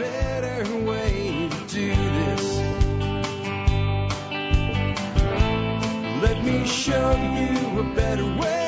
better 0.00 0.76
way 0.86 1.48
to 1.50 1.74
do 1.74 1.94
this. 1.94 2.58
Let 6.22 6.42
me 6.42 6.66
show 6.66 7.10
you 7.12 7.80
a 7.80 7.94
better 7.94 8.24
way. 8.24 8.66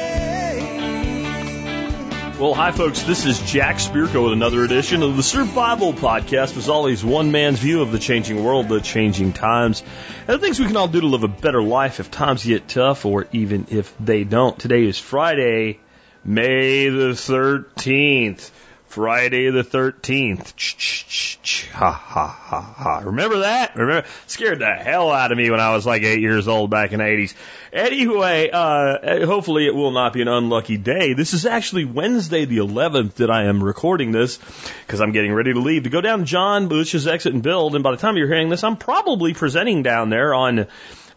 Well, 2.39 2.53
hi, 2.53 2.73
folks. 2.73 3.05
This 3.05 3.25
is 3.25 3.41
Jack 3.51 3.77
Spirko 3.77 4.25
with 4.25 4.35
another 4.35 4.63
edition 4.63 5.03
of 5.03 5.17
the 5.17 5.23
Survival 5.23 5.95
Podcast. 5.95 6.59
As 6.59 6.69
always, 6.69 7.03
one 7.03 7.33
man's 7.33 7.61
view 7.61 7.81
of 7.81 7.93
the 7.93 7.99
changing 7.99 8.45
world, 8.45 8.69
the 8.69 8.81
changing 8.83 9.33
times, 9.33 9.83
and 10.29 10.29
the 10.29 10.39
things 10.39 10.61
we 10.61 10.67
can 10.67 10.77
all 10.77 10.89
do 10.89 11.01
to 11.01 11.07
live 11.07 11.25
a 11.25 11.29
better 11.29 11.63
life 11.63 11.99
if 11.99 12.11
times 12.11 12.45
get 12.45 12.69
tough 12.69 13.07
or 13.07 13.27
even 13.33 13.69
if 13.71 13.97
they 13.99 14.25
don't. 14.25 14.59
Today 14.59 14.85
is 14.85 14.99
Friday, 14.99 15.79
May 16.25 16.91
the 16.91 17.13
13th. 17.13 18.51
Friday 18.93 19.49
the 19.49 19.65
13th. 19.65 20.55
Ch 20.55 20.77
ch 20.77 21.07
ch 21.09 21.39
ch. 21.43 21.69
Ha 21.71 21.91
ha 21.91 22.27
ha 22.27 22.61
ha. 22.61 23.01
Remember 23.03 23.39
that? 23.39 23.75
Remember? 23.75 24.07
Scared 24.27 24.59
the 24.59 24.67
hell 24.67 25.11
out 25.11 25.33
of 25.33 25.39
me 25.39 25.51
when 25.51 25.61
I 25.61 25.75
was 25.75 25.87
like 25.87 26.03
eight 26.03 26.21
years 26.21 26.47
old 26.47 26.69
back 26.69 26.93
in 26.93 26.99
the 26.99 27.05
80s. 27.07 27.33
Anyway, 27.73 28.51
uh, 28.53 29.25
hopefully 29.25 29.67
it 29.67 29.75
will 29.75 29.93
not 29.93 30.13
be 30.13 30.21
an 30.21 30.29
unlucky 30.29 30.77
day. 30.77 31.15
This 31.15 31.33
is 31.33 31.47
actually 31.47 31.87
Wednesday 31.87 32.45
the 32.45 32.59
11th 32.59 33.15
that 33.15 33.31
I 33.31 33.45
am 33.45 33.65
recording 33.65 34.13
this 34.13 34.39
because 34.87 35.01
I'm 35.01 35.13
getting 35.13 35.33
ready 35.33 35.55
to 35.55 35.61
leave 35.61 35.85
to 35.85 35.89
go 35.89 36.03
down 36.03 36.27
John 36.27 36.69
Bush's 36.69 37.07
exit 37.07 37.33
and 37.33 37.43
build. 37.43 37.75
And 37.75 37.83
by 37.83 37.93
the 37.93 37.97
time 37.97 38.19
you're 38.19 38.29
hearing 38.29 38.51
this, 38.51 38.63
I'm 38.63 38.77
probably 38.77 39.33
presenting 39.33 39.83
down 39.83 40.11
there 40.11 40.35
on 40.35 40.67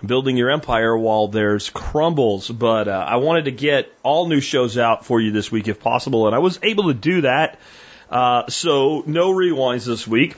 building 0.05 0.37
your 0.37 0.49
empire 0.49 0.97
while 0.97 1.27
there's 1.27 1.69
crumbles. 1.69 2.49
But 2.49 2.87
uh, 2.87 3.05
I 3.07 3.17
wanted 3.17 3.45
to 3.45 3.51
get 3.51 3.91
all 4.03 4.27
new 4.27 4.41
shows 4.41 4.77
out 4.77 5.05
for 5.05 5.19
you 5.19 5.31
this 5.31 5.51
week 5.51 5.67
if 5.67 5.79
possible, 5.79 6.27
and 6.27 6.35
I 6.35 6.39
was 6.39 6.59
able 6.63 6.85
to 6.85 6.93
do 6.93 7.21
that. 7.21 7.59
Uh, 8.09 8.47
so 8.49 9.03
no 9.05 9.31
rewinds 9.31 9.85
this 9.85 10.07
week. 10.07 10.35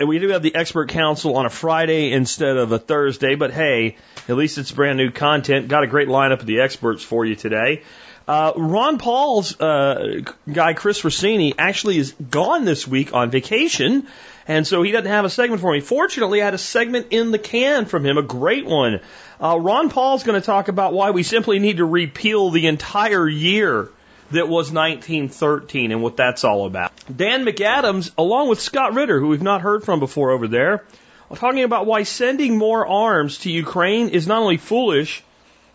We 0.00 0.18
do 0.18 0.28
have 0.30 0.42
the 0.42 0.54
expert 0.54 0.88
council 0.88 1.36
on 1.36 1.44
a 1.44 1.50
Friday 1.50 2.10
instead 2.12 2.56
of 2.56 2.72
a 2.72 2.78
Thursday, 2.78 3.34
but 3.34 3.52
hey, 3.52 3.96
at 4.26 4.34
least 4.34 4.56
it's 4.56 4.72
brand 4.72 4.96
new 4.96 5.10
content. 5.10 5.68
Got 5.68 5.84
a 5.84 5.86
great 5.86 6.08
lineup 6.08 6.40
of 6.40 6.46
the 6.46 6.60
experts 6.60 7.02
for 7.02 7.26
you 7.26 7.36
today. 7.36 7.82
Uh, 8.26 8.52
Ron 8.56 8.98
Paul's 8.98 9.60
uh, 9.60 10.22
guy, 10.50 10.72
Chris 10.72 11.04
Rossini, 11.04 11.54
actually 11.58 11.98
is 11.98 12.12
gone 12.12 12.64
this 12.64 12.88
week 12.88 13.14
on 13.14 13.30
vacation, 13.30 14.08
and 14.48 14.66
so 14.66 14.82
he 14.82 14.92
doesn't 14.92 15.10
have 15.10 15.24
a 15.24 15.30
segment 15.30 15.60
for 15.60 15.72
me. 15.72 15.80
Fortunately, 15.80 16.40
I 16.40 16.44
had 16.44 16.54
a 16.54 16.58
segment 16.58 17.08
in 17.10 17.30
the 17.30 17.38
can 17.38 17.86
from 17.86 18.04
him, 18.04 18.18
a 18.18 18.22
great 18.22 18.66
one. 18.66 19.00
Uh, 19.40 19.58
Ron 19.60 19.90
Paul's 19.90 20.22
going 20.22 20.40
to 20.40 20.44
talk 20.44 20.68
about 20.68 20.92
why 20.92 21.10
we 21.10 21.22
simply 21.22 21.58
need 21.58 21.78
to 21.78 21.84
repeal 21.84 22.50
the 22.50 22.66
entire 22.66 23.28
year 23.28 23.90
that 24.30 24.48
was 24.48 24.72
1913 24.72 25.92
and 25.92 26.02
what 26.02 26.16
that's 26.16 26.44
all 26.44 26.66
about. 26.66 26.92
Dan 27.14 27.44
McAdams, 27.44 28.10
along 28.18 28.48
with 28.48 28.60
Scott 28.60 28.94
Ritter, 28.94 29.20
who 29.20 29.28
we've 29.28 29.42
not 29.42 29.60
heard 29.60 29.84
from 29.84 30.00
before 30.00 30.30
over 30.30 30.48
there, 30.48 30.84
are 31.30 31.36
talking 31.36 31.64
about 31.64 31.86
why 31.86 32.04
sending 32.04 32.56
more 32.56 32.86
arms 32.86 33.38
to 33.38 33.50
Ukraine 33.50 34.08
is 34.08 34.26
not 34.26 34.42
only 34.42 34.56
foolish, 34.56 35.22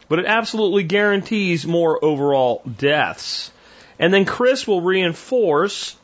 but 0.08 0.20
it 0.20 0.26
absolutely 0.26 0.84
guarantees 0.84 1.66
more 1.66 2.04
overall 2.04 2.62
deaths. 2.78 3.52
And 4.00 4.14
then 4.14 4.26
Chris 4.26 4.68
will 4.68 4.82
reinforce 4.82 5.96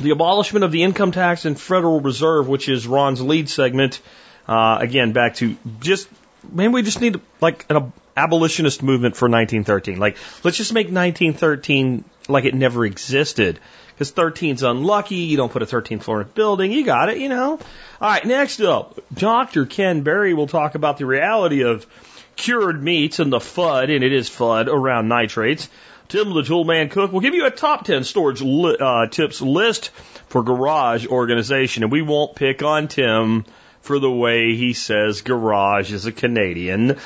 the 0.00 0.10
abolishment 0.10 0.64
of 0.64 0.72
the 0.72 0.82
income 0.82 1.12
tax 1.12 1.44
and 1.44 1.58
Federal 1.58 2.00
Reserve, 2.00 2.48
which 2.48 2.68
is 2.68 2.86
Ron's 2.86 3.20
lead 3.20 3.48
segment. 3.48 4.00
Uh, 4.48 4.78
again, 4.80 5.12
back 5.12 5.36
to 5.36 5.56
just 5.80 6.08
maybe 6.50 6.72
we 6.72 6.82
just 6.82 7.00
need 7.00 7.20
like 7.40 7.66
an 7.70 7.92
abolitionist 8.16 8.82
movement 8.82 9.16
for 9.16 9.28
1913. 9.28 9.98
Like, 9.98 10.16
let's 10.42 10.56
just 10.56 10.72
make 10.72 10.86
1913 10.86 12.04
like 12.28 12.44
it 12.44 12.54
never 12.54 12.84
existed. 12.84 13.60
Because 13.92 14.12
13's 14.12 14.62
unlucky. 14.62 15.16
You 15.16 15.36
don't 15.36 15.52
put 15.52 15.62
a 15.62 15.66
13th 15.66 16.04
floor 16.04 16.22
in 16.22 16.26
a 16.26 16.30
building. 16.30 16.72
You 16.72 16.84
got 16.84 17.10
it, 17.10 17.18
you 17.18 17.28
know. 17.28 17.52
All 17.52 17.60
right, 18.00 18.24
next 18.24 18.60
up, 18.60 18.98
Dr. 19.12 19.66
Ken 19.66 20.00
Berry 20.02 20.32
will 20.32 20.46
talk 20.46 20.74
about 20.74 20.96
the 20.96 21.04
reality 21.04 21.64
of 21.64 21.86
cured 22.34 22.82
meats 22.82 23.18
and 23.18 23.30
the 23.30 23.38
FUD, 23.38 23.94
and 23.94 24.02
it 24.02 24.12
is 24.12 24.30
FUD, 24.30 24.68
around 24.68 25.08
nitrates. 25.08 25.68
Tim 26.10 26.34
the 26.34 26.42
Toolman 26.42 26.90
Cook 26.90 27.12
will 27.12 27.20
give 27.20 27.34
you 27.34 27.46
a 27.46 27.52
top 27.52 27.84
10 27.84 28.02
storage 28.02 28.42
li- 28.42 28.76
uh, 28.80 29.06
tips 29.06 29.40
list 29.40 29.90
for 30.26 30.42
garage 30.42 31.06
organization. 31.06 31.84
And 31.84 31.92
we 31.92 32.02
won't 32.02 32.34
pick 32.34 32.64
on 32.64 32.88
Tim 32.88 33.44
for 33.80 34.00
the 34.00 34.10
way 34.10 34.56
he 34.56 34.72
says 34.72 35.22
garage 35.22 35.92
is 35.92 36.06
a 36.06 36.12
Canadian, 36.12 36.98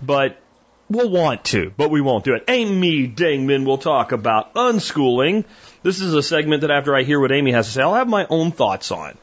but 0.00 0.40
we'll 0.88 1.10
want 1.10 1.42
to, 1.46 1.72
but 1.76 1.90
we 1.90 2.00
won't 2.00 2.24
do 2.24 2.34
it. 2.34 2.44
Amy 2.46 3.08
Dingmann 3.08 3.64
will 3.64 3.78
talk 3.78 4.12
about 4.12 4.54
unschooling. 4.54 5.44
This 5.82 6.00
is 6.00 6.14
a 6.14 6.22
segment 6.22 6.60
that 6.60 6.70
after 6.70 6.94
I 6.94 7.02
hear 7.02 7.18
what 7.18 7.32
Amy 7.32 7.50
has 7.50 7.66
to 7.66 7.72
say, 7.72 7.82
I'll 7.82 7.94
have 7.94 8.08
my 8.08 8.28
own 8.30 8.52
thoughts 8.52 8.92
on. 8.92 9.18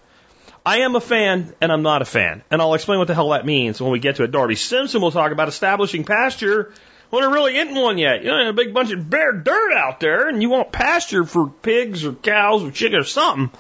I 0.66 0.80
am 0.80 0.98
a 0.98 1.02
fan 1.02 1.54
and 1.62 1.72
I'm 1.72 1.82
not 1.82 2.02
a 2.02 2.06
fan, 2.06 2.44
and 2.52 2.62
I'll 2.62 2.74
explain 2.74 3.00
what 3.00 3.08
the 3.08 3.16
hell 3.16 3.30
that 3.30 3.46
means 3.46 3.82
when 3.82 3.94
we 3.94 4.00
get 4.00 4.18
to 4.18 4.24
it. 4.24 4.32
Darby 4.32 4.56
Simpson 4.56 5.02
will 5.02 5.12
talk 5.12 5.32
about 5.32 5.48
establishing 5.48 6.04
pasture 6.04 6.74
when 7.10 7.22
there 7.22 7.32
really 7.32 7.58
isn't 7.58 7.76
one 7.76 7.98
yet. 7.98 8.24
You 8.24 8.30
know, 8.30 8.50
a 8.50 8.54
big 8.54 8.74
bunch 8.74 8.92
of 8.92 9.10
bare 9.10 9.34
dirt 9.34 9.74
out 9.74 10.00
there, 10.00 10.28
and 10.28 10.42
you 10.42 10.50
want 10.50 10.72
pasture 10.72 11.26
for 11.26 11.48
pigs 11.48 12.06
or 12.06 12.14
cows 12.14 12.64
or 12.64 12.72
chickens 12.72 13.06
or 13.06 13.10
something. 13.10 13.52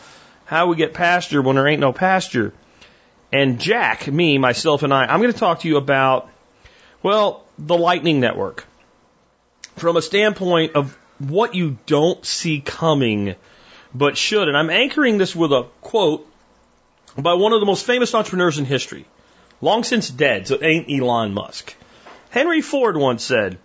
How 0.46 0.68
we 0.68 0.76
get 0.76 0.94
pasture 0.94 1.42
when 1.42 1.56
there 1.56 1.68
ain't 1.68 1.82
no 1.82 1.94
pasture? 1.94 2.54
And 3.32 3.60
Jack, 3.60 4.08
me, 4.08 4.38
myself, 4.38 4.84
and 4.84 4.94
I, 4.94 5.06
I'm 5.06 5.22
going 5.22 5.32
to 5.32 5.38
talk 5.38 5.60
to 5.60 5.68
you 5.68 5.78
about, 5.78 6.30
well, 7.04 7.46
the 7.60 7.78
Lightning 7.78 8.20
Network 8.20 8.66
from 9.76 9.98
a 9.98 10.02
standpoint 10.02 10.76
of 10.76 10.98
what 11.20 11.54
you 11.54 11.78
don't 11.86 12.26
see 12.26 12.62
coming 12.62 13.36
but 13.94 14.18
should. 14.18 14.48
And 14.48 14.58
I'm 14.58 14.70
anchoring 14.70 15.18
this 15.18 15.36
with 15.36 15.52
a 15.52 15.68
quote 15.82 16.28
by 17.18 17.34
one 17.34 17.54
of 17.54 17.60
the 17.60 17.66
most 17.66 17.86
famous 17.86 18.14
entrepreneurs 18.14 18.58
in 18.58 18.66
history, 18.66 19.06
long 19.62 19.84
since 19.84 20.10
dead, 20.10 20.48
so 20.48 20.56
it 20.56 20.64
ain't 20.64 20.90
Elon 20.90 21.34
Musk. 21.34 21.76
Henry 22.30 22.62
Ford 22.62 22.96
once 22.96 23.24
said, 23.24 23.58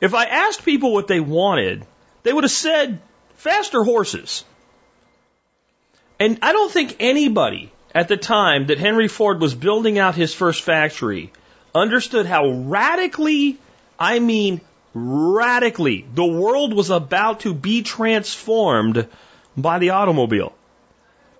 If 0.00 0.14
I 0.14 0.24
asked 0.26 0.64
people 0.64 0.92
what 0.92 1.08
they 1.08 1.20
wanted, 1.20 1.84
they 2.22 2.32
would 2.32 2.44
have 2.44 2.50
said 2.50 3.00
faster 3.36 3.82
horses. 3.82 4.44
And 6.20 6.38
I 6.42 6.52
don't 6.52 6.70
think 6.70 6.96
anybody 7.00 7.72
at 7.94 8.08
the 8.08 8.16
time 8.16 8.66
that 8.66 8.78
Henry 8.78 9.08
Ford 9.08 9.40
was 9.40 9.54
building 9.54 9.98
out 9.98 10.14
his 10.14 10.32
first 10.32 10.62
factory 10.62 11.32
understood 11.74 12.26
how 12.26 12.48
radically, 12.48 13.58
I 13.98 14.20
mean 14.20 14.60
radically, 14.94 16.06
the 16.14 16.24
world 16.24 16.72
was 16.72 16.90
about 16.90 17.40
to 17.40 17.52
be 17.52 17.82
transformed 17.82 19.08
by 19.56 19.80
the 19.80 19.90
automobile. 19.90 20.54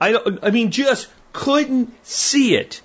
I, 0.01 0.19
I 0.43 0.51
mean, 0.51 0.73
just 0.73 1.09
couldn't 1.33 1.95
see 2.05 2.57
it. 2.57 2.81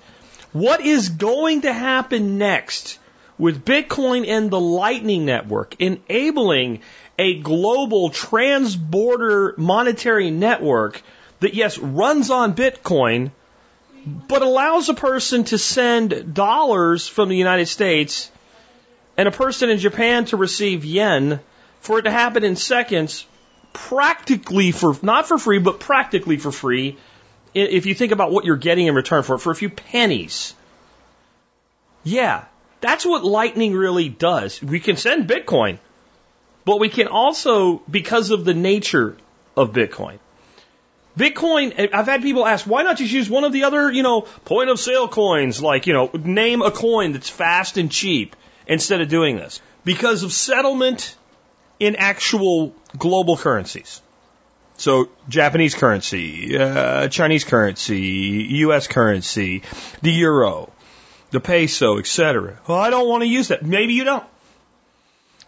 What 0.52 0.80
is 0.80 1.08
going 1.08 1.62
to 1.62 1.72
happen 1.72 2.38
next 2.38 2.99
with 3.40 3.64
Bitcoin 3.64 4.28
and 4.28 4.50
the 4.50 4.60
Lightning 4.60 5.24
Network 5.24 5.74
enabling 5.80 6.80
a 7.18 7.38
global 7.40 8.10
trans-border 8.10 9.54
monetary 9.56 10.30
network 10.30 11.02
that 11.40 11.54
yes, 11.54 11.78
runs 11.78 12.30
on 12.30 12.54
Bitcoin, 12.54 13.30
but 14.04 14.42
allows 14.42 14.88
a 14.88 14.94
person 14.94 15.44
to 15.44 15.58
send 15.58 16.34
dollars 16.34 17.08
from 17.08 17.28
the 17.28 17.36
United 17.36 17.66
States 17.66 18.30
and 19.16 19.26
a 19.26 19.32
person 19.32 19.70
in 19.70 19.78
Japan 19.78 20.26
to 20.26 20.36
receive 20.36 20.84
yen 20.84 21.40
for 21.80 21.98
it 21.98 22.02
to 22.02 22.10
happen 22.10 22.44
in 22.44 22.56
seconds, 22.56 23.26
practically 23.72 24.70
for, 24.70 24.96
not 25.02 25.26
for 25.26 25.38
free, 25.38 25.58
but 25.58 25.80
practically 25.80 26.36
for 26.36 26.52
free, 26.52 26.98
if 27.54 27.86
you 27.86 27.94
think 27.94 28.12
about 28.12 28.32
what 28.32 28.44
you're 28.44 28.56
getting 28.56 28.86
in 28.86 28.94
return 28.94 29.22
for 29.22 29.34
it, 29.34 29.38
for 29.40 29.50
a 29.50 29.54
few 29.54 29.70
pennies. 29.70 30.54
Yeah, 32.04 32.44
that's 32.80 33.04
what 33.04 33.24
Lightning 33.24 33.74
really 33.74 34.08
does. 34.08 34.62
We 34.62 34.80
can 34.80 34.96
send 34.96 35.28
Bitcoin, 35.28 35.78
but 36.64 36.80
we 36.80 36.88
can 36.88 37.08
also, 37.08 37.78
because 37.90 38.30
of 38.30 38.44
the 38.44 38.54
nature 38.54 39.16
of 39.56 39.72
Bitcoin, 39.72 40.18
Bitcoin, 41.18 41.90
I've 41.92 42.06
had 42.06 42.22
people 42.22 42.46
ask, 42.46 42.66
why 42.66 42.82
not 42.82 42.96
just 42.96 43.12
use 43.12 43.28
one 43.28 43.44
of 43.44 43.52
the 43.52 43.64
other, 43.64 43.90
you 43.90 44.02
know, 44.02 44.22
point 44.44 44.70
of 44.70 44.78
sale 44.78 45.08
coins, 45.08 45.60
like, 45.60 45.86
you 45.86 45.92
know, 45.92 46.10
name 46.14 46.62
a 46.62 46.70
coin 46.70 47.12
that's 47.12 47.28
fast 47.28 47.76
and 47.76 47.90
cheap 47.90 48.36
instead 48.66 49.00
of 49.00 49.08
doing 49.08 49.36
this? 49.36 49.60
Because 49.84 50.22
of 50.22 50.32
settlement 50.32 51.16
in 51.78 51.96
actual 51.96 52.74
global 52.96 53.36
currencies. 53.36 54.00
So 54.76 55.10
Japanese 55.28 55.74
currency, 55.74 56.56
uh, 56.56 57.08
Chinese 57.08 57.44
currency, 57.44 58.46
U.S. 58.64 58.86
currency, 58.86 59.62
the 60.00 60.12
euro, 60.12 60.72
the 61.30 61.40
peso, 61.40 61.98
etc. 61.98 62.58
Well, 62.66 62.78
I 62.78 62.90
don't 62.90 63.08
want 63.08 63.22
to 63.22 63.28
use 63.28 63.48
that. 63.48 63.64
Maybe 63.64 63.94
you 63.94 64.04
don't. 64.04 64.24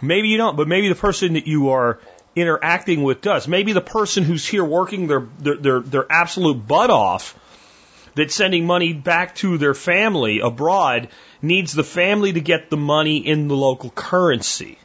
Maybe 0.01 0.29
you 0.29 0.37
don't, 0.37 0.57
but 0.57 0.69
maybe 0.69 0.89
the 0.89 0.95
person 0.95 1.35
that 1.35 1.47
you 1.47 1.71
are 1.71 2.01
interacting 2.35 3.03
with 3.03 3.21
does. 3.21 3.47
Maybe 3.47 3.73
the 3.73 3.81
person 3.81 4.25
who's 4.25 4.47
here 4.47 4.65
working 4.65 5.07
their 5.07 5.27
their 5.39 5.57
their, 5.57 5.81
their 5.81 6.07
absolute 6.11 6.67
butt 6.67 6.91
off 6.91 7.39
that's 8.15 8.35
sending 8.35 8.67
money 8.67 8.93
back 8.93 9.35
to 9.37 9.59
their 9.59 9.75
family 9.75 10.41
abroad 10.41 11.09
needs 11.41 11.73
the 11.73 11.85
family 11.85 12.33
to 12.33 12.41
get 12.41 12.69
the 12.69 12.77
money 12.77 13.19
in 13.19 13.49
the 13.49 13.57
local 13.57 13.91
currency. 13.91 14.79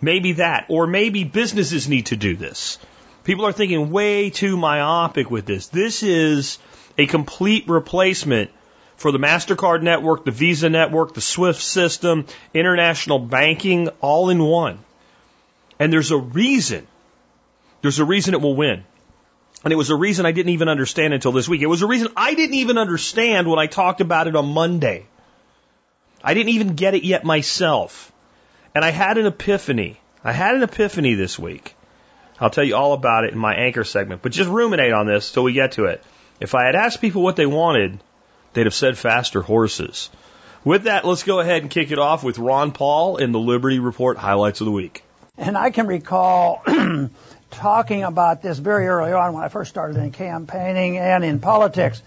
Maybe 0.00 0.32
that, 0.32 0.66
or 0.68 0.86
maybe 0.86 1.24
businesses 1.24 1.88
need 1.88 2.06
to 2.06 2.16
do 2.16 2.36
this. 2.36 2.78
People 3.24 3.46
are 3.46 3.52
thinking 3.52 3.90
way 3.90 4.30
too 4.30 4.56
myopic 4.56 5.30
with 5.30 5.46
this. 5.46 5.68
This 5.68 6.02
is 6.02 6.58
a 6.98 7.06
complete 7.06 7.68
replacement 7.68 8.50
for 8.96 9.12
the 9.12 9.18
MasterCard 9.18 9.82
network, 9.82 10.24
the 10.24 10.30
Visa 10.30 10.68
network, 10.68 11.14
the 11.14 11.20
SWIFT 11.20 11.60
system, 11.60 12.26
international 12.54 13.18
banking, 13.18 13.88
all 14.00 14.30
in 14.30 14.42
one. 14.42 14.78
And 15.78 15.92
there's 15.92 16.10
a 16.10 16.16
reason. 16.16 16.86
There's 17.82 17.98
a 17.98 18.04
reason 18.04 18.34
it 18.34 18.40
will 18.40 18.56
win. 18.56 18.84
And 19.64 19.72
it 19.72 19.76
was 19.76 19.90
a 19.90 19.96
reason 19.96 20.26
I 20.26 20.32
didn't 20.32 20.52
even 20.52 20.68
understand 20.68 21.12
until 21.12 21.32
this 21.32 21.48
week. 21.48 21.62
It 21.62 21.66
was 21.66 21.82
a 21.82 21.86
reason 21.86 22.08
I 22.16 22.34
didn't 22.34 22.54
even 22.54 22.78
understand 22.78 23.48
when 23.48 23.58
I 23.58 23.66
talked 23.66 24.00
about 24.00 24.28
it 24.28 24.36
on 24.36 24.46
Monday. 24.46 25.06
I 26.22 26.34
didn't 26.34 26.50
even 26.50 26.74
get 26.74 26.94
it 26.94 27.04
yet 27.04 27.24
myself. 27.24 28.12
And 28.74 28.84
I 28.84 28.90
had 28.90 29.18
an 29.18 29.26
epiphany. 29.26 29.98
I 30.24 30.32
had 30.32 30.54
an 30.54 30.62
epiphany 30.62 31.14
this 31.14 31.38
week. 31.38 31.74
I'll 32.40 32.50
tell 32.50 32.64
you 32.64 32.76
all 32.76 32.92
about 32.92 33.24
it 33.24 33.32
in 33.32 33.38
my 33.38 33.54
anchor 33.54 33.84
segment, 33.84 34.22
but 34.22 34.32
just 34.32 34.50
ruminate 34.50 34.92
on 34.92 35.06
this 35.06 35.32
till 35.32 35.42
we 35.42 35.52
get 35.52 35.72
to 35.72 35.86
it. 35.86 36.02
If 36.40 36.54
I 36.54 36.66
had 36.66 36.74
asked 36.74 37.00
people 37.00 37.22
what 37.22 37.36
they 37.36 37.46
wanted, 37.46 37.98
they'd 38.56 38.66
have 38.66 38.74
said 38.74 38.98
faster 38.98 39.42
horses. 39.42 40.10
With 40.64 40.84
that, 40.84 41.04
let's 41.04 41.22
go 41.22 41.38
ahead 41.38 41.62
and 41.62 41.70
kick 41.70 41.92
it 41.92 41.98
off 41.98 42.24
with 42.24 42.38
Ron 42.38 42.72
Paul 42.72 43.18
in 43.18 43.30
the 43.30 43.38
Liberty 43.38 43.78
Report 43.78 44.16
highlights 44.16 44.60
of 44.60 44.64
the 44.64 44.72
week. 44.72 45.04
And 45.38 45.56
I 45.56 45.70
can 45.70 45.86
recall 45.86 46.62
talking 47.50 48.02
about 48.02 48.42
this 48.42 48.58
very 48.58 48.88
early 48.88 49.12
on 49.12 49.34
when 49.34 49.44
I 49.44 49.48
first 49.48 49.70
started 49.70 49.98
in 49.98 50.10
campaigning 50.10 50.96
and 50.96 51.24
in 51.24 51.38
politics. 51.38 52.02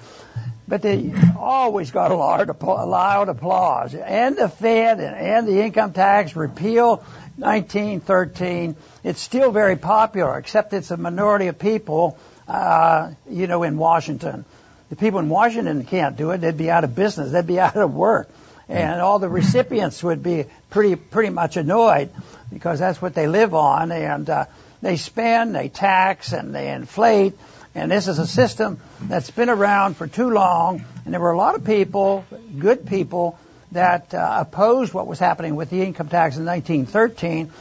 But 0.68 0.82
they 0.82 1.14
always 1.38 1.92
got 1.92 2.12
a 2.12 2.16
loud, 2.16 2.62
loud 2.62 3.30
applause. 3.30 3.94
And 3.94 4.36
the 4.36 4.50
Fed 4.50 5.00
and, 5.00 5.16
and 5.16 5.48
the 5.48 5.62
income 5.62 5.94
tax 5.94 6.36
repeal 6.36 6.98
1913. 7.38 8.76
It's 9.04 9.22
still 9.22 9.52
very 9.52 9.78
popular, 9.78 10.38
except 10.38 10.74
it's 10.74 10.92
a 10.92 10.98
minority 10.98 11.48
of 11.48 11.60
people, 11.60 12.18
uh, 12.48 13.12
you 13.30 13.48
know, 13.48 13.64
in 13.64 13.78
Washington. 13.78 14.46
The 14.90 14.96
people 14.96 15.20
in 15.20 15.30
Washington 15.30 15.86
can't 15.86 16.16
do 16.16 16.32
it. 16.32 16.40
They'd 16.40 16.58
be 16.58 16.70
out 16.70 16.84
of 16.84 16.96
business. 16.96 17.32
They'd 17.32 17.48
be 17.48 17.60
out 17.60 17.76
of 17.76 17.94
work. 17.94 18.30
And 18.68 19.02
all 19.02 19.18
the 19.18 19.30
recipients 19.30 20.04
would 20.04 20.22
be 20.22 20.46
pretty, 20.70 20.96
pretty 20.96 21.30
much 21.30 21.58
annoyed 21.58 22.12
because 22.54 22.78
that's 22.78 23.02
what 23.02 23.16
they 23.16 23.28
live 23.28 23.56
on. 23.56 23.92
And, 23.92 24.30
uh, 24.30 24.46
they 24.82 24.96
spend, 24.98 25.56
they 25.56 25.70
tax, 25.70 26.34
and 26.34 26.56
they 26.56 26.72
inflate. 26.72 27.38
And 27.76 27.92
this 27.92 28.08
is 28.08 28.20
a 28.20 28.28
system 28.28 28.80
that's 29.02 29.30
been 29.30 29.50
around 29.50 29.98
for 29.98 30.08
too 30.08 30.30
long. 30.30 30.84
And 31.06 31.14
there 31.14 31.22
were 31.22 31.32
a 31.32 31.38
lot 31.38 31.56
of 31.56 31.66
people, 31.66 32.26
good 32.58 32.88
people, 32.88 33.38
that 33.72 34.14
uh, 34.14 34.46
opposed 34.48 34.94
what 34.94 35.06
was 35.06 35.20
happening 35.20 35.56
with 35.56 35.70
the 35.70 35.82
income 35.82 36.08
tax 36.08 36.38
in 36.38 36.46
1913. 36.46 37.52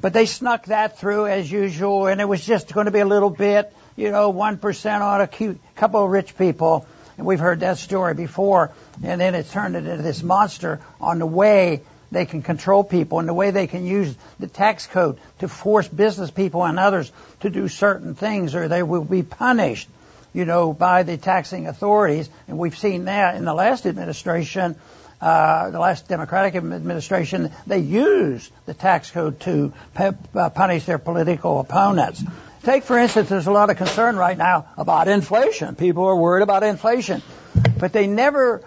But 0.00 0.12
they 0.12 0.26
snuck 0.26 0.66
that 0.66 0.98
through 0.98 1.26
as 1.26 1.50
usual, 1.50 2.06
and 2.06 2.20
it 2.20 2.28
was 2.28 2.44
just 2.44 2.72
going 2.72 2.86
to 2.86 2.92
be 2.92 3.00
a 3.00 3.06
little 3.06 3.30
bit, 3.30 3.72
you 3.96 4.10
know, 4.10 4.32
1% 4.32 5.00
on 5.00 5.20
a 5.20 5.56
couple 5.74 6.04
of 6.04 6.10
rich 6.10 6.36
people. 6.36 6.86
And 7.16 7.26
we've 7.26 7.40
heard 7.40 7.60
that 7.60 7.78
story 7.78 8.14
before. 8.14 8.72
And 9.02 9.20
then 9.20 9.34
it 9.34 9.48
turned 9.50 9.74
into 9.74 9.96
this 9.96 10.22
monster 10.22 10.80
on 11.00 11.18
the 11.18 11.26
way 11.26 11.82
they 12.12 12.26
can 12.26 12.42
control 12.42 12.84
people 12.84 13.18
and 13.18 13.28
the 13.28 13.34
way 13.34 13.50
they 13.50 13.66
can 13.66 13.84
use 13.84 14.14
the 14.38 14.46
tax 14.46 14.86
code 14.86 15.18
to 15.40 15.48
force 15.48 15.88
business 15.88 16.30
people 16.30 16.64
and 16.64 16.78
others 16.78 17.10
to 17.40 17.50
do 17.50 17.68
certain 17.68 18.14
things 18.14 18.54
or 18.54 18.68
they 18.68 18.82
will 18.82 19.04
be 19.04 19.22
punished, 19.22 19.88
you 20.32 20.44
know, 20.44 20.72
by 20.72 21.02
the 21.02 21.16
taxing 21.16 21.66
authorities. 21.66 22.28
And 22.48 22.58
we've 22.58 22.78
seen 22.78 23.06
that 23.06 23.36
in 23.36 23.44
the 23.44 23.54
last 23.54 23.86
administration, 23.86 24.76
uh, 25.20 25.70
the 25.70 25.80
last 25.80 26.08
Democratic 26.08 26.54
administration, 26.54 27.50
they 27.66 27.78
used 27.78 28.52
the 28.66 28.74
tax 28.74 29.10
code 29.10 29.40
to 29.40 29.72
uh, 29.98 30.50
punish 30.50 30.84
their 30.84 30.98
political 30.98 31.58
opponents. 31.58 32.22
Take, 32.66 32.82
for 32.82 32.98
instance, 32.98 33.28
there's 33.28 33.46
a 33.46 33.52
lot 33.52 33.70
of 33.70 33.76
concern 33.76 34.16
right 34.16 34.36
now 34.36 34.66
about 34.76 35.06
inflation. 35.06 35.76
People 35.76 36.04
are 36.06 36.16
worried 36.16 36.42
about 36.42 36.64
inflation. 36.64 37.22
But 37.78 37.92
they 37.92 38.08
never 38.08 38.64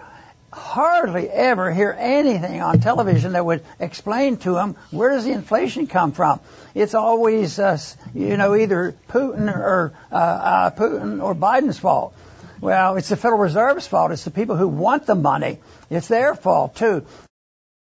hardly 0.50 1.28
ever 1.28 1.70
hear 1.70 1.94
anything 1.98 2.62
on 2.62 2.80
television 2.80 3.32
that 3.32 3.44
would 3.44 3.62
explain 3.78 4.38
to 4.38 4.54
them 4.54 4.76
where 4.90 5.10
does 5.10 5.26
the 5.26 5.32
inflation 5.32 5.86
come 5.86 6.12
from. 6.12 6.40
It's 6.74 6.94
always, 6.94 7.58
uh, 7.58 7.76
you 8.14 8.38
know, 8.38 8.54
either 8.54 8.94
Putin 9.10 9.54
or 9.54 9.92
uh, 10.10 10.14
uh, 10.14 10.70
Putin 10.70 11.22
or 11.22 11.34
Biden's 11.34 11.78
fault. 11.78 12.14
Well, 12.62 12.96
it's 12.96 13.10
the 13.10 13.18
Federal 13.18 13.42
Reserve's 13.42 13.86
fault. 13.86 14.12
It's 14.12 14.24
the 14.24 14.30
people 14.30 14.56
who 14.56 14.68
want 14.68 15.04
the 15.04 15.14
money. 15.14 15.58
It's 15.90 16.08
their 16.08 16.34
fault 16.34 16.74
too. 16.74 17.04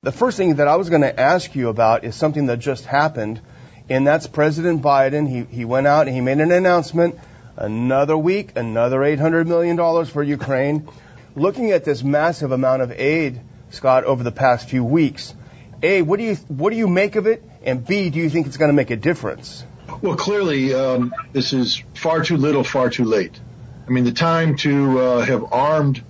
The 0.04 0.12
first 0.12 0.36
thing 0.36 0.54
that 0.56 0.68
I 0.68 0.76
was 0.76 0.90
going 0.90 1.02
to 1.02 1.20
ask 1.20 1.56
you 1.56 1.70
about 1.70 2.04
is 2.04 2.14
something 2.14 2.46
that 2.46 2.60
just 2.60 2.84
happened, 2.84 3.40
and 3.88 4.06
that's 4.06 4.26
President 4.26 4.82
Biden. 4.82 5.28
He 5.28 5.44
he 5.56 5.64
went 5.64 5.86
out 5.86 6.06
and 6.06 6.14
he 6.14 6.20
made 6.20 6.40
an 6.40 6.52
announcement. 6.52 7.18
Another 7.56 8.16
week, 8.16 8.56
another 8.56 8.98
$800 8.98 9.46
million 9.46 10.04
for 10.06 10.24
Ukraine 10.24 10.88
looking 11.36 11.72
at 11.72 11.84
this 11.84 12.02
massive 12.02 12.52
amount 12.52 12.82
of 12.82 12.92
aid, 12.92 13.40
Scott, 13.70 14.04
over 14.04 14.22
the 14.22 14.32
past 14.32 14.68
few 14.68 14.84
weeks, 14.84 15.34
A, 15.82 16.02
what 16.02 16.18
do 16.18 16.24
you, 16.24 16.34
what 16.48 16.70
do 16.70 16.76
you 16.76 16.88
make 16.88 17.16
of 17.16 17.26
it? 17.26 17.42
And 17.62 17.84
B, 17.86 18.10
do 18.10 18.18
you 18.18 18.30
think 18.30 18.46
it's 18.46 18.56
going 18.56 18.70
to 18.70 18.74
make 18.74 18.90
a 18.90 18.96
difference? 18.96 19.64
Well, 20.00 20.16
clearly, 20.16 20.74
um, 20.74 21.14
this 21.32 21.52
is 21.52 21.82
far 21.94 22.22
too 22.22 22.36
little, 22.36 22.64
far 22.64 22.90
too 22.90 23.04
late. 23.04 23.38
I 23.86 23.90
mean, 23.90 24.04
the 24.04 24.12
time 24.12 24.56
to 24.58 25.00
uh, 25.00 25.20
have 25.20 25.52
armed 25.52 26.02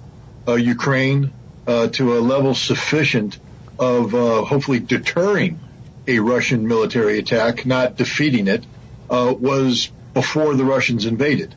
uh, 0.46 0.54
Ukraine 0.54 1.32
uh, 1.66 1.88
to 1.88 2.18
a 2.18 2.20
level 2.20 2.54
sufficient 2.54 3.38
of 3.78 4.14
uh, 4.14 4.44
hopefully 4.44 4.78
deterring 4.78 5.58
a 6.06 6.18
Russian 6.18 6.68
military 6.68 7.18
attack, 7.18 7.66
not 7.66 7.96
defeating 7.96 8.48
it, 8.48 8.64
uh, 9.10 9.34
was 9.38 9.90
before 10.12 10.54
the 10.54 10.64
Russians 10.64 11.06
invaded. 11.06 11.54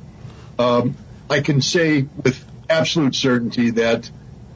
Um, 0.58 0.96
I 1.30 1.42
can 1.42 1.62
say 1.62 2.08
with 2.24 2.44
absolute 2.70 3.16
certainty 3.16 3.72
that 3.72 4.10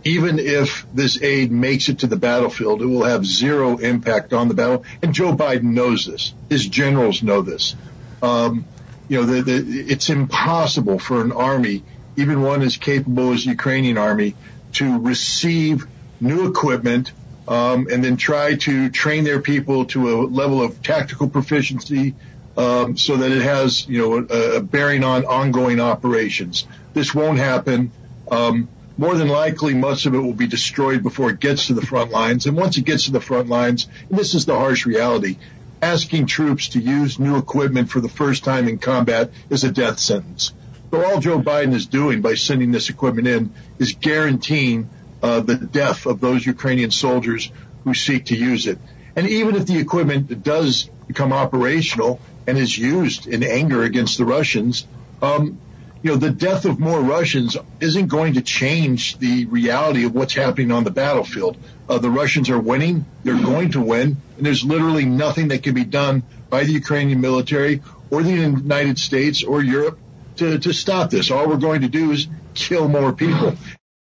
even 0.04 0.40
if 0.40 0.86
this 0.94 1.22
aid 1.22 1.52
makes 1.52 1.90
it 1.90 2.00
to 2.00 2.08
the 2.08 2.16
battlefield, 2.16 2.82
it 2.82 2.86
will 2.86 3.04
have 3.04 3.26
zero 3.26 3.78
impact 3.78 4.34
on 4.34 4.48
the 4.48 4.54
battle. 4.54 4.84
And 5.02 5.14
Joe 5.14 5.36
Biden 5.36 5.74
knows 5.74 6.06
this. 6.06 6.34
His 6.50 6.66
generals 6.68 7.22
know 7.22 7.42
this. 7.42 7.76
Um, 8.22 8.66
you 9.08 9.20
know, 9.20 9.26
the, 9.26 9.42
the, 9.42 9.82
it's 9.92 10.10
impossible 10.10 10.98
for 10.98 11.22
an 11.22 11.32
army, 11.32 11.84
even 12.16 12.42
one 12.42 12.62
as 12.62 12.78
capable 12.78 13.34
as 13.34 13.44
the 13.44 13.52
Ukrainian 13.52 13.98
army, 13.98 14.36
to 14.74 15.00
receive 15.00 15.86
new 16.20 16.48
equipment 16.48 17.12
um, 17.48 17.88
and 17.92 18.04
then 18.04 18.18
try 18.18 18.56
to 18.56 18.90
train 18.90 19.24
their 19.24 19.42
people 19.42 19.86
to 19.86 20.10
a 20.10 20.16
level 20.26 20.62
of 20.62 20.82
tactical 20.82 21.30
proficiency 21.30 22.16
um, 22.58 22.98
so 22.98 23.18
that 23.18 23.32
it 23.32 23.42
has, 23.42 23.88
you 23.88 23.98
know, 24.00 24.28
a, 24.30 24.58
a 24.58 24.62
bearing 24.62 25.04
on 25.04 25.26
ongoing 25.26 25.80
operations. 25.80 26.68
This 26.94 27.16
won't 27.16 27.38
happen. 27.38 27.92
Um, 28.30 28.70
more 28.98 29.16
than 29.16 29.30
likely, 29.30 29.74
much 29.74 30.06
of 30.06 30.14
it 30.14 30.20
will 30.20 30.34
be 30.34 30.48
destroyed 30.48 31.02
before 31.02 31.30
it 31.30 31.40
gets 31.40 31.68
to 31.68 31.74
the 31.74 31.82
front 31.82 32.12
lines. 32.12 32.46
And 32.46 32.56
once 32.56 32.78
it 32.78 32.86
gets 32.86 33.06
to 33.06 33.12
the 33.12 33.22
front 33.22 33.50
lines, 33.50 33.88
and 34.10 34.20
this 34.20 34.34
is 34.36 34.46
the 34.46 34.56
harsh 34.56 34.86
reality, 34.86 35.38
asking 35.82 36.28
troops 36.28 36.70
to 36.70 36.80
use 36.80 37.18
new 37.18 37.38
equipment 37.38 37.90
for 37.90 38.00
the 38.00 38.10
first 38.10 38.44
time 38.44 38.68
in 38.68 38.78
combat 38.78 39.32
is 39.50 39.64
a 39.64 39.72
death 39.72 40.00
sentence. 40.00 40.54
So 40.92 41.04
all 41.04 41.20
Joe 41.20 41.40
Biden 41.40 41.74
is 41.74 41.86
doing 41.86 42.22
by 42.22 42.36
sending 42.36 42.72
this 42.72 42.90
equipment 42.90 43.28
in 43.28 43.54
is 43.80 43.94
guaranteeing 43.94 44.90
the 45.22 45.56
death 45.56 46.06
of 46.06 46.20
those 46.20 46.46
Ukrainian 46.46 46.92
soldiers 46.92 47.52
who 47.84 47.94
seek 47.94 48.26
to 48.26 48.36
use 48.36 48.68
it. 48.68 48.80
And 49.16 49.28
even 49.28 49.56
if 49.56 49.66
the 49.66 49.78
equipment 49.78 50.44
does 50.44 50.90
become 51.08 51.34
operational 51.34 52.20
and 52.48 52.58
is 52.58 52.78
used 52.78 53.28
in 53.28 53.44
anger 53.44 53.84
against 53.84 54.18
the 54.18 54.26
Russians, 54.26 54.88
um, 55.22 55.60
you 56.02 56.12
know, 56.12 56.18
the 56.18 56.32
death 56.32 56.66
of 56.66 56.80
more 56.80 57.00
Russians 57.00 57.58
isn't 57.80 58.08
going 58.08 58.34
to 58.34 58.42
change 58.42 59.18
the 59.20 59.46
reality 59.46 60.06
of 60.06 60.16
what's 60.16 60.34
happening 60.34 60.72
on 60.72 60.84
the 60.84 60.92
battlefield. 60.92 61.58
Uh, 61.88 62.00
the 62.00 62.10
Russians 62.10 62.50
are 62.50 62.60
winning. 62.60 63.06
They're 63.24 63.36
going 63.36 63.72
to 63.72 63.82
win. 63.82 64.18
And 64.38 64.46
there's 64.46 64.64
literally 64.64 65.06
nothing 65.06 65.50
that 65.50 65.62
can 65.62 65.76
be 65.76 65.84
done 65.84 66.24
by 66.50 66.64
the 66.64 66.72
Ukrainian 66.72 67.22
military 67.22 67.84
or 68.10 68.24
the 68.24 68.32
United 68.32 68.98
States 68.98 69.44
or 69.44 69.62
Europe 69.62 70.00
to, 70.38 70.58
to 70.58 70.74
stop 70.74 71.12
this. 71.12 71.30
All 71.30 71.48
we're 71.48 71.58
going 71.58 71.82
to 71.82 71.90
do 71.90 72.12
is 72.12 72.28
kill 72.56 72.88
more 72.88 73.14
people. 73.14 73.56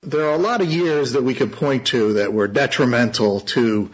There 0.04 0.28
are 0.28 0.36
a 0.36 0.38
lot 0.38 0.62
of 0.62 0.72
years 0.72 1.14
that 1.14 1.24
we 1.24 1.34
could 1.34 1.54
point 1.54 1.88
to 1.88 2.14
that 2.14 2.32
were 2.32 2.48
detrimental 2.48 3.40
to 3.40 3.90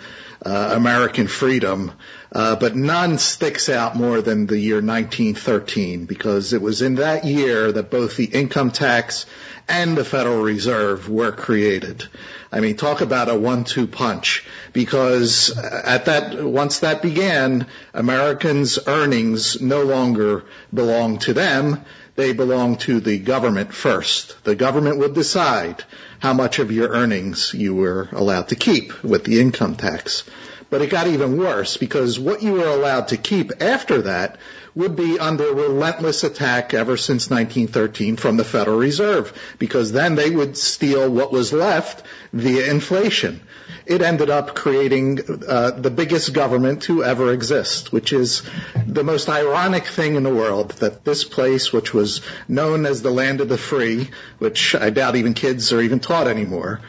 uh, 0.46 0.74
American 0.76 1.28
freedom. 1.28 1.94
Uh, 2.30 2.58
but 2.58 2.76
none 2.76 3.18
sticks 3.18 3.70
out 3.70 3.96
more 3.96 4.22
than 4.22 4.46
the 4.46 4.60
year 4.60 4.82
1913 4.82 6.06
because 6.06 6.52
it 6.52 6.62
was 6.62 6.82
in 6.82 6.96
that 6.96 7.24
year 7.24 7.72
that 7.72 7.90
both 7.90 8.18
the 8.18 8.26
income 8.26 8.72
tax 8.72 9.26
and 9.70 9.96
the 9.96 10.04
Federal 10.04 10.42
Reserve 10.42 11.08
were 11.08 11.32
created. 11.32 12.04
I 12.52 12.60
mean, 12.60 12.76
talk 12.76 13.00
about 13.00 13.30
a 13.30 13.36
one-two 13.36 13.88
punch 13.88 14.46
because 14.74 15.58
at 15.58 16.06
that, 16.06 16.44
once 16.44 16.80
that 16.80 17.02
began, 17.02 17.68
Americans' 17.94 18.78
earnings 18.88 19.62
no 19.62 19.84
longer 19.84 20.44
belonged 20.74 21.22
to 21.22 21.34
them. 21.34 21.86
They 22.16 22.34
belong 22.34 22.78
to 22.78 23.00
the 23.00 23.18
government 23.18 23.74
first. 23.74 24.44
The 24.44 24.56
government 24.56 25.00
would 25.00 25.16
decide 25.16 25.84
how 26.20 26.34
much 26.34 26.60
of 26.60 26.72
your 26.72 26.90
earnings 26.90 27.54
you 27.54 27.74
were 27.74 28.08
allowed 28.12 28.50
to 28.50 28.56
keep 28.56 29.04
with 29.04 29.24
the 29.24 29.40
income 29.40 29.76
tax. 29.76 30.24
But 30.70 30.82
it 30.82 30.90
got 30.90 31.08
even 31.08 31.38
worse 31.38 31.78
because 31.78 32.20
what 32.20 32.42
you 32.42 32.54
were 32.54 32.68
allowed 32.68 33.10
to 33.10 33.18
keep 33.18 33.52
after 33.62 34.04
that 34.04 34.38
would 34.76 34.96
be 34.96 35.20
under 35.20 35.54
relentless 35.54 36.24
attack 36.24 36.74
ever 36.74 36.98
since 36.98 37.30
1913 37.30 38.16
from 38.16 38.38
the 38.38 38.44
Federal 38.44 38.78
Reserve 38.78 39.34
because 39.60 39.92
then 39.92 40.16
they 40.16 40.30
would 40.30 40.58
steal 40.58 41.10
what 41.10 41.32
was 41.32 41.54
left 41.54 42.04
via 42.32 42.72
inflation. 42.72 43.42
It 43.86 44.02
ended 44.02 44.30
up 44.30 44.56
creating 44.56 45.20
uh, 45.48 45.72
the 45.72 45.92
biggest 45.92 46.34
government 46.34 46.84
to 46.84 47.04
ever 47.04 47.34
exist, 47.34 47.92
which 47.92 48.14
is 48.14 48.44
the 48.88 49.04
most 49.04 49.28
ironic 49.28 49.86
thing 49.86 50.16
in 50.16 50.24
the 50.24 50.34
world 50.34 50.72
that 50.80 51.04
this 51.04 51.24
place, 51.24 51.74
which 51.74 51.94
was 51.94 52.22
known 52.48 52.86
as 52.86 53.02
the 53.02 53.12
land 53.12 53.42
of 53.42 53.50
the 53.50 53.58
free, 53.58 54.10
which 54.40 54.74
I 54.74 54.90
doubt 54.90 55.18
even 55.18 55.34
kids 55.34 55.74
are 55.74 55.82
even 55.82 56.00
taught 56.00 56.28
anymore, 56.28 56.80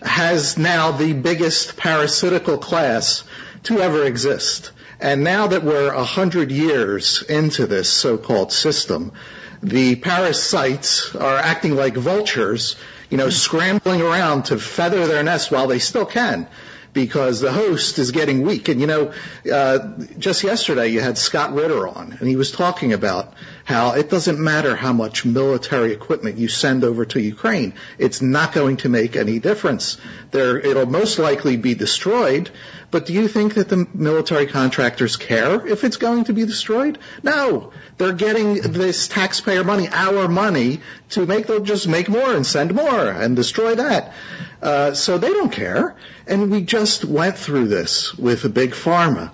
has 0.00 0.56
now 0.56 0.92
the 0.92 1.12
biggest 1.12 1.76
parasitical 1.76 2.58
class 2.58 3.24
to 3.64 3.80
ever 3.80 4.04
exist. 4.04 4.70
And 5.00 5.24
now 5.24 5.48
that 5.48 5.64
we're 5.64 5.92
a 5.92 6.04
hundred 6.04 6.52
years 6.52 7.22
into 7.22 7.66
this 7.66 7.88
so-called 7.88 8.52
system, 8.52 9.12
the 9.62 9.96
parasites 9.96 11.14
are 11.16 11.36
acting 11.36 11.74
like 11.74 11.94
vultures, 11.94 12.76
you 13.10 13.16
know, 13.16 13.30
scrambling 13.30 14.02
around 14.02 14.46
to 14.46 14.58
feather 14.58 15.06
their 15.06 15.22
nest 15.22 15.50
while 15.50 15.66
they 15.66 15.78
still 15.78 16.06
can 16.06 16.46
because 16.94 17.40
the 17.40 17.52
host 17.52 17.98
is 17.98 18.12
getting 18.12 18.42
weak. 18.42 18.68
And 18.68 18.80
you 18.80 18.86
know, 18.86 19.12
uh, 19.52 19.98
just 20.16 20.42
yesterday 20.44 20.88
you 20.88 21.00
had 21.00 21.18
Scott 21.18 21.52
Ritter 21.52 21.86
on, 21.86 22.16
and 22.18 22.28
he 22.28 22.36
was 22.36 22.52
talking 22.52 22.92
about 22.94 23.34
how 23.64 23.92
it 23.92 24.08
doesn't 24.08 24.38
matter 24.38 24.76
how 24.76 24.92
much 24.92 25.24
military 25.24 25.92
equipment 25.92 26.38
you 26.38 26.48
send 26.48 26.84
over 26.84 27.04
to 27.04 27.20
Ukraine, 27.20 27.74
it's 27.98 28.22
not 28.22 28.52
going 28.52 28.76
to 28.78 28.88
make 28.88 29.16
any 29.16 29.38
difference. 29.38 29.98
There, 30.30 30.58
it'll 30.58 30.86
most 30.86 31.18
likely 31.18 31.56
be 31.56 31.74
destroyed. 31.74 32.50
But 32.90 33.06
do 33.06 33.12
you 33.12 33.26
think 33.26 33.54
that 33.54 33.68
the 33.68 33.88
military 33.92 34.46
contractors 34.46 35.16
care 35.16 35.66
if 35.66 35.82
it's 35.82 35.96
going 35.96 36.24
to 36.24 36.32
be 36.32 36.44
destroyed? 36.44 36.98
No, 37.24 37.72
they're 37.96 38.12
getting 38.12 38.54
this 38.54 39.08
taxpayer 39.08 39.64
money, 39.64 39.88
our 39.90 40.28
money, 40.28 40.80
to 41.10 41.26
make 41.26 41.46
them 41.46 41.64
just 41.64 41.86
make 41.86 42.08
more 42.08 42.34
and 42.34 42.46
send 42.46 42.74
more 42.74 43.08
and 43.08 43.36
destroy 43.36 43.74
that. 43.74 44.12
Uh, 44.62 44.94
so 44.94 45.18
they 45.18 45.28
don't 45.28 45.52
care. 45.52 45.96
And 46.26 46.50
we 46.50 46.62
just 46.62 47.04
went 47.04 47.36
through 47.36 47.68
this 47.68 48.14
with 48.14 48.44
a 48.44 48.48
big 48.48 48.70
pharma. 48.70 49.30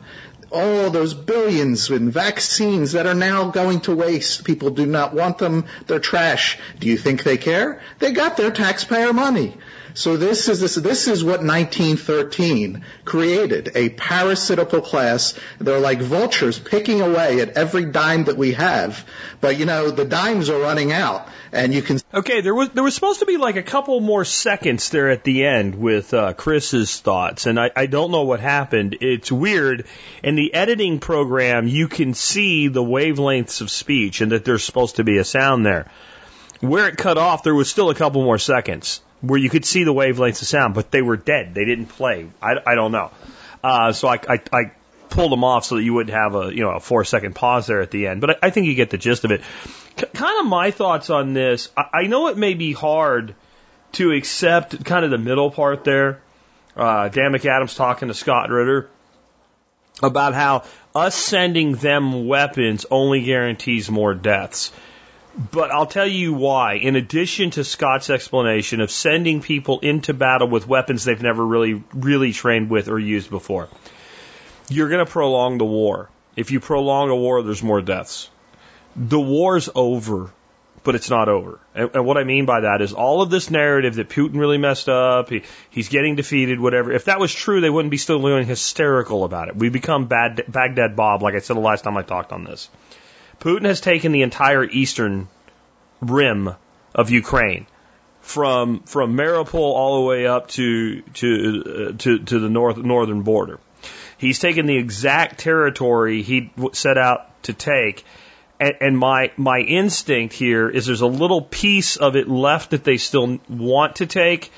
All 0.50 0.90
those 0.90 1.14
billions 1.14 1.88
in 1.90 2.10
vaccines 2.10 2.92
that 2.92 3.06
are 3.06 3.14
now 3.14 3.50
going 3.50 3.80
to 3.82 3.94
waste. 3.94 4.44
People 4.44 4.70
do 4.70 4.84
not 4.84 5.14
want 5.14 5.38
them. 5.38 5.66
They're 5.86 6.00
trash. 6.00 6.58
Do 6.80 6.88
you 6.88 6.96
think 6.96 7.22
they 7.22 7.36
care? 7.36 7.80
They 8.00 8.12
got 8.12 8.36
their 8.36 8.50
taxpayer 8.50 9.12
money. 9.12 9.56
So 9.94 10.16
this 10.16 10.48
is 10.48 10.60
this, 10.60 10.74
this 10.76 11.08
is 11.08 11.24
what 11.24 11.40
1913 11.40 12.84
created 13.04 13.72
a 13.74 13.90
parasitical 13.90 14.80
class. 14.80 15.38
They're 15.58 15.80
like 15.80 16.00
vultures 16.00 16.58
picking 16.58 17.00
away 17.00 17.40
at 17.40 17.50
every 17.50 17.86
dime 17.86 18.24
that 18.24 18.36
we 18.36 18.52
have. 18.52 19.04
But 19.40 19.58
you 19.58 19.66
know 19.66 19.90
the 19.90 20.04
dimes 20.04 20.50
are 20.50 20.60
running 20.60 20.92
out, 20.92 21.28
and 21.52 21.74
you 21.74 21.82
can. 21.82 21.98
Okay, 22.12 22.40
there 22.40 22.54
was 22.54 22.70
there 22.70 22.84
was 22.84 22.94
supposed 22.94 23.20
to 23.20 23.26
be 23.26 23.36
like 23.36 23.56
a 23.56 23.62
couple 23.62 24.00
more 24.00 24.24
seconds 24.24 24.90
there 24.90 25.10
at 25.10 25.24
the 25.24 25.44
end 25.44 25.74
with 25.74 26.14
uh, 26.14 26.34
Chris's 26.34 27.00
thoughts, 27.00 27.46
and 27.46 27.58
I, 27.58 27.70
I 27.74 27.86
don't 27.86 28.10
know 28.10 28.22
what 28.22 28.40
happened. 28.40 28.98
It's 29.00 29.32
weird. 29.32 29.86
In 30.22 30.34
the 30.34 30.54
editing 30.54 31.00
program, 31.00 31.66
you 31.66 31.88
can 31.88 32.14
see 32.14 32.68
the 32.68 32.82
wavelengths 32.82 33.60
of 33.60 33.70
speech, 33.70 34.20
and 34.20 34.32
that 34.32 34.44
there's 34.44 34.64
supposed 34.64 34.96
to 34.96 35.04
be 35.04 35.18
a 35.18 35.24
sound 35.24 35.64
there. 35.64 35.90
Where 36.60 36.88
it 36.88 36.98
cut 36.98 37.16
off, 37.16 37.42
there 37.42 37.54
was 37.54 37.70
still 37.70 37.88
a 37.88 37.94
couple 37.94 38.22
more 38.22 38.38
seconds 38.38 39.00
where 39.20 39.38
you 39.38 39.50
could 39.50 39.64
see 39.64 39.84
the 39.84 39.92
wavelengths 39.92 40.42
of 40.42 40.48
sound, 40.48 40.74
but 40.74 40.90
they 40.90 41.02
were 41.02 41.16
dead. 41.16 41.54
They 41.54 41.64
didn't 41.64 41.86
play. 41.86 42.28
I, 42.40 42.54
I 42.66 42.74
don't 42.74 42.92
know. 42.92 43.10
Uh, 43.62 43.92
so 43.92 44.08
I, 44.08 44.18
I, 44.28 44.40
I 44.52 44.72
pulled 45.10 45.32
them 45.32 45.44
off 45.44 45.64
so 45.64 45.76
that 45.76 45.82
you 45.82 45.92
wouldn't 45.92 46.16
have 46.16 46.34
a 46.34 46.54
you 46.54 46.62
know 46.62 46.70
a 46.70 46.80
four 46.80 47.04
second 47.04 47.34
pause 47.34 47.66
there 47.66 47.80
at 47.80 47.90
the 47.90 48.06
end. 48.06 48.20
But 48.20 48.30
I, 48.30 48.46
I 48.46 48.50
think 48.50 48.66
you 48.66 48.74
get 48.74 48.90
the 48.90 48.98
gist 48.98 49.24
of 49.24 49.32
it. 49.32 49.42
C- 49.98 50.06
kind 50.14 50.40
of 50.40 50.46
my 50.46 50.70
thoughts 50.70 51.10
on 51.10 51.34
this. 51.34 51.68
I, 51.76 51.84
I 51.92 52.06
know 52.06 52.28
it 52.28 52.38
may 52.38 52.54
be 52.54 52.72
hard 52.72 53.34
to 53.92 54.12
accept 54.12 54.84
kind 54.84 55.04
of 55.04 55.10
the 55.10 55.18
middle 55.18 55.50
part 55.50 55.84
there. 55.84 56.22
Uh, 56.76 57.08
Dan 57.08 57.32
McAdams 57.32 57.76
talking 57.76 58.08
to 58.08 58.14
Scott 58.14 58.48
Ritter 58.50 58.88
about 60.02 60.34
how 60.34 60.64
us 60.94 61.14
sending 61.14 61.72
them 61.72 62.26
weapons 62.26 62.86
only 62.90 63.22
guarantees 63.22 63.90
more 63.90 64.14
deaths. 64.14 64.72
But 65.36 65.70
I'll 65.70 65.86
tell 65.86 66.06
you 66.06 66.32
why. 66.32 66.74
In 66.74 66.96
addition 66.96 67.50
to 67.52 67.64
Scott's 67.64 68.10
explanation 68.10 68.80
of 68.80 68.90
sending 68.90 69.40
people 69.40 69.78
into 69.80 70.12
battle 70.12 70.48
with 70.48 70.66
weapons 70.66 71.04
they've 71.04 71.22
never 71.22 71.44
really, 71.44 71.82
really 71.94 72.32
trained 72.32 72.68
with 72.68 72.88
or 72.88 72.98
used 72.98 73.30
before, 73.30 73.68
you're 74.68 74.88
going 74.88 75.04
to 75.04 75.10
prolong 75.10 75.58
the 75.58 75.64
war. 75.64 76.10
If 76.36 76.50
you 76.50 76.60
prolong 76.60 77.10
a 77.10 77.16
war, 77.16 77.42
there's 77.42 77.62
more 77.62 77.80
deaths. 77.80 78.28
The 78.96 79.20
war's 79.20 79.68
over, 79.74 80.32
but 80.82 80.94
it's 80.96 81.10
not 81.10 81.28
over. 81.28 81.60
And, 81.74 81.90
and 81.94 82.06
what 82.06 82.16
I 82.16 82.24
mean 82.24 82.44
by 82.44 82.60
that 82.60 82.82
is 82.82 82.92
all 82.92 83.22
of 83.22 83.30
this 83.30 83.50
narrative 83.50 83.96
that 83.96 84.08
Putin 84.08 84.38
really 84.38 84.58
messed 84.58 84.88
up, 84.88 85.28
he, 85.28 85.42
he's 85.70 85.88
getting 85.88 86.16
defeated, 86.16 86.58
whatever. 86.58 86.92
If 86.92 87.04
that 87.04 87.20
was 87.20 87.32
true, 87.32 87.60
they 87.60 87.70
wouldn't 87.70 87.90
be 87.90 87.98
still 87.98 88.20
doing 88.20 88.46
hysterical 88.46 89.24
about 89.24 89.48
it. 89.48 89.56
We 89.56 89.68
become 89.68 90.06
bad, 90.06 90.44
Baghdad 90.48 90.96
Bob, 90.96 91.22
like 91.22 91.34
I 91.34 91.38
said 91.38 91.56
the 91.56 91.60
last 91.60 91.84
time 91.84 91.96
I 91.96 92.02
talked 92.02 92.32
on 92.32 92.44
this. 92.44 92.68
Putin 93.40 93.64
has 93.64 93.80
taken 93.80 94.12
the 94.12 94.22
entire 94.22 94.64
eastern 94.64 95.28
rim 96.00 96.54
of 96.94 97.10
Ukraine, 97.10 97.66
from 98.20 98.80
from 98.80 99.16
Mariupol 99.16 99.54
all 99.54 100.00
the 100.00 100.06
way 100.06 100.26
up 100.26 100.48
to 100.48 101.00
to 101.00 101.88
uh, 101.90 101.98
to, 101.98 102.18
to 102.18 102.38
the 102.38 102.50
north 102.50 102.76
northern 102.76 103.22
border. 103.22 103.58
He's 104.18 104.38
taken 104.38 104.66
the 104.66 104.76
exact 104.76 105.38
territory 105.40 106.20
he 106.20 106.52
set 106.72 106.98
out 106.98 107.42
to 107.44 107.54
take, 107.54 108.04
and, 108.60 108.74
and 108.80 108.98
my 108.98 109.32
my 109.38 109.60
instinct 109.60 110.34
here 110.34 110.68
is 110.68 110.84
there's 110.84 111.00
a 111.00 111.06
little 111.06 111.40
piece 111.40 111.96
of 111.96 112.16
it 112.16 112.28
left 112.28 112.70
that 112.70 112.84
they 112.84 112.98
still 112.98 113.40
want 113.48 113.96
to 113.96 114.06
take, 114.06 114.52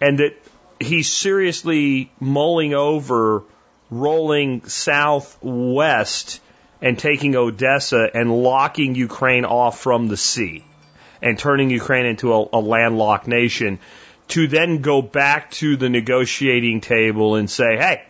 and 0.00 0.18
that 0.18 0.36
he's 0.80 1.12
seriously 1.12 2.10
mulling 2.18 2.74
over 2.74 3.44
rolling 3.88 4.64
southwest 4.64 6.40
and 6.80 6.98
taking 6.98 7.36
Odessa 7.36 8.08
and 8.12 8.30
locking 8.30 8.94
Ukraine 8.94 9.44
off 9.44 9.80
from 9.80 10.08
the 10.08 10.16
sea 10.16 10.64
and 11.22 11.38
turning 11.38 11.70
Ukraine 11.70 12.06
into 12.06 12.32
a, 12.34 12.48
a 12.52 12.60
landlocked 12.60 13.26
nation 13.26 13.78
to 14.28 14.46
then 14.48 14.82
go 14.82 15.00
back 15.02 15.50
to 15.52 15.76
the 15.76 15.88
negotiating 15.88 16.80
table 16.80 17.36
and 17.36 17.48
say, 17.48 17.76
hey, 17.76 18.04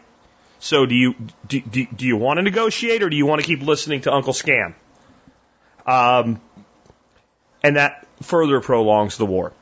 so 0.58 0.86
do 0.86 0.94
you 0.94 1.14
do, 1.46 1.60
do, 1.60 1.86
do 1.86 2.06
you 2.06 2.16
want 2.16 2.38
to 2.38 2.42
negotiate 2.42 3.02
or 3.02 3.10
do 3.10 3.16
you 3.16 3.26
want 3.26 3.40
to 3.40 3.46
keep 3.46 3.62
listening 3.62 4.00
to 4.02 4.12
Uncle 4.12 4.32
Scam? 4.32 4.74
Um, 5.86 6.40
and 7.62 7.76
that 7.76 8.06
further 8.22 8.60
prolongs 8.60 9.18
the 9.18 9.26
war. 9.26 9.52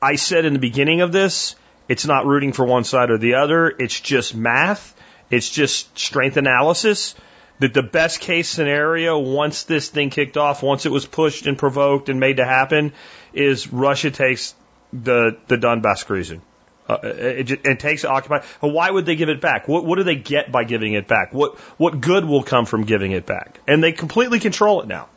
I 0.00 0.14
said 0.14 0.44
in 0.44 0.52
the 0.52 0.58
beginning 0.58 1.00
of 1.00 1.12
this, 1.12 1.56
it's 1.88 2.06
not 2.06 2.24
rooting 2.24 2.52
for 2.52 2.64
one 2.64 2.84
side 2.84 3.10
or 3.10 3.18
the 3.18 3.34
other. 3.34 3.68
It's 3.68 4.00
just 4.00 4.34
math. 4.34 4.94
It's 5.30 5.50
just 5.50 5.98
strength 5.98 6.36
analysis 6.36 7.14
that 7.60 7.74
the 7.74 7.82
best 7.82 8.20
case 8.20 8.48
scenario 8.48 9.18
once 9.18 9.64
this 9.64 9.88
thing 9.88 10.10
kicked 10.10 10.36
off, 10.36 10.62
once 10.62 10.86
it 10.86 10.92
was 10.92 11.06
pushed 11.06 11.46
and 11.46 11.58
provoked 11.58 12.08
and 12.08 12.20
made 12.20 12.36
to 12.36 12.44
happen, 12.44 12.92
is 13.32 13.72
Russia 13.72 14.10
takes 14.10 14.54
the 14.92 15.36
the 15.48 15.56
Donbass 15.56 16.08
region. 16.08 16.42
Uh, 16.88 16.98
it, 17.02 17.50
it, 17.50 17.80
takes 17.80 18.04
it 18.04 18.06
occupied. 18.06 18.44
Why 18.60 18.90
would 18.90 19.04
they 19.04 19.14
give 19.14 19.28
it 19.28 19.42
back? 19.42 19.68
What 19.68 19.84
what 19.84 19.96
do 19.96 20.04
they 20.04 20.16
get 20.16 20.50
by 20.50 20.64
giving 20.64 20.94
it 20.94 21.06
back? 21.06 21.34
What 21.34 21.58
what 21.76 22.00
good 22.00 22.24
will 22.24 22.42
come 22.42 22.64
from 22.64 22.84
giving 22.84 23.12
it 23.12 23.26
back? 23.26 23.60
And 23.66 23.82
they 23.82 23.92
completely 23.92 24.40
control 24.40 24.80
it 24.80 24.88
now. 24.88 25.08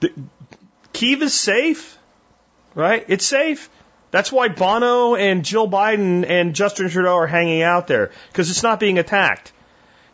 The, 0.00 0.12
Kiev 0.94 1.22
is 1.22 1.34
safe, 1.34 1.98
right? 2.74 3.04
It's 3.08 3.26
safe. 3.26 3.68
That's 4.10 4.30
why 4.30 4.48
Bono 4.48 5.14
and 5.14 5.44
Jill 5.44 5.68
Biden 5.68 6.28
and 6.28 6.54
Justin 6.54 6.88
Trudeau 6.88 7.16
are 7.16 7.26
hanging 7.26 7.62
out 7.62 7.86
there 7.86 8.10
because 8.28 8.50
it's 8.50 8.62
not 8.62 8.78
being 8.78 8.98
attacked. 8.98 9.52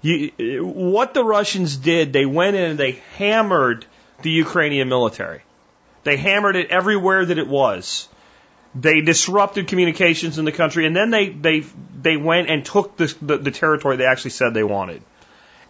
You, 0.00 0.64
what 0.64 1.12
the 1.14 1.24
Russians 1.24 1.76
did, 1.76 2.12
they 2.12 2.24
went 2.24 2.56
in 2.56 2.70
and 2.70 2.78
they 2.78 3.02
hammered 3.16 3.84
the 4.22 4.30
Ukrainian 4.30 4.88
military. 4.88 5.42
They 6.04 6.16
hammered 6.16 6.56
it 6.56 6.70
everywhere 6.70 7.24
that 7.24 7.38
it 7.38 7.48
was. 7.48 8.08
They 8.74 9.00
disrupted 9.00 9.66
communications 9.66 10.38
in 10.38 10.44
the 10.44 10.52
country, 10.52 10.86
and 10.86 10.94
then 10.94 11.10
they 11.10 11.30
they 11.30 11.64
they 12.00 12.16
went 12.16 12.48
and 12.48 12.64
took 12.64 12.96
the 12.96 13.06
the 13.20 13.50
territory 13.50 13.96
they 13.96 14.04
actually 14.06 14.30
said 14.30 14.54
they 14.54 14.62
wanted. 14.62 15.02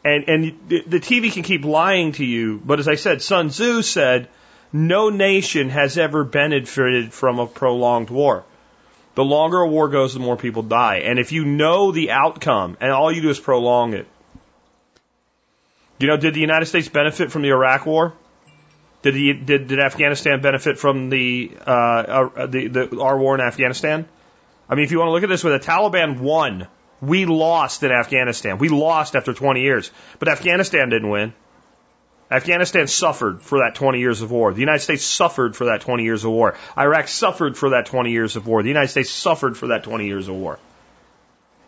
And 0.05 0.29
and 0.29 0.43
the 0.69 1.01
TV 1.01 1.33
can 1.33 1.43
keep 1.43 1.65
lying 1.65 2.13
to 2.13 2.25
you, 2.25 2.61
but 2.65 2.81
as 2.81 2.89
I 2.89 2.97
said, 2.97 3.23
Sun 3.23 3.49
Tzu 3.49 3.83
said, 3.83 4.29
no 4.73 5.09
nation 5.09 5.71
has 5.71 5.97
ever 5.97 6.25
benefited 6.25 7.13
from 7.13 7.39
a 7.39 7.47
prolonged 7.47 8.11
war. 8.11 8.45
The 9.15 9.25
longer 9.25 9.59
a 9.59 9.69
war 9.69 9.89
goes, 9.89 10.15
the 10.15 10.21
more 10.21 10.37
people 10.37 10.63
die. 10.63 10.99
And 10.99 11.19
if 11.19 11.33
you 11.33 11.45
know 11.45 11.91
the 11.91 12.11
outcome, 12.11 12.77
and 12.81 12.93
all 12.93 13.11
you 13.11 13.23
do 13.23 13.31
is 13.31 13.41
prolong 13.41 13.95
it, 13.95 14.07
you 15.99 16.07
know, 16.09 16.17
did 16.17 16.35
the 16.35 16.41
United 16.41 16.67
States 16.67 16.89
benefit 16.89 17.33
from 17.33 17.43
the 17.43 17.49
Iraq 17.49 17.87
War? 17.87 18.15
Did, 19.03 19.15
the, 19.15 19.33
did, 19.33 19.69
did 19.69 19.81
Afghanistan 19.81 20.41
benefit 20.41 20.79
from 20.79 21.09
the, 21.09 21.53
uh, 21.67 21.71
uh, 21.71 22.47
the, 22.47 22.69
the, 22.69 23.01
our 23.01 23.17
war 23.17 23.35
in 23.35 23.41
Afghanistan? 23.41 24.07
I 24.69 24.75
mean, 24.75 24.85
if 24.85 24.91
you 24.91 24.99
want 24.99 25.09
to 25.09 25.13
look 25.13 25.23
at 25.23 25.29
this, 25.29 25.45
where 25.45 25.57
the 25.57 25.65
Taliban 25.65 26.19
won 26.19 26.67
We 27.01 27.27
lost 27.27 27.83
in 27.83 27.93
Afghanistan. 27.93 28.59
We 28.59 28.69
lost 28.69 29.15
after 29.15 29.33
20 29.33 29.61
years. 29.61 29.91
But 30.19 30.29
Afghanistan 30.29 30.89
didn't 30.89 31.09
win. 31.09 31.33
Afghanistan 32.31 32.89
suffered 32.89 33.41
for 33.41 33.61
that 33.61 33.75
20 33.75 34.01
years 34.01 34.21
of 34.21 34.31
war. 34.31 34.53
The 34.53 34.61
United 34.61 34.81
States 34.81 35.05
suffered 35.05 35.57
for 35.57 35.67
that 35.67 35.81
20 35.81 36.03
years 36.03 36.25
of 36.25 36.31
war. 36.31 36.57
Iraq 36.77 37.09
suffered 37.09 37.57
for 37.57 37.71
that 37.71 37.87
20 37.87 38.11
years 38.11 38.37
of 38.37 38.47
war. 38.47 38.63
The 38.63 38.69
United 38.69 38.89
States 38.89 39.11
suffered 39.11 39.57
for 39.57 39.69
that 39.69 39.85
20 39.85 40.07
years 40.07 40.29
of 40.29 40.35
war. 40.35 40.59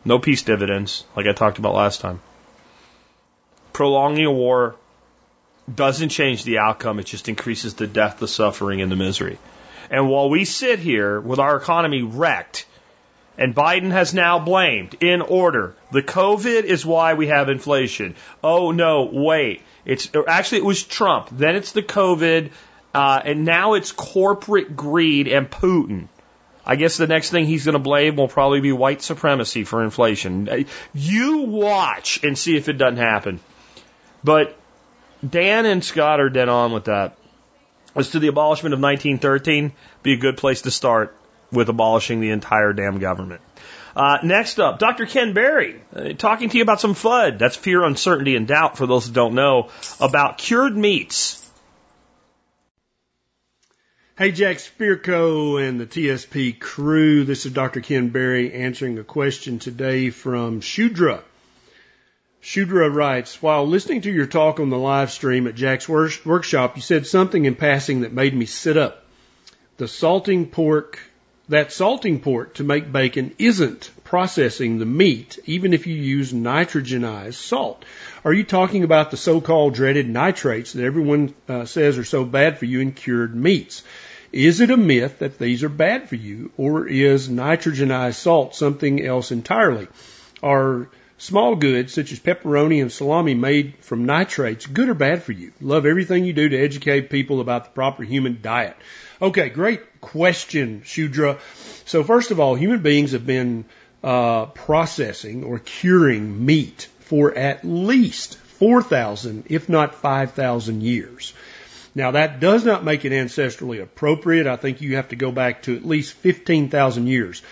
No 0.04 0.18
peace 0.18 0.42
dividends, 0.42 1.04
like 1.16 1.26
I 1.26 1.32
talked 1.32 1.58
about 1.58 1.74
last 1.74 2.00
time. 2.00 2.20
Prolonging 3.80 4.26
a 4.26 4.30
war 4.30 4.76
doesn't 5.74 6.10
change 6.10 6.44
the 6.44 6.58
outcome, 6.58 6.98
it 6.98 7.06
just 7.06 7.30
increases 7.30 7.72
the 7.72 7.86
death, 7.86 8.18
the 8.18 8.28
suffering, 8.28 8.82
and 8.82 8.92
the 8.92 8.96
misery. 8.96 9.38
And 9.90 10.10
while 10.10 10.28
we 10.28 10.44
sit 10.44 10.80
here 10.80 11.18
with 11.18 11.38
our 11.38 11.56
economy 11.56 12.02
wrecked, 12.02 12.66
and 13.38 13.54
Biden 13.54 13.90
has 13.90 14.12
now 14.12 14.38
blamed 14.38 14.96
in 15.00 15.22
order, 15.22 15.74
the 15.92 16.02
COVID 16.02 16.64
is 16.64 16.84
why 16.84 17.14
we 17.14 17.28
have 17.28 17.48
inflation. 17.48 18.16
Oh 18.44 18.70
no, 18.70 19.08
wait. 19.10 19.62
It's 19.86 20.10
actually 20.28 20.58
it 20.58 20.66
was 20.66 20.82
Trump, 20.82 21.30
then 21.32 21.56
it's 21.56 21.72
the 21.72 21.82
COVID, 21.82 22.50
uh, 22.92 23.22
and 23.24 23.46
now 23.46 23.72
it's 23.72 23.92
corporate 23.92 24.76
greed 24.76 25.26
and 25.26 25.50
Putin. 25.50 26.08
I 26.66 26.76
guess 26.76 26.98
the 26.98 27.06
next 27.06 27.30
thing 27.30 27.46
he's 27.46 27.64
going 27.64 27.72
to 27.72 27.78
blame 27.78 28.16
will 28.16 28.28
probably 28.28 28.60
be 28.60 28.72
white 28.72 29.00
supremacy 29.00 29.64
for 29.64 29.82
inflation. 29.82 30.66
You 30.92 31.38
watch 31.38 32.22
and 32.22 32.36
see 32.36 32.58
if 32.58 32.68
it 32.68 32.74
doesn't 32.74 32.98
happen. 32.98 33.40
But 34.22 34.56
Dan 35.28 35.66
and 35.66 35.84
Scott 35.84 36.20
are 36.20 36.30
dead 36.30 36.48
on 36.48 36.72
with 36.72 36.84
that. 36.84 37.16
As 37.94 38.10
to 38.10 38.18
the 38.18 38.28
abolishment 38.28 38.72
of 38.72 38.80
1913, 38.80 39.72
be 40.02 40.12
a 40.12 40.16
good 40.16 40.36
place 40.36 40.62
to 40.62 40.70
start 40.70 41.16
with 41.50 41.68
abolishing 41.68 42.20
the 42.20 42.30
entire 42.30 42.72
damn 42.72 42.98
government. 42.98 43.40
Uh, 43.96 44.18
next 44.22 44.60
up, 44.60 44.78
Dr. 44.78 45.06
Ken 45.06 45.32
Berry, 45.32 45.80
uh, 45.94 46.12
talking 46.12 46.48
to 46.48 46.56
you 46.56 46.62
about 46.62 46.80
some 46.80 46.94
FUD. 46.94 47.38
That's 47.38 47.56
fear, 47.56 47.82
uncertainty, 47.82 48.36
and 48.36 48.46
doubt 48.46 48.76
for 48.76 48.86
those 48.86 49.08
who 49.08 49.12
don't 49.12 49.34
know 49.34 49.70
about 50.00 50.38
cured 50.38 50.76
meats. 50.76 51.36
Hey, 54.16 54.30
Jack 54.30 54.58
Spirko 54.58 55.66
and 55.66 55.80
the 55.80 55.86
TSP 55.86 56.60
crew. 56.60 57.24
This 57.24 57.46
is 57.46 57.52
Dr. 57.52 57.80
Ken 57.80 58.10
Berry 58.10 58.52
answering 58.52 58.98
a 58.98 59.04
question 59.04 59.58
today 59.58 60.10
from 60.10 60.60
Shudra. 60.60 61.24
Shudra 62.40 62.88
writes, 62.88 63.42
while 63.42 63.66
listening 63.66 64.00
to 64.02 64.10
your 64.10 64.26
talk 64.26 64.60
on 64.60 64.70
the 64.70 64.78
live 64.78 65.10
stream 65.10 65.46
at 65.46 65.54
Jack's 65.54 65.88
workshop, 65.88 66.76
you 66.76 66.82
said 66.82 67.06
something 67.06 67.44
in 67.44 67.54
passing 67.54 68.00
that 68.00 68.12
made 68.12 68.34
me 68.34 68.46
sit 68.46 68.76
up. 68.76 69.04
The 69.76 69.86
salting 69.86 70.46
pork 70.46 70.98
that 71.50 71.72
salting 71.72 72.20
pork 72.20 72.54
to 72.54 72.64
make 72.64 72.92
bacon 72.92 73.34
isn't 73.36 73.90
processing 74.04 74.78
the 74.78 74.86
meat, 74.86 75.36
even 75.46 75.74
if 75.74 75.86
you 75.88 75.96
use 75.96 76.32
nitrogenized 76.32 77.34
salt. 77.34 77.84
Are 78.24 78.32
you 78.32 78.44
talking 78.44 78.84
about 78.84 79.10
the 79.10 79.16
so-called 79.16 79.74
dreaded 79.74 80.08
nitrates 80.08 80.72
that 80.72 80.84
everyone 80.84 81.34
uh, 81.48 81.64
says 81.64 81.98
are 81.98 82.04
so 82.04 82.24
bad 82.24 82.58
for 82.58 82.66
you 82.66 82.78
in 82.78 82.92
cured 82.92 83.34
meats? 83.34 83.82
Is 84.32 84.60
it 84.60 84.70
a 84.70 84.76
myth 84.76 85.18
that 85.18 85.40
these 85.40 85.64
are 85.64 85.68
bad 85.68 86.08
for 86.08 86.14
you, 86.14 86.52
or 86.56 86.86
is 86.86 87.28
nitrogenized 87.28 88.14
salt 88.14 88.54
something 88.54 89.04
else 89.04 89.32
entirely? 89.32 89.88
Are 90.40 90.88
small 91.20 91.54
goods 91.54 91.92
such 91.92 92.12
as 92.12 92.18
pepperoni 92.18 92.80
and 92.80 92.90
salami 92.90 93.34
made 93.34 93.74
from 93.80 94.06
nitrates 94.06 94.66
good 94.66 94.88
or 94.88 94.94
bad 94.94 95.22
for 95.22 95.32
you? 95.32 95.52
Love 95.60 95.86
everything 95.86 96.24
you 96.24 96.32
do 96.32 96.48
to 96.48 96.58
educate 96.58 97.10
people 97.10 97.40
about 97.40 97.64
the 97.64 97.70
proper 97.70 98.02
human 98.02 98.38
diet. 98.42 98.76
Okay, 99.20 99.50
great 99.50 100.00
question, 100.00 100.82
Shudra. 100.84 101.38
So 101.84 102.02
first 102.02 102.30
of 102.30 102.40
all, 102.40 102.54
human 102.54 102.80
beings 102.80 103.12
have 103.12 103.26
been 103.26 103.66
uh, 104.02 104.46
processing 104.46 105.44
or 105.44 105.58
curing 105.58 106.44
meat 106.46 106.88
for 107.00 107.36
at 107.36 107.64
least 107.64 108.36
4,000, 108.36 109.44
if 109.48 109.68
not 109.68 109.94
5,000 109.96 110.82
years. 110.82 111.34
Now 111.94 112.12
that 112.12 112.40
does 112.40 112.64
not 112.64 112.84
make 112.84 113.04
it 113.04 113.12
ancestrally 113.12 113.82
appropriate. 113.82 114.46
I 114.46 114.56
think 114.56 114.80
you 114.80 114.96
have 114.96 115.08
to 115.08 115.16
go 115.16 115.32
back 115.32 115.62
to 115.64 115.76
at 115.76 115.84
least 115.84 116.14
15,000 116.14 117.06
years 117.08 117.42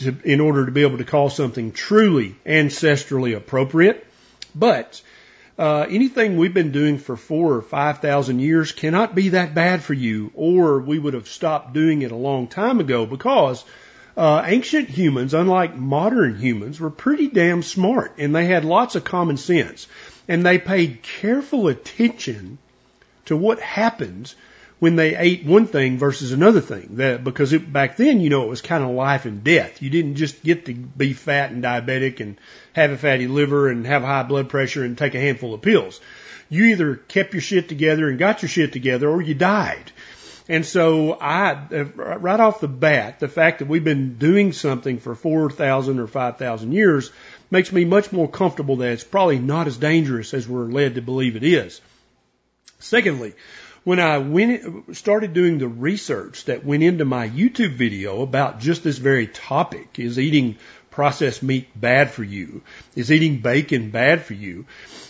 to, 0.00 0.16
in 0.24 0.40
order 0.40 0.66
to 0.66 0.72
be 0.72 0.82
able 0.82 0.98
to 0.98 1.04
call 1.04 1.30
something 1.30 1.72
truly 1.72 2.36
ancestrally 2.44 3.36
appropriate. 3.36 4.06
But 4.54 5.00
uh, 5.58 5.86
anything 5.88 6.36
we've 6.36 6.54
been 6.54 6.72
doing 6.72 6.98
for 6.98 7.16
four 7.16 7.54
or 7.54 7.62
five 7.62 7.98
thousand 7.98 8.40
years 8.40 8.72
cannot 8.72 9.14
be 9.14 9.30
that 9.30 9.54
bad 9.54 9.82
for 9.82 9.94
you, 9.94 10.32
or 10.34 10.80
we 10.80 10.98
would 10.98 11.14
have 11.14 11.28
stopped 11.28 11.72
doing 11.72 12.02
it 12.02 12.12
a 12.12 12.16
long 12.16 12.48
time 12.48 12.80
ago 12.80 13.06
because 13.06 13.64
uh, 14.16 14.42
ancient 14.44 14.88
humans, 14.88 15.34
unlike 15.34 15.76
modern 15.76 16.36
humans, 16.36 16.80
were 16.80 16.90
pretty 16.90 17.28
damn 17.28 17.62
smart 17.62 18.14
and 18.18 18.34
they 18.34 18.46
had 18.46 18.64
lots 18.64 18.96
of 18.96 19.04
common 19.04 19.36
sense 19.36 19.86
and 20.28 20.44
they 20.44 20.58
paid 20.58 21.02
careful 21.02 21.68
attention 21.68 22.58
to 23.26 23.36
what 23.36 23.60
happens 23.60 24.34
when 24.80 24.96
they 24.96 25.14
ate 25.14 25.44
one 25.44 25.66
thing 25.66 25.98
versus 25.98 26.32
another 26.32 26.60
thing. 26.60 26.96
That 26.96 27.22
because 27.22 27.52
it, 27.52 27.72
back 27.72 27.96
then, 27.96 28.20
you 28.20 28.30
know, 28.30 28.42
it 28.42 28.48
was 28.48 28.62
kind 28.62 28.82
of 28.82 28.90
life 28.90 29.26
and 29.26 29.44
death. 29.44 29.80
You 29.80 29.90
didn't 29.90 30.16
just 30.16 30.42
get 30.42 30.66
to 30.66 30.74
be 30.74 31.12
fat 31.12 31.52
and 31.52 31.62
diabetic 31.62 32.18
and 32.20 32.38
have 32.72 32.90
a 32.90 32.96
fatty 32.96 33.28
liver 33.28 33.68
and 33.68 33.86
have 33.86 34.02
high 34.02 34.24
blood 34.24 34.48
pressure 34.48 34.82
and 34.82 34.98
take 34.98 35.14
a 35.14 35.20
handful 35.20 35.54
of 35.54 35.62
pills. 35.62 36.00
You 36.48 36.64
either 36.64 36.96
kept 36.96 37.34
your 37.34 37.42
shit 37.42 37.68
together 37.68 38.08
and 38.08 38.18
got 38.18 38.42
your 38.42 38.48
shit 38.48 38.72
together, 38.72 39.08
or 39.08 39.22
you 39.22 39.34
died. 39.34 39.92
And 40.48 40.66
so 40.66 41.16
I, 41.20 41.52
right 41.62 42.40
off 42.40 42.60
the 42.60 42.66
bat, 42.66 43.20
the 43.20 43.28
fact 43.28 43.60
that 43.60 43.68
we've 43.68 43.84
been 43.84 44.16
doing 44.16 44.52
something 44.52 44.98
for 44.98 45.14
4,000 45.14 46.00
or 46.00 46.08
5,000 46.08 46.72
years 46.72 47.12
makes 47.52 47.70
me 47.70 47.84
much 47.84 48.10
more 48.10 48.28
comfortable 48.28 48.76
that 48.76 48.90
it's 48.90 49.04
probably 49.04 49.38
not 49.38 49.68
as 49.68 49.76
dangerous 49.76 50.34
as 50.34 50.48
we're 50.48 50.64
led 50.64 50.96
to 50.96 51.02
believe 51.02 51.36
it 51.36 51.44
is. 51.44 51.80
Secondly, 52.80 53.34
when 53.84 54.00
I 54.00 54.18
went, 54.18 54.96
started 54.96 55.32
doing 55.32 55.58
the 55.58 55.68
research 55.68 56.44
that 56.44 56.64
went 56.64 56.82
into 56.82 57.04
my 57.04 57.28
YouTube 57.28 57.74
video 57.74 58.22
about 58.22 58.60
just 58.60 58.84
this 58.84 58.98
very 58.98 59.26
topic, 59.26 59.98
is 59.98 60.18
eating 60.18 60.56
processed 60.90 61.42
meat 61.42 61.68
bad 61.74 62.10
for 62.10 62.24
you? 62.24 62.62
Is 62.94 63.10
eating 63.10 63.40
bacon 63.40 63.90
bad 63.90 64.22
for 64.22 64.34
you? 64.34 64.66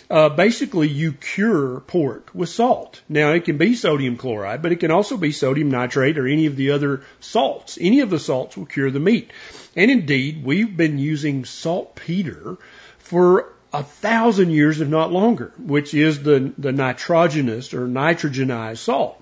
Uh, 0.09 0.29
basically, 0.29 0.87
you 0.87 1.13
cure 1.13 1.79
pork 1.81 2.29
with 2.33 2.49
salt. 2.49 3.01
Now, 3.07 3.31
it 3.31 3.45
can 3.45 3.57
be 3.57 3.75
sodium 3.75 4.17
chloride, 4.17 4.61
but 4.61 4.71
it 4.71 4.79
can 4.81 4.91
also 4.91 5.17
be 5.17 5.31
sodium 5.31 5.71
nitrate 5.71 6.17
or 6.17 6.27
any 6.27 6.45
of 6.45 6.55
the 6.55 6.71
other 6.71 7.03
salts. 7.19 7.77
Any 7.79 8.01
of 8.01 8.09
the 8.09 8.19
salts 8.19 8.57
will 8.57 8.65
cure 8.65 8.91
the 8.91 8.99
meat. 8.99 9.31
And 9.75 9.89
indeed, 9.89 10.43
we've 10.43 10.75
been 10.75 10.97
using 10.97 11.45
saltpeter 11.45 12.57
for 12.99 13.50
a 13.73 13.83
thousand 13.83 14.51
years, 14.51 14.81
if 14.81 14.87
not 14.87 15.11
longer, 15.11 15.53
which 15.57 15.93
is 15.93 16.21
the, 16.23 16.53
the 16.57 16.71
nitrogenous 16.71 17.73
or 17.73 17.87
nitrogenized 17.87 18.79
salt. 18.79 19.17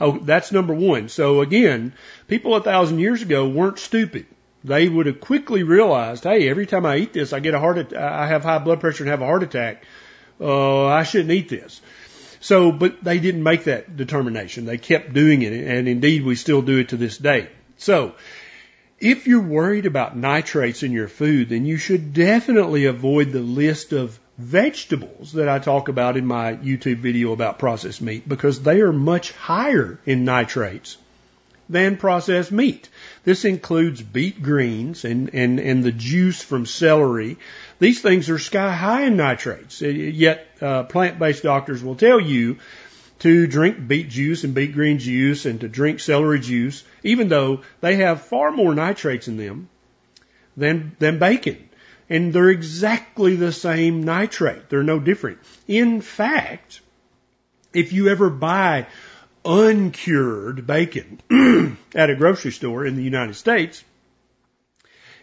Oh, 0.00 0.18
that's 0.18 0.50
number 0.50 0.74
one. 0.74 1.08
So 1.08 1.42
again, 1.42 1.92
people 2.26 2.56
a 2.56 2.62
thousand 2.62 2.98
years 2.98 3.22
ago 3.22 3.48
weren't 3.48 3.78
stupid. 3.78 4.26
They 4.64 4.88
would 4.88 5.06
have 5.06 5.20
quickly 5.20 5.62
realized, 5.62 6.24
hey, 6.24 6.48
every 6.48 6.66
time 6.66 6.86
I 6.86 6.96
eat 6.96 7.12
this, 7.12 7.32
I 7.32 7.40
get 7.40 7.54
a 7.54 7.58
heart, 7.58 7.92
I 7.92 8.26
have 8.26 8.42
high 8.42 8.58
blood 8.58 8.80
pressure 8.80 9.04
and 9.04 9.10
have 9.10 9.22
a 9.22 9.26
heart 9.26 9.42
attack. 9.42 9.84
Uh, 10.40 10.86
I 10.86 11.04
shouldn't 11.04 11.30
eat 11.30 11.48
this. 11.48 11.80
So, 12.40 12.72
but 12.72 13.02
they 13.02 13.20
didn't 13.20 13.44
make 13.44 13.64
that 13.64 13.96
determination. 13.96 14.64
They 14.64 14.78
kept 14.78 15.12
doing 15.12 15.42
it, 15.42 15.52
and 15.52 15.86
indeed 15.86 16.24
we 16.24 16.34
still 16.34 16.62
do 16.62 16.78
it 16.78 16.88
to 16.88 16.96
this 16.96 17.16
day. 17.16 17.48
So, 17.76 18.14
if 19.02 19.26
you're 19.26 19.42
worried 19.42 19.84
about 19.84 20.16
nitrates 20.16 20.84
in 20.84 20.92
your 20.92 21.08
food, 21.08 21.48
then 21.48 21.66
you 21.66 21.76
should 21.76 22.14
definitely 22.14 22.84
avoid 22.84 23.32
the 23.32 23.40
list 23.40 23.92
of 23.92 24.18
vegetables 24.38 25.32
that 25.32 25.48
I 25.48 25.58
talk 25.58 25.88
about 25.88 26.16
in 26.16 26.24
my 26.24 26.54
YouTube 26.54 26.98
video 26.98 27.32
about 27.32 27.58
processed 27.58 28.00
meat 28.00 28.28
because 28.28 28.62
they 28.62 28.80
are 28.80 28.92
much 28.92 29.32
higher 29.32 29.98
in 30.06 30.24
nitrates 30.24 30.98
than 31.68 31.96
processed 31.96 32.52
meat. 32.52 32.88
This 33.24 33.44
includes 33.44 34.00
beet 34.00 34.40
greens 34.40 35.04
and, 35.04 35.34
and, 35.34 35.58
and 35.58 35.82
the 35.82 35.92
juice 35.92 36.40
from 36.40 36.64
celery. 36.64 37.38
These 37.80 38.02
things 38.02 38.30
are 38.30 38.38
sky 38.38 38.72
high 38.72 39.04
in 39.04 39.16
nitrates, 39.16 39.82
yet 39.82 40.46
uh, 40.60 40.84
plant-based 40.84 41.42
doctors 41.42 41.82
will 41.82 41.96
tell 41.96 42.20
you 42.20 42.58
to 43.22 43.46
drink 43.46 43.86
beet 43.86 44.08
juice 44.08 44.42
and 44.42 44.52
beet 44.52 44.72
green 44.72 44.98
juice 44.98 45.46
and 45.46 45.60
to 45.60 45.68
drink 45.68 46.00
celery 46.00 46.40
juice, 46.40 46.82
even 47.04 47.28
though 47.28 47.60
they 47.80 47.94
have 47.96 48.22
far 48.22 48.50
more 48.50 48.74
nitrates 48.74 49.28
in 49.28 49.36
them 49.36 49.68
than, 50.56 50.96
than 50.98 51.20
bacon. 51.20 51.68
And 52.10 52.32
they're 52.32 52.50
exactly 52.50 53.36
the 53.36 53.52
same 53.52 54.02
nitrate. 54.02 54.68
They're 54.68 54.82
no 54.82 54.98
different. 54.98 55.38
In 55.68 56.00
fact, 56.00 56.80
if 57.72 57.92
you 57.92 58.08
ever 58.08 58.28
buy 58.28 58.88
uncured 59.44 60.66
bacon 60.66 61.20
at 61.94 62.10
a 62.10 62.16
grocery 62.16 62.50
store 62.50 62.84
in 62.84 62.96
the 62.96 63.04
United 63.04 63.34
States, 63.34 63.84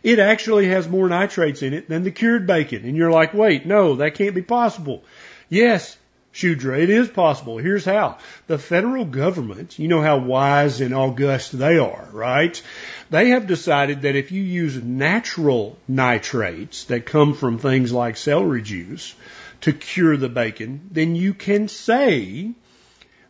it 0.04 0.20
actually 0.20 0.70
has 0.70 0.88
more 0.88 1.10
nitrates 1.10 1.64
in 1.64 1.74
it 1.74 1.90
than 1.90 2.04
the 2.04 2.12
cured 2.12 2.48
bacon. 2.48 2.86
And 2.86 2.96
you're 2.96 3.12
like, 3.12 3.34
wait, 3.34 3.66
no, 3.66 3.96
that 3.96 4.16
can't 4.16 4.34
be 4.34 4.42
possible. 4.42 5.04
Yes, 5.50 5.98
Shudra. 6.40 6.80
It 6.80 6.90
is 6.90 7.10
possible. 7.10 7.58
Here's 7.58 7.84
how. 7.84 8.18
The 8.48 8.58
federal 8.58 9.04
government, 9.04 9.78
you 9.78 9.90
know 9.90 10.02
how 10.02 10.20
wise 10.20 10.80
and 10.80 10.94
august 10.94 11.52
they 11.52 11.78
are, 11.78 12.08
right? 12.14 12.62
They 13.10 13.30
have 13.30 13.46
decided 13.46 14.04
that 14.04 14.16
if 14.16 14.32
you 14.32 14.42
use 14.42 14.82
natural 14.82 15.78
nitrates 15.86 16.86
that 16.86 17.06
come 17.06 17.34
from 17.34 17.58
things 17.58 17.92
like 17.92 18.16
celery 18.16 18.62
juice 18.62 19.16
to 19.62 19.74
cure 19.74 20.16
the 20.16 20.30
bacon, 20.30 20.90
then 20.92 21.14
you 21.14 21.34
can 21.34 21.68
say 21.68 22.52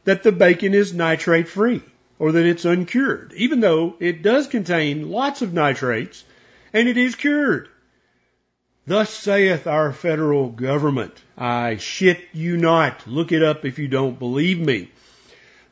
that 0.04 0.22
the 0.22 0.32
bacon 0.32 0.76
is 0.76 0.94
nitrate 0.94 1.48
free 1.48 1.82
or 2.20 2.34
that 2.34 2.46
it's 2.46 2.66
uncured, 2.66 3.34
even 3.36 3.60
though 3.60 3.96
it 4.00 4.22
does 4.22 4.46
contain 4.46 5.10
lots 5.10 5.42
of 5.42 5.52
nitrates 5.52 6.24
and 6.74 6.88
it 6.88 6.98
is 6.98 7.16
cured. 7.16 7.70
Thus 8.90 9.12
saith 9.12 9.68
our 9.68 9.94
federal 9.94 10.50
government. 10.50 11.14
I 11.38 11.78
shit 11.78 12.22
you 12.34 12.58
not. 12.58 13.06
Look 13.06 13.32
it 13.32 13.44
up 13.44 13.64
if 13.64 13.78
you 13.78 13.88
don't 13.88 14.18
believe 14.18 14.60
me. 14.60 14.90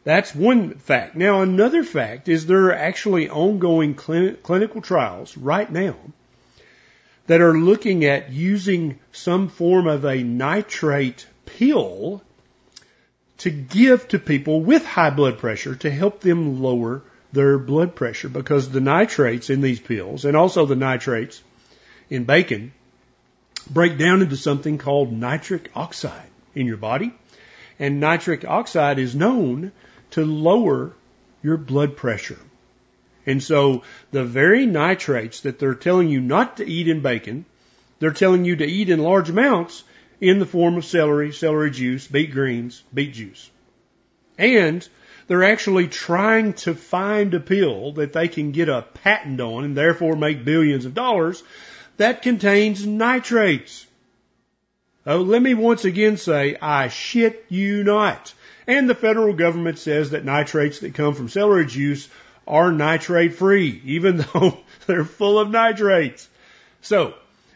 That's 0.04 0.36
one 0.36 0.76
fact. 0.76 1.16
Now 1.16 1.42
another 1.42 1.84
fact 1.84 2.30
is 2.30 2.46
there 2.46 2.68
are 2.68 2.76
actually 2.76 3.28
ongoing 3.28 3.96
clinical 3.96 4.84
trials 4.84 5.36
right 5.36 5.72
now 5.72 5.96
that 7.26 7.42
are 7.42 7.58
looking 7.58 8.06
at 8.06 8.32
using 8.32 9.00
some 9.12 9.48
form 9.48 9.88
of 9.88 10.06
a 10.06 10.22
nitrate 10.22 11.26
pill 11.48 12.22
to 13.40 13.50
give 13.50 14.10
to 14.10 14.20
people 14.20 14.62
with 14.62 14.86
high 14.86 15.10
blood 15.10 15.40
pressure 15.40 15.74
to 15.74 15.90
help 15.90 16.20
them 16.20 16.62
lower 16.62 17.02
their 17.34 17.58
blood 17.58 17.96
pressure 17.96 18.30
because 18.30 18.70
the 18.70 18.80
nitrates 18.80 19.50
in 19.50 19.62
these 19.62 19.80
pills 19.80 20.24
and 20.24 20.38
also 20.38 20.68
the 20.68 20.76
nitrates 20.76 21.42
in 22.12 22.24
bacon 22.24 22.72
break 23.70 23.98
down 23.98 24.22
into 24.22 24.38
something 24.38 24.78
called 24.78 25.12
nitric 25.12 25.70
oxide 25.76 26.30
in 26.56 26.66
your 26.66 26.78
body. 26.78 27.14
And 27.80 28.00
nitric 28.00 28.46
oxide 28.46 29.00
is 29.00 29.16
known 29.16 29.72
to 30.12 30.26
lower 30.26 30.94
your 31.44 31.58
blood 31.58 31.96
pressure. 31.96 32.40
And 33.26 33.44
so 33.44 33.84
the 34.12 34.24
very 34.24 34.66
nitrates 34.66 35.42
that 35.42 35.60
they're 35.60 35.76
telling 35.76 36.10
you 36.10 36.22
not 36.22 36.58
to 36.58 36.68
eat 36.68 36.88
in 36.88 37.02
bacon, 37.02 37.46
they're 38.00 38.12
telling 38.12 38.46
you 38.46 38.56
to 38.56 38.66
eat 38.66 38.90
in 38.90 39.00
large 39.00 39.30
amounts 39.30 39.84
in 40.22 40.40
the 40.40 40.46
form 40.46 40.78
of 40.78 40.86
celery, 40.86 41.32
celery 41.32 41.72
juice, 41.72 42.08
beet 42.08 42.32
greens, 42.32 42.84
beet 42.94 43.14
juice. 43.14 43.50
And 44.38 44.88
they're 45.28 45.44
actually 45.44 45.88
trying 45.88 46.54
to 46.54 46.74
find 46.74 47.34
a 47.34 47.40
pill 47.40 47.92
that 47.94 48.14
they 48.14 48.28
can 48.28 48.52
get 48.52 48.70
a 48.70 48.82
patent 48.82 49.42
on 49.42 49.66
and 49.66 49.76
therefore 49.76 50.16
make 50.16 50.46
billions 50.46 50.86
of 50.86 50.94
dollars 50.94 51.44
that 51.98 52.22
contains 52.22 52.86
nitrates. 52.86 53.86
Oh, 55.06 55.22
let 55.22 55.42
me 55.42 55.54
once 55.54 55.86
again 55.86 56.18
say, 56.18 56.58
I 56.62 56.90
shit 56.90 57.46
you 57.50 57.84
not. 57.84 58.34
And 58.68 58.90
the 58.90 58.96
federal 58.96 59.34
government 59.34 59.80
says 59.80 60.12
that 60.12 60.26
nitrates 60.26 60.80
that 60.80 60.94
come 60.94 61.16
from 61.16 61.30
celery 61.30 61.66
juice 61.66 62.10
are 62.48 62.72
nitrate 62.72 63.34
free, 63.34 63.82
even 63.86 64.18
though 64.34 64.58
they're 64.86 65.06
full 65.06 65.40
of 65.40 65.50
nitrates. 65.50 66.28
So, 66.82 67.14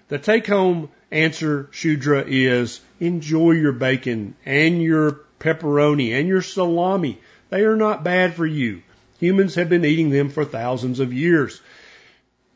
the 0.07 0.17
take 0.17 0.47
home 0.47 0.89
answer, 1.11 1.67
Shudra, 1.71 2.23
is 2.25 2.81
enjoy 2.99 3.51
your 3.51 3.73
bacon 3.73 4.35
and 4.45 4.81
your 4.81 5.21
pepperoni 5.39 6.17
and 6.17 6.27
your 6.27 6.41
salami. 6.41 7.19
They 7.49 7.63
are 7.63 7.75
not 7.75 8.03
bad 8.03 8.33
for 8.33 8.45
you. 8.45 8.81
Humans 9.19 9.55
have 9.55 9.69
been 9.69 9.85
eating 9.85 10.09
them 10.09 10.29
for 10.29 10.45
thousands 10.45 10.99
of 10.99 11.13
years 11.13 11.61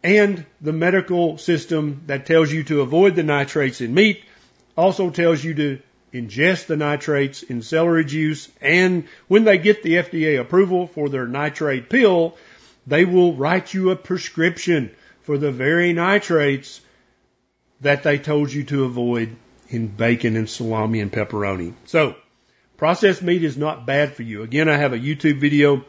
and 0.05 0.45
the 0.61 0.71
medical 0.71 1.39
system 1.39 2.03
that 2.05 2.27
tells 2.27 2.51
you 2.51 2.63
to 2.65 2.81
avoid 2.81 3.15
the 3.15 3.23
nitrates 3.23 3.81
in 3.81 3.91
meat 3.91 4.23
also 4.77 5.09
tells 5.09 5.43
you 5.43 5.55
to 5.55 5.79
ingest 6.13 6.67
the 6.67 6.77
nitrates 6.77 7.41
in 7.41 7.63
celery 7.63 8.05
juice. 8.05 8.47
And 8.61 9.05
when 9.27 9.45
they 9.45 9.57
get 9.57 9.81
the 9.81 9.95
FDA 9.95 10.39
approval 10.39 10.85
for 10.85 11.09
their 11.09 11.25
nitrate 11.25 11.89
pill, 11.89 12.37
they 12.85 13.03
will 13.03 13.33
write 13.33 13.73
you 13.73 13.89
a 13.89 13.95
prescription 13.95 14.91
for 15.23 15.39
the 15.39 15.51
very 15.51 15.91
nitrates 15.91 16.81
that 17.81 18.03
they 18.03 18.19
told 18.19 18.53
you 18.53 18.63
to 18.65 18.83
avoid 18.83 19.35
in 19.69 19.87
bacon 19.87 20.35
and 20.35 20.47
salami 20.47 20.99
and 20.99 21.11
pepperoni. 21.11 21.73
So, 21.85 22.15
processed 22.77 23.23
meat 23.23 23.43
is 23.43 23.57
not 23.57 23.87
bad 23.87 24.13
for 24.13 24.21
you. 24.21 24.43
Again, 24.43 24.69
I 24.69 24.77
have 24.77 24.93
a 24.93 24.99
YouTube 24.99 25.39
video 25.39 25.83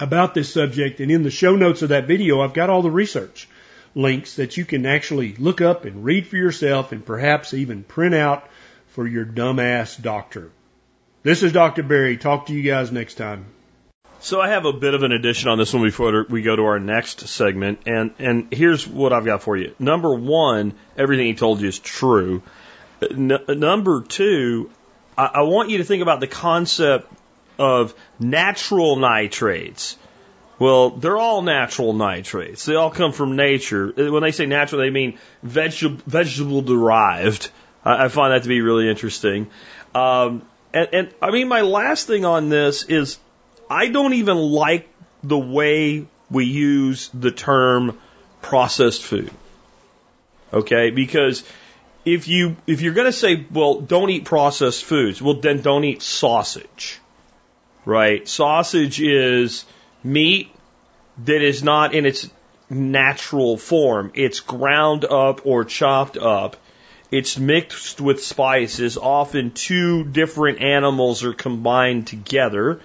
about 0.00 0.34
this 0.34 0.52
subject. 0.52 1.00
And 1.00 1.10
in 1.10 1.22
the 1.22 1.30
show 1.30 1.54
notes 1.54 1.82
of 1.82 1.90
that 1.90 2.06
video, 2.06 2.40
I've 2.40 2.54
got 2.54 2.70
all 2.70 2.82
the 2.82 2.90
research 2.90 3.48
links 3.94 4.36
that 4.36 4.56
you 4.56 4.64
can 4.64 4.86
actually 4.86 5.34
look 5.34 5.60
up 5.60 5.84
and 5.84 6.04
read 6.04 6.26
for 6.26 6.36
yourself 6.36 6.92
and 6.92 7.04
perhaps 7.04 7.54
even 7.54 7.84
print 7.84 8.14
out 8.14 8.48
for 8.88 9.06
your 9.06 9.24
dumbass 9.24 10.00
doctor. 10.00 10.50
This 11.22 11.42
is 11.42 11.52
Dr. 11.52 11.82
Berry. 11.82 12.16
Talk 12.16 12.46
to 12.46 12.54
you 12.54 12.62
guys 12.62 12.90
next 12.90 13.14
time. 13.14 13.46
So 14.20 14.40
I 14.40 14.48
have 14.48 14.66
a 14.66 14.72
bit 14.72 14.94
of 14.94 15.02
an 15.02 15.12
addition 15.12 15.48
on 15.48 15.58
this 15.58 15.72
one 15.72 15.82
before 15.82 16.26
we 16.28 16.42
go 16.42 16.54
to 16.54 16.62
our 16.64 16.78
next 16.78 17.26
segment, 17.28 17.80
and 17.86 18.10
and 18.18 18.52
here's 18.52 18.86
what 18.86 19.14
I've 19.14 19.24
got 19.24 19.42
for 19.42 19.56
you. 19.56 19.74
Number 19.78 20.14
one, 20.14 20.74
everything 20.94 21.26
he 21.26 21.34
told 21.34 21.62
you 21.62 21.68
is 21.68 21.78
true. 21.78 22.42
N- 23.00 23.38
number 23.48 24.02
two, 24.02 24.70
I, 25.16 25.24
I 25.24 25.42
want 25.42 25.70
you 25.70 25.78
to 25.78 25.84
think 25.84 26.02
about 26.02 26.20
the 26.20 26.26
concept 26.26 27.10
of 27.60 27.94
natural 28.18 28.96
nitrates. 28.96 29.96
Well, 30.58 30.90
they're 30.90 31.18
all 31.18 31.42
natural 31.42 31.92
nitrates. 31.92 32.64
They 32.64 32.74
all 32.74 32.90
come 32.90 33.12
from 33.12 33.36
nature. 33.36 33.92
When 33.94 34.22
they 34.22 34.32
say 34.32 34.46
natural, 34.46 34.80
they 34.80 34.90
mean 34.90 35.18
vegetable, 35.42 36.02
vegetable 36.06 36.62
derived. 36.62 37.50
I, 37.84 38.06
I 38.06 38.08
find 38.08 38.32
that 38.32 38.42
to 38.42 38.48
be 38.48 38.62
really 38.62 38.88
interesting. 38.88 39.48
Um, 39.94 40.42
and, 40.72 40.88
and 40.92 41.14
I 41.20 41.30
mean, 41.30 41.48
my 41.48 41.60
last 41.60 42.06
thing 42.06 42.24
on 42.24 42.48
this 42.48 42.84
is 42.84 43.18
I 43.68 43.88
don't 43.88 44.14
even 44.14 44.38
like 44.38 44.88
the 45.22 45.38
way 45.38 46.06
we 46.30 46.46
use 46.46 47.10
the 47.12 47.30
term 47.30 47.98
processed 48.40 49.02
food. 49.02 49.30
Okay, 50.52 50.90
because 50.90 51.44
if 52.04 52.26
you 52.26 52.56
if 52.66 52.80
you're 52.80 52.94
going 52.94 53.06
to 53.06 53.12
say, 53.12 53.46
well, 53.50 53.80
don't 53.80 54.10
eat 54.10 54.24
processed 54.24 54.84
foods, 54.84 55.20
well, 55.20 55.34
then 55.34 55.60
don't 55.60 55.84
eat 55.84 56.02
sausage 56.02 56.99
right? 57.84 58.26
Sausage 58.26 59.00
is 59.00 59.64
meat 60.02 60.54
that 61.24 61.42
is 61.42 61.62
not 61.62 61.94
in 61.94 62.06
its 62.06 62.28
natural 62.68 63.56
form. 63.56 64.12
It's 64.14 64.40
ground 64.40 65.04
up 65.04 65.44
or 65.44 65.64
chopped 65.64 66.16
up. 66.16 66.56
It's 67.10 67.38
mixed 67.38 68.00
with 68.00 68.22
spices. 68.22 68.96
Often 68.96 69.52
two 69.52 70.04
different 70.04 70.60
animals 70.60 71.24
are 71.24 71.32
combined 71.32 72.06
together. 72.06 72.80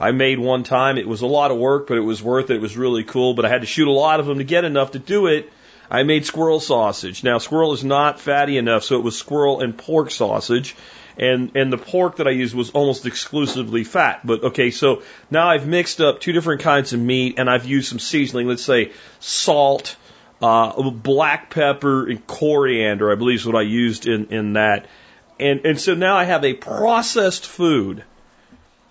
I 0.00 0.12
made 0.12 0.38
one 0.38 0.62
time. 0.62 0.98
It 0.98 1.08
was 1.08 1.20
a 1.20 1.26
lot 1.26 1.50
of 1.50 1.58
work, 1.58 1.86
but 1.86 1.98
it 1.98 2.02
was 2.02 2.22
worth 2.22 2.50
it. 2.50 2.56
It 2.56 2.62
was 2.62 2.76
really 2.76 3.04
cool, 3.04 3.34
but 3.34 3.44
I 3.44 3.48
had 3.48 3.60
to 3.60 3.66
shoot 3.66 3.88
a 3.88 3.92
lot 3.92 4.20
of 4.20 4.26
them 4.26 4.38
to 4.38 4.44
get 4.44 4.64
enough 4.64 4.92
to 4.92 4.98
do 4.98 5.26
it. 5.26 5.50
I 5.90 6.02
made 6.02 6.26
squirrel 6.26 6.60
sausage. 6.60 7.22
Now, 7.22 7.38
squirrel 7.38 7.72
is 7.72 7.84
not 7.84 8.18
fatty 8.18 8.56
enough, 8.56 8.82
so 8.82 8.96
it 8.96 9.04
was 9.04 9.16
squirrel 9.16 9.60
and 9.60 9.76
pork 9.76 10.10
sausage 10.10 10.74
and 11.18 11.52
and 11.56 11.72
the 11.72 11.78
pork 11.78 12.16
that 12.16 12.26
I 12.26 12.30
used 12.30 12.54
was 12.54 12.70
almost 12.70 13.06
exclusively 13.06 13.84
fat. 13.84 14.26
But 14.26 14.44
okay, 14.44 14.70
so 14.70 15.02
now 15.30 15.48
I've 15.48 15.66
mixed 15.66 16.00
up 16.00 16.20
two 16.20 16.32
different 16.32 16.62
kinds 16.62 16.92
of 16.92 17.00
meat, 17.00 17.38
and 17.38 17.48
I've 17.48 17.66
used 17.66 17.88
some 17.88 17.98
seasoning. 17.98 18.48
Let's 18.48 18.62
say 18.62 18.92
salt, 19.20 19.96
uh, 20.42 20.90
black 20.90 21.50
pepper, 21.50 22.08
and 22.08 22.26
coriander. 22.26 23.10
I 23.10 23.14
believe 23.14 23.40
is 23.40 23.46
what 23.46 23.56
I 23.56 23.62
used 23.62 24.06
in 24.06 24.26
in 24.26 24.52
that. 24.54 24.86
And 25.40 25.64
and 25.64 25.80
so 25.80 25.94
now 25.94 26.16
I 26.16 26.24
have 26.24 26.44
a 26.44 26.54
processed 26.54 27.46
food. 27.46 28.04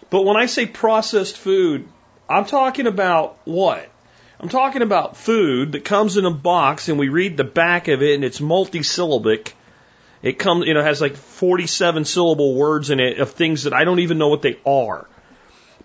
But 0.09 0.23
when 0.23 0.37
I 0.37 0.45
say 0.45 0.65
processed 0.65 1.37
food, 1.37 1.87
I'm 2.29 2.45
talking 2.45 2.87
about 2.87 3.37
what? 3.45 3.89
I'm 4.39 4.49
talking 4.49 4.81
about 4.81 5.17
food 5.17 5.71
that 5.71 5.85
comes 5.85 6.17
in 6.17 6.25
a 6.25 6.31
box 6.31 6.89
and 6.89 6.99
we 6.99 7.09
read 7.09 7.37
the 7.37 7.43
back 7.43 7.87
of 7.87 8.03
it 8.03 8.15
and 8.15 8.23
it's 8.23 8.39
multisyllabic 8.39 9.53
it 10.25 10.39
comes, 10.39 10.65
you 10.65 10.73
know, 10.73 10.81
has 10.81 10.99
like 10.99 11.15
47 11.15 12.03
syllable 12.03 12.55
words 12.55 12.89
in 12.89 12.99
it 12.99 13.19
of 13.19 13.31
things 13.31 13.63
that 13.63 13.73
I 13.73 13.83
don't 13.83 13.99
even 13.99 14.17
know 14.17 14.29
what 14.29 14.41
they 14.41 14.59
are. 14.65 15.07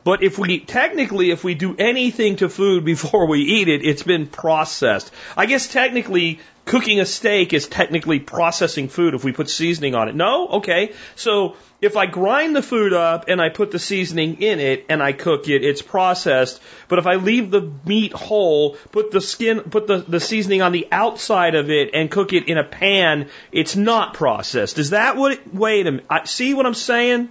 But 0.02 0.22
if 0.22 0.38
we, 0.38 0.60
technically, 0.60 1.30
if 1.30 1.44
we 1.44 1.54
do 1.54 1.76
anything 1.78 2.36
to 2.36 2.48
food 2.48 2.84
before 2.94 3.26
we 3.26 3.40
eat 3.40 3.68
it, 3.68 3.84
it's 3.84 4.02
been 4.02 4.26
processed. 4.26 5.12
I 5.36 5.44
guess 5.44 5.70
technically, 5.70 6.40
cooking 6.64 7.00
a 7.00 7.06
steak 7.06 7.52
is 7.52 7.68
technically 7.68 8.18
processing 8.18 8.88
food 8.88 9.12
if 9.12 9.24
we 9.24 9.32
put 9.32 9.50
seasoning 9.50 9.94
on 9.94 10.08
it. 10.08 10.14
No? 10.14 10.48
Okay. 10.48 10.94
So, 11.16 11.56
if 11.80 11.96
I 11.96 12.06
grind 12.06 12.54
the 12.54 12.62
food 12.62 12.92
up 12.92 13.28
and 13.28 13.40
I 13.40 13.48
put 13.48 13.70
the 13.70 13.78
seasoning 13.78 14.42
in 14.42 14.60
it 14.60 14.84
and 14.88 15.02
I 15.02 15.12
cook 15.12 15.48
it, 15.48 15.64
it's 15.64 15.80
processed. 15.80 16.60
But 16.88 16.98
if 16.98 17.06
I 17.06 17.14
leave 17.14 17.50
the 17.50 17.70
meat 17.86 18.12
whole, 18.12 18.74
put 18.92 19.10
the 19.10 19.20
skin, 19.20 19.60
put 19.60 19.86
the, 19.86 19.98
the 19.98 20.20
seasoning 20.20 20.60
on 20.60 20.72
the 20.72 20.86
outside 20.92 21.54
of 21.54 21.70
it 21.70 21.90
and 21.94 22.10
cook 22.10 22.34
it 22.34 22.48
in 22.48 22.58
a 22.58 22.64
pan, 22.64 23.28
it's 23.50 23.76
not 23.76 24.14
processed. 24.14 24.78
Is 24.78 24.90
that 24.90 25.16
what 25.16 25.32
it, 25.32 25.54
wait 25.54 25.86
a 25.86 25.92
minute. 25.92 26.06
I, 26.10 26.24
see 26.24 26.52
what 26.52 26.66
I'm 26.66 26.74
saying? 26.74 27.30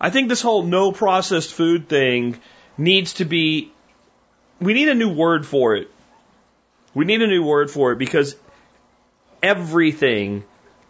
I 0.00 0.10
think 0.10 0.28
this 0.28 0.42
whole 0.42 0.62
no 0.62 0.92
processed 0.92 1.52
food 1.52 1.88
thing 1.88 2.38
needs 2.76 3.14
to 3.14 3.24
be, 3.24 3.72
we 4.60 4.74
need 4.74 4.88
a 4.88 4.94
new 4.94 5.12
word 5.12 5.46
for 5.46 5.74
it. 5.74 5.90
We 6.94 7.06
need 7.06 7.22
a 7.22 7.26
new 7.26 7.42
word 7.42 7.70
for 7.70 7.92
it 7.92 7.98
because 7.98 8.36
everything 9.42 10.44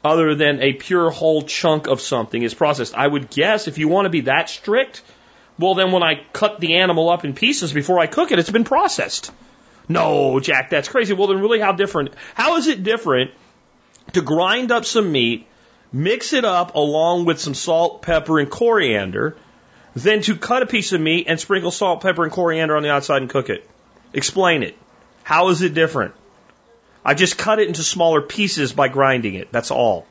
other 0.09 0.35
than 0.35 0.63
a 0.63 0.73
pure 0.73 1.11
whole 1.11 1.43
chunk 1.43 1.87
of 1.87 2.01
something 2.01 2.43
is 2.43 2.55
processed. 2.55 2.95
I 2.95 3.07
would 3.07 3.31
guess 3.31 3.69
if 3.69 3.79
you 3.79 3.89
want 3.89 4.07
to 4.07 4.11
be 4.11 4.23
that 4.23 4.49
strict, 4.49 5.03
well, 5.59 5.75
then 5.75 5.93
when 5.93 6.03
I 6.03 6.23
cut 6.33 6.61
the 6.61 6.77
animal 6.77 7.09
up 7.11 7.25
in 7.25 7.35
pieces 7.35 7.73
before 7.73 7.99
I 7.99 8.07
cook 8.07 8.33
it, 8.33 8.39
it's 8.39 8.51
been 8.51 8.65
processed. 8.65 9.31
No, 9.89 10.39
Jack, 10.41 10.71
that's 10.71 10.89
crazy. 10.89 11.15
Well, 11.15 11.29
then 11.29 11.41
really 11.41 11.61
how 11.61 11.73
different? 11.73 12.13
How 12.35 12.57
is 12.57 12.67
it 12.67 12.83
different 12.83 13.33
to 14.13 14.23
grind 14.23 14.71
up 14.71 14.85
some 14.85 15.11
meat, 15.11 15.47
mix 15.93 16.33
it 16.33 16.45
up 16.45 16.75
along 16.75 17.25
with 17.25 17.41
some 17.41 17.55
salt, 17.55 18.03
pepper, 18.03 18.39
and 18.39 18.51
coriander, 18.51 19.37
than 19.97 20.21
to 20.23 20.37
cut 20.37 20.63
a 20.63 20.67
piece 20.67 20.93
of 20.93 21.01
meat 21.01 21.27
and 21.29 21.41
sprinkle 21.41 21.71
salt, 21.71 22.03
pepper, 22.03 22.23
and 22.23 22.33
coriander 22.33 22.77
on 22.77 22.83
the 22.83 22.91
outside 22.91 23.23
and 23.23 23.31
cook 23.31 23.51
it? 23.51 23.69
Explain 24.13 24.63
it. 24.63 24.77
How 25.23 25.49
is 25.49 25.63
it 25.63 25.75
different? 25.75 26.15
I 27.09 27.15
just 27.15 27.39
cut 27.39 27.59
it 27.59 27.69
into 27.69 27.83
smaller 27.83 28.21
pieces 28.21 28.75
by 28.75 28.89
grinding 28.89 29.33
it. 29.33 29.51
That's 29.51 29.71
all. 29.71 30.07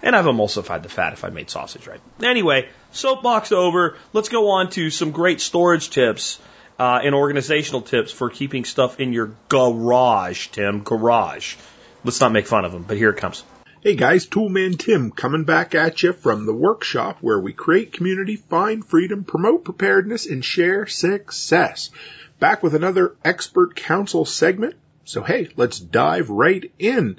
And 0.00 0.14
I've 0.14 0.26
emulsified 0.26 0.84
the 0.84 0.88
fat 0.88 1.12
if 1.12 1.24
I 1.24 1.30
made 1.30 1.50
sausage 1.50 1.88
right. 1.88 2.00
Anyway, 2.22 2.68
soapbox 2.92 3.50
over. 3.50 3.96
Let's 4.12 4.28
go 4.28 4.50
on 4.50 4.70
to 4.70 4.90
some 4.90 5.10
great 5.10 5.40
storage 5.40 5.90
tips 5.90 6.38
uh, 6.78 7.00
and 7.02 7.16
organizational 7.16 7.82
tips 7.82 8.12
for 8.12 8.30
keeping 8.30 8.64
stuff 8.64 9.00
in 9.00 9.12
your 9.12 9.32
garage, 9.48 10.46
Tim. 10.52 10.84
Garage. 10.84 11.56
Let's 12.04 12.20
not 12.20 12.30
make 12.30 12.46
fun 12.46 12.64
of 12.64 12.70
them, 12.70 12.84
but 12.84 12.96
here 12.96 13.10
it 13.10 13.16
comes. 13.16 13.42
Hey 13.80 13.96
guys, 13.96 14.28
Toolman 14.28 14.78
Tim 14.78 15.10
coming 15.10 15.42
back 15.42 15.74
at 15.74 16.00
you 16.04 16.12
from 16.12 16.46
the 16.46 16.54
workshop 16.54 17.18
where 17.22 17.40
we 17.40 17.52
create 17.52 17.92
community, 17.92 18.36
find 18.36 18.84
freedom, 18.84 19.24
promote 19.24 19.64
preparedness, 19.64 20.26
and 20.26 20.44
share 20.44 20.86
success. 20.86 21.90
Back 22.38 22.62
with 22.62 22.76
another 22.76 23.16
expert 23.24 23.74
council 23.74 24.24
segment 24.24 24.76
so 25.10 25.24
hey, 25.24 25.48
let's 25.56 25.80
dive 25.80 26.30
right 26.30 26.70
in. 26.78 27.18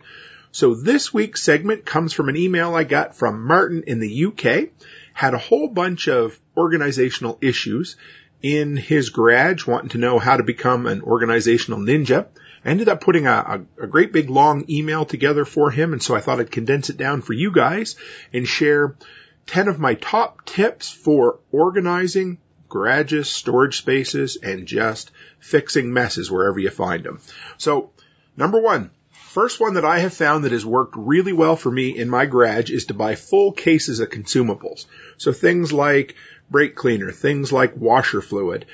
So 0.54 0.76
this 0.76 1.14
week's 1.14 1.44
segment 1.44 1.86
comes 1.86 2.14
from 2.14 2.30
an 2.30 2.38
email 2.38 2.74
I 2.74 2.86
got 2.86 3.18
from 3.18 3.46
Martin 3.46 3.84
in 3.86 4.00
the 4.00 4.26
UK. 4.26 4.70
Had 5.14 5.34
a 5.34 5.38
whole 5.38 5.68
bunch 5.68 6.08
of 6.08 6.40
organizational 6.56 7.38
issues 7.42 7.98
in 8.42 8.78
his 8.78 9.10
garage, 9.10 9.68
wanting 9.68 9.90
to 9.90 9.98
know 9.98 10.20
how 10.20 10.38
to 10.38 10.44
become 10.44 10.86
an 10.86 11.02
organizational 11.02 11.80
ninja. 11.80 12.28
I 12.64 12.70
ended 12.70 12.88
up 12.88 13.02
putting 13.02 13.28
a, 13.28 13.66
a, 13.80 13.84
a, 13.84 13.88
great 13.88 14.14
big 14.14 14.30
long 14.30 14.64
email 14.70 15.04
together 15.04 15.44
for 15.44 15.70
him, 15.70 15.92
and 15.92 16.02
so 16.02 16.16
I 16.16 16.22
thought 16.22 16.40
I'd 16.40 16.50
condense 16.50 16.90
it 16.90 16.98
down 16.98 17.22
for 17.22 17.34
you 17.34 17.52
guys 17.52 17.98
and 18.32 18.48
share 18.48 18.96
10 19.48 19.68
of 19.68 19.80
my 19.80 19.96
top 19.96 20.46
tips 20.46 20.90
for 20.90 21.40
organizing 21.52 22.38
garages, 22.72 23.30
storage 23.30 23.78
spaces, 23.78 24.38
and 24.38 24.66
just 24.66 25.12
fixing 25.40 25.94
messes 25.94 26.32
wherever 26.32 26.58
you 26.58 26.72
find 26.72 27.04
them. 27.04 27.20
So, 27.58 27.92
number 28.36 28.60
one, 28.60 28.90
first 29.12 29.60
one 29.60 29.76
that 29.76 29.86
I 29.86 30.00
have 30.00 30.14
found 30.14 30.46
that 30.46 30.54
has 30.54 30.66
worked 30.66 30.96
really 30.98 31.34
well 31.34 31.56
for 31.56 31.70
me 31.70 31.96
in 31.96 32.10
my 32.10 32.26
garage 32.26 32.72
is 32.72 32.86
to 32.86 32.94
buy 32.94 33.16
full 33.16 33.52
cases 33.52 34.00
of 34.00 34.10
consumables. 34.10 34.86
So 35.18 35.34
things 35.34 35.72
like 35.72 36.16
brake 36.50 36.76
cleaner, 36.76 37.12
things 37.12 37.52
like 37.52 37.78
washer 37.78 38.22
fluid. 38.22 38.66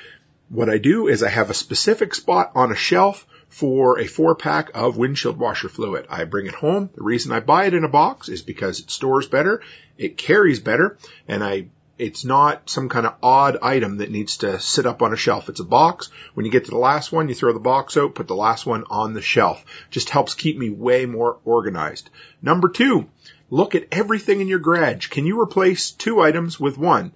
What 0.48 0.70
I 0.70 0.78
do 0.78 1.08
is 1.08 1.22
I 1.22 1.28
have 1.28 1.50
a 1.50 1.54
specific 1.54 2.14
spot 2.14 2.52
on 2.54 2.72
a 2.72 2.76
shelf 2.76 3.26
for 3.48 3.98
a 3.98 4.06
four 4.06 4.34
pack 4.34 4.70
of 4.74 4.96
windshield 4.96 5.38
washer 5.38 5.68
fluid. 5.68 6.06
I 6.08 6.24
bring 6.24 6.46
it 6.46 6.54
home. 6.54 6.90
The 6.94 7.02
reason 7.02 7.32
I 7.32 7.40
buy 7.40 7.66
it 7.66 7.74
in 7.74 7.84
a 7.84 7.88
box 7.88 8.28
is 8.28 8.42
because 8.42 8.80
it 8.80 8.90
stores 8.90 9.26
better, 9.26 9.60
it 9.96 10.16
carries 10.16 10.60
better, 10.60 10.98
and 11.26 11.42
I 11.42 11.66
it's 11.98 12.24
not 12.24 12.70
some 12.70 12.88
kind 12.88 13.06
of 13.06 13.14
odd 13.22 13.58
item 13.60 13.98
that 13.98 14.10
needs 14.10 14.38
to 14.38 14.60
sit 14.60 14.86
up 14.86 15.02
on 15.02 15.12
a 15.12 15.16
shelf. 15.16 15.48
It's 15.48 15.60
a 15.60 15.64
box. 15.64 16.10
When 16.34 16.46
you 16.46 16.52
get 16.52 16.66
to 16.66 16.70
the 16.70 16.78
last 16.78 17.10
one, 17.10 17.28
you 17.28 17.34
throw 17.34 17.52
the 17.52 17.58
box 17.58 17.96
out, 17.96 18.14
put 18.14 18.28
the 18.28 18.36
last 18.36 18.66
one 18.66 18.84
on 18.88 19.14
the 19.14 19.22
shelf. 19.22 19.64
Just 19.90 20.10
helps 20.10 20.34
keep 20.34 20.56
me 20.56 20.70
way 20.70 21.06
more 21.06 21.38
organized. 21.44 22.08
Number 22.40 22.68
two, 22.68 23.08
look 23.50 23.74
at 23.74 23.88
everything 23.90 24.40
in 24.40 24.48
your 24.48 24.60
garage. 24.60 25.08
Can 25.08 25.26
you 25.26 25.40
replace 25.40 25.90
two 25.90 26.20
items 26.20 26.60
with 26.60 26.78
one? 26.78 27.12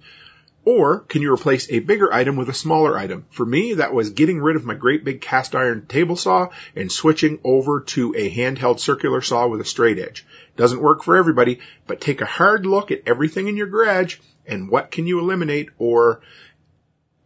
Or 0.65 0.99
can 0.99 1.21
you 1.21 1.33
replace 1.33 1.69
a 1.69 1.79
bigger 1.79 2.13
item 2.13 2.37
with 2.37 2.47
a 2.47 2.53
smaller 2.53 2.97
item? 2.97 3.25
For 3.31 3.45
me, 3.45 3.75
that 3.75 3.93
was 3.93 4.11
getting 4.11 4.39
rid 4.39 4.55
of 4.55 4.63
my 4.63 4.75
great 4.75 5.03
big 5.03 5.19
cast 5.19 5.55
iron 5.55 5.87
table 5.87 6.15
saw 6.15 6.49
and 6.73 6.89
switching 6.89 7.39
over 7.43 7.81
to 7.81 8.15
a 8.15 8.33
handheld 8.33 8.79
circular 8.79 9.21
saw 9.21 9.47
with 9.47 9.59
a 9.59 9.65
straight 9.65 9.99
edge. 9.99 10.25
Doesn't 10.55 10.81
work 10.81 11.03
for 11.03 11.17
everybody, 11.17 11.59
but 11.85 11.99
take 11.99 12.21
a 12.21 12.25
hard 12.25 12.65
look 12.65 12.91
at 12.91 13.01
everything 13.05 13.49
in 13.49 13.57
your 13.57 13.67
garage 13.67 14.17
and 14.45 14.69
what 14.69 14.91
can 14.91 15.07
you 15.07 15.19
eliminate 15.19 15.69
or 15.77 16.21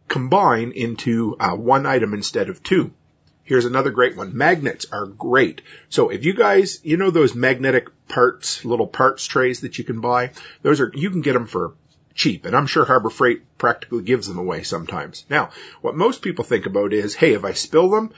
combine 0.08 0.72
into 0.72 1.36
uh, 1.38 1.54
one 1.54 1.86
item 1.86 2.14
instead 2.14 2.48
of 2.48 2.62
two. 2.62 2.92
Here's 3.44 3.64
another 3.64 3.90
great 3.90 4.16
one. 4.16 4.36
Magnets 4.36 4.86
are 4.92 5.06
great. 5.06 5.62
So 5.88 6.10
if 6.10 6.24
you 6.24 6.34
guys, 6.34 6.80
you 6.82 6.96
know 6.96 7.10
those 7.10 7.34
magnetic 7.34 7.88
parts, 8.08 8.64
little 8.64 8.86
parts 8.86 9.26
trays 9.26 9.60
that 9.60 9.78
you 9.78 9.84
can 9.84 10.00
buy, 10.00 10.32
those 10.62 10.80
are, 10.80 10.90
you 10.94 11.10
can 11.10 11.22
get 11.22 11.32
them 11.32 11.46
for 11.46 11.74
cheap. 12.14 12.44
And 12.44 12.54
I'm 12.54 12.66
sure 12.66 12.84
Harbor 12.84 13.10
Freight 13.10 13.42
practically 13.56 14.02
gives 14.02 14.26
them 14.26 14.38
away 14.38 14.64
sometimes. 14.64 15.24
Now, 15.30 15.50
what 15.80 15.94
most 15.94 16.20
people 16.20 16.44
think 16.44 16.66
about 16.66 16.92
is, 16.92 17.14
hey, 17.14 17.32
if 17.32 17.44
I 17.44 17.52
spill 17.52 17.88
them, 17.88 18.12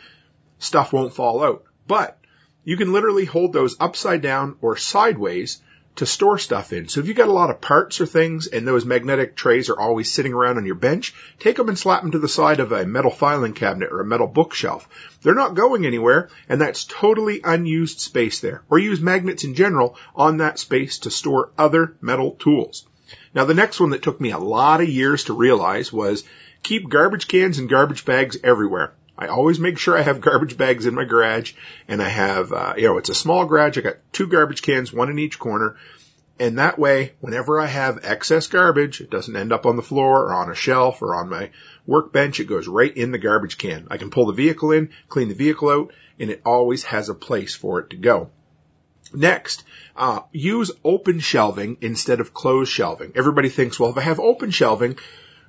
stuff 0.59 0.93
won't 0.93 1.15
fall 1.15 1.45
out. 1.45 1.65
But 1.87 2.19
you 2.65 2.77
can 2.77 2.93
literally 2.93 3.25
hold 3.25 3.53
those 3.53 3.77
upside 3.79 4.23
down 4.23 4.57
or 4.61 4.77
sideways 4.77 5.61
to 5.97 6.07
store 6.07 6.39
stuff 6.39 6.73
in. 6.73 6.89
So 6.89 7.01
if 7.01 7.07
you've 7.07 7.17
got 7.17 7.29
a 7.29 7.33
lot 7.33 7.51
of 7.51 7.61
parts 7.61 8.01
or 8.01 8.07
things 8.07 8.47
and 8.47 8.67
those 8.67 8.85
magnetic 8.85 9.37
trays 9.37 9.69
are 9.69 9.79
always 9.79 10.11
sitting 10.11 10.33
around 10.33 10.57
on 10.57 10.67
your 10.67 10.77
bench, 10.77 11.15
take 11.39 11.57
them 11.57 11.69
and 11.69 11.79
slap 11.79 12.03
them 12.03 12.13
to 12.13 12.19
the 12.19 12.29
side 12.29 12.61
of 12.61 12.73
a 12.73 12.87
metal 12.87 13.11
filing 13.11 13.53
cabinet 13.53 13.93
or 13.93 14.01
a 14.01 14.07
metal 14.07 14.27
bookshelf. 14.27 14.89
They're 15.23 15.35
not 15.35 15.55
going 15.55 15.85
anywhere 15.85 16.31
and 16.49 16.61
that's 16.61 16.85
totally 16.85 17.41
unused 17.45 18.01
space 18.01 18.41
there. 18.41 18.63
Or 18.71 18.79
use 18.79 19.01
magnets 19.01 19.45
in 19.45 19.55
general 19.55 19.97
on 20.15 20.39
that 20.39 20.59
space 20.59 21.01
to 21.01 21.11
store 21.11 21.51
other 21.59 21.97
metal 22.01 22.33
tools. 22.33 22.87
Now 23.35 23.45
the 23.45 23.55
next 23.55 23.81
one 23.81 23.91
that 23.91 24.03
took 24.03 24.21
me 24.21 24.31
a 24.31 24.39
lot 24.39 24.81
of 24.81 24.89
years 24.89 25.25
to 25.25 25.35
realize 25.35 25.93
was 25.93 26.25
keep 26.63 26.89
garbage 26.89 27.29
cans 27.29 27.59
and 27.59 27.69
garbage 27.69 28.05
bags 28.05 28.37
everywhere. 28.43 28.93
I 29.21 29.27
always 29.27 29.61
make 29.61 29.79
sure 29.79 29.99
I 29.99 30.03
have 30.03 30.23
garbage 30.23 30.57
bags 30.57 30.87
in 30.87 30.95
my 30.95 31.05
garage 31.05 31.53
and 31.87 32.03
I 32.03 32.09
have, 32.09 32.53
uh, 32.55 32.73
you 32.79 32.85
know, 32.85 32.97
it's 32.97 33.11
a 33.11 33.15
small 33.15 33.45
garage. 33.45 33.77
I 33.77 33.83
got 33.83 33.99
two 34.13 34.27
garbage 34.27 34.63
cans, 34.63 34.95
one 34.95 35.11
in 35.11 35.19
each 35.19 35.39
corner. 35.39 35.77
And 36.39 36.57
that 36.57 36.79
way, 36.79 37.13
whenever 37.21 37.61
I 37.61 37.67
have 37.67 38.03
excess 38.03 38.47
garbage, 38.47 39.03
it 39.03 39.11
doesn't 39.11 39.37
end 39.37 39.53
up 39.53 39.67
on 39.67 39.77
the 39.77 39.83
floor 39.83 40.23
or 40.23 40.33
on 40.33 40.51
a 40.51 40.55
shelf 40.55 41.03
or 41.03 41.15
on 41.15 41.29
my 41.29 41.51
workbench. 41.87 42.41
It 42.41 42.47
goes 42.47 42.67
right 42.67 42.97
in 42.97 43.13
the 43.13 43.19
garbage 43.19 43.59
can. 43.59 43.89
I 43.91 43.99
can 43.99 44.09
pull 44.09 44.25
the 44.25 44.33
vehicle 44.33 44.73
in, 44.73 44.89
clean 45.11 45.29
the 45.29 45.35
vehicle 45.35 45.69
out, 45.69 45.93
and 46.19 46.31
it 46.31 46.41
always 46.47 46.85
has 46.85 47.11
a 47.11 47.15
place 47.15 47.55
for 47.55 47.81
it 47.81 47.91
to 47.91 47.97
go. 47.97 48.31
Next, 49.13 49.65
uh, 49.97 50.21
use 50.33 50.71
open 50.83 51.21
shelving 51.21 51.77
instead 51.83 52.21
of 52.21 52.33
closed 52.33 52.73
shelving. 52.73 53.13
Everybody 53.17 53.51
thinks, 53.51 53.79
well, 53.79 53.91
if 53.91 53.99
I 53.99 54.03
have 54.03 54.19
open 54.19 54.51
shelving, 54.51 54.97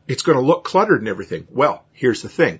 it's 0.09 0.23
going 0.23 0.37
to 0.37 0.43
look 0.43 0.65
cluttered 0.65 0.99
and 0.99 1.07
everything. 1.07 1.47
Well, 1.49 1.85
here's 1.93 2.21
the 2.21 2.27
thing. 2.27 2.59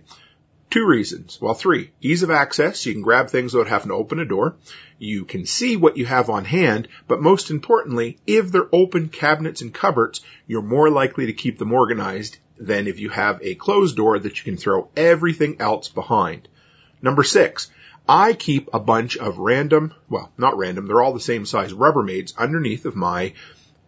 Two 0.72 0.88
reasons. 0.88 1.38
Well, 1.42 1.54
three. 1.54 1.92
Ease 2.00 2.24
of 2.24 2.32
access. 2.32 2.86
You 2.86 2.94
can 2.94 3.02
grab 3.02 3.30
things 3.30 3.54
without 3.54 3.70
having 3.70 3.90
to 3.90 3.96
open 3.96 4.20
a 4.20 4.26
door. 4.26 4.56
You 5.00 5.26
can 5.26 5.46
see 5.46 5.76
what 5.76 5.98
you 5.98 6.06
have 6.06 6.30
on 6.30 6.46
hand, 6.46 6.88
but 7.10 7.22
most 7.22 7.52
importantly, 7.52 8.20
if 8.26 8.50
they're 8.50 8.74
open 8.74 9.10
cabinets 9.10 9.62
and 9.62 9.74
cupboards, 9.74 10.22
you're 10.48 10.62
more 10.62 10.90
likely 10.90 11.26
to 11.26 11.34
keep 11.34 11.58
them 11.58 11.74
organized 11.74 12.38
than 12.58 12.88
if 12.88 13.02
you 13.02 13.10
have 13.10 13.42
a 13.42 13.56
closed 13.56 13.98
door 13.98 14.18
that 14.18 14.38
you 14.38 14.46
can 14.46 14.56
throw 14.56 14.88
everything 14.96 15.58
else 15.60 15.90
behind. 15.90 16.48
Number 17.02 17.24
six. 17.24 17.70
I 18.08 18.32
keep 18.32 18.70
a 18.74 18.80
bunch 18.80 19.18
of 19.18 19.40
random, 19.40 19.94
well, 20.10 20.32
not 20.38 20.58
random, 20.58 20.88
they're 20.88 21.02
all 21.02 21.14
the 21.14 21.20
same 21.20 21.46
size 21.46 21.74
Rubbermaids 21.74 22.36
underneath 22.38 22.86
of 22.86 22.96
my 22.96 23.34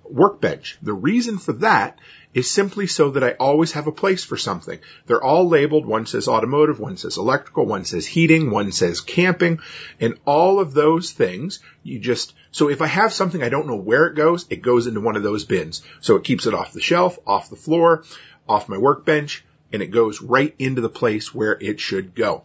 workbench. 0.03 0.77
The 0.81 0.93
reason 0.93 1.37
for 1.37 1.53
that 1.53 1.99
is 2.33 2.49
simply 2.49 2.87
so 2.87 3.11
that 3.11 3.23
I 3.23 3.31
always 3.31 3.73
have 3.73 3.87
a 3.87 3.91
place 3.91 4.23
for 4.23 4.37
something. 4.37 4.79
They're 5.05 5.23
all 5.23 5.47
labeled. 5.47 5.85
One 5.85 6.05
says 6.05 6.27
automotive, 6.27 6.79
one 6.79 6.97
says 6.97 7.17
electrical, 7.17 7.65
one 7.65 7.85
says 7.85 8.07
heating, 8.07 8.49
one 8.49 8.71
says 8.71 9.01
camping, 9.01 9.59
and 9.99 10.17
all 10.25 10.59
of 10.59 10.73
those 10.73 11.11
things 11.11 11.59
you 11.83 11.99
just, 11.99 12.33
so 12.51 12.69
if 12.69 12.81
I 12.81 12.87
have 12.87 13.13
something 13.13 13.43
I 13.43 13.49
don't 13.49 13.67
know 13.67 13.75
where 13.75 14.05
it 14.07 14.15
goes, 14.15 14.47
it 14.49 14.61
goes 14.61 14.87
into 14.87 15.01
one 15.01 15.15
of 15.15 15.23
those 15.23 15.45
bins. 15.45 15.83
So 16.01 16.15
it 16.15 16.23
keeps 16.23 16.47
it 16.47 16.53
off 16.53 16.73
the 16.73 16.81
shelf, 16.81 17.19
off 17.27 17.49
the 17.49 17.55
floor, 17.55 18.03
off 18.49 18.69
my 18.69 18.77
workbench, 18.77 19.45
and 19.71 19.81
it 19.81 19.87
goes 19.87 20.21
right 20.21 20.53
into 20.57 20.81
the 20.81 20.89
place 20.89 21.33
where 21.33 21.57
it 21.59 21.79
should 21.79 22.15
go. 22.15 22.43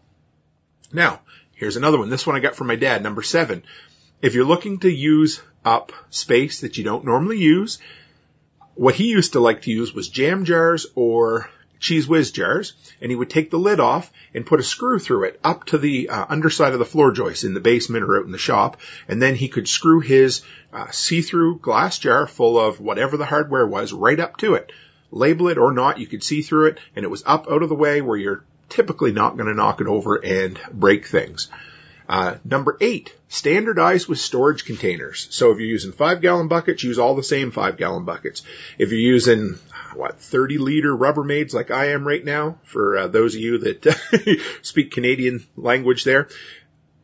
Now, 0.92 1.20
here's 1.54 1.76
another 1.76 1.98
one. 1.98 2.10
This 2.10 2.26
one 2.26 2.36
I 2.36 2.40
got 2.40 2.56
from 2.56 2.66
my 2.66 2.76
dad, 2.76 3.02
number 3.02 3.22
seven. 3.22 3.62
If 4.20 4.34
you're 4.34 4.44
looking 4.44 4.80
to 4.80 4.90
use 4.90 5.40
up 5.64 5.92
space 6.10 6.62
that 6.62 6.76
you 6.76 6.84
don't 6.84 7.04
normally 7.04 7.38
use, 7.38 7.78
what 8.74 8.94
he 8.94 9.04
used 9.04 9.34
to 9.34 9.40
like 9.40 9.62
to 9.62 9.70
use 9.70 9.94
was 9.94 10.08
jam 10.08 10.44
jars 10.44 10.86
or 10.94 11.48
Cheez 11.80 12.08
Whiz 12.08 12.32
jars, 12.32 12.72
and 13.00 13.12
he 13.12 13.16
would 13.16 13.30
take 13.30 13.50
the 13.50 13.58
lid 13.58 13.78
off 13.78 14.10
and 14.34 14.44
put 14.44 14.58
a 14.58 14.64
screw 14.64 14.98
through 14.98 15.24
it 15.24 15.40
up 15.44 15.64
to 15.66 15.78
the 15.78 16.08
uh, 16.08 16.26
underside 16.28 16.72
of 16.72 16.80
the 16.80 16.84
floor 16.84 17.12
joist 17.12 17.44
in 17.44 17.54
the 17.54 17.60
basement 17.60 18.04
or 18.04 18.18
out 18.18 18.24
in 18.24 18.32
the 18.32 18.38
shop, 18.38 18.78
and 19.06 19.22
then 19.22 19.36
he 19.36 19.48
could 19.48 19.68
screw 19.68 20.00
his 20.00 20.42
uh, 20.72 20.90
see-through 20.90 21.58
glass 21.58 21.98
jar 21.98 22.26
full 22.26 22.58
of 22.58 22.80
whatever 22.80 23.16
the 23.16 23.24
hardware 23.24 23.66
was 23.66 23.92
right 23.92 24.18
up 24.18 24.36
to 24.38 24.54
it. 24.54 24.72
Label 25.12 25.48
it 25.48 25.58
or 25.58 25.72
not, 25.72 25.98
you 25.98 26.08
could 26.08 26.24
see 26.24 26.42
through 26.42 26.66
it, 26.66 26.78
and 26.96 27.04
it 27.04 27.10
was 27.10 27.22
up 27.24 27.46
out 27.48 27.62
of 27.62 27.68
the 27.68 27.74
way 27.74 28.02
where 28.02 28.18
you're 28.18 28.44
typically 28.68 29.12
not 29.12 29.36
going 29.36 29.48
to 29.48 29.54
knock 29.54 29.80
it 29.80 29.86
over 29.86 30.16
and 30.16 30.58
break 30.72 31.06
things. 31.06 31.48
Uh, 32.08 32.36
number 32.42 32.78
eight, 32.80 33.14
standardize 33.28 34.08
with 34.08 34.18
storage 34.18 34.64
containers. 34.64 35.28
So 35.30 35.50
if 35.50 35.58
you're 35.58 35.66
using 35.66 35.92
five 35.92 36.22
gallon 36.22 36.48
buckets, 36.48 36.82
use 36.82 36.98
all 36.98 37.14
the 37.14 37.22
same 37.22 37.50
five 37.50 37.76
gallon 37.76 38.06
buckets. 38.06 38.42
If 38.78 38.90
you're 38.92 39.00
using 39.00 39.58
what 39.94 40.18
30 40.18 40.56
liter 40.56 40.96
Rubbermaids 40.96 41.52
like 41.52 41.70
I 41.70 41.90
am 41.90 42.08
right 42.08 42.24
now, 42.24 42.58
for 42.64 42.96
uh, 42.96 43.06
those 43.08 43.34
of 43.34 43.42
you 43.42 43.58
that 43.58 44.40
speak 44.62 44.92
Canadian 44.92 45.44
language, 45.54 46.04
there, 46.04 46.28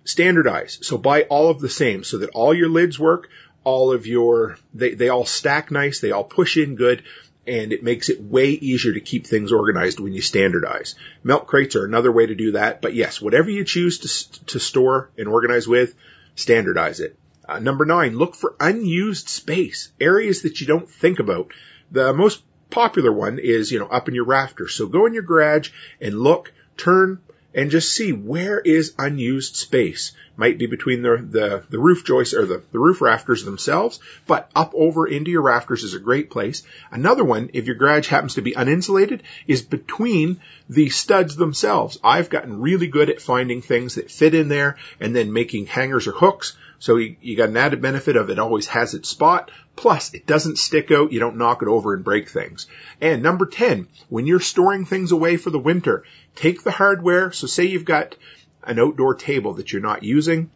standardize. 0.04 0.78
So 0.80 0.96
buy 0.96 1.22
all 1.22 1.50
of 1.50 1.60
the 1.60 1.68
same 1.68 2.02
so 2.02 2.18
that 2.18 2.30
all 2.30 2.54
your 2.54 2.70
lids 2.70 2.98
work, 2.98 3.28
all 3.62 3.92
of 3.92 4.06
your 4.06 4.58
they 4.72 4.94
they 4.94 5.08
all 5.08 5.24
stack 5.24 5.70
nice, 5.70 6.00
they 6.00 6.12
all 6.12 6.24
push 6.24 6.56
in 6.56 6.76
good 6.76 7.02
and 7.46 7.72
it 7.72 7.82
makes 7.82 8.08
it 8.08 8.22
way 8.22 8.50
easier 8.50 8.92
to 8.94 9.00
keep 9.00 9.26
things 9.26 9.52
organized 9.52 10.00
when 10.00 10.12
you 10.12 10.20
standardize. 10.20 10.94
Milk 11.22 11.46
crates 11.46 11.76
are 11.76 11.84
another 11.84 12.12
way 12.12 12.26
to 12.26 12.34
do 12.34 12.52
that, 12.52 12.80
but 12.80 12.94
yes, 12.94 13.20
whatever 13.20 13.50
you 13.50 13.64
choose 13.64 13.98
to, 13.98 14.44
to 14.46 14.58
store 14.58 15.10
and 15.18 15.28
organize 15.28 15.68
with, 15.68 15.94
standardize 16.36 17.00
it. 17.00 17.18
Uh, 17.46 17.58
number 17.58 17.84
nine, 17.84 18.16
look 18.16 18.34
for 18.34 18.56
unused 18.58 19.28
space, 19.28 19.92
areas 20.00 20.42
that 20.42 20.60
you 20.60 20.66
don't 20.66 20.88
think 20.88 21.18
about. 21.18 21.52
The 21.90 22.14
most 22.14 22.42
popular 22.70 23.12
one 23.12 23.38
is, 23.38 23.70
you 23.70 23.78
know, 23.78 23.86
up 23.86 24.08
in 24.08 24.14
your 24.14 24.24
rafters. 24.24 24.74
So 24.74 24.86
go 24.86 25.06
in 25.06 25.14
your 25.14 25.22
garage 25.22 25.70
and 26.00 26.18
look, 26.18 26.52
turn, 26.76 27.20
and 27.54 27.70
just 27.70 27.92
see 27.92 28.12
where 28.12 28.58
is 28.58 28.94
unused 28.98 29.56
space. 29.56 30.12
Might 30.36 30.58
be 30.58 30.66
between 30.66 31.02
the, 31.02 31.16
the, 31.16 31.62
the 31.70 31.78
roof 31.78 32.04
joists 32.04 32.34
or 32.34 32.44
the, 32.44 32.62
the 32.72 32.78
roof 32.78 33.00
rafters 33.00 33.44
themselves, 33.44 34.00
but 34.26 34.50
up 34.54 34.72
over 34.74 35.06
into 35.06 35.30
your 35.30 35.42
rafters 35.42 35.84
is 35.84 35.94
a 35.94 36.00
great 36.00 36.30
place. 36.30 36.64
Another 36.90 37.22
one, 37.22 37.50
if 37.52 37.66
your 37.66 37.76
garage 37.76 38.08
happens 38.08 38.34
to 38.34 38.42
be 38.42 38.52
uninsulated, 38.52 39.20
is 39.46 39.62
between 39.62 40.40
the 40.68 40.88
studs 40.88 41.36
themselves. 41.36 41.98
I've 42.02 42.30
gotten 42.30 42.60
really 42.60 42.88
good 42.88 43.10
at 43.10 43.22
finding 43.22 43.62
things 43.62 43.94
that 43.94 44.10
fit 44.10 44.34
in 44.34 44.48
there 44.48 44.76
and 44.98 45.14
then 45.14 45.32
making 45.32 45.66
hangers 45.66 46.08
or 46.08 46.12
hooks. 46.12 46.56
So 46.84 46.96
you, 46.96 47.16
you 47.22 47.34
got 47.34 47.48
an 47.48 47.56
added 47.56 47.80
benefit 47.80 48.14
of 48.14 48.28
it 48.28 48.38
always 48.38 48.66
has 48.66 48.92
its 48.92 49.08
spot. 49.08 49.50
Plus, 49.74 50.12
it 50.12 50.26
doesn't 50.26 50.58
stick 50.58 50.90
out. 50.90 51.12
You 51.12 51.18
don't 51.18 51.38
knock 51.38 51.62
it 51.62 51.68
over 51.68 51.94
and 51.94 52.04
break 52.04 52.28
things. 52.28 52.66
And 53.00 53.22
number 53.22 53.46
10, 53.46 53.88
when 54.10 54.26
you're 54.26 54.38
storing 54.38 54.84
things 54.84 55.10
away 55.10 55.38
for 55.38 55.48
the 55.48 55.58
winter, 55.58 56.04
take 56.34 56.62
the 56.62 56.70
hardware. 56.70 57.32
So 57.32 57.46
say 57.46 57.64
you've 57.64 57.86
got 57.86 58.16
an 58.64 58.78
outdoor 58.78 59.14
table 59.14 59.54
that 59.54 59.72
you're 59.72 59.80
not 59.80 60.02
using. 60.02 60.50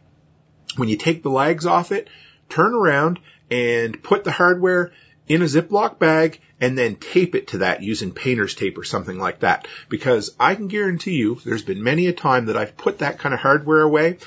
When 0.75 0.87
you 0.87 0.97
take 0.97 1.23
the 1.23 1.31
legs 1.31 1.65
off 1.65 1.91
it, 1.91 2.09
turn 2.47 2.75
around 2.75 3.19
and 3.49 4.03
put 4.03 4.23
the 4.23 4.31
hardware 4.31 4.91
in 5.27 5.41
a 5.41 5.45
Ziploc 5.45 5.97
bag 5.97 6.41
and 6.61 6.77
then 6.77 6.97
tape 6.97 7.33
it 7.33 7.47
to 7.47 7.57
that 7.59 7.81
using 7.81 8.11
painter's 8.11 8.53
tape 8.53 8.77
or 8.77 8.83
something 8.83 9.17
like 9.17 9.39
that. 9.39 9.67
Because 9.89 10.35
I 10.39 10.53
can 10.53 10.67
guarantee 10.67 11.15
you 11.15 11.39
there's 11.43 11.63
been 11.63 11.81
many 11.81 12.05
a 12.05 12.13
time 12.13 12.45
that 12.45 12.57
I've 12.57 12.77
put 12.77 12.99
that 12.99 13.17
kind 13.17 13.33
of 13.33 13.39
hardware 13.39 13.81
away, 13.81 14.19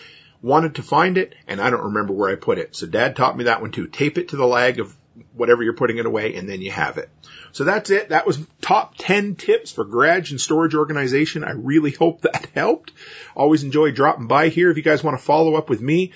wanted 0.43 0.75
to 0.75 0.83
find 0.83 1.17
it, 1.17 1.35
and 1.47 1.61
I 1.61 1.71
don't 1.71 1.85
remember 1.85 2.13
where 2.13 2.31
I 2.31 2.35
put 2.35 2.59
it. 2.59 2.75
So 2.77 2.87
dad 2.87 3.17
taught 3.17 3.37
me 3.37 3.45
that 3.45 3.61
one 3.61 3.71
too. 3.71 3.87
Tape 3.87 4.19
it 4.19 4.29
to 4.29 4.37
the 4.37 4.47
leg 4.47 4.81
of 4.81 4.95
whatever 5.35 5.63
you're 5.63 5.73
putting 5.75 5.99
it 5.99 6.07
away 6.07 6.35
and 6.35 6.49
then 6.49 6.61
you 6.61 6.71
have 6.71 6.99
it. 6.99 7.09
So 7.53 7.65
that's 7.65 7.91
it. 7.91 8.11
That 8.11 8.27
was 8.27 8.39
top 8.61 8.95
10 8.97 9.37
tips 9.37 9.71
for 9.71 9.85
garage 9.85 10.31
and 10.31 10.41
storage 10.41 10.75
organization. 10.75 11.45
I 11.45 11.53
really 11.53 11.91
hope 11.91 12.23
that 12.23 12.47
helped. 12.55 12.93
Always 13.35 13.63
enjoy 13.63 13.93
dropping 13.93 14.27
by 14.27 14.49
here. 14.49 14.71
If 14.71 14.77
you 14.77 14.83
guys 14.83 15.05
want 15.05 15.19
to 15.19 15.25
follow 15.25 15.55
up 15.55 15.69
with 15.69 15.81
me, 15.81 16.13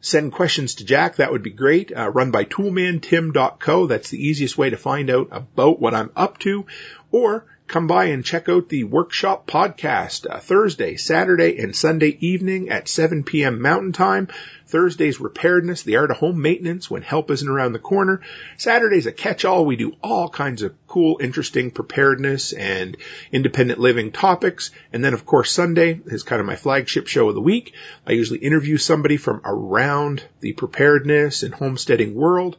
send 0.00 0.32
questions 0.32 0.76
to 0.76 0.84
Jack. 0.84 1.16
That 1.16 1.32
would 1.32 1.42
be 1.42 1.50
great. 1.50 1.92
Uh, 1.96 2.10
run 2.10 2.30
by 2.30 2.44
toolmantim.co. 2.44 3.86
That's 3.86 4.10
the 4.10 4.26
easiest 4.26 4.58
way 4.58 4.70
to 4.70 4.76
find 4.76 5.08
out 5.08 5.28
about 5.30 5.80
what 5.80 5.94
I'm 5.94 6.10
up 6.16 6.38
to. 6.38 6.66
Or 7.12 7.46
come 7.66 7.86
by 7.86 8.06
and 8.06 8.24
check 8.24 8.48
out 8.48 8.68
the 8.68 8.84
workshop 8.84 9.46
podcast 9.46 10.26
uh, 10.28 10.38
Thursday, 10.38 10.96
Saturday, 10.96 11.58
and 11.58 11.74
Sunday 11.74 12.16
evening 12.20 12.68
at 12.68 12.88
7 12.88 13.24
p.m. 13.24 13.62
Mountain 13.62 13.92
Time. 13.92 14.28
Thursday's 14.66 15.18
preparedness, 15.18 15.82
the 15.82 15.96
art 15.96 16.10
of 16.10 16.16
home 16.16 16.40
maintenance 16.40 16.90
when 16.90 17.02
help 17.02 17.30
isn't 17.30 17.48
around 17.48 17.72
the 17.72 17.78
corner. 17.78 18.20
Saturday's 18.56 19.06
a 19.06 19.12
catch-all. 19.12 19.66
We 19.66 19.76
do 19.76 19.96
all 20.02 20.28
kinds 20.28 20.62
of 20.62 20.74
cool, 20.86 21.18
interesting 21.20 21.70
preparedness 21.70 22.52
and 22.52 22.96
independent 23.32 23.80
living 23.80 24.12
topics. 24.12 24.70
And 24.92 25.04
then 25.04 25.14
of 25.14 25.26
course 25.26 25.52
Sunday 25.52 26.00
is 26.06 26.22
kind 26.22 26.40
of 26.40 26.46
my 26.46 26.56
flagship 26.56 27.06
show 27.06 27.28
of 27.28 27.34
the 27.34 27.40
week. 27.40 27.74
I 28.06 28.12
usually 28.12 28.38
interview 28.38 28.78
somebody 28.78 29.16
from 29.16 29.40
around 29.44 30.22
the 30.40 30.52
preparedness 30.52 31.42
and 31.42 31.54
homesteading 31.54 32.14
world. 32.14 32.56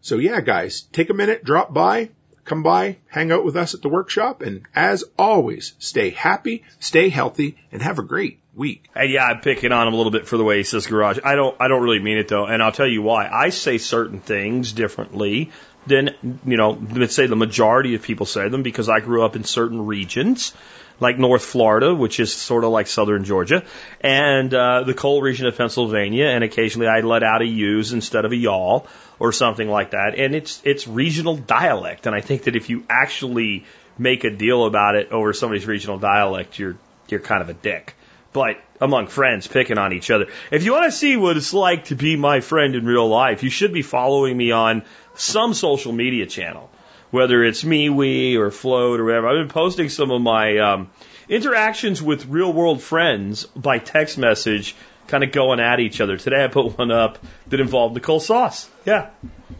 So 0.00 0.18
yeah, 0.18 0.40
guys, 0.40 0.82
take 0.92 1.10
a 1.10 1.14
minute, 1.14 1.44
drop 1.44 1.72
by, 1.72 2.10
come 2.48 2.62
by, 2.62 2.96
hang 3.08 3.30
out 3.30 3.44
with 3.44 3.56
us 3.56 3.74
at 3.74 3.82
the 3.82 3.88
workshop, 3.88 4.42
and 4.42 4.62
as 4.74 5.04
always, 5.18 5.74
stay 5.78 6.10
happy, 6.10 6.64
stay 6.80 7.08
healthy, 7.08 7.56
and 7.70 7.82
have 7.82 7.98
a 7.98 8.02
great 8.02 8.40
week. 8.54 8.88
And 8.94 9.10
yeah, 9.10 9.24
I'm 9.24 9.40
picking 9.40 9.72
on 9.72 9.86
him 9.86 9.94
a 9.94 9.96
little 9.96 10.12
bit 10.12 10.26
for 10.26 10.36
the 10.36 10.44
way 10.44 10.58
he 10.58 10.64
says 10.64 10.86
garage. 10.86 11.18
I 11.22 11.36
don't, 11.36 11.56
I 11.60 11.68
don't 11.68 11.82
really 11.82 12.00
mean 12.00 12.18
it 12.18 12.28
though, 12.28 12.46
and 12.46 12.62
I'll 12.62 12.72
tell 12.72 12.88
you 12.88 13.02
why. 13.02 13.28
I 13.28 13.50
say 13.50 13.78
certain 13.78 14.20
things 14.20 14.72
differently 14.72 15.52
than, 15.86 16.40
you 16.44 16.56
know, 16.56 16.70
let's 16.92 17.14
say 17.14 17.26
the 17.26 17.36
majority 17.36 17.94
of 17.94 18.02
people 18.02 18.26
say 18.26 18.48
them 18.48 18.62
because 18.62 18.88
I 18.88 19.00
grew 19.00 19.24
up 19.24 19.36
in 19.36 19.44
certain 19.44 19.86
regions 19.86 20.52
like 21.00 21.18
North 21.18 21.44
Florida, 21.44 21.94
which 21.94 22.18
is 22.18 22.34
sort 22.34 22.64
of 22.64 22.70
like 22.70 22.88
southern 22.88 23.24
Georgia, 23.24 23.62
and 24.00 24.52
uh, 24.52 24.82
the 24.82 24.94
coal 24.94 25.22
region 25.22 25.46
of 25.46 25.56
Pennsylvania, 25.56 26.26
and 26.26 26.42
occasionally 26.42 26.88
I 26.88 27.00
let 27.00 27.22
out 27.22 27.42
a 27.42 27.46
use 27.46 27.92
instead 27.92 28.24
of 28.24 28.32
a 28.32 28.36
y'all 28.36 28.88
or 29.18 29.32
something 29.32 29.68
like 29.68 29.90
that. 29.90 30.14
And 30.16 30.34
it's 30.34 30.60
it's 30.64 30.86
regional 30.86 31.36
dialect, 31.36 32.06
and 32.06 32.14
I 32.14 32.20
think 32.20 32.44
that 32.44 32.56
if 32.56 32.70
you 32.70 32.84
actually 32.88 33.64
make 33.98 34.24
a 34.24 34.30
deal 34.30 34.64
about 34.64 34.94
it 34.94 35.10
over 35.10 35.32
somebody's 35.32 35.66
regional 35.66 35.98
dialect, 35.98 36.58
you're 36.58 36.76
you're 37.08 37.20
kind 37.20 37.42
of 37.42 37.48
a 37.48 37.54
dick. 37.54 37.94
But 38.32 38.56
among 38.80 39.08
friends, 39.08 39.46
picking 39.46 39.78
on 39.78 39.92
each 39.92 40.10
other. 40.10 40.26
If 40.50 40.62
you 40.64 40.72
want 40.72 40.84
to 40.84 40.92
see 40.92 41.16
what 41.16 41.36
it's 41.36 41.54
like 41.54 41.86
to 41.86 41.96
be 41.96 42.14
my 42.16 42.40
friend 42.40 42.74
in 42.74 42.84
real 42.84 43.08
life, 43.08 43.42
you 43.42 43.50
should 43.50 43.72
be 43.72 43.82
following 43.82 44.36
me 44.36 44.52
on 44.52 44.82
some 45.14 45.54
social 45.54 45.92
media 45.92 46.26
channel 46.26 46.70
whether 47.10 47.42
it's 47.42 47.64
MeWe 47.64 48.36
or 48.36 48.50
Float 48.50 49.00
or 49.00 49.04
whatever. 49.04 49.28
I've 49.28 49.46
been 49.46 49.48
posting 49.48 49.88
some 49.88 50.10
of 50.10 50.20
my 50.20 50.58
um, 50.58 50.90
interactions 51.28 52.02
with 52.02 52.26
real 52.26 52.52
world 52.52 52.82
friends 52.82 53.44
by 53.44 53.78
text 53.78 54.18
message, 54.18 54.74
kind 55.08 55.24
of 55.24 55.32
going 55.32 55.58
at 55.58 55.80
each 55.80 56.00
other. 56.00 56.16
Today 56.16 56.44
I 56.44 56.48
put 56.48 56.78
one 56.78 56.90
up 56.90 57.18
that 57.48 57.60
involved 57.60 57.94
Nicole 57.94 58.20
Sauce. 58.20 58.68
Yeah, 58.84 59.10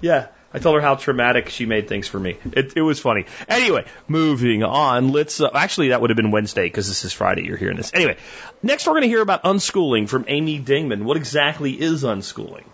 yeah. 0.01 0.29
I 0.53 0.61
told 0.61 0.77
her 0.77 0.81
how 0.81 0.95
traumatic 0.95 1.51
she 1.51 1.67
made 1.67 1.89
things 1.89 2.09
for 2.09 2.19
me. 2.19 2.39
It, 2.53 2.75
it 2.77 2.81
was 2.81 2.99
funny. 2.99 3.27
Anyway, 3.49 3.85
moving 4.07 4.63
on. 4.63 5.13
Let's 5.13 5.41
uh, 5.41 5.51
actually 5.53 5.89
that 5.89 6.01
would 6.01 6.09
have 6.09 6.17
been 6.17 6.31
Wednesday 6.31 6.63
because 6.65 6.89
this 6.89 7.05
is 7.05 7.13
Friday. 7.13 7.45
You're 7.45 7.59
hearing 7.59 7.77
this. 7.77 7.91
Anyway, 7.93 8.17
next 8.63 8.87
we're 8.87 8.95
going 8.95 9.03
to 9.03 9.09
hear 9.09 9.21
about 9.21 9.45
unschooling 9.45 10.09
from 10.09 10.25
Amy 10.27 10.59
Dingmann. 10.59 11.03
What 11.03 11.19
exactly 11.19 11.73
is 11.73 12.03
unschooling? 12.03 12.65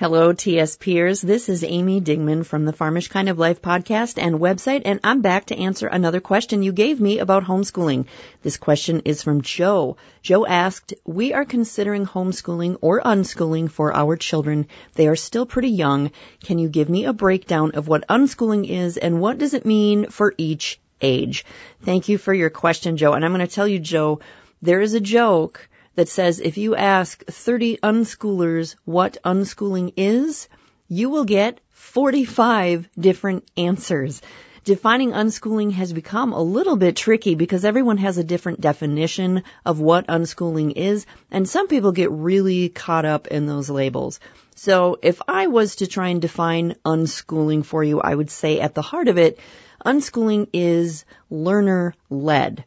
Hello, 0.00 0.32
TS 0.32 0.76
peers. 0.76 1.20
This 1.20 1.48
is 1.48 1.64
Amy 1.64 2.00
Dingmann 2.00 2.46
from 2.46 2.64
the 2.64 2.72
Farmish 2.72 3.08
Kind 3.08 3.28
of 3.28 3.36
Life 3.36 3.60
podcast 3.60 4.16
and 4.16 4.36
website, 4.38 4.82
and 4.84 5.00
I'm 5.02 5.22
back 5.22 5.46
to 5.46 5.58
answer 5.58 5.88
another 5.88 6.20
question 6.20 6.62
you 6.62 6.70
gave 6.70 7.00
me 7.00 7.18
about 7.18 7.42
homeschooling. 7.42 8.06
This 8.40 8.58
question 8.58 9.02
is 9.06 9.24
from 9.24 9.42
Joe. 9.42 9.96
Joe 10.22 10.46
asked, 10.46 10.94
we 11.04 11.32
are 11.32 11.44
considering 11.44 12.06
homeschooling 12.06 12.78
or 12.80 13.00
unschooling 13.00 13.68
for 13.68 13.92
our 13.92 14.16
children. 14.16 14.68
They 14.94 15.08
are 15.08 15.16
still 15.16 15.46
pretty 15.46 15.70
young. 15.70 16.12
Can 16.44 16.60
you 16.60 16.68
give 16.68 16.88
me 16.88 17.04
a 17.04 17.12
breakdown 17.12 17.72
of 17.74 17.88
what 17.88 18.06
unschooling 18.06 18.68
is 18.70 18.98
and 18.98 19.20
what 19.20 19.38
does 19.38 19.52
it 19.52 19.66
mean 19.66 20.10
for 20.10 20.32
each 20.38 20.78
age? 21.02 21.44
Thank 21.82 22.08
you 22.08 22.18
for 22.18 22.32
your 22.32 22.50
question, 22.50 22.98
Joe. 22.98 23.14
And 23.14 23.24
I'm 23.24 23.34
going 23.34 23.44
to 23.44 23.52
tell 23.52 23.66
you, 23.66 23.80
Joe, 23.80 24.20
there 24.62 24.80
is 24.80 24.94
a 24.94 25.00
joke 25.00 25.68
that 25.98 26.08
says 26.08 26.38
if 26.38 26.56
you 26.58 26.76
ask 26.76 27.24
30 27.24 27.78
unschoolers 27.78 28.76
what 28.84 29.16
unschooling 29.24 29.92
is, 29.96 30.48
you 30.86 31.10
will 31.10 31.24
get 31.24 31.58
45 31.70 32.88
different 32.96 33.48
answers. 33.56 34.22
Defining 34.62 35.10
unschooling 35.10 35.72
has 35.72 35.92
become 35.92 36.32
a 36.32 36.40
little 36.40 36.76
bit 36.76 36.94
tricky 36.94 37.34
because 37.34 37.64
everyone 37.64 37.96
has 37.96 38.16
a 38.16 38.22
different 38.22 38.60
definition 38.60 39.42
of 39.66 39.80
what 39.80 40.06
unschooling 40.06 40.72
is, 40.76 41.04
and 41.32 41.48
some 41.48 41.66
people 41.66 41.90
get 41.90 42.12
really 42.12 42.68
caught 42.68 43.04
up 43.04 43.26
in 43.26 43.46
those 43.46 43.68
labels. 43.68 44.20
So 44.54 44.98
if 45.02 45.20
I 45.26 45.48
was 45.48 45.76
to 45.76 45.88
try 45.88 46.10
and 46.10 46.22
define 46.22 46.76
unschooling 46.84 47.64
for 47.64 47.82
you, 47.82 48.00
I 48.00 48.14
would 48.14 48.30
say 48.30 48.60
at 48.60 48.76
the 48.76 48.82
heart 48.82 49.08
of 49.08 49.18
it, 49.18 49.40
unschooling 49.84 50.48
is 50.52 51.04
learner 51.28 51.92
led. 52.08 52.64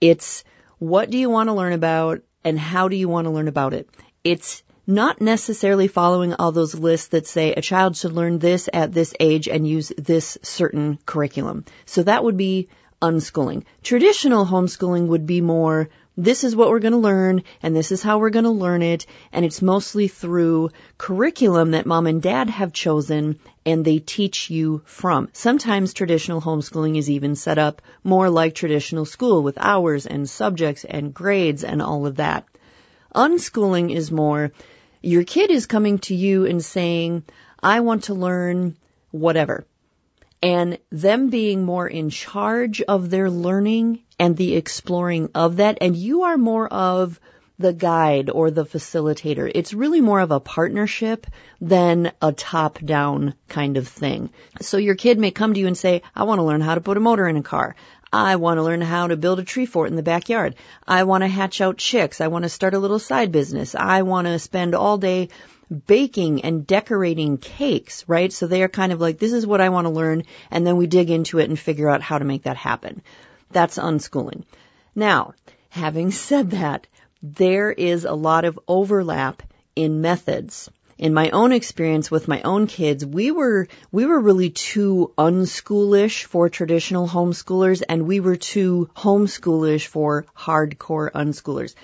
It's 0.00 0.42
what 0.80 1.10
do 1.10 1.16
you 1.16 1.30
want 1.30 1.48
to 1.48 1.54
learn 1.54 1.74
about? 1.74 2.22
And 2.44 2.58
how 2.58 2.88
do 2.88 2.96
you 2.96 3.08
want 3.08 3.26
to 3.26 3.30
learn 3.30 3.48
about 3.48 3.74
it? 3.74 3.88
It's 4.24 4.62
not 4.86 5.20
necessarily 5.20 5.88
following 5.88 6.34
all 6.34 6.52
those 6.52 6.74
lists 6.74 7.08
that 7.08 7.26
say 7.26 7.52
a 7.52 7.62
child 7.62 7.96
should 7.96 8.12
learn 8.12 8.38
this 8.38 8.68
at 8.72 8.92
this 8.92 9.14
age 9.20 9.48
and 9.48 9.66
use 9.66 9.92
this 9.96 10.38
certain 10.42 10.98
curriculum. 11.06 11.64
So 11.86 12.02
that 12.02 12.24
would 12.24 12.36
be 12.36 12.68
unschooling. 13.00 13.64
Traditional 13.82 14.44
homeschooling 14.46 15.08
would 15.08 15.26
be 15.26 15.40
more, 15.40 15.88
this 16.16 16.44
is 16.44 16.54
what 16.54 16.68
we're 16.68 16.78
going 16.78 16.92
to 16.92 16.98
learn 16.98 17.42
and 17.62 17.74
this 17.74 17.90
is 17.90 18.02
how 18.02 18.18
we're 18.18 18.30
going 18.30 18.44
to 18.44 18.50
learn 18.50 18.82
it. 18.82 19.06
And 19.32 19.44
it's 19.44 19.62
mostly 19.62 20.08
through 20.08 20.70
curriculum 20.98 21.70
that 21.70 21.86
mom 21.86 22.06
and 22.06 22.20
dad 22.20 22.50
have 22.50 22.72
chosen 22.72 23.38
and 23.64 23.84
they 23.84 23.98
teach 23.98 24.50
you 24.50 24.82
from. 24.84 25.28
Sometimes 25.32 25.94
traditional 25.94 26.40
homeschooling 26.40 26.98
is 26.98 27.08
even 27.08 27.34
set 27.34 27.58
up 27.58 27.80
more 28.04 28.28
like 28.28 28.54
traditional 28.54 29.04
school 29.04 29.42
with 29.42 29.58
hours 29.58 30.06
and 30.06 30.28
subjects 30.28 30.84
and 30.84 31.14
grades 31.14 31.64
and 31.64 31.80
all 31.80 32.06
of 32.06 32.16
that. 32.16 32.46
Unschooling 33.14 33.94
is 33.94 34.10
more, 34.10 34.52
your 35.02 35.24
kid 35.24 35.50
is 35.50 35.66
coming 35.66 35.98
to 36.00 36.14
you 36.14 36.46
and 36.46 36.64
saying, 36.64 37.24
I 37.62 37.80
want 37.80 38.04
to 38.04 38.14
learn 38.14 38.76
whatever. 39.10 39.66
And 40.42 40.78
them 40.90 41.30
being 41.30 41.64
more 41.64 41.86
in 41.86 42.10
charge 42.10 42.82
of 42.82 43.10
their 43.10 43.30
learning 43.30 44.00
and 44.18 44.36
the 44.36 44.56
exploring 44.56 45.30
of 45.34 45.56
that, 45.56 45.78
and 45.80 45.96
you 45.96 46.22
are 46.22 46.36
more 46.36 46.66
of 46.66 47.20
the 47.58 47.72
guide 47.72 48.28
or 48.28 48.50
the 48.50 48.64
facilitator. 48.64 49.50
It's 49.54 49.72
really 49.72 50.00
more 50.00 50.20
of 50.20 50.32
a 50.32 50.40
partnership 50.40 51.26
than 51.60 52.12
a 52.20 52.32
top 52.32 52.80
down 52.84 53.34
kind 53.48 53.76
of 53.76 53.86
thing. 53.86 54.30
So 54.60 54.78
your 54.78 54.96
kid 54.96 55.18
may 55.18 55.30
come 55.30 55.54
to 55.54 55.60
you 55.60 55.68
and 55.68 55.78
say, 55.78 56.02
I 56.14 56.24
want 56.24 56.40
to 56.40 56.44
learn 56.44 56.60
how 56.60 56.74
to 56.74 56.80
put 56.80 56.96
a 56.96 57.00
motor 57.00 57.28
in 57.28 57.36
a 57.36 57.42
car. 57.42 57.76
I 58.12 58.36
want 58.36 58.58
to 58.58 58.62
learn 58.62 58.82
how 58.82 59.06
to 59.06 59.16
build 59.16 59.38
a 59.38 59.44
tree 59.44 59.64
fort 59.64 59.88
in 59.88 59.96
the 59.96 60.02
backyard. 60.02 60.56
I 60.86 61.04
want 61.04 61.22
to 61.22 61.28
hatch 61.28 61.62
out 61.62 61.78
chicks. 61.78 62.20
I 62.20 62.28
want 62.28 62.42
to 62.42 62.50
start 62.50 62.74
a 62.74 62.78
little 62.78 62.98
side 62.98 63.32
business. 63.32 63.74
I 63.74 64.02
want 64.02 64.26
to 64.26 64.38
spend 64.38 64.74
all 64.74 64.98
day 64.98 65.30
baking 65.72 66.44
and 66.44 66.66
decorating 66.66 67.38
cakes, 67.38 68.04
right? 68.08 68.32
So 68.32 68.46
they 68.46 68.62
are 68.62 68.68
kind 68.68 68.92
of 68.92 69.00
like, 69.00 69.18
this 69.18 69.32
is 69.32 69.46
what 69.46 69.60
I 69.60 69.70
want 69.70 69.86
to 69.86 69.92
learn. 69.92 70.24
And 70.50 70.66
then 70.66 70.76
we 70.76 70.86
dig 70.86 71.10
into 71.10 71.38
it 71.38 71.48
and 71.48 71.58
figure 71.58 71.88
out 71.88 72.02
how 72.02 72.18
to 72.18 72.24
make 72.24 72.44
that 72.44 72.56
happen. 72.56 73.02
That's 73.50 73.78
unschooling. 73.78 74.44
Now, 74.94 75.34
having 75.70 76.10
said 76.28 76.50
that, 76.52 76.86
there 77.22 77.70
is 77.70 78.04
a 78.04 78.14
lot 78.14 78.44
of 78.44 78.58
overlap 78.66 79.42
in 79.76 80.00
methods. 80.00 80.68
In 80.98 81.14
my 81.14 81.30
own 81.30 81.52
experience 81.52 82.10
with 82.10 82.28
my 82.28 82.42
own 82.42 82.66
kids, 82.66 83.04
we 83.04 83.30
were, 83.30 83.66
we 83.90 84.06
were 84.06 84.20
really 84.20 84.50
too 84.50 85.12
unschoolish 85.18 86.24
for 86.24 86.48
traditional 86.48 87.08
homeschoolers 87.08 87.82
and 87.88 88.06
we 88.06 88.20
were 88.20 88.36
too 88.36 88.88
homeschoolish 88.96 89.86
for 89.86 90.26
hardcore 90.36 91.10
unschoolers. 91.10 91.74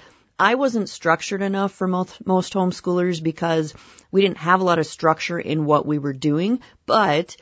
I 0.40 0.54
wasn't 0.54 0.88
structured 0.88 1.42
enough 1.42 1.72
for 1.72 1.88
most, 1.88 2.24
most 2.24 2.54
homeschoolers 2.54 3.20
because 3.20 3.74
we 4.12 4.22
didn't 4.22 4.38
have 4.38 4.60
a 4.60 4.64
lot 4.64 4.78
of 4.78 4.86
structure 4.86 5.38
in 5.38 5.64
what 5.64 5.84
we 5.84 5.98
were 5.98 6.12
doing, 6.12 6.60
but 6.86 7.36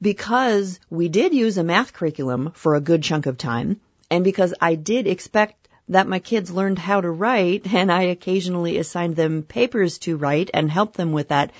because 0.00 0.80
we 0.88 1.08
did 1.10 1.34
use 1.34 1.58
a 1.58 1.64
math 1.64 1.92
curriculum 1.92 2.52
for 2.54 2.74
a 2.74 2.80
good 2.80 3.02
chunk 3.02 3.26
of 3.26 3.36
time, 3.36 3.80
and 4.10 4.24
because 4.24 4.54
I 4.60 4.76
did 4.76 5.06
expect 5.06 5.68
that 5.90 6.08
my 6.08 6.20
kids 6.20 6.50
learned 6.50 6.78
how 6.78 7.02
to 7.02 7.10
write, 7.10 7.72
and 7.72 7.92
I 7.92 8.02
occasionally 8.02 8.78
assigned 8.78 9.16
them 9.16 9.42
papers 9.42 9.98
to 10.00 10.16
write 10.16 10.50
and 10.54 10.70
helped 10.70 10.96
them 10.96 11.12
with 11.12 11.28
that, 11.28 11.50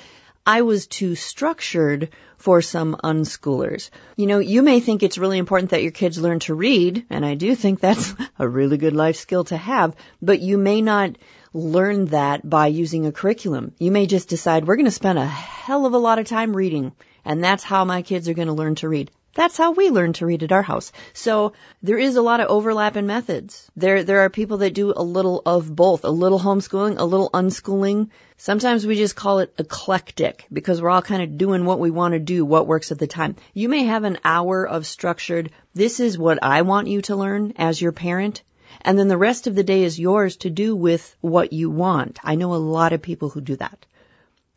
I 0.48 0.62
was 0.62 0.86
too 0.86 1.14
structured 1.14 2.08
for 2.38 2.62
some 2.62 2.96
unschoolers. 3.04 3.90
You 4.16 4.26
know, 4.26 4.38
you 4.38 4.62
may 4.62 4.80
think 4.80 5.02
it's 5.02 5.18
really 5.18 5.36
important 5.36 5.72
that 5.72 5.82
your 5.82 5.92
kids 5.92 6.18
learn 6.18 6.38
to 6.40 6.54
read, 6.54 7.04
and 7.10 7.22
I 7.26 7.34
do 7.34 7.54
think 7.54 7.80
that's 7.80 8.14
a 8.38 8.48
really 8.48 8.78
good 8.78 8.96
life 8.96 9.16
skill 9.16 9.44
to 9.44 9.58
have, 9.58 9.94
but 10.22 10.40
you 10.40 10.56
may 10.56 10.80
not 10.80 11.18
learn 11.52 12.06
that 12.06 12.48
by 12.48 12.68
using 12.68 13.04
a 13.04 13.12
curriculum. 13.12 13.72
You 13.78 13.90
may 13.90 14.06
just 14.06 14.30
decide 14.30 14.66
we're 14.66 14.76
going 14.76 14.86
to 14.86 14.90
spend 14.90 15.18
a 15.18 15.26
hell 15.26 15.84
of 15.84 15.92
a 15.92 15.98
lot 15.98 16.18
of 16.18 16.26
time 16.26 16.56
reading, 16.56 16.92
and 17.26 17.44
that's 17.44 17.62
how 17.62 17.84
my 17.84 18.00
kids 18.00 18.26
are 18.26 18.34
going 18.34 18.48
to 18.48 18.54
learn 18.54 18.76
to 18.76 18.88
read. 18.88 19.10
That's 19.34 19.56
how 19.56 19.72
we 19.72 19.90
learn 19.90 20.14
to 20.14 20.26
read 20.26 20.42
at 20.42 20.52
our 20.52 20.62
house. 20.62 20.90
So 21.12 21.52
there 21.82 21.98
is 21.98 22.16
a 22.16 22.22
lot 22.22 22.40
of 22.40 22.48
overlap 22.48 22.96
in 22.96 23.06
methods. 23.06 23.70
There, 23.76 24.02
there 24.02 24.20
are 24.20 24.30
people 24.30 24.58
that 24.58 24.74
do 24.74 24.92
a 24.96 25.02
little 25.02 25.42
of 25.46 25.74
both, 25.74 26.04
a 26.04 26.10
little 26.10 26.40
homeschooling, 26.40 26.98
a 26.98 27.04
little 27.04 27.30
unschooling. 27.30 28.08
Sometimes 28.36 28.86
we 28.86 28.96
just 28.96 29.14
call 29.14 29.38
it 29.38 29.54
eclectic 29.58 30.46
because 30.52 30.82
we're 30.82 30.90
all 30.90 31.02
kind 31.02 31.22
of 31.22 31.38
doing 31.38 31.64
what 31.64 31.78
we 31.78 31.90
want 31.90 32.14
to 32.14 32.18
do, 32.18 32.44
what 32.44 32.66
works 32.66 32.90
at 32.90 32.98
the 32.98 33.06
time. 33.06 33.36
You 33.54 33.68
may 33.68 33.84
have 33.84 34.04
an 34.04 34.18
hour 34.24 34.66
of 34.66 34.86
structured, 34.86 35.52
this 35.74 36.00
is 36.00 36.18
what 36.18 36.42
I 36.42 36.62
want 36.62 36.88
you 36.88 37.02
to 37.02 37.16
learn 37.16 37.52
as 37.56 37.80
your 37.80 37.92
parent. 37.92 38.42
And 38.82 38.98
then 38.98 39.08
the 39.08 39.16
rest 39.16 39.46
of 39.46 39.54
the 39.54 39.64
day 39.64 39.84
is 39.84 40.00
yours 40.00 40.36
to 40.38 40.50
do 40.50 40.74
with 40.74 41.16
what 41.20 41.52
you 41.52 41.70
want. 41.70 42.18
I 42.24 42.34
know 42.34 42.54
a 42.54 42.56
lot 42.56 42.92
of 42.92 43.02
people 43.02 43.28
who 43.28 43.40
do 43.40 43.56
that. 43.56 43.86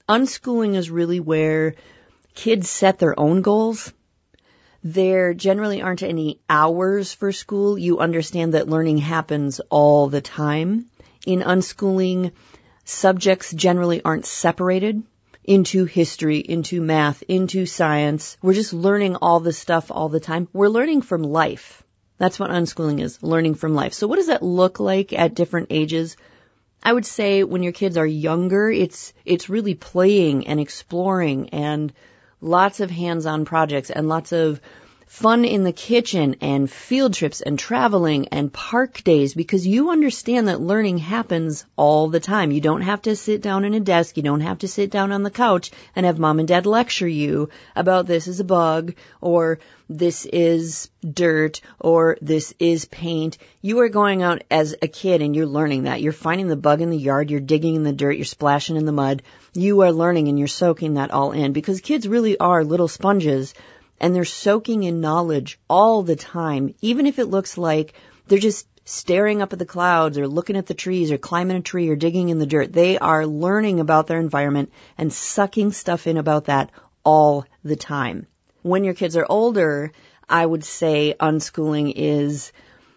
Unschooling 0.07 0.75
is 0.75 0.89
really 0.89 1.19
where 1.19 1.75
kids 2.33 2.69
set 2.69 2.99
their 2.99 3.19
own 3.19 3.41
goals 3.41 3.93
there 4.83 5.33
generally 5.33 5.81
aren't 5.81 6.03
any 6.03 6.39
hours 6.49 7.13
for 7.13 7.31
school. 7.31 7.77
You 7.77 7.99
understand 7.99 8.53
that 8.53 8.69
learning 8.69 8.97
happens 8.97 9.59
all 9.69 10.07
the 10.07 10.21
time. 10.21 10.85
In 11.25 11.41
unschooling, 11.41 12.31
subjects 12.83 13.53
generally 13.53 14.01
aren't 14.03 14.25
separated 14.25 15.03
into 15.43 15.85
history, 15.85 16.39
into 16.39 16.81
math, 16.81 17.23
into 17.27 17.65
science. 17.65 18.37
We're 18.41 18.53
just 18.53 18.73
learning 18.73 19.17
all 19.17 19.39
the 19.39 19.53
stuff 19.53 19.91
all 19.91 20.09
the 20.09 20.19
time. 20.19 20.47
We're 20.53 20.69
learning 20.69 21.01
from 21.01 21.23
life. 21.23 21.83
That's 22.17 22.39
what 22.39 22.51
unschooling 22.51 23.01
is, 23.01 23.21
learning 23.23 23.55
from 23.55 23.73
life. 23.73 23.93
So 23.93 24.07
what 24.07 24.17
does 24.17 24.27
that 24.27 24.43
look 24.43 24.79
like 24.79 25.13
at 25.13 25.35
different 25.35 25.67
ages? 25.71 26.17
I 26.83 26.93
would 26.93 27.05
say 27.05 27.43
when 27.43 27.63
your 27.63 27.71
kids 27.71 27.97
are 27.97 28.05
younger, 28.05 28.69
it's, 28.69 29.13
it's 29.25 29.49
really 29.49 29.75
playing 29.75 30.47
and 30.47 30.59
exploring 30.59 31.49
and 31.49 31.93
lots 32.41 32.79
of 32.79 32.91
hands-on 32.91 33.45
projects 33.45 33.89
and 33.89 34.09
lots 34.09 34.31
of 34.31 34.59
fun 35.11 35.43
in 35.43 35.65
the 35.65 35.73
kitchen 35.73 36.37
and 36.39 36.71
field 36.71 37.13
trips 37.13 37.41
and 37.41 37.59
traveling 37.59 38.29
and 38.29 38.51
park 38.51 39.03
days 39.03 39.33
because 39.33 39.67
you 39.67 39.91
understand 39.91 40.47
that 40.47 40.61
learning 40.61 40.97
happens 40.97 41.65
all 41.75 42.07
the 42.07 42.19
time. 42.21 42.49
You 42.49 42.61
don't 42.61 42.81
have 42.81 43.01
to 43.01 43.17
sit 43.17 43.41
down 43.41 43.65
in 43.65 43.73
a 43.73 43.81
desk. 43.81 44.15
You 44.15 44.23
don't 44.23 44.39
have 44.39 44.59
to 44.59 44.69
sit 44.69 44.89
down 44.89 45.11
on 45.11 45.23
the 45.23 45.29
couch 45.29 45.69
and 45.97 46.05
have 46.05 46.17
mom 46.17 46.39
and 46.39 46.47
dad 46.47 46.65
lecture 46.65 47.09
you 47.09 47.49
about 47.75 48.07
this 48.07 48.29
is 48.29 48.39
a 48.39 48.45
bug 48.45 48.93
or 49.19 49.59
this 49.89 50.25
is 50.25 50.89
dirt 51.03 51.59
or 51.77 52.17
this 52.21 52.53
is 52.57 52.85
paint. 52.85 53.37
You 53.61 53.81
are 53.81 53.89
going 53.89 54.23
out 54.23 54.43
as 54.49 54.77
a 54.81 54.87
kid 54.87 55.21
and 55.21 55.35
you're 55.35 55.45
learning 55.45 55.83
that. 55.83 56.01
You're 56.01 56.13
finding 56.13 56.47
the 56.47 56.55
bug 56.55 56.79
in 56.79 56.89
the 56.89 56.97
yard. 56.97 57.29
You're 57.29 57.41
digging 57.41 57.75
in 57.75 57.83
the 57.83 57.91
dirt. 57.91 58.15
You're 58.15 58.23
splashing 58.23 58.77
in 58.77 58.85
the 58.85 58.93
mud. 58.93 59.23
You 59.53 59.81
are 59.81 59.91
learning 59.91 60.29
and 60.29 60.39
you're 60.39 60.47
soaking 60.47 60.93
that 60.93 61.11
all 61.11 61.33
in 61.33 61.51
because 61.51 61.81
kids 61.81 62.07
really 62.07 62.37
are 62.37 62.63
little 62.63 62.87
sponges 62.87 63.53
and 64.01 64.15
they're 64.15 64.25
soaking 64.25 64.83
in 64.83 64.99
knowledge 64.99 65.59
all 65.69 66.01
the 66.01 66.15
time, 66.15 66.73
even 66.81 67.05
if 67.05 67.19
it 67.19 67.27
looks 67.27 67.55
like 67.55 67.93
they're 68.27 68.39
just 68.39 68.67
staring 68.83 69.43
up 69.43 69.53
at 69.53 69.59
the 69.59 69.65
clouds 69.65 70.17
or 70.17 70.27
looking 70.27 70.57
at 70.57 70.65
the 70.65 70.73
trees 70.73 71.11
or 71.11 71.19
climbing 71.19 71.55
a 71.55 71.61
tree 71.61 71.87
or 71.87 71.95
digging 71.95 72.29
in 72.29 72.39
the 72.39 72.47
dirt. 72.47 72.73
They 72.73 72.97
are 72.97 73.27
learning 73.27 73.79
about 73.79 74.07
their 74.07 74.19
environment 74.19 74.71
and 74.97 75.13
sucking 75.13 75.71
stuff 75.71 76.07
in 76.07 76.17
about 76.17 76.45
that 76.45 76.71
all 77.05 77.45
the 77.63 77.75
time. 77.75 78.25
When 78.63 78.83
your 78.83 78.95
kids 78.95 79.15
are 79.15 79.25
older, 79.29 79.91
I 80.27 80.43
would 80.43 80.63
say 80.63 81.13
unschooling 81.19 81.93
is 81.95 82.51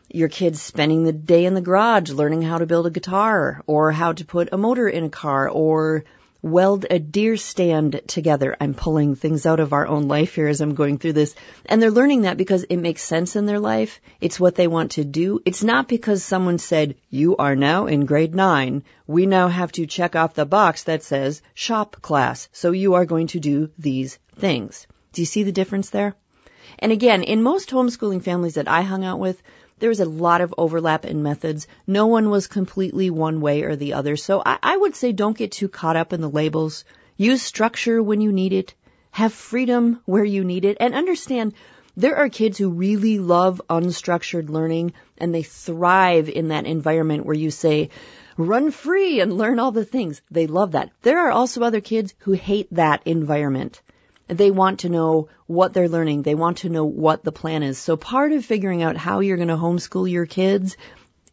your 0.09 0.29
kids 0.29 0.63
spending 0.63 1.05
the 1.05 1.13
day 1.13 1.45
in 1.45 1.53
the 1.53 1.61
garage 1.61 2.11
learning 2.11 2.41
how 2.41 2.59
to 2.59 2.67
build 2.67 2.87
a 2.87 2.91
guitar 2.91 3.63
or 3.67 3.93
how 3.93 4.15
to 4.15 4.25
put 4.25 4.53
a 4.53 4.57
motor 4.57 4.89
in 4.89 5.05
a 5.05 5.11
car 5.11 5.51
or 5.51 6.05
weld 6.45 6.85
a 6.91 6.99
deer 6.99 7.39
stand 7.39 8.03
together. 8.07 8.55
I'm 8.61 8.75
pulling 8.75 9.15
things 9.15 9.47
out 9.47 9.61
of 9.61 9.73
our 9.73 9.87
own 9.87 10.09
life 10.09 10.35
here 10.35 10.47
as 10.47 10.61
I'm 10.61 10.75
going 10.75 10.99
through 10.99 11.15
this. 11.15 11.35
And 11.65 11.81
they're 11.81 11.91
learning 11.91 12.23
that 12.23 12.37
because 12.37 12.65
it 12.65 12.77
makes 12.77 13.03
sense 13.03 13.35
in 13.35 13.47
their 13.47 13.59
life. 13.59 13.99
It's 14.21 14.39
what 14.39 14.55
they 14.55 14.67
want 14.67 14.93
to 14.93 15.05
do. 15.05 15.41
It's 15.47 15.65
not 15.65 15.89
because 15.89 16.23
someone 16.23 16.59
said, 16.59 16.97
you 17.09 17.37
are 17.39 17.57
now 17.57 17.87
in 17.87 18.05
grade 18.05 18.35
nine. 18.35 18.85
We 19.07 19.25
now 19.25 19.49
have 19.49 19.73
to 19.73 19.87
check 19.87 20.17
off 20.17 20.35
the 20.35 20.45
box 20.45 20.85
that 20.85 21.03
says 21.03 21.41
shop 21.55 22.03
class. 22.03 22.51
So 22.53 22.73
you 22.73 22.93
are 22.95 23.07
going 23.07 23.29
to 23.29 23.41
do 23.41 23.71
these 23.79 24.19
things. 24.37 24.87
Do 25.15 25.23
you 25.23 25.27
see 25.27 25.45
the 25.45 25.53
difference 25.53 25.89
there? 25.89 26.15
And 26.79 26.93
again, 26.93 27.23
in 27.23 27.43
most 27.43 27.71
homeschooling 27.71 28.23
families 28.23 28.55
that 28.55 28.69
I 28.69 28.83
hung 28.83 29.03
out 29.03 29.19
with, 29.19 29.43
there 29.85 29.91
was 29.91 30.01
a 30.01 30.07
lot 30.07 30.41
of 30.41 30.55
overlap 30.57 31.05
in 31.05 31.23
methods. 31.23 31.67
No 31.87 32.07
one 32.07 32.31
was 32.31 32.47
completely 32.47 33.11
one 33.11 33.43
way 33.43 33.65
or 33.65 33.77
the 33.77 33.93
other. 33.93 34.17
So 34.17 34.43
I, 34.43 34.57
I 34.63 34.75
would 34.79 34.97
say 34.97 35.13
don't 35.13 35.37
get 35.37 35.53
too 35.53 35.69
caught 35.69 35.95
up 35.95 36.15
in 36.15 36.23
the 36.23 36.31
labels. 36.31 36.87
Use 37.19 37.43
structure 37.43 38.03
when 38.03 38.23
you 38.23 38.33
need 38.33 38.55
it. 38.55 38.73
Have 39.11 39.35
freedom 39.35 40.01
where 40.07 40.25
you 40.25 40.43
need 40.43 40.65
it 40.65 40.79
and 40.81 40.95
understand 40.95 41.53
there 41.99 42.17
are 42.17 42.31
kids 42.31 42.57
who 42.57 42.71
really 42.71 43.19
love 43.19 43.61
unstructured 43.69 44.49
learning 44.49 44.95
and 45.19 45.35
they 45.35 45.43
thrive 45.43 46.31
in 46.31 46.49
that 46.49 46.65
environment 46.65 47.27
where 47.27 47.37
you 47.37 47.51
say, 47.51 47.91
run 48.39 48.71
free 48.71 49.21
and 49.21 49.37
learn 49.37 49.59
all 49.59 49.71
the 49.71 49.85
things. 49.85 50.23
They 50.31 50.47
love 50.47 50.73
that. 50.73 50.93
There 51.03 51.19
are 51.27 51.31
also 51.31 51.61
other 51.61 51.83
kids 51.83 52.15
who 52.21 52.33
hate 52.33 52.69
that 52.71 53.03
environment. 53.05 53.83
They 54.29 54.51
want 54.51 54.81
to 54.81 54.89
know 54.89 55.29
what 55.47 55.73
they're 55.73 55.89
learning. 55.89 56.23
They 56.23 56.35
want 56.35 56.59
to 56.59 56.69
know 56.69 56.85
what 56.85 57.25
the 57.25 57.33
plan 57.33 57.63
is. 57.63 57.79
So 57.79 57.97
part 57.97 58.33
of 58.33 58.45
figuring 58.45 58.83
out 58.83 58.97
how 58.97 59.21
you're 59.21 59.37
going 59.37 59.49
to 59.49 59.57
homeschool 59.57 60.11
your 60.11 60.27
kids 60.27 60.77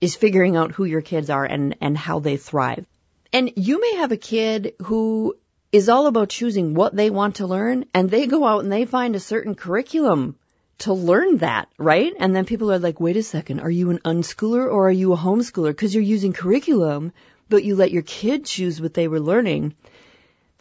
is 0.01 0.15
figuring 0.15 0.57
out 0.57 0.71
who 0.71 0.83
your 0.83 1.01
kids 1.01 1.29
are 1.29 1.45
and, 1.45 1.75
and 1.79 1.97
how 1.97 2.19
they 2.19 2.37
thrive. 2.37 2.85
And 3.31 3.51
you 3.55 3.79
may 3.79 3.95
have 3.95 4.11
a 4.11 4.17
kid 4.17 4.73
who 4.79 5.35
is 5.71 5.87
all 5.87 6.07
about 6.07 6.29
choosing 6.29 6.73
what 6.73 6.93
they 6.93 7.09
want 7.09 7.35
to 7.35 7.47
learn 7.47 7.85
and 7.93 8.09
they 8.09 8.27
go 8.27 8.45
out 8.45 8.63
and 8.63 8.71
they 8.71 8.85
find 8.85 9.15
a 9.15 9.21
certain 9.21 9.55
curriculum 9.55 10.35
to 10.79 10.93
learn 10.93 11.37
that, 11.37 11.69
right? 11.77 12.13
And 12.19 12.35
then 12.35 12.45
people 12.45 12.71
are 12.71 12.79
like, 12.79 12.99
wait 12.99 13.15
a 13.15 13.23
second, 13.23 13.59
are 13.61 13.69
you 13.69 13.91
an 13.91 13.99
unschooler 13.99 14.65
or 14.65 14.87
are 14.87 14.91
you 14.91 15.13
a 15.13 15.17
homeschooler? 15.17 15.69
Because 15.69 15.93
you're 15.93 16.03
using 16.03 16.33
curriculum, 16.33 17.13
but 17.47 17.63
you 17.63 17.75
let 17.75 17.91
your 17.91 18.01
kid 18.01 18.45
choose 18.45 18.81
what 18.81 18.93
they 18.93 19.07
were 19.07 19.19
learning. 19.19 19.75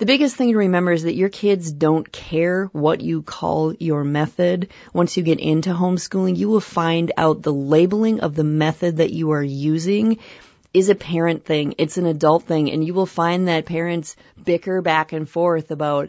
The 0.01 0.07
biggest 0.07 0.35
thing 0.35 0.53
to 0.53 0.57
remember 0.57 0.93
is 0.93 1.03
that 1.03 1.15
your 1.15 1.29
kids 1.29 1.71
don't 1.71 2.11
care 2.11 2.71
what 2.73 3.03
you 3.03 3.21
call 3.21 3.75
your 3.75 4.03
method. 4.03 4.71
Once 4.95 5.19
you 5.19 5.23
get 5.23 5.41
into 5.41 5.75
homeschooling, 5.75 6.39
you 6.39 6.49
will 6.49 6.59
find 6.61 7.13
out 7.19 7.43
the 7.43 7.53
labeling 7.53 8.21
of 8.21 8.35
the 8.35 8.43
method 8.43 8.97
that 8.97 9.13
you 9.13 9.33
are 9.33 9.43
using 9.43 10.19
is 10.73 10.89
a 10.89 10.95
parent 10.95 11.45
thing. 11.45 11.75
It's 11.77 11.99
an 11.99 12.07
adult 12.07 12.45
thing. 12.45 12.71
And 12.71 12.83
you 12.83 12.95
will 12.95 13.05
find 13.05 13.49
that 13.49 13.67
parents 13.67 14.17
bicker 14.43 14.81
back 14.81 15.13
and 15.13 15.29
forth 15.29 15.71
about 15.71 16.09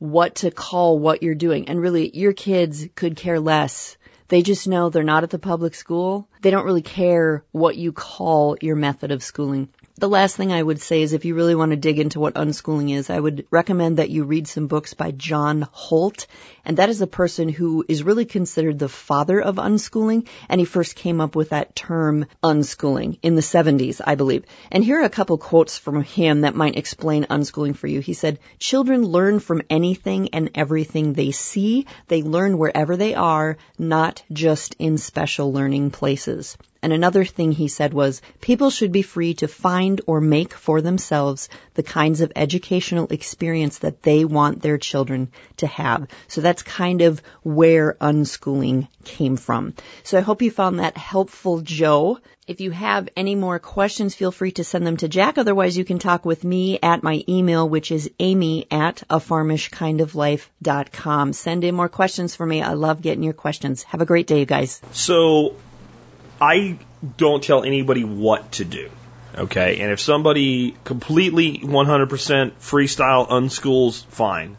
what 0.00 0.34
to 0.36 0.50
call 0.50 0.98
what 0.98 1.22
you're 1.22 1.36
doing. 1.36 1.68
And 1.68 1.80
really, 1.80 2.10
your 2.12 2.32
kids 2.32 2.88
could 2.96 3.14
care 3.14 3.38
less. 3.38 3.96
They 4.26 4.42
just 4.42 4.66
know 4.66 4.90
they're 4.90 5.04
not 5.04 5.22
at 5.22 5.30
the 5.30 5.38
public 5.38 5.76
school. 5.76 6.28
They 6.42 6.50
don't 6.50 6.66
really 6.66 6.82
care 6.82 7.44
what 7.52 7.76
you 7.76 7.92
call 7.92 8.56
your 8.60 8.74
method 8.74 9.12
of 9.12 9.22
schooling. 9.22 9.68
The 9.98 10.08
last 10.08 10.36
thing 10.36 10.52
I 10.52 10.62
would 10.62 10.80
say 10.80 11.02
is 11.02 11.12
if 11.12 11.24
you 11.24 11.34
really 11.34 11.56
want 11.56 11.72
to 11.72 11.76
dig 11.76 11.98
into 11.98 12.20
what 12.20 12.34
unschooling 12.34 12.94
is, 12.94 13.10
I 13.10 13.18
would 13.18 13.48
recommend 13.50 13.98
that 13.98 14.10
you 14.10 14.22
read 14.22 14.46
some 14.46 14.68
books 14.68 14.94
by 14.94 15.10
John 15.10 15.66
Holt. 15.72 16.28
And 16.68 16.76
that 16.76 16.90
is 16.90 17.00
a 17.00 17.06
person 17.06 17.48
who 17.48 17.84
is 17.88 18.02
really 18.02 18.26
considered 18.26 18.78
the 18.78 18.90
father 18.90 19.40
of 19.40 19.56
unschooling. 19.56 20.28
And 20.50 20.60
he 20.60 20.66
first 20.66 20.94
came 20.94 21.20
up 21.20 21.34
with 21.34 21.48
that 21.48 21.74
term 21.74 22.26
unschooling 22.44 23.18
in 23.22 23.34
the 23.34 23.40
70s, 23.40 24.02
I 24.04 24.14
believe. 24.14 24.44
And 24.70 24.84
here 24.84 25.00
are 25.00 25.04
a 25.04 25.08
couple 25.08 25.38
quotes 25.38 25.78
from 25.78 26.02
him 26.02 26.42
that 26.42 26.54
might 26.54 26.76
explain 26.76 27.24
unschooling 27.24 27.74
for 27.74 27.86
you. 27.86 28.00
He 28.00 28.12
said, 28.12 28.38
children 28.58 29.02
learn 29.02 29.40
from 29.40 29.62
anything 29.70 30.28
and 30.34 30.50
everything 30.54 31.14
they 31.14 31.30
see. 31.30 31.86
They 32.06 32.22
learn 32.22 32.58
wherever 32.58 32.98
they 32.98 33.14
are, 33.14 33.56
not 33.78 34.22
just 34.30 34.76
in 34.78 34.98
special 34.98 35.52
learning 35.52 35.90
places. 35.90 36.58
And 36.80 36.92
another 36.92 37.24
thing 37.24 37.50
he 37.50 37.66
said 37.66 37.92
was, 37.92 38.22
people 38.40 38.70
should 38.70 38.92
be 38.92 39.02
free 39.02 39.34
to 39.34 39.48
find 39.48 40.00
or 40.06 40.20
make 40.20 40.54
for 40.54 40.80
themselves 40.80 41.48
the 41.74 41.82
kinds 41.82 42.20
of 42.20 42.32
educational 42.36 43.08
experience 43.10 43.78
that 43.78 44.02
they 44.02 44.24
want 44.24 44.62
their 44.62 44.78
children 44.78 45.32
to 45.56 45.66
have. 45.66 46.06
So 46.28 46.42
that's 46.58 46.76
kind 46.76 47.02
of 47.02 47.22
where 47.42 47.96
unschooling 48.00 48.88
came 49.04 49.36
from. 49.36 49.74
So 50.02 50.16
I 50.18 50.22
hope 50.22 50.42
you 50.42 50.50
found 50.50 50.80
that 50.80 50.96
helpful, 50.96 51.60
Joe. 51.60 52.18
If 52.48 52.60
you 52.60 52.72
have 52.72 53.08
any 53.14 53.36
more 53.36 53.60
questions, 53.60 54.14
feel 54.14 54.32
free 54.32 54.52
to 54.52 54.64
send 54.64 54.86
them 54.86 54.96
to 54.96 55.08
Jack. 55.08 55.36
Otherwise, 55.38 55.76
you 55.76 55.84
can 55.84 56.00
talk 56.00 56.24
with 56.24 56.42
me 56.42 56.78
at 56.82 57.02
my 57.02 57.22
email, 57.28 57.68
which 57.68 57.92
is 57.92 58.10
amy 58.18 58.66
at 58.70 59.02
a 59.10 59.18
farmishkindoflife.com. 59.18 61.34
Send 61.34 61.64
in 61.64 61.74
more 61.74 61.90
questions 61.90 62.34
for 62.34 62.46
me. 62.46 62.62
I 62.62 62.72
love 62.72 63.02
getting 63.02 63.22
your 63.22 63.34
questions. 63.34 63.82
Have 63.84 64.00
a 64.00 64.06
great 64.06 64.26
day, 64.26 64.40
you 64.40 64.46
guys. 64.46 64.80
So 64.92 65.54
I 66.40 66.78
don't 67.16 67.44
tell 67.44 67.62
anybody 67.62 68.02
what 68.04 68.52
to 68.52 68.64
do. 68.64 68.88
Okay. 69.36 69.80
And 69.80 69.92
if 69.92 70.00
somebody 70.00 70.74
completely 70.84 71.58
100% 71.58 72.52
freestyle 72.58 73.28
unschools, 73.28 74.06
fine. 74.06 74.56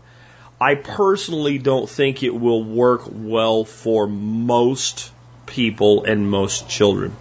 I 0.61 0.75
personally 0.75 1.57
don't 1.57 1.89
think 1.89 2.21
it 2.21 2.35
will 2.35 2.63
work 2.63 3.03
well 3.09 3.63
for 3.63 4.07
most 4.07 5.11
people 5.45 6.03
and 6.03 6.29
most 6.29 6.67
children. 6.67 7.15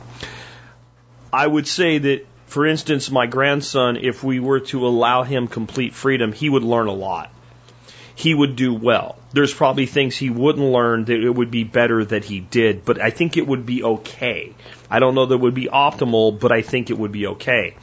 I 1.33 1.47
would 1.47 1.69
say 1.69 1.99
that, 1.99 2.27
for 2.47 2.67
instance, 2.67 3.11
my 3.11 3.27
grandson, 3.27 3.97
if 3.97 4.25
we 4.25 4.41
were 4.41 4.61
to 4.61 4.87
allow 4.87 5.23
him 5.23 5.47
complete 5.47 5.95
freedom, 5.95 6.33
he 6.33 6.49
would 6.49 6.65
learn 6.65 6.89
a 6.89 6.93
lot. 6.93 7.31
He 8.17 8.35
would 8.35 8.57
do 8.57 8.75
well. 8.75 9.17
There's 9.33 9.55
probably 9.55 9.87
things 9.87 10.17
he 10.17 10.31
wouldn't 10.31 10.73
learn 10.73 11.05
that 11.05 11.23
it 11.23 11.31
would 11.31 11.53
be 11.53 11.63
better 11.63 12.05
that 12.05 12.25
he 12.25 12.41
did, 12.41 12.85
but 12.85 13.01
I 13.01 13.11
think 13.11 13.37
it 13.37 13.47
would 13.47 13.65
be 13.65 13.85
okay. 13.85 14.53
I 14.91 14.99
don't 14.99 15.15
know 15.15 15.27
that 15.27 15.35
it 15.35 15.41
would 15.41 15.55
be 15.55 15.67
optimal, 15.67 16.41
but 16.41 16.51
I 16.51 16.63
think 16.63 16.91
it 16.91 16.99
would 16.99 17.13
be 17.13 17.29
okay. 17.29 17.77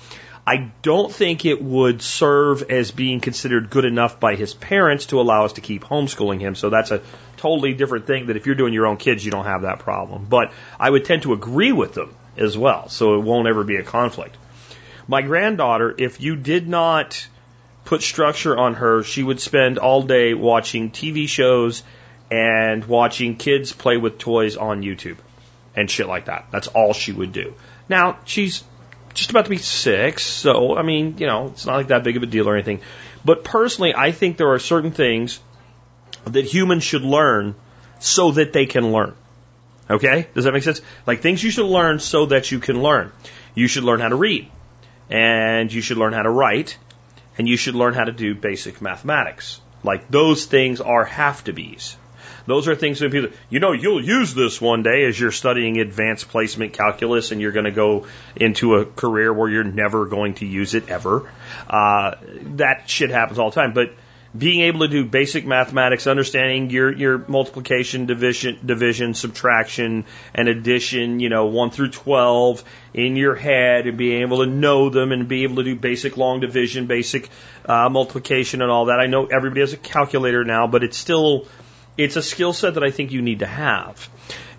I 0.48 0.72
don't 0.84 1.12
think 1.12 1.46
it 1.46 1.62
would 1.62 2.04
serve 2.04 2.70
as 2.70 2.92
being 2.92 3.20
considered 3.20 3.72
good 3.72 3.86
enough 3.86 4.20
by 4.20 4.36
his 4.36 4.54
parents 4.54 5.08
to 5.08 5.20
allow 5.20 5.46
us 5.46 5.54
to 5.54 5.62
keep 5.62 5.84
homeschooling 5.84 6.40
him. 6.40 6.54
So 6.54 6.70
that's 6.70 6.92
a 6.92 7.02
totally 7.38 7.74
different 7.74 8.06
thing 8.06 8.28
that 8.28 8.38
if 8.38 8.46
you're 8.46 8.56
doing 8.56 8.74
your 8.74 8.86
own 8.86 8.98
kids, 8.98 9.26
you 9.26 9.32
don't 9.32 9.46
have 9.46 9.64
that 9.64 9.80
problem. 9.80 10.28
But 10.30 10.54
I 10.80 10.90
would 10.90 11.06
tend 11.06 11.24
to 11.24 11.34
agree 11.34 11.72
with 11.72 11.96
them 11.96 12.14
as 12.38 12.56
well, 12.56 12.90
so 12.90 13.16
it 13.16 13.24
won't 13.24 13.48
ever 13.48 13.64
be 13.64 13.78
a 13.78 13.84
conflict. 13.84 14.38
My 15.08 15.24
granddaughter, 15.24 15.96
if 15.98 16.22
you 16.22 16.36
did 16.36 16.68
not 16.68 17.28
put 17.84 18.04
structure 18.04 18.56
on 18.56 18.76
her, 18.76 19.04
she 19.04 19.24
would 19.24 19.40
spend 19.40 19.80
all 19.80 20.04
day 20.04 20.36
watching 20.36 20.92
TV 20.92 21.28
shows 21.28 21.84
and 22.30 22.86
watching 22.86 23.36
kids 23.36 23.74
play 23.74 23.98
with 23.98 24.18
toys 24.20 24.58
on 24.58 24.82
YouTube 24.82 25.18
and 25.76 25.90
shit 25.90 26.08
like 26.08 26.26
that. 26.26 26.48
That's 26.52 26.68
all 26.68 26.94
she 26.94 27.12
would 27.12 27.32
do. 27.32 27.54
Now, 27.90 28.18
she's 28.26 28.64
just 29.16 29.32
about 29.32 29.46
to 29.46 29.50
be 29.50 29.58
six, 29.58 30.24
so, 30.24 30.78
I 30.78 30.84
mean, 30.84 31.16
you 31.18 31.26
know, 31.26 31.48
it's 31.48 31.66
not 31.66 31.78
like 31.78 31.88
that 31.88 32.04
big 32.04 32.18
of 32.18 32.24
a 32.24 32.28
deal 32.28 32.48
or 32.48 32.54
anything. 32.54 32.82
But 33.24 33.44
personally, 33.44 33.96
I 33.96 34.12
think 34.12 34.38
there 34.38 34.52
are 34.52 34.60
certain 34.60 34.92
things 34.92 35.40
that 36.26 36.46
humans 36.46 36.84
should 36.84 37.02
learn 37.02 37.56
so 38.00 38.32
that 38.32 38.54
they 38.54 38.66
can 38.66 38.92
learn. 38.92 39.16
Okay? 39.90 40.28
Does 40.34 40.44
that 40.44 40.54
make 40.54 40.64
sense? 40.64 40.82
Like 41.08 41.22
things 41.22 41.44
you 41.44 41.50
should 41.50 41.66
learn 41.66 42.00
so 42.00 42.28
that 42.28 42.52
you 42.52 42.60
can 42.60 42.82
learn. 42.84 43.12
You 43.56 43.68
should 43.68 43.84
learn 43.84 44.00
how 44.00 44.10
to 44.10 44.16
read. 44.16 44.52
And 45.10 45.72
you 45.72 45.82
should 45.82 45.98
learn 45.98 46.14
how 46.14 46.24
to 46.24 46.30
write. 46.30 46.78
And 47.38 47.48
you 47.48 47.58
should 47.58 47.76
learn 47.76 47.94
how 47.94 48.04
to 48.04 48.12
do 48.12 48.36
basic 48.36 48.82
mathematics. 48.82 49.62
Like 49.84 50.10
those 50.10 50.46
things 50.46 50.82
are 50.82 51.06
have 51.06 51.44
to 51.46 51.54
be's. 51.54 51.98
Those 52.46 52.68
are 52.68 52.76
things 52.76 53.00
that 53.00 53.12
people, 53.12 53.32
you 53.50 53.60
know, 53.60 53.72
you'll 53.72 54.04
use 54.04 54.34
this 54.34 54.62
one 54.62 54.84
day 54.84 55.06
as 55.06 55.20
you're 55.20 55.32
studying 55.32 55.80
advanced 55.80 56.30
placement 56.30 56.74
calculus 56.74 57.32
and 57.32 57.42
you're 57.42 57.52
going 57.52 57.66
to 57.66 57.72
go 57.72 58.08
into 58.36 58.76
a 58.76 58.86
career 58.86 59.34
where 59.34 59.50
you're 59.50 59.64
never 59.64 60.06
going 60.06 60.36
to 60.36 60.46
use 60.46 60.76
it 60.76 60.90
ever. 60.90 61.30
Uh, 61.68 62.16
that 62.58 62.90
shit 62.90 63.10
happens 63.10 63.40
all 63.40 63.50
the 63.50 63.56
time. 63.56 63.74
But 63.74 63.92
being 64.38 64.62
able 64.62 64.82
to 64.82 64.88
do 64.88 65.06
basic 65.06 65.46
mathematics, 65.46 66.08
understanding 66.08 66.70
your, 66.70 66.94
your 66.94 67.18
multiplication, 67.28 68.06
division, 68.06 68.60
division, 68.66 69.14
subtraction, 69.14 70.06
and 70.34 70.50
addition, 70.50 71.20
you 71.20 71.30
know, 71.30 71.46
1 71.46 71.72
through 71.72 71.92
12 71.92 72.64
in 72.94 73.16
your 73.16 73.36
head 73.36 73.88
and 73.88 73.98
being 73.98 74.22
able 74.22 74.40
to 74.40 74.46
know 74.46 74.90
them 74.90 75.12
and 75.12 75.28
be 75.28 75.44
able 75.44 75.58
to 75.58 75.64
do 75.64 75.76
basic 75.76 76.18
long 76.18 76.42
division, 76.42 76.86
basic 76.86 77.30
uh, 77.66 77.88
multiplication 77.90 78.62
and 78.62 78.70
all 78.70 78.86
that. 78.86 79.00
I 79.00 79.06
know 79.06 79.26
everybody 79.26 79.62
has 79.62 79.74
a 79.74 79.78
calculator 79.78 80.44
now, 80.44 80.68
but 80.68 80.84
it's 80.84 80.98
still, 80.98 81.48
it's 81.98 82.16
a 82.16 82.22
skill 82.22 82.54
set 82.54 82.76
that 82.76 82.84
I 82.84 82.92
think 82.92 83.12
you 83.12 83.22
need 83.22 83.40
to 83.40 83.46
have 83.46 84.10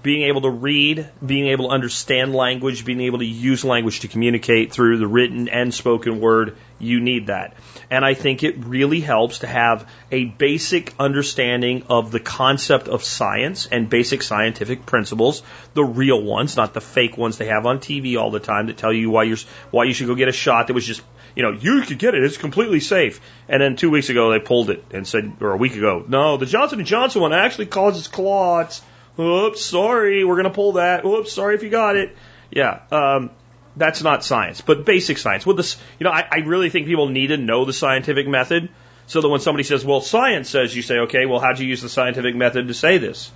being 0.06 0.22
able 0.22 0.42
to 0.42 0.50
read, 0.50 1.08
being 1.24 1.48
able 1.48 1.66
to 1.66 1.74
understand 1.74 2.32
language, 2.32 2.84
being 2.84 3.00
able 3.00 3.18
to 3.18 3.26
use 3.26 3.64
language 3.64 4.00
to 4.00 4.08
communicate 4.08 4.72
through 4.72 4.98
the 4.98 5.06
written 5.06 5.48
and 5.48 5.74
spoken 5.74 6.20
word, 6.20 6.56
you 6.78 7.00
need 7.00 7.26
that. 7.26 7.54
And 7.90 8.04
I 8.04 8.14
think 8.14 8.44
it 8.44 8.56
really 8.64 9.00
helps 9.00 9.40
to 9.40 9.48
have 9.48 9.90
a 10.12 10.24
basic 10.24 10.94
understanding 11.00 11.82
of 11.88 12.12
the 12.12 12.20
concept 12.20 12.86
of 12.86 13.02
science 13.02 13.66
and 13.66 13.90
basic 13.90 14.22
scientific 14.22 14.86
principles, 14.86 15.42
the 15.74 15.84
real 15.84 16.22
ones, 16.22 16.56
not 16.56 16.72
the 16.72 16.80
fake 16.80 17.16
ones 17.16 17.36
they 17.36 17.46
have 17.46 17.66
on 17.66 17.80
TV 17.80 18.16
all 18.16 18.30
the 18.30 18.38
time 18.38 18.68
that 18.68 18.76
tell 18.76 18.92
you 18.92 19.10
why 19.10 19.24
you're 19.24 19.38
why 19.72 19.84
you 19.84 19.92
should 19.92 20.06
go 20.06 20.14
get 20.14 20.28
a 20.28 20.32
shot 20.32 20.68
that 20.68 20.74
was 20.74 20.86
just 20.86 21.02
you 21.36 21.42
know, 21.42 21.52
you 21.52 21.82
could 21.82 21.98
get 21.98 22.14
it. 22.14 22.24
It's 22.24 22.38
completely 22.38 22.80
safe. 22.80 23.20
And 23.48 23.62
then 23.62 23.76
two 23.76 23.90
weeks 23.90 24.08
ago 24.08 24.30
they 24.30 24.40
pulled 24.40 24.70
it 24.70 24.82
and 24.90 25.06
said, 25.06 25.36
or 25.40 25.52
a 25.52 25.56
week 25.56 25.76
ago, 25.76 26.04
no, 26.08 26.38
the 26.38 26.46
Johnson 26.46 26.80
and 26.80 26.88
Johnson 26.88 27.20
one 27.20 27.32
actually 27.32 27.66
causes 27.66 28.08
clots. 28.08 28.82
Oops, 29.18 29.62
sorry, 29.62 30.24
we're 30.24 30.42
to 30.42 30.50
pull 30.50 30.72
that. 30.72 31.04
Oops, 31.04 31.30
sorry 31.30 31.54
if 31.54 31.62
you 31.62 31.70
got 31.70 31.96
it. 31.96 32.16
Yeah, 32.50 32.80
um, 32.90 33.30
that's 33.76 34.02
not 34.02 34.24
science, 34.24 34.62
but 34.62 34.86
basic 34.86 35.18
science. 35.18 35.44
With 35.44 35.58
this, 35.58 35.76
you 35.98 36.04
know, 36.04 36.10
I, 36.10 36.26
I 36.30 36.36
really 36.38 36.70
think 36.70 36.86
people 36.86 37.08
need 37.08 37.28
to 37.28 37.36
know 37.36 37.64
the 37.64 37.72
scientific 37.72 38.26
method 38.26 38.70
so 39.06 39.20
that 39.20 39.28
when 39.28 39.40
somebody 39.40 39.62
says, 39.62 39.84
well, 39.84 40.00
science 40.00 40.48
says, 40.48 40.74
you 40.74 40.82
say, 40.82 40.98
okay, 41.00 41.26
well, 41.26 41.38
how'd 41.38 41.58
you 41.58 41.66
use 41.66 41.82
the 41.82 41.88
scientific 41.88 42.34
method 42.34 42.68
to 42.68 42.74
say 42.74 42.98
this? 42.98 43.30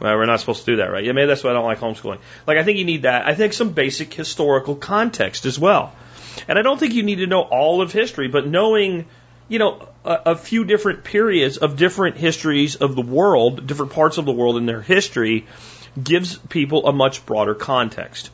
Well, 0.00 0.16
we're 0.16 0.26
not 0.26 0.38
supposed 0.38 0.64
to 0.64 0.72
do 0.72 0.76
that, 0.76 0.90
right? 0.90 1.04
Yeah, 1.04 1.12
maybe 1.12 1.26
that's 1.26 1.42
why 1.42 1.50
I 1.50 1.54
don't 1.54 1.64
like 1.64 1.80
homeschooling. 1.80 2.20
Like, 2.46 2.58
I 2.58 2.62
think 2.62 2.78
you 2.78 2.84
need 2.84 3.02
that. 3.02 3.26
I 3.26 3.34
think 3.34 3.52
some 3.52 3.70
basic 3.70 4.14
historical 4.14 4.76
context 4.76 5.44
as 5.44 5.58
well. 5.58 5.92
And 6.46 6.58
I 6.58 6.62
don't 6.62 6.78
think 6.78 6.94
you 6.94 7.02
need 7.02 7.16
to 7.16 7.26
know 7.26 7.42
all 7.42 7.82
of 7.82 7.92
history, 7.92 8.28
but 8.28 8.46
knowing 8.46 9.06
you 9.48 9.58
know, 9.58 9.88
a, 10.04 10.20
a 10.26 10.36
few 10.36 10.64
different 10.64 11.04
periods 11.04 11.56
of 11.56 11.76
different 11.76 12.16
histories 12.16 12.76
of 12.76 12.94
the 12.94 13.02
world, 13.02 13.66
different 13.66 13.92
parts 13.92 14.18
of 14.18 14.26
the 14.26 14.32
world 14.32 14.56
in 14.56 14.66
their 14.66 14.82
history, 14.82 15.46
gives 16.00 16.36
people 16.36 16.86
a 16.86 16.92
much 16.92 17.24
broader 17.26 17.54
context. 17.54 18.30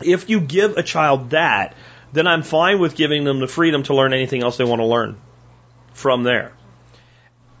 If 0.00 0.30
you 0.30 0.40
give 0.40 0.76
a 0.76 0.82
child 0.82 1.30
that, 1.30 1.74
then 2.12 2.26
I'm 2.26 2.42
fine 2.42 2.78
with 2.78 2.96
giving 2.96 3.24
them 3.24 3.40
the 3.40 3.46
freedom 3.46 3.82
to 3.84 3.94
learn 3.94 4.12
anything 4.12 4.42
else 4.42 4.56
they 4.56 4.64
want 4.64 4.80
to 4.80 4.86
learn 4.86 5.16
from 5.92 6.22
there. 6.22 6.52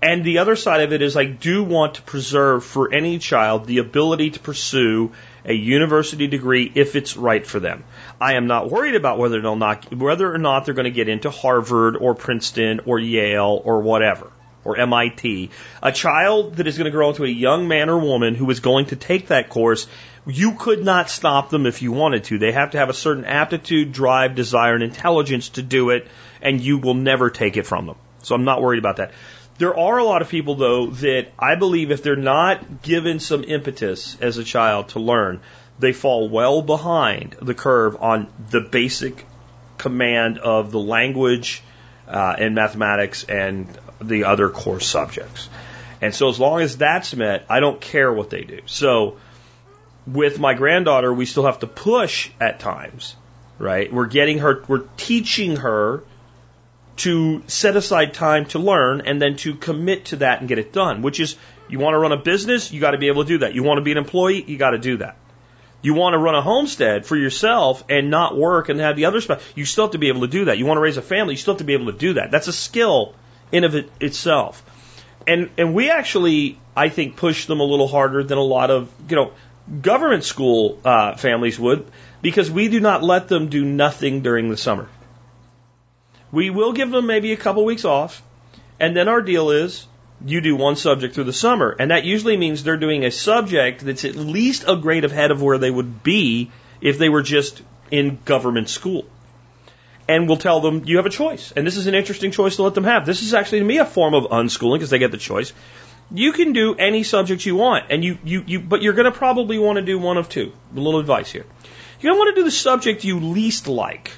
And 0.02 0.24
the 0.24 0.38
other 0.38 0.56
side 0.56 0.80
of 0.80 0.92
it 0.92 1.02
is 1.02 1.16
I 1.16 1.24
do 1.24 1.62
want 1.62 1.96
to 1.96 2.02
preserve 2.02 2.64
for 2.64 2.92
any 2.92 3.18
child 3.18 3.66
the 3.66 3.78
ability 3.78 4.30
to 4.30 4.40
pursue 4.40 5.12
a 5.44 5.54
university 5.54 6.26
degree 6.26 6.70
if 6.74 6.96
it's 6.96 7.16
right 7.16 7.46
for 7.46 7.60
them. 7.60 7.84
I 8.20 8.34
am 8.34 8.46
not 8.46 8.70
worried 8.70 8.94
about 8.94 9.18
whether 9.18 9.40
they'll 9.40 9.56
not, 9.56 9.94
whether 9.94 10.32
or 10.32 10.38
not 10.38 10.64
they're 10.64 10.74
going 10.74 10.84
to 10.84 10.90
get 10.90 11.08
into 11.08 11.30
Harvard 11.30 11.96
or 11.96 12.14
Princeton 12.14 12.80
or 12.86 12.98
Yale 12.98 13.60
or 13.64 13.80
whatever 13.80 14.30
or 14.64 14.76
MIT. 14.76 15.50
A 15.82 15.92
child 15.92 16.56
that 16.56 16.66
is 16.66 16.76
going 16.76 16.86
to 16.86 16.90
grow 16.90 17.10
into 17.10 17.24
a 17.24 17.28
young 17.28 17.68
man 17.68 17.88
or 17.88 17.98
woman 17.98 18.34
who 18.34 18.50
is 18.50 18.60
going 18.60 18.86
to 18.86 18.96
take 18.96 19.28
that 19.28 19.48
course, 19.48 19.86
you 20.26 20.52
could 20.52 20.84
not 20.84 21.08
stop 21.08 21.50
them 21.50 21.66
if 21.66 21.82
you 21.82 21.92
wanted 21.92 22.24
to. 22.24 22.38
They 22.38 22.52
have 22.52 22.72
to 22.72 22.78
have 22.78 22.90
a 22.90 22.94
certain 22.94 23.24
aptitude, 23.24 23.92
drive, 23.92 24.34
desire, 24.34 24.74
and 24.74 24.82
intelligence 24.82 25.50
to 25.50 25.62
do 25.62 25.90
it, 25.90 26.06
and 26.42 26.60
you 26.60 26.78
will 26.78 26.94
never 26.94 27.30
take 27.30 27.56
it 27.56 27.66
from 27.66 27.86
them. 27.86 27.96
So 28.22 28.34
I'm 28.34 28.44
not 28.44 28.60
worried 28.60 28.78
about 28.78 28.96
that. 28.96 29.12
There 29.60 29.78
are 29.78 29.98
a 29.98 30.04
lot 30.04 30.22
of 30.22 30.30
people, 30.30 30.54
though, 30.54 30.86
that 30.86 31.32
I 31.38 31.54
believe 31.54 31.90
if 31.90 32.02
they're 32.02 32.16
not 32.16 32.80
given 32.80 33.20
some 33.20 33.44
impetus 33.44 34.16
as 34.18 34.38
a 34.38 34.44
child 34.44 34.88
to 34.90 35.00
learn, 35.00 35.42
they 35.78 35.92
fall 35.92 36.30
well 36.30 36.62
behind 36.62 37.36
the 37.42 37.52
curve 37.52 38.00
on 38.00 38.28
the 38.48 38.62
basic 38.62 39.26
command 39.76 40.38
of 40.38 40.70
the 40.70 40.78
language 40.78 41.62
uh, 42.08 42.36
and 42.38 42.54
mathematics 42.54 43.24
and 43.24 43.68
the 44.00 44.24
other 44.24 44.48
core 44.48 44.80
subjects. 44.80 45.50
And 46.00 46.14
so 46.14 46.30
as 46.30 46.40
long 46.40 46.62
as 46.62 46.78
that's 46.78 47.14
met, 47.14 47.44
I 47.50 47.60
don't 47.60 47.82
care 47.82 48.10
what 48.10 48.30
they 48.30 48.44
do. 48.44 48.60
So 48.64 49.18
with 50.06 50.38
my 50.38 50.54
granddaughter, 50.54 51.12
we 51.12 51.26
still 51.26 51.44
have 51.44 51.58
to 51.58 51.66
push 51.66 52.30
at 52.40 52.60
times, 52.60 53.14
right? 53.58 53.92
We're 53.92 54.06
getting 54.06 54.38
her, 54.38 54.64
we're 54.66 54.86
teaching 54.96 55.56
her 55.56 56.02
to 56.96 57.42
set 57.46 57.76
aside 57.76 58.14
time 58.14 58.46
to 58.46 58.58
learn 58.58 59.02
and 59.02 59.20
then 59.20 59.36
to 59.36 59.54
commit 59.54 60.06
to 60.06 60.16
that 60.16 60.40
and 60.40 60.48
get 60.48 60.58
it 60.58 60.72
done, 60.72 61.02
which 61.02 61.20
is 61.20 61.36
you 61.68 61.78
want 61.78 61.94
to 61.94 61.98
run 61.98 62.12
a 62.12 62.16
business, 62.16 62.72
you 62.72 62.80
got 62.80 62.90
to 62.92 62.98
be 62.98 63.08
able 63.08 63.24
to 63.24 63.28
do 63.28 63.38
that. 63.38 63.54
You 63.54 63.62
want 63.62 63.78
to 63.78 63.82
be 63.82 63.92
an 63.92 63.98
employee, 63.98 64.44
you 64.46 64.58
got 64.58 64.70
to 64.70 64.78
do 64.78 64.98
that. 64.98 65.16
You 65.82 65.94
want 65.94 66.12
to 66.12 66.18
run 66.18 66.34
a 66.34 66.42
homestead 66.42 67.06
for 67.06 67.16
yourself 67.16 67.84
and 67.88 68.10
not 68.10 68.36
work 68.36 68.68
and 68.68 68.80
have 68.80 68.96
the 68.96 69.06
other 69.06 69.20
stuff. 69.20 69.52
You 69.56 69.64
still 69.64 69.84
have 69.84 69.92
to 69.92 69.98
be 69.98 70.08
able 70.08 70.22
to 70.22 70.28
do 70.28 70.46
that. 70.46 70.58
You 70.58 70.66
want 70.66 70.76
to 70.76 70.82
raise 70.82 70.98
a 70.98 71.02
family, 71.02 71.34
you 71.34 71.38
still 71.38 71.54
have 71.54 71.58
to 71.58 71.64
be 71.64 71.72
able 71.72 71.86
to 71.86 71.98
do 71.98 72.14
that. 72.14 72.30
That's 72.30 72.48
a 72.48 72.52
skill 72.52 73.14
in 73.50 73.64
of 73.64 73.74
it 73.74 73.90
itself. 74.00 74.62
And 75.26 75.50
and 75.56 75.74
we 75.74 75.90
actually, 75.90 76.58
I 76.76 76.88
think, 76.88 77.16
push 77.16 77.46
them 77.46 77.60
a 77.60 77.64
little 77.64 77.88
harder 77.88 78.22
than 78.24 78.38
a 78.38 78.42
lot 78.42 78.70
of 78.70 78.92
you 79.08 79.16
know 79.16 79.32
government 79.80 80.24
school 80.24 80.80
uh, 80.84 81.14
families 81.16 81.58
would 81.58 81.86
because 82.22 82.50
we 82.50 82.68
do 82.68 82.80
not 82.80 83.02
let 83.02 83.28
them 83.28 83.48
do 83.48 83.64
nothing 83.64 84.22
during 84.22 84.50
the 84.50 84.56
summer. 84.56 84.88
We 86.32 86.50
will 86.50 86.72
give 86.72 86.90
them 86.90 87.06
maybe 87.06 87.32
a 87.32 87.36
couple 87.36 87.64
weeks 87.64 87.84
off, 87.84 88.22
and 88.78 88.96
then 88.96 89.08
our 89.08 89.20
deal 89.20 89.50
is 89.50 89.86
you 90.24 90.40
do 90.40 90.56
one 90.56 90.76
subject 90.76 91.14
through 91.14 91.24
the 91.24 91.32
summer. 91.32 91.74
And 91.78 91.90
that 91.90 92.04
usually 92.04 92.36
means 92.36 92.62
they're 92.62 92.76
doing 92.76 93.04
a 93.04 93.10
subject 93.10 93.84
that's 93.84 94.04
at 94.04 94.16
least 94.16 94.64
a 94.66 94.76
grade 94.76 95.04
ahead 95.04 95.30
of 95.30 95.42
where 95.42 95.58
they 95.58 95.70
would 95.70 96.02
be 96.02 96.50
if 96.80 96.98
they 96.98 97.08
were 97.08 97.22
just 97.22 97.62
in 97.90 98.18
government 98.24 98.68
school. 98.68 99.06
And 100.08 100.26
we'll 100.26 100.38
tell 100.38 100.60
them 100.60 100.82
you 100.86 100.96
have 100.96 101.06
a 101.06 101.10
choice. 101.10 101.52
And 101.52 101.66
this 101.66 101.76
is 101.76 101.86
an 101.86 101.94
interesting 101.94 102.32
choice 102.32 102.56
to 102.56 102.62
let 102.62 102.74
them 102.74 102.84
have. 102.84 103.06
This 103.06 103.22
is 103.22 103.32
actually 103.32 103.60
to 103.60 103.64
me 103.64 103.78
a 103.78 103.84
form 103.84 104.14
of 104.14 104.24
unschooling 104.24 104.74
because 104.74 104.90
they 104.90 104.98
get 104.98 105.12
the 105.12 105.18
choice. 105.18 105.52
You 106.12 106.32
can 106.32 106.52
do 106.52 106.74
any 106.74 107.04
subject 107.04 107.46
you 107.46 107.54
want, 107.54 107.84
and 107.90 108.02
you, 108.02 108.18
you, 108.24 108.42
you 108.44 108.60
but 108.60 108.82
you're 108.82 108.94
going 108.94 109.04
to 109.04 109.16
probably 109.16 109.58
want 109.58 109.76
to 109.76 109.82
do 109.82 109.96
one 109.96 110.16
of 110.16 110.28
two. 110.28 110.52
A 110.74 110.80
little 110.80 110.98
advice 110.98 111.30
here. 111.30 111.46
You're 112.00 112.12
going 112.12 112.16
to 112.16 112.24
want 112.24 112.34
to 112.34 112.40
do 112.40 112.44
the 112.44 112.50
subject 112.50 113.04
you 113.04 113.20
least 113.20 113.68
like 113.68 114.10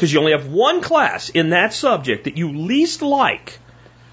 because 0.00 0.10
you 0.10 0.18
only 0.18 0.32
have 0.32 0.46
one 0.46 0.80
class 0.80 1.28
in 1.28 1.50
that 1.50 1.74
subject 1.74 2.24
that 2.24 2.38
you 2.38 2.52
least 2.52 3.02
like 3.02 3.58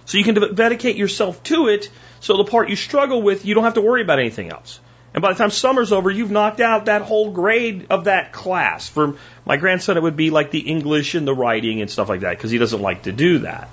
so 0.03 0.17
you 0.17 0.25
can 0.25 0.53
dedicate 0.53 0.97
yourself 0.97 1.41
to 1.43 1.69
it. 1.69 1.89
So 2.19 2.35
the 2.35 2.43
part 2.43 2.69
you 2.69 2.75
struggle 2.75 3.21
with, 3.21 3.45
you 3.45 3.55
don't 3.55 3.63
have 3.63 3.75
to 3.75 3.81
worry 3.81 4.01
about 4.01 4.19
anything 4.19 4.51
else. 4.51 4.81
And 5.13 5.21
by 5.21 5.31
the 5.31 5.37
time 5.37 5.49
summer's 5.49 5.93
over, 5.93 6.11
you've 6.11 6.29
knocked 6.29 6.59
out 6.59 6.85
that 6.87 7.03
whole 7.03 7.31
grade 7.31 7.87
of 7.89 8.03
that 8.03 8.33
class. 8.33 8.89
For 8.89 9.15
my 9.45 9.55
grandson, 9.55 9.95
it 9.95 10.03
would 10.03 10.17
be 10.17 10.29
like 10.29 10.51
the 10.51 10.59
English 10.59 11.15
and 11.15 11.25
the 11.25 11.33
writing 11.33 11.79
and 11.79 11.89
stuff 11.89 12.09
like 12.09 12.19
that 12.19 12.31
because 12.31 12.51
he 12.51 12.57
doesn't 12.57 12.81
like 12.81 13.03
to 13.03 13.13
do 13.13 13.39
that. 13.39 13.69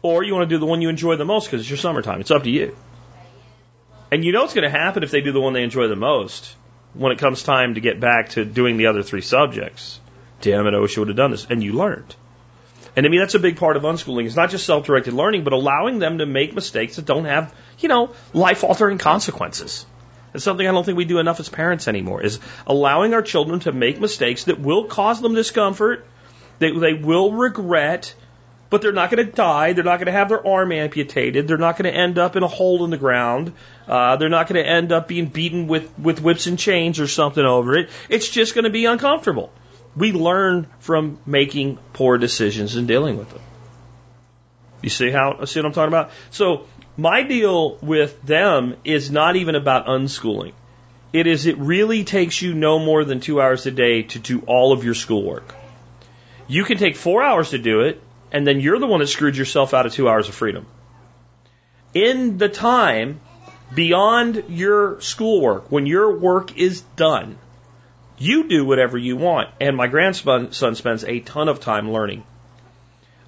Or 0.00 0.24
you 0.24 0.32
want 0.32 0.48
to 0.48 0.54
do 0.54 0.58
the 0.58 0.64
one 0.64 0.80
you 0.80 0.88
enjoy 0.88 1.16
the 1.16 1.26
most 1.26 1.48
because 1.48 1.60
it's 1.60 1.68
your 1.68 1.76
summertime. 1.76 2.22
It's 2.22 2.30
up 2.30 2.44
to 2.44 2.50
you. 2.50 2.74
And 4.10 4.24
you 4.24 4.32
know 4.32 4.40
what's 4.40 4.54
going 4.54 4.70
to 4.70 4.70
happen 4.70 5.02
if 5.02 5.10
they 5.10 5.20
do 5.20 5.32
the 5.32 5.40
one 5.40 5.52
they 5.52 5.64
enjoy 5.64 5.88
the 5.88 5.96
most 5.96 6.56
when 6.94 7.12
it 7.12 7.18
comes 7.18 7.42
time 7.42 7.74
to 7.74 7.82
get 7.82 8.00
back 8.00 8.30
to 8.30 8.46
doing 8.46 8.78
the 8.78 8.86
other 8.86 9.02
three 9.02 9.20
subjects. 9.20 9.99
Damn 10.40 10.66
it, 10.66 10.74
I 10.74 10.78
wish 10.78 10.96
I 10.96 11.00
would 11.00 11.08
have 11.08 11.16
done 11.16 11.30
this. 11.30 11.46
And 11.48 11.62
you 11.62 11.72
learned. 11.72 12.14
And 12.96 13.04
to 13.04 13.10
me, 13.10 13.18
that's 13.18 13.34
a 13.34 13.38
big 13.38 13.56
part 13.56 13.76
of 13.76 13.82
unschooling. 13.82 14.26
It's 14.26 14.36
not 14.36 14.50
just 14.50 14.66
self-directed 14.66 15.14
learning, 15.14 15.44
but 15.44 15.52
allowing 15.52 15.98
them 15.98 16.18
to 16.18 16.26
make 16.26 16.54
mistakes 16.54 16.96
that 16.96 17.04
don't 17.04 17.24
have, 17.24 17.54
you 17.78 17.88
know, 17.88 18.14
life-altering 18.32 18.98
consequences. 18.98 19.86
It's 20.34 20.44
something 20.44 20.66
I 20.66 20.72
don't 20.72 20.84
think 20.84 20.98
we 20.98 21.04
do 21.04 21.18
enough 21.18 21.40
as 21.40 21.48
parents 21.48 21.88
anymore, 21.88 22.22
is 22.22 22.40
allowing 22.66 23.14
our 23.14 23.22
children 23.22 23.60
to 23.60 23.72
make 23.72 24.00
mistakes 24.00 24.44
that 24.44 24.60
will 24.60 24.84
cause 24.84 25.20
them 25.20 25.34
discomfort, 25.34 26.06
that 26.58 26.78
they 26.78 26.94
will 26.94 27.32
regret, 27.32 28.14
but 28.70 28.82
they're 28.82 28.92
not 28.92 29.10
going 29.10 29.24
to 29.26 29.32
die. 29.32 29.72
They're 29.72 29.84
not 29.84 29.96
going 29.96 30.06
to 30.06 30.12
have 30.12 30.28
their 30.28 30.46
arm 30.46 30.70
amputated. 30.70 31.48
They're 31.48 31.58
not 31.58 31.76
going 31.76 31.92
to 31.92 31.98
end 31.98 32.18
up 32.18 32.36
in 32.36 32.44
a 32.44 32.48
hole 32.48 32.84
in 32.84 32.90
the 32.90 32.96
ground. 32.96 33.52
Uh, 33.88 34.16
they're 34.16 34.28
not 34.28 34.48
going 34.48 34.62
to 34.62 34.68
end 34.68 34.92
up 34.92 35.08
being 35.08 35.26
beaten 35.26 35.66
with, 35.66 35.98
with 35.98 36.22
whips 36.22 36.46
and 36.46 36.56
chains 36.58 37.00
or 37.00 37.08
something 37.08 37.44
over 37.44 37.76
it. 37.76 37.90
It's 38.08 38.28
just 38.28 38.54
going 38.54 38.64
to 38.64 38.70
be 38.70 38.84
uncomfortable. 38.84 39.52
We 39.96 40.12
learn 40.12 40.68
from 40.78 41.18
making 41.26 41.78
poor 41.92 42.18
decisions 42.18 42.76
and 42.76 42.86
dealing 42.86 43.16
with 43.16 43.30
them. 43.30 43.42
You 44.82 44.90
see 44.90 45.10
how 45.10 45.44
see 45.44 45.60
what 45.60 45.66
I'm 45.66 45.72
talking 45.72 45.88
about? 45.88 46.10
So 46.30 46.66
my 46.96 47.22
deal 47.22 47.76
with 47.76 48.22
them 48.22 48.76
is 48.84 49.10
not 49.10 49.36
even 49.36 49.54
about 49.54 49.86
unschooling. 49.86 50.52
It 51.12 51.26
is 51.26 51.46
it 51.46 51.58
really 51.58 52.04
takes 52.04 52.40
you 52.40 52.54
no 52.54 52.78
more 52.78 53.04
than 53.04 53.20
two 53.20 53.40
hours 53.40 53.66
a 53.66 53.70
day 53.70 54.02
to 54.04 54.18
do 54.18 54.42
all 54.46 54.72
of 54.72 54.84
your 54.84 54.94
schoolwork. 54.94 55.54
You 56.46 56.64
can 56.64 56.78
take 56.78 56.96
four 56.96 57.22
hours 57.22 57.50
to 57.50 57.58
do 57.58 57.80
it, 57.80 58.00
and 58.32 58.46
then 58.46 58.60
you're 58.60 58.78
the 58.78 58.86
one 58.86 59.00
that 59.00 59.08
screwed 59.08 59.36
yourself 59.36 59.74
out 59.74 59.86
of 59.86 59.92
two 59.92 60.08
hours 60.08 60.28
of 60.28 60.34
freedom. 60.34 60.66
In 61.94 62.38
the 62.38 62.48
time 62.48 63.20
beyond 63.74 64.44
your 64.48 65.00
schoolwork, 65.00 65.70
when 65.70 65.86
your 65.86 66.16
work 66.16 66.56
is 66.56 66.80
done, 66.96 67.38
you 68.20 68.46
do 68.46 68.64
whatever 68.64 68.98
you 68.98 69.16
want. 69.16 69.48
And 69.60 69.76
my 69.76 69.88
grandson 69.88 70.52
spends 70.52 71.04
a 71.04 71.20
ton 71.20 71.48
of 71.48 71.58
time 71.58 71.90
learning. 71.90 72.22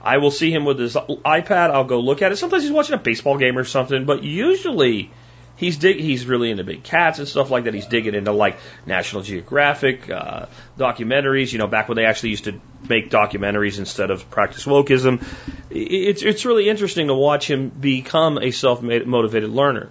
I 0.05 0.18
will 0.18 0.30
see 0.30 0.53
him 0.53 0.64
with 0.64 0.78
his 0.78 0.95
iPad. 0.95 1.70
I'll 1.70 1.84
go 1.84 2.01
look 2.01 2.22
at 2.22 2.30
it. 2.30 2.36
Sometimes 2.36 2.62
he's 2.62 2.72
watching 2.72 2.95
a 2.95 2.99
baseball 2.99 3.38
game 3.38 3.57
or 3.57 3.64
something, 3.64 4.05
but 4.05 4.22
usually 4.22 5.11
he's 5.57 5.78
dig- 5.78 6.01
he's 6.01 6.26
really 6.26 6.51
into 6.51 6.64
big 6.64 6.82
cats 6.82 7.20
and 7.20 7.26
stuff 7.26 7.51
like 7.51 7.64
that. 7.64 7.72
He's 7.72 7.86
digging 7.86 8.14
into 8.14 8.32
like 8.32 8.59
National 8.84 9.22
Geographic 9.22 10.11
uh, 10.11 10.47
documentaries. 10.76 11.53
You 11.53 11.59
know, 11.59 11.68
back 11.68 11.88
when 11.88 11.97
they 11.97 12.05
actually 12.05 12.30
used 12.30 12.45
to 12.45 12.61
make 12.86 13.11
documentaries 13.11 13.78
instead 13.78 14.11
of 14.11 14.28
practice 14.30 14.66
wokeism. 14.66 15.24
It's 15.70 16.22
it's 16.22 16.45
really 16.45 16.68
interesting 16.68 17.07
to 17.07 17.14
watch 17.14 17.49
him 17.49 17.70
become 17.70 18.36
a 18.36 18.51
self 18.51 18.82
motivated 18.82 19.49
learner. 19.49 19.88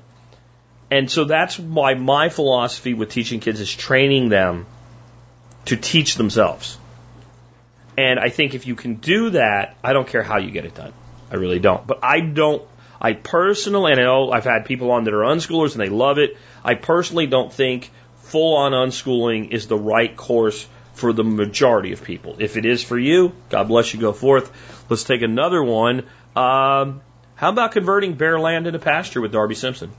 And 0.91 1.09
so 1.09 1.23
that's 1.23 1.57
why 1.57 1.93
my 1.93 2.27
philosophy 2.27 2.93
with 2.93 3.09
teaching 3.09 3.39
kids 3.39 3.61
is 3.61 3.73
training 3.73 4.27
them 4.27 4.65
to 5.65 5.77
teach 5.77 6.15
themselves. 6.15 6.77
And 7.97 8.19
I 8.19 8.29
think 8.29 8.55
if 8.55 8.67
you 8.67 8.75
can 8.75 8.95
do 8.95 9.31
that, 9.31 9.75
I 9.83 9.93
don't 9.93 10.07
care 10.07 10.23
how 10.23 10.37
you 10.37 10.51
get 10.51 10.65
it 10.65 10.75
done. 10.75 10.93
I 11.29 11.35
really 11.35 11.59
don't. 11.59 11.85
But 11.85 11.99
I 12.03 12.19
don't, 12.21 12.63
I 12.99 13.13
personally, 13.13 13.91
and 13.91 14.01
I 14.01 14.03
know 14.03 14.31
I've 14.31 14.43
had 14.43 14.65
people 14.65 14.91
on 14.91 15.03
that 15.05 15.13
are 15.13 15.23
unschoolers 15.23 15.73
and 15.73 15.81
they 15.81 15.89
love 15.89 16.17
it. 16.17 16.37
I 16.63 16.75
personally 16.75 17.27
don't 17.27 17.51
think 17.51 17.91
full 18.17 18.57
on 18.57 18.71
unschooling 18.71 19.51
is 19.51 19.67
the 19.67 19.77
right 19.77 20.15
course 20.15 20.67
for 20.93 21.13
the 21.13 21.23
majority 21.23 21.93
of 21.93 22.03
people. 22.03 22.35
If 22.39 22.57
it 22.57 22.65
is 22.65 22.83
for 22.83 22.97
you, 22.97 23.33
God 23.49 23.67
bless 23.67 23.93
you, 23.93 23.99
go 23.99 24.13
forth. 24.13 24.51
Let's 24.89 25.03
take 25.03 25.21
another 25.21 25.63
one. 25.63 25.99
Um, 26.35 27.01
how 27.35 27.49
about 27.49 27.71
converting 27.71 28.13
bare 28.13 28.39
land 28.39 28.67
into 28.67 28.79
pasture 28.79 29.21
with 29.21 29.31
Darby 29.31 29.55
Simpson? 29.55 29.91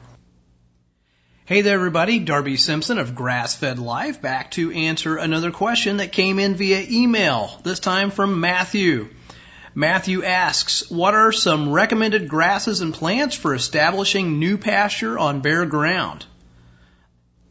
Hey 1.45 1.63
there, 1.63 1.75
everybody. 1.75 2.21
Darby 2.21 2.57
Simpson 2.57 2.99
of 2.99 3.17
Grass 3.17 3.57
Fed 3.57 3.81
Life 3.81 4.23
back 4.23 4.53
to 4.53 4.71
answer 4.71 5.17
another 5.17 5.51
question 5.51 5.97
that 5.97 6.13
came 6.13 6.39
in 6.39 6.55
via 6.55 6.87
email, 6.89 7.61
this 7.65 7.81
time 7.81 8.13
from 8.13 8.39
Matthew. 8.39 9.09
Matthew 9.75 10.23
asks, 10.23 10.89
what 10.89 11.15
are 11.15 11.33
some 11.33 11.73
recommended 11.73 12.29
grasses 12.29 12.81
and 12.81 12.95
plants 12.95 13.35
for 13.35 13.57
establishing 13.57 14.39
new 14.39 14.57
pasture 14.57 15.19
on 15.19 15.41
bare 15.41 15.67
ground? 15.67 16.25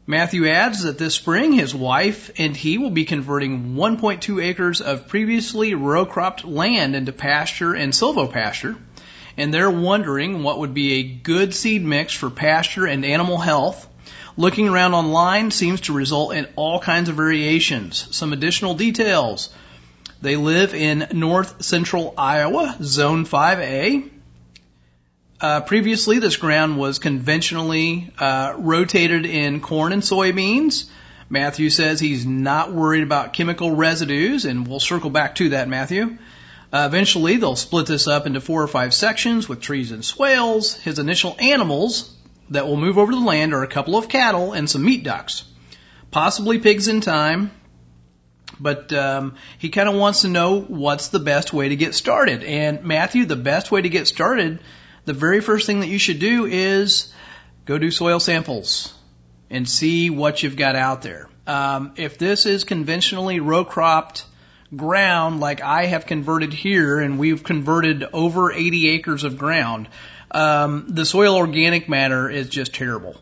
Matthew 0.06 0.48
adds 0.48 0.84
that 0.84 0.96
this 0.96 1.14
spring 1.14 1.52
his 1.52 1.74
wife 1.74 2.30
and 2.38 2.56
he 2.56 2.78
will 2.78 2.90
be 2.90 3.04
converting 3.04 3.74
1.2 3.74 4.42
acres 4.42 4.80
of 4.80 5.08
previously 5.08 5.74
row 5.74 6.06
cropped 6.06 6.46
land 6.46 6.96
into 6.96 7.12
pasture 7.12 7.74
and 7.74 7.92
silvopasture 7.92 8.78
and 9.36 9.52
they're 9.52 9.70
wondering 9.70 10.42
what 10.42 10.58
would 10.58 10.74
be 10.74 10.94
a 10.94 11.02
good 11.02 11.54
seed 11.54 11.84
mix 11.84 12.12
for 12.12 12.30
pasture 12.30 12.86
and 12.86 13.04
animal 13.04 13.38
health 13.38 13.88
Looking 14.36 14.68
around 14.68 14.94
online 14.94 15.50
seems 15.50 15.82
to 15.82 15.92
result 15.92 16.34
in 16.34 16.48
all 16.56 16.80
kinds 16.80 17.10
of 17.10 17.16
variations. 17.16 18.08
Some 18.12 18.32
additional 18.32 18.74
details. 18.74 19.50
They 20.22 20.36
live 20.36 20.74
in 20.74 21.06
north 21.12 21.62
central 21.62 22.14
Iowa, 22.16 22.76
zone 22.82 23.26
5A. 23.26 24.08
Uh, 25.38 25.60
previously, 25.62 26.18
this 26.18 26.36
ground 26.36 26.78
was 26.78 26.98
conventionally 26.98 28.10
uh, 28.18 28.54
rotated 28.56 29.26
in 29.26 29.60
corn 29.60 29.92
and 29.92 30.02
soybeans. 30.02 30.88
Matthew 31.28 31.68
says 31.68 32.00
he's 32.00 32.24
not 32.24 32.72
worried 32.72 33.02
about 33.02 33.32
chemical 33.32 33.72
residues, 33.72 34.44
and 34.44 34.66
we'll 34.66 34.80
circle 34.80 35.10
back 35.10 35.34
to 35.36 35.50
that, 35.50 35.68
Matthew. 35.68 36.16
Uh, 36.72 36.84
eventually, 36.86 37.36
they'll 37.36 37.54
split 37.54 37.86
this 37.86 38.08
up 38.08 38.26
into 38.26 38.40
four 38.40 38.62
or 38.62 38.68
five 38.68 38.94
sections 38.94 39.48
with 39.48 39.60
trees 39.60 39.90
and 39.90 40.04
swales. 40.04 40.74
His 40.74 40.98
initial 40.98 41.36
animals 41.38 42.16
that 42.48 42.66
will 42.66 42.78
move 42.78 42.96
over 42.96 43.12
the 43.12 43.20
land 43.20 43.52
are 43.52 43.62
a 43.62 43.68
couple 43.68 43.96
of 43.96 44.08
cattle 44.08 44.52
and 44.52 44.68
some 44.68 44.84
meat 44.84 45.04
ducks, 45.04 45.44
possibly 46.10 46.58
pigs 46.58 46.88
in 46.88 47.02
time. 47.02 47.50
But 48.58 48.92
um, 48.92 49.36
he 49.58 49.68
kind 49.68 49.88
of 49.88 49.96
wants 49.96 50.22
to 50.22 50.28
know 50.28 50.60
what's 50.60 51.08
the 51.08 51.18
best 51.18 51.52
way 51.52 51.68
to 51.68 51.76
get 51.76 51.94
started. 51.94 52.44
And 52.44 52.84
Matthew, 52.84 53.26
the 53.26 53.36
best 53.36 53.70
way 53.70 53.82
to 53.82 53.88
get 53.88 54.06
started, 54.06 54.60
the 55.04 55.12
very 55.12 55.40
first 55.40 55.66
thing 55.66 55.80
that 55.80 55.88
you 55.88 55.98
should 55.98 56.20
do 56.20 56.46
is 56.46 57.12
go 57.66 57.76
do 57.76 57.90
soil 57.90 58.20
samples 58.20 58.94
and 59.50 59.68
see 59.68 60.10
what 60.10 60.42
you've 60.42 60.56
got 60.56 60.76
out 60.76 61.02
there. 61.02 61.28
Um, 61.46 61.92
if 61.96 62.18
this 62.18 62.46
is 62.46 62.64
conventionally 62.64 63.40
row 63.40 63.64
cropped 63.64 64.24
ground 64.74 65.40
like 65.40 65.60
I 65.60 65.86
have 65.86 66.06
converted 66.06 66.52
here, 66.52 66.98
and 66.98 67.18
we've 67.18 67.42
converted 67.42 68.04
over 68.12 68.52
80 68.52 68.88
acres 68.90 69.24
of 69.24 69.38
ground, 69.38 69.88
um, 70.30 70.86
the 70.88 71.04
soil 71.04 71.36
organic 71.36 71.88
matter 71.88 72.28
is 72.30 72.48
just 72.48 72.74
terrible. 72.74 73.16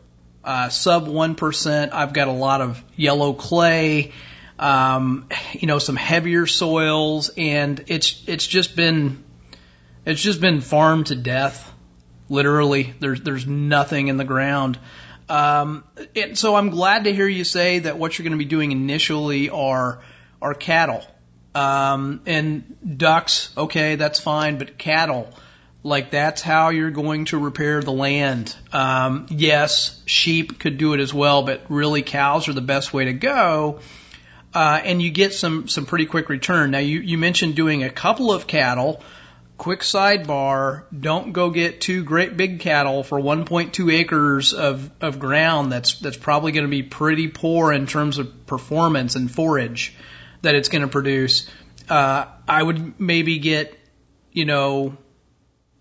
Uh, 0.44 0.68
sub 0.68 1.07
1%. 1.07 1.92
I've 1.92 2.12
got 2.12 2.28
a 2.28 2.32
lot 2.32 2.61
of 2.61 2.82
yellow 2.96 3.32
clay, 3.32 4.12
um, 4.59 5.28
you 5.53 5.66
know, 5.66 5.78
some 5.78 5.96
heavier 5.96 6.46
soils, 6.46 7.30
and 7.36 7.84
it's, 7.88 8.22
it's 8.26 8.46
just 8.46 8.76
been, 8.76 9.22
it's 10.07 10.22
just 10.22 10.40
been 10.40 10.61
farmed 10.61 11.07
to 11.07 11.16
death. 11.16 11.66
Literally, 12.28 12.94
there's, 13.01 13.22
there's 13.22 13.46
nothing 13.46 14.09
in 14.09 14.16
the 14.16 14.24
ground. 14.24 14.78
Um, 15.28 15.84
and 16.14 16.38
so 16.38 16.55
I'm 16.55 16.70
glad 16.70 17.05
to 17.05 17.12
hear 17.12 17.26
you 17.26 17.44
say 17.44 17.80
that 17.80 17.98
what 17.98 18.18
you're 18.18 18.24
going 18.24 18.38
to 18.38 18.44
be 18.44 18.48
doing 18.48 18.72
initially 18.72 19.51
are, 19.51 20.01
are 20.40 20.55
cattle. 20.55 21.05
Um, 21.55 22.20
and 22.26 22.98
ducks, 22.98 23.53
okay, 23.57 23.96
that's 23.96 24.20
fine, 24.20 24.59
but 24.59 24.78
cattle, 24.78 25.28
like 25.82 26.11
that's 26.11 26.42
how 26.42 26.68
you're 26.68 26.90
going 26.90 27.24
to 27.26 27.38
repair 27.38 27.82
the 27.82 27.92
land. 27.92 28.55
Um, 28.72 29.26
yes, 29.30 30.01
sheep 30.07 30.59
could 30.59 30.78
do 30.78 30.94
it 30.94 31.01
as 31.01 31.12
well, 31.12 31.42
but 31.42 31.62
really 31.68 32.03
cows 32.03 32.48
are 32.48 32.53
the 32.53 32.61
best 32.61 32.92
way 32.92 33.07
to 33.07 33.12
go. 33.12 33.80
Uh, 34.53 34.80
and 34.84 35.01
you 35.01 35.11
get 35.11 35.32
some, 35.32 35.68
some 35.68 35.86
pretty 35.86 36.07
quick 36.07 36.28
return. 36.28 36.72
Now 36.72 36.78
you, 36.78 37.01
you 37.01 37.18
mentioned 37.18 37.55
doing 37.55 37.82
a 37.82 37.90
couple 37.90 38.32
of 38.32 38.46
cattle. 38.46 39.03
Quick 39.59 39.80
sidebar, 39.80 40.84
don't 40.98 41.32
go 41.32 41.51
get 41.51 41.82
two 41.82 42.03
great 42.03 42.36
big 42.36 42.61
cattle 42.61 43.03
for 43.03 43.18
1.2 43.18 43.92
acres 43.92 44.55
of, 44.55 44.90
of 45.03 45.18
ground 45.18 45.70
that's, 45.70 45.98
that's 45.98 46.16
probably 46.16 46.53
going 46.53 46.64
to 46.64 46.70
be 46.70 46.82
pretty 46.82 47.28
poor 47.28 47.70
in 47.70 47.86
terms 47.86 48.16
of 48.16 48.46
performance 48.46 49.16
and 49.16 49.30
forage 49.30 49.94
that 50.43 50.55
it's 50.55 50.68
going 50.68 50.82
to 50.82 50.88
produce. 50.88 51.49
Uh, 51.88 52.26
I 52.49 52.62
would 52.62 53.01
maybe 53.01 53.38
get, 53.38 53.78
you 54.32 54.45
know, 54.45 54.97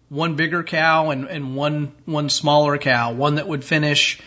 one 0.10 0.36
bigger 0.36 0.64
cow 0.64 1.12
and, 1.12 1.26
and 1.26 1.56
one 1.56 1.94
one 2.06 2.30
smaller 2.30 2.78
cow, 2.78 3.14
one 3.14 3.36
that 3.36 3.48
would 3.48 3.64
finish, 3.64 4.20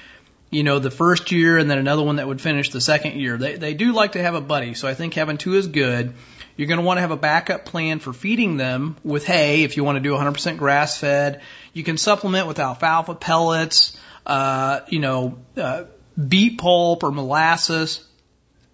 you 0.50 0.62
know, 0.62 0.78
the 0.78 0.90
first 0.90 1.32
year 1.32 1.58
and 1.58 1.68
then 1.70 1.78
another 1.78 2.02
one 2.02 2.16
that 2.16 2.26
would 2.26 2.40
finish 2.40 2.70
the 2.70 2.80
second 2.80 3.18
year. 3.20 3.36
They 3.36 3.56
they 3.56 3.74
do 3.74 3.92
like 3.92 4.12
to 4.12 4.22
have 4.22 4.34
a 4.34 4.40
buddy, 4.40 4.74
so 4.74 4.88
I 4.88 4.94
think 4.94 5.14
having 5.14 5.38
two 5.38 5.54
is 5.54 5.66
good. 5.66 6.14
You're 6.56 6.68
going 6.68 6.80
to 6.80 6.84
want 6.84 6.98
to 6.98 7.00
have 7.00 7.10
a 7.10 7.16
backup 7.16 7.64
plan 7.64 7.98
for 7.98 8.12
feeding 8.12 8.58
them 8.58 8.96
with 9.02 9.24
hay 9.24 9.62
if 9.64 9.78
you 9.78 9.84
want 9.84 9.96
to 9.96 10.00
do 10.00 10.12
100% 10.12 10.58
grass 10.58 10.98
fed. 10.98 11.40
You 11.72 11.82
can 11.82 11.96
supplement 11.96 12.46
with 12.46 12.58
alfalfa 12.58 13.14
pellets, 13.14 13.98
uh, 14.26 14.80
you 14.86 14.98
know, 14.98 15.38
uh, 15.56 15.84
beet 16.28 16.58
pulp 16.58 17.04
or 17.04 17.10
molasses, 17.10 18.06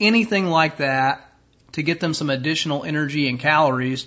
anything 0.01 0.47
like 0.47 0.79
that 0.79 1.28
to 1.79 1.83
get 1.83 2.01
them 2.01 2.12
some 2.12 2.29
additional 2.29 2.85
energy 2.85 3.29
and 3.29 3.39
calories, 3.39 4.07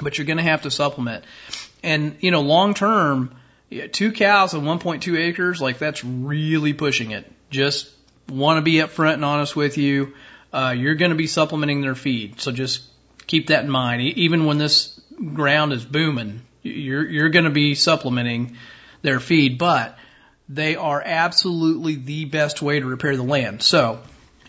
but 0.00 0.18
you're 0.18 0.26
going 0.26 0.38
to 0.38 0.42
have 0.42 0.62
to 0.62 0.70
supplement. 0.70 1.24
And, 1.82 2.16
you 2.20 2.30
know, 2.30 2.40
long 2.40 2.74
term, 2.74 3.34
two 3.92 4.12
cows 4.12 4.54
on 4.54 4.62
1.2 4.62 5.18
acres, 5.18 5.60
like 5.60 5.78
that's 5.78 6.04
really 6.04 6.72
pushing 6.72 7.12
it. 7.12 7.30
Just 7.50 7.90
want 8.28 8.58
to 8.58 8.62
be 8.62 8.74
upfront 8.74 9.14
and 9.14 9.24
honest 9.24 9.54
with 9.54 9.78
you. 9.78 10.14
Uh, 10.52 10.74
you're 10.76 10.94
going 10.94 11.10
to 11.10 11.16
be 11.16 11.26
supplementing 11.26 11.82
their 11.82 11.94
feed. 11.94 12.40
So 12.40 12.52
just 12.52 12.82
keep 13.26 13.48
that 13.48 13.64
in 13.64 13.70
mind. 13.70 14.02
Even 14.02 14.46
when 14.46 14.58
this 14.58 14.98
ground 15.34 15.72
is 15.72 15.84
booming, 15.84 16.40
you're, 16.62 17.06
you're 17.08 17.28
going 17.28 17.44
to 17.44 17.50
be 17.50 17.74
supplementing 17.74 18.56
their 19.02 19.20
feed, 19.20 19.58
but 19.58 19.98
they 20.48 20.76
are 20.76 21.02
absolutely 21.04 21.96
the 21.96 22.24
best 22.24 22.62
way 22.62 22.80
to 22.80 22.86
repair 22.86 23.14
the 23.16 23.22
land. 23.22 23.62
So 23.62 24.00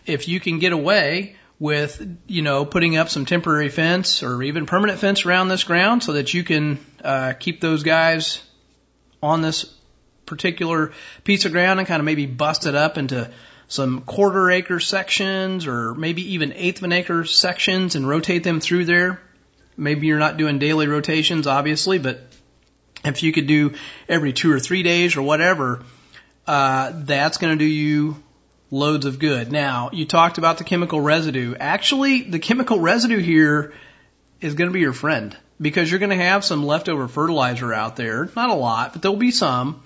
if 0.06 0.30
you 0.30 0.40
can 0.40 0.60
get 0.60 0.72
away 0.72 1.36
with, 1.60 2.18
you 2.28 2.42
know, 2.42 2.66
putting 2.66 2.96
up 2.96 3.10
some 3.10 3.26
temporary 3.26 3.70
fence 3.70 4.24
or 4.24 4.42
even 4.42 4.66
permanent 4.66 5.00
fence 5.00 5.26
around 5.26 5.50
this 5.50 5.64
ground 5.64 6.02
so 6.02 6.14
that 6.14 6.34
you 6.34 6.44
can 6.44 6.80
uh, 7.04 7.34
keep 7.34 7.60
those 7.60 7.84
guys 7.84 8.42
on 9.22 9.42
this 9.42 9.66
particular 10.26 10.94
piece 11.24 11.44
of 11.46 11.52
ground 11.52 11.80
and 11.80 11.88
kind 11.88 12.00
of 12.00 12.06
maybe 12.06 12.26
bust 12.26 12.66
it 12.66 12.76
up 12.76 12.98
into 12.98 13.30
some 13.68 14.02
quarter 14.02 14.50
acre 14.50 14.80
sections 14.80 15.68
or 15.68 15.94
maybe 15.94 16.34
even 16.34 16.54
eighth 16.54 16.78
of 16.78 16.86
an 16.86 16.94
acre 16.94 17.26
sections 17.26 17.96
and 17.96 18.08
rotate 18.08 18.44
them 18.44 18.62
through 18.62 18.86
there. 18.86 19.22
Maybe 19.76 20.08
you're 20.08 20.20
not 20.20 20.38
doing 20.38 20.60
daily 20.60 20.88
rotations, 20.88 21.46
obviously, 21.46 22.00
but 22.00 22.22
if 23.04 23.22
you 23.24 23.32
could 23.32 23.48
do 23.48 23.74
every 24.08 24.34
two 24.34 24.52
or 24.52 24.60
three 24.60 24.84
days 24.84 25.16
or 25.16 25.22
whatever, 25.22 25.84
uh, 26.48 26.92
that's 26.96 27.38
going 27.38 27.58
to 27.58 27.64
do 27.64 27.70
you 27.70 28.22
loads 28.72 29.06
of 29.06 29.20
good. 29.20 29.52
Now, 29.52 29.90
you 29.92 30.06
talked 30.06 30.38
about 30.38 30.58
the 30.58 30.64
chemical 30.64 31.02
residue. 31.02 31.56
Actually, 31.60 32.24
the 32.24 32.40
chemical 32.40 32.80
residue 32.80 33.20
here 33.20 33.74
is 34.42 34.54
going 34.54 34.70
to 34.70 34.74
be 34.74 34.80
your 34.80 34.94
friend 34.94 35.36
because 35.60 35.90
you're 35.90 36.00
going 36.00 36.18
to 36.18 36.24
have 36.24 36.46
some 36.46 36.66
leftover 36.66 37.08
fertilizer 37.08 37.74
out 37.74 37.96
there. 37.96 38.30
Not 38.36 38.50
a 38.50 38.56
lot, 38.56 38.94
but 38.94 39.02
there'll 39.02 39.18
be 39.18 39.32
some. 39.32 39.84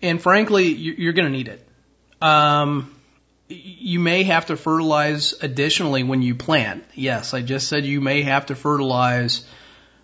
And 0.00 0.20
frankly, 0.20 0.68
you're 0.68 1.12
going 1.12 1.30
to 1.30 1.36
need 1.36 1.48
it. 1.48 1.66
Um, 2.20 2.94
you 3.48 4.00
may 4.00 4.24
have 4.24 4.46
to 4.46 4.56
fertilize 4.56 5.34
additionally 5.40 6.02
when 6.02 6.22
you 6.22 6.34
plant. 6.34 6.84
Yes, 6.94 7.34
I 7.34 7.42
just 7.42 7.68
said 7.68 7.84
you 7.84 8.00
may 8.00 8.22
have 8.22 8.46
to 8.46 8.54
fertilize 8.54 9.46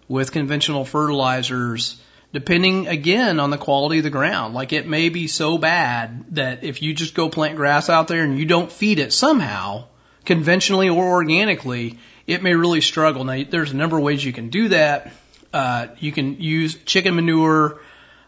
with 0.06 0.32
conventional 0.32 0.84
fertilizers 0.84 2.00
depending 2.32 2.88
again 2.88 3.40
on 3.40 3.50
the 3.50 3.58
quality 3.58 3.98
of 3.98 4.04
the 4.04 4.10
ground. 4.10 4.54
Like 4.54 4.72
it 4.72 4.86
may 4.86 5.08
be 5.08 5.26
so 5.26 5.58
bad 5.58 6.24
that 6.32 6.64
if 6.64 6.82
you 6.82 6.94
just 6.94 7.14
go 7.14 7.28
plant 7.28 7.56
grass 7.56 7.88
out 7.88 8.08
there 8.08 8.22
and 8.22 8.38
you 8.38 8.44
don't 8.44 8.70
feed 8.70 8.98
it 8.98 9.12
somehow, 9.12 9.84
conventionally 10.24 10.88
or 10.88 11.12
organically, 11.12 11.98
it 12.26 12.42
may 12.42 12.54
really 12.54 12.82
struggle. 12.82 13.24
Now, 13.24 13.42
there's 13.48 13.72
a 13.72 13.76
number 13.76 13.96
of 13.96 14.02
ways 14.02 14.24
you 14.24 14.32
can 14.32 14.50
do 14.50 14.68
that. 14.68 15.12
Uh, 15.52 15.88
you 15.98 16.12
can 16.12 16.40
use 16.40 16.74
chicken 16.74 17.14
manure. 17.14 17.80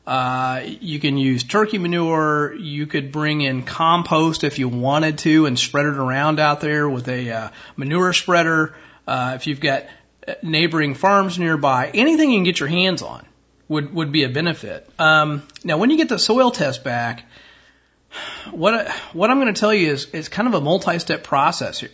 Uh, 0.06 0.62
you 0.64 0.98
can 0.98 1.18
use 1.18 1.44
turkey 1.44 1.76
manure. 1.76 2.54
You 2.54 2.86
could 2.86 3.12
bring 3.12 3.42
in 3.42 3.62
compost 3.62 4.44
if 4.44 4.58
you 4.58 4.70
wanted 4.70 5.18
to 5.18 5.44
and 5.44 5.58
spread 5.58 5.84
it 5.84 5.98
around 5.98 6.40
out 6.40 6.62
there 6.62 6.88
with 6.88 7.06
a 7.08 7.30
uh, 7.30 7.48
manure 7.76 8.14
spreader. 8.14 8.74
Uh, 9.06 9.32
if 9.36 9.46
you've 9.46 9.60
got 9.60 9.84
neighboring 10.42 10.94
farms 10.94 11.38
nearby, 11.38 11.90
anything 11.92 12.30
you 12.30 12.38
can 12.38 12.44
get 12.44 12.60
your 12.60 12.68
hands 12.70 13.02
on 13.02 13.26
would 13.70 13.94
would 13.94 14.10
be 14.10 14.24
a 14.24 14.28
benefit. 14.28 14.90
Um, 14.98 15.46
now, 15.62 15.78
when 15.78 15.90
you 15.90 15.96
get 15.96 16.08
the 16.08 16.18
soil 16.18 16.50
test 16.50 16.82
back, 16.82 17.24
what 18.50 18.90
what 19.12 19.30
I'm 19.30 19.40
going 19.40 19.54
to 19.54 19.58
tell 19.58 19.72
you 19.72 19.92
is 19.92 20.08
it's 20.12 20.28
kind 20.28 20.48
of 20.48 20.54
a 20.54 20.60
multi-step 20.60 21.22
process 21.22 21.78
here. 21.78 21.90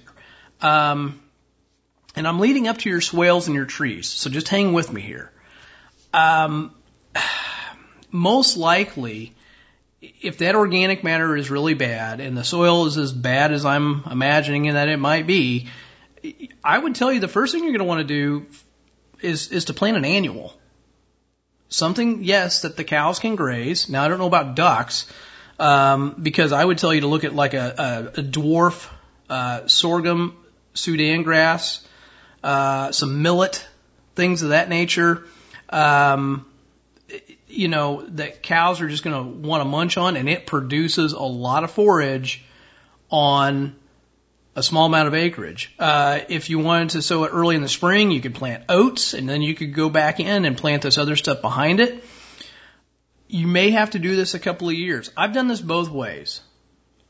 Um, 0.63 1.21
and 2.17 2.27
I'm 2.27 2.41
leading 2.41 2.67
up 2.67 2.79
to 2.79 2.89
your 2.89 3.03
swales 3.03 3.47
and 3.47 3.55
your 3.55 3.67
trees, 3.67 4.09
so 4.09 4.31
just 4.31 4.49
hang 4.49 4.73
with 4.73 4.91
me 4.91 5.03
here. 5.03 5.31
Um, 6.15 6.75
most 8.11 8.57
likely, 8.57 9.35
if 10.01 10.39
that 10.39 10.55
organic 10.55 11.05
matter 11.05 11.37
is 11.37 11.51
really 11.51 11.75
bad 11.75 12.21
and 12.21 12.39
the 12.39 12.45
soil 12.45 12.87
is 12.87 12.97
as 12.97 13.13
bad 13.13 13.53
as 13.53 13.67
I'm 13.67 14.03
imagining 14.11 14.73
that 14.73 14.89
it 14.89 14.97
might 14.97 15.27
be, 15.27 15.69
I 16.65 16.79
would 16.79 16.95
tell 16.95 17.13
you 17.13 17.21
the 17.21 17.29
first 17.29 17.53
thing 17.53 17.65
you're 17.65 17.73
going 17.73 17.81
to 17.81 17.85
want 17.85 18.01
to 18.01 18.15
do 18.15 18.47
is 19.21 19.53
is 19.53 19.67
to 19.67 19.75
plant 19.75 19.99
an 19.99 20.07
annual 20.07 20.55
something, 21.69 22.25
yes, 22.25 22.63
that 22.63 22.77
the 22.77 22.85
cows 22.85 23.19
can 23.19 23.37
graze. 23.37 23.89
Now 23.89 24.05
I 24.05 24.09
don't 24.09 24.19
know 24.19 24.27
about 24.27 24.55
ducks, 24.57 25.11
um, 25.59 26.17
because 26.21 26.53
I 26.53 26.65
would 26.65 26.79
tell 26.79 26.95
you 26.95 27.03
to 27.03 27.07
look 27.07 27.25
at 27.25 27.35
like 27.35 27.55
a, 27.55 28.13
a, 28.17 28.21
a 28.21 28.23
dwarf 28.23 28.91
uh, 29.29 29.67
sorghum 29.67 30.37
Sudan 30.75 31.23
grass, 31.23 31.87
uh, 32.45 32.93
some 32.93 33.23
millet, 33.23 33.67
things 34.15 34.43
of 34.43 34.51
that 34.51 34.69
nature. 34.69 35.25
Um, 35.71 36.47
you 37.49 37.69
know 37.69 38.05
that 38.09 38.43
cows 38.43 38.81
are 38.81 38.89
just 38.89 39.05
going 39.05 39.17
to 39.17 39.49
want 39.49 39.63
to 39.63 39.65
munch 39.69 39.97
on, 39.97 40.17
and 40.17 40.29
it 40.29 40.47
produces 40.47 41.13
a 41.13 41.23
lot 41.23 41.65
of 41.65 41.71
forage 41.71 42.45
on 43.11 43.77
a 44.57 44.63
small 44.63 44.87
amount 44.87 45.07
of 45.07 45.15
acreage. 45.15 45.73
Uh, 45.79 46.21
if 46.31 46.49
you 46.49 46.59
wanted 46.59 46.91
to 46.91 47.03
sow 47.03 47.25
it 47.25 47.29
early 47.29 47.57
in 47.57 47.63
the 47.63 47.69
spring, 47.69 48.11
you 48.11 48.23
could 48.23 48.35
plant 48.35 48.65
oats 48.71 49.13
and 49.13 49.29
then 49.29 49.43
you 49.43 49.55
could 49.55 49.75
go 49.75 49.91
back 49.91 50.19
in 50.19 50.47
and 50.47 50.57
plant 50.57 50.81
this 50.81 50.97
other 50.97 51.15
stuff 51.15 51.43
behind 51.43 51.79
it. 51.79 52.03
You 53.29 53.47
may 53.47 53.71
have 53.73 53.91
to 53.91 53.99
do 53.99 54.17
this 54.17 54.33
a 54.33 54.39
couple 54.39 54.69
of 54.69 54.75
years. 54.75 55.11
I've 55.15 55.35
done 55.35 55.47
this 55.47 55.61
both 55.61 55.91
ways. 55.91 56.41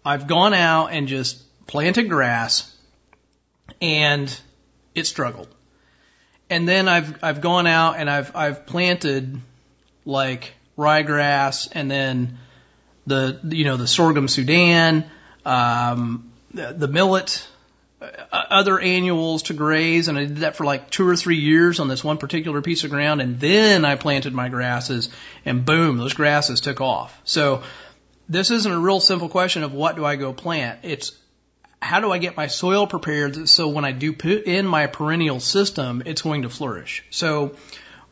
I've 0.05 0.27
gone 0.27 0.55
out 0.55 0.89
and 0.89 1.07
just 1.07 1.41
planted 1.69 2.09
grass 2.09 2.75
and 3.81 4.29
it 4.97 5.07
struggled. 5.07 5.49
And 6.51 6.67
then 6.67 6.89
I've, 6.89 7.23
I've 7.23 7.41
gone 7.41 7.69
out 7.69 7.97
and 7.97 8.11
I've, 8.11 8.35
I've 8.35 8.67
planted 8.67 9.41
like 10.05 10.55
ryegrass 10.77 11.69
and 11.71 11.89
then 11.89 12.39
the, 13.07 13.39
you 13.45 13.65
know, 13.65 13.77
the 13.77 13.87
sorghum 13.87 14.27
Sudan, 14.27 15.09
um, 15.45 16.33
the, 16.57 16.89
millet, 16.89 17.47
uh, 18.01 18.09
other 18.33 18.79
annuals 18.79 19.45
to 19.45 19.55
graze, 19.55 20.09
and 20.09 20.19
I 20.19 20.25
did 20.25 20.37
that 20.39 20.57
for 20.57 20.65
like 20.65 20.91
two 20.91 21.07
or 21.07 21.17
three 21.17 21.37
years 21.37 21.81
on 21.81 21.89
this 21.89 22.03
one 22.03 22.19
particular 22.19 22.63
piece 22.63 22.85
of 22.85 22.91
ground, 22.91 23.21
and 23.21 23.39
then 23.41 23.85
I 23.85 23.97
planted 23.97 24.35
my 24.35 24.49
grasses, 24.49 25.09
and 25.45 25.65
boom, 25.65 25.99
those 25.99 26.15
grasses 26.15 26.61
took 26.61 26.81
off. 26.81 27.19
So 27.25 27.63
this 28.29 28.51
isn't 28.51 28.71
a 28.71 28.79
real 28.79 29.01
simple 29.01 29.29
question 29.29 29.63
of 29.63 29.73
what 29.73 29.97
do 29.97 30.05
I 30.05 30.17
go 30.17 30.33
plant. 30.33 30.81
It's 30.83 31.13
how 31.81 32.01
do 32.01 32.11
I 32.11 32.19
get 32.19 32.37
my 32.37 32.47
soil 32.47 32.87
prepared 32.87 33.49
so 33.49 33.69
when 33.69 33.85
I 33.85 33.93
do 33.93 34.13
put 34.13 34.45
in 34.45 34.67
my 34.67 34.87
perennial 34.87 35.41
system, 35.41 36.03
it's 36.07 36.23
going 36.23 36.43
to 36.43 36.49
flourish? 36.49 37.05
So 37.11 37.55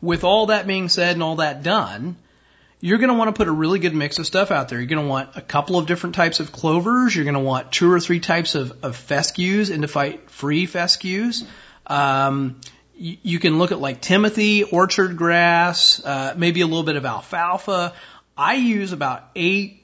with 0.01 0.23
all 0.23 0.47
that 0.47 0.67
being 0.67 0.87
said 0.87 1.15
and 1.15 1.23
all 1.23 1.37
that 1.37 1.63
done, 1.63 2.15
you're 2.79 2.97
going 2.97 3.09
to 3.09 3.15
want 3.15 3.33
to 3.33 3.37
put 3.37 3.47
a 3.47 3.51
really 3.51 3.79
good 3.79 3.95
mix 3.95 4.19
of 4.19 4.25
stuff 4.25 4.51
out 4.51 4.69
there. 4.69 4.79
You're 4.79 4.87
going 4.87 5.03
to 5.03 5.09
want 5.09 5.29
a 5.35 5.41
couple 5.41 5.77
of 5.77 5.87
different 5.87 6.15
types 6.15 6.39
of 6.39 6.51
clovers. 6.51 7.15
You're 7.15 7.25
going 7.25 7.35
to 7.35 7.39
want 7.39 7.71
two 7.71 7.91
or 7.91 7.99
three 7.99 8.19
types 8.19 8.55
of, 8.55 8.83
of 8.83 8.95
fescues 8.95 9.69
endophyte-free 9.69 10.67
fescues. 10.67 11.45
Um, 11.87 12.59
you, 12.95 13.17
you 13.23 13.39
can 13.39 13.57
look 13.57 13.71
at 13.71 13.79
like 13.79 14.01
Timothy, 14.01 14.63
orchard 14.63 15.17
grass, 15.17 16.03
uh, 16.03 16.33
maybe 16.37 16.61
a 16.61 16.67
little 16.67 16.83
bit 16.83 16.95
of 16.95 17.05
alfalfa. 17.05 17.93
I 18.37 18.55
use 18.55 18.91
about 18.91 19.29
eight 19.35 19.83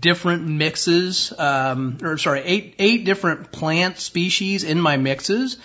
different 0.00 0.46
mixes, 0.46 1.32
um, 1.38 1.98
or 2.02 2.18
sorry, 2.18 2.40
eight 2.40 2.74
eight 2.78 3.04
different 3.04 3.52
plant 3.52 3.98
species 3.98 4.64
in 4.64 4.80
my 4.80 4.96
mixes, 4.96 5.58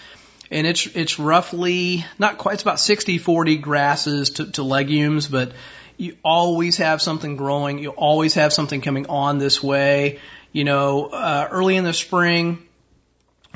and 0.51 0.67
it's 0.67 0.85
it's 0.87 1.19
roughly 1.19 2.05
not 2.17 2.37
quite. 2.37 2.53
It's 2.53 2.63
about 2.63 2.79
60 2.79 3.17
40 3.17 3.57
grasses 3.57 4.29
to, 4.31 4.51
to 4.51 4.63
legumes, 4.63 5.27
but 5.27 5.53
you 5.99 6.15
always 6.23 6.77
have 6.77 7.01
something 7.01 7.35
growing. 7.35 7.77
You 7.77 7.89
always 7.89 8.35
have 8.35 8.53
something 8.53 8.79
coming 8.79 9.07
on 9.07 9.37
this 9.37 9.61
way. 9.61 10.19
You 10.53 10.63
know, 10.63 11.07
uh, 11.07 11.47
early 11.51 11.75
in 11.75 11.83
the 11.83 11.93
spring, 11.93 12.65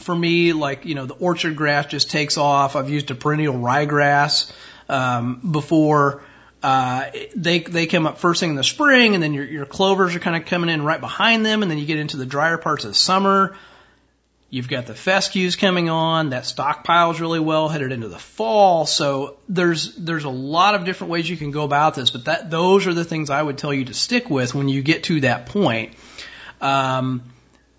for 0.02 0.14
me, 0.14 0.52
like 0.52 0.86
you 0.86 0.94
know, 0.94 1.06
the 1.06 1.14
orchard 1.14 1.56
grass 1.56 1.86
just 1.86 2.12
takes 2.12 2.38
off. 2.38 2.76
I've 2.76 2.90
used 2.90 3.10
a 3.12 3.16
perennial 3.16 3.56
ryegrass 3.56 4.52
um, 4.90 5.40
before. 5.52 6.22
Uh, 6.62 7.10
they 7.36 7.60
they 7.60 7.88
come 7.88 8.06
up 8.06 8.18
first 8.18 8.42
thing 8.42 8.52
in 8.52 8.56
the 8.58 8.64
spring, 8.64 9.14
and 9.14 9.24
then 9.24 9.34
your 9.34 9.46
your 9.46 9.66
clovers 9.66 10.14
are 10.14 10.20
kind 10.20 10.36
of 10.36 10.46
coming 10.46 10.70
in 10.70 10.84
right 10.84 11.00
behind 11.00 11.46
them, 11.46 11.62
and 11.62 11.72
then 11.72 11.78
you 11.78 11.86
get 11.86 11.98
into 11.98 12.18
the 12.18 12.26
drier 12.26 12.58
parts 12.58 12.84
of 12.84 12.92
the 12.92 12.96
summer. 12.96 13.56
You've 14.54 14.70
got 14.70 14.86
the 14.86 14.94
fescues 14.94 15.56
coming 15.56 15.90
on. 15.90 16.30
That 16.30 16.46
stockpile's 16.46 17.20
really 17.20 17.40
well 17.40 17.70
headed 17.70 17.92
into 17.92 18.08
the 18.08 18.20
fall. 18.20 18.86
So 18.86 19.38
there's 19.50 19.96
there's 19.96 20.26
a 20.26 20.30
lot 20.30 20.76
of 20.76 20.86
different 20.86 21.10
ways 21.10 21.28
you 21.28 21.38
can 21.38 21.50
go 21.50 21.64
about 21.64 21.96
this, 21.96 22.12
but 22.12 22.26
that 22.26 22.52
those 22.52 22.86
are 22.86 22.94
the 22.94 23.04
things 23.04 23.32
I 23.32 23.42
would 23.42 23.58
tell 23.58 23.74
you 23.74 23.86
to 23.86 23.96
stick 23.96 24.30
with 24.30 24.54
when 24.54 24.70
you 24.70 24.84
get 24.84 25.06
to 25.06 25.22
that 25.22 25.48
point. 25.48 25.96
Um, 26.62 27.24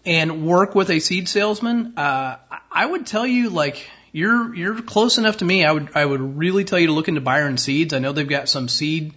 and 0.04 0.44
work 0.44 0.74
with 0.74 0.90
a 0.90 0.98
seed 0.98 1.28
salesman. 1.28 1.96
Uh, 1.96 2.38
I 2.72 2.84
would 2.84 3.06
tell 3.06 3.24
you 3.24 3.50
like 3.50 3.88
you're 4.10 4.52
you're 4.52 4.82
close 4.82 5.16
enough 5.16 5.36
to 5.36 5.44
me. 5.44 5.64
I 5.64 5.70
would 5.70 5.90
I 5.94 6.04
would 6.04 6.36
really 6.36 6.64
tell 6.64 6.80
you 6.80 6.88
to 6.88 6.92
look 6.92 7.06
into 7.06 7.20
Byron 7.20 7.56
Seeds. 7.56 7.94
I 7.94 8.00
know 8.00 8.10
they've 8.10 8.28
got 8.28 8.48
some 8.48 8.66
seed 8.66 9.14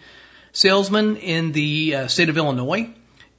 salesmen 0.52 1.18
in 1.18 1.54
the 1.54 1.96
uh, 1.96 2.08
state 2.08 2.30
of 2.30 2.38
Illinois, 2.38 2.94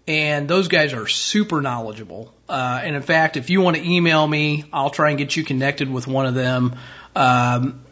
and 0.08 0.48
those 0.48 0.68
guys 0.68 0.94
are 0.94 1.06
super 1.06 1.60
knowledgeable. 1.60 2.34
Uh, 2.48 2.80
and 2.82 2.96
in 2.96 3.02
fact, 3.02 3.36
if 3.36 3.50
you 3.50 3.60
want 3.60 3.76
to 3.76 3.84
email 3.86 4.26
me, 4.26 4.64
I'll 4.72 4.88
try 4.88 5.10
and 5.10 5.18
get 5.18 5.36
you 5.36 5.44
connected 5.44 5.90
with 5.90 6.06
one 6.06 6.24
of 6.24 6.34
them. 6.34 6.76
Um, 7.14 7.84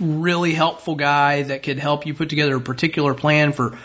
really 0.00 0.54
helpful 0.54 0.94
guy 0.94 1.42
that 1.42 1.62
could 1.62 1.78
help 1.78 2.06
you 2.06 2.14
put 2.14 2.30
together 2.30 2.56
a 2.56 2.60
particular 2.62 3.12
plan 3.12 3.52
for 3.52 3.78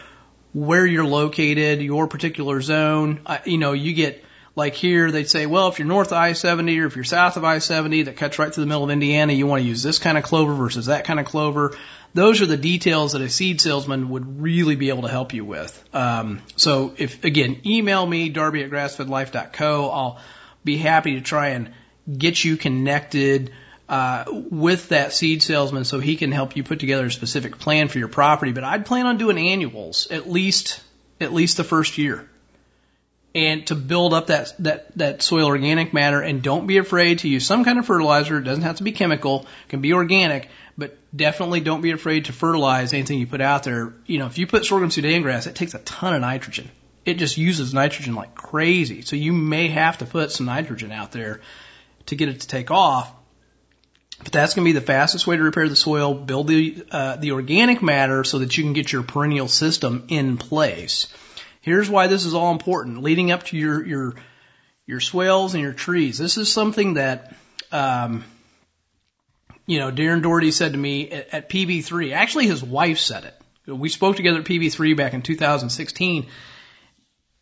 where 0.54 0.86
you're 0.86 1.06
located, 1.06 1.82
your 1.82 2.08
particular 2.08 2.62
zone. 2.62 3.20
Uh, 3.26 3.40
you 3.46 3.58
know, 3.58 3.74
you 3.74 3.94
get 3.94 4.24
like 4.56 4.74
here, 4.74 5.12
they'd 5.12 5.30
say, 5.30 5.46
well, 5.46 5.68
if 5.68 5.78
you're 5.78 5.88
north 5.88 6.14
of 6.14 6.18
I-70 6.18 6.82
or 6.82 6.86
if 6.86 6.96
you're 6.96 7.04
south 7.04 7.36
of 7.36 7.44
I-70 7.44 8.06
that 8.06 8.16
cuts 8.16 8.40
right 8.40 8.54
through 8.54 8.64
the 8.64 8.70
middle 8.70 8.86
of 8.86 8.90
Indiana, 8.90 9.34
you 9.34 9.48
want 9.48 9.62
to 9.64 9.68
use 9.68 9.84
this 9.84 10.00
kind 10.00 10.18
of 10.18 10.24
clover 10.24 10.54
versus 10.54 10.86
that 10.86 11.04
kind 11.04 11.20
of 11.20 11.26
clover. 11.26 11.78
Those 12.16 12.42
are 12.42 12.46
the 12.46 12.56
details 12.56 13.12
that 13.12 13.22
a 13.22 13.28
seed 13.28 13.60
salesman 13.60 14.08
would 14.08 14.42
really 14.42 14.78
be 14.78 14.88
able 14.88 15.02
to 15.02 15.10
help 15.10 15.34
you 15.34 15.44
with. 15.44 15.84
Um, 15.94 16.42
so 16.56 16.94
if, 16.98 17.26
again, 17.26 17.60
email 17.66 18.06
me, 18.06 18.30
darby 18.30 18.64
at 18.64 18.72
grassfedlife.co. 18.72 19.90
I'll 19.90 20.22
be 20.64 20.78
happy 20.78 21.16
to 21.16 21.22
try 21.22 21.50
and 21.50 21.74
get 22.18 22.42
you 22.42 22.56
connected 22.56 23.52
uh, 23.90 24.24
with 24.30 24.90
that 24.90 25.12
seed 25.12 25.44
salesman 25.44 25.84
so 25.84 26.00
he 26.00 26.16
can 26.16 26.32
help 26.32 26.56
you 26.56 26.64
put 26.64 26.80
together 26.80 27.08
a 27.08 27.12
specific 27.12 27.60
plan 27.60 27.90
for 27.90 28.00
your 28.00 28.08
property. 28.08 28.54
But 28.54 28.64
I'd 28.64 28.86
plan 28.86 29.08
on 29.08 29.18
doing 29.18 29.38
annuals 29.38 30.08
at 30.10 30.30
least 30.32 30.82
at 31.20 31.34
least 31.34 31.58
the 31.58 31.66
first 31.66 31.98
year 31.98 32.30
and 33.36 33.68
to 33.68 33.76
build 33.76 34.14
up 34.14 34.28
that, 34.28 34.54
that, 34.60 34.98
that 34.98 35.22
soil 35.22 35.48
organic 35.48 35.94
matter 35.94 36.22
and 36.22 36.42
don't 36.42 36.68
be 36.68 36.78
afraid 36.78 37.20
to 37.20 37.28
use 37.28 37.46
some 37.46 37.66
kind 37.66 37.78
of 37.78 37.86
fertilizer. 37.86 38.38
It 38.38 38.44
doesn't 38.44 38.64
have 38.64 38.78
to 38.78 38.84
be 38.84 38.94
chemical, 38.94 39.42
it 39.42 39.70
can 39.70 39.82
be 39.82 39.94
organic, 39.94 40.50
but 40.78 40.98
definitely 41.16 41.60
don't 41.60 41.82
be 41.82 41.92
afraid 41.92 42.26
to 42.26 42.34
fertilize 42.34 42.94
anything 42.94 43.20
you 43.20 43.28
put 43.28 43.42
out 43.42 43.64
there. 43.64 43.94
You 44.06 44.20
know, 44.20 44.28
if 44.28 44.38
you 44.38 44.48
put 44.48 44.66
sorghum 44.66 44.90
Sudan 44.90 45.22
grass, 45.22 45.48
it 45.48 45.56
takes 45.56 45.74
a 45.74 45.80
ton 45.80 46.16
of 46.16 46.22
nitrogen. 46.22 46.72
It 47.04 47.16
just 47.16 47.38
uses 47.38 47.74
nitrogen 47.74 48.16
like 48.16 48.34
crazy. 48.36 49.02
So 49.02 49.18
you 49.18 49.34
may 49.34 49.68
have 49.68 49.98
to 49.98 50.06
put 50.06 50.32
some 50.32 50.46
nitrogen 50.46 50.94
out 50.94 51.12
there 51.12 51.42
to 52.08 52.16
get 52.16 52.30
it 52.30 52.40
to 52.40 52.48
take 52.48 52.72
off. 52.72 53.12
But 54.24 54.32
that's 54.32 54.54
going 54.54 54.66
to 54.66 54.74
be 54.74 54.80
the 54.80 54.86
fastest 54.86 55.28
way 55.28 55.36
to 55.36 55.44
repair 55.44 55.68
the 55.68 55.76
soil, 55.76 56.14
build 56.14 56.48
the, 56.48 56.86
uh, 56.90 57.18
the 57.18 57.34
organic 57.34 57.84
matter 57.84 58.24
so 58.24 58.40
that 58.40 58.58
you 58.58 58.64
can 58.64 58.72
get 58.72 58.92
your 58.92 59.04
perennial 59.04 59.50
system 59.50 60.06
in 60.08 60.38
place. 60.38 61.14
Here's 61.66 61.90
why 61.90 62.06
this 62.06 62.26
is 62.26 62.36
all 62.36 62.52
important 62.52 63.02
leading 63.02 63.32
up 63.32 63.42
to 63.46 63.58
your, 63.58 63.84
your, 63.84 64.14
your 64.86 65.00
swales 65.00 65.56
and 65.56 65.64
your 65.64 65.74
trees. 65.74 66.20
This 66.20 66.38
is 66.38 66.52
something 66.52 66.94
that, 66.94 67.34
um, 67.72 68.24
you 69.66 69.80
know, 69.80 69.92
Darren 69.92 70.22
Doherty 70.22 70.52
said 70.52 70.74
to 70.74 70.78
me 70.78 71.10
at, 71.10 71.34
at 71.34 71.50
PV3. 71.50 72.14
Actually, 72.14 72.46
his 72.46 72.64
wife 72.64 73.00
said 73.00 73.24
it. 73.24 73.74
We 73.74 73.90
spoke 73.90 74.16
together 74.16 74.42
at 74.42 74.46
PV3 74.46 74.96
back 74.96 75.16
in 75.16 75.24
2016. 75.24 76.28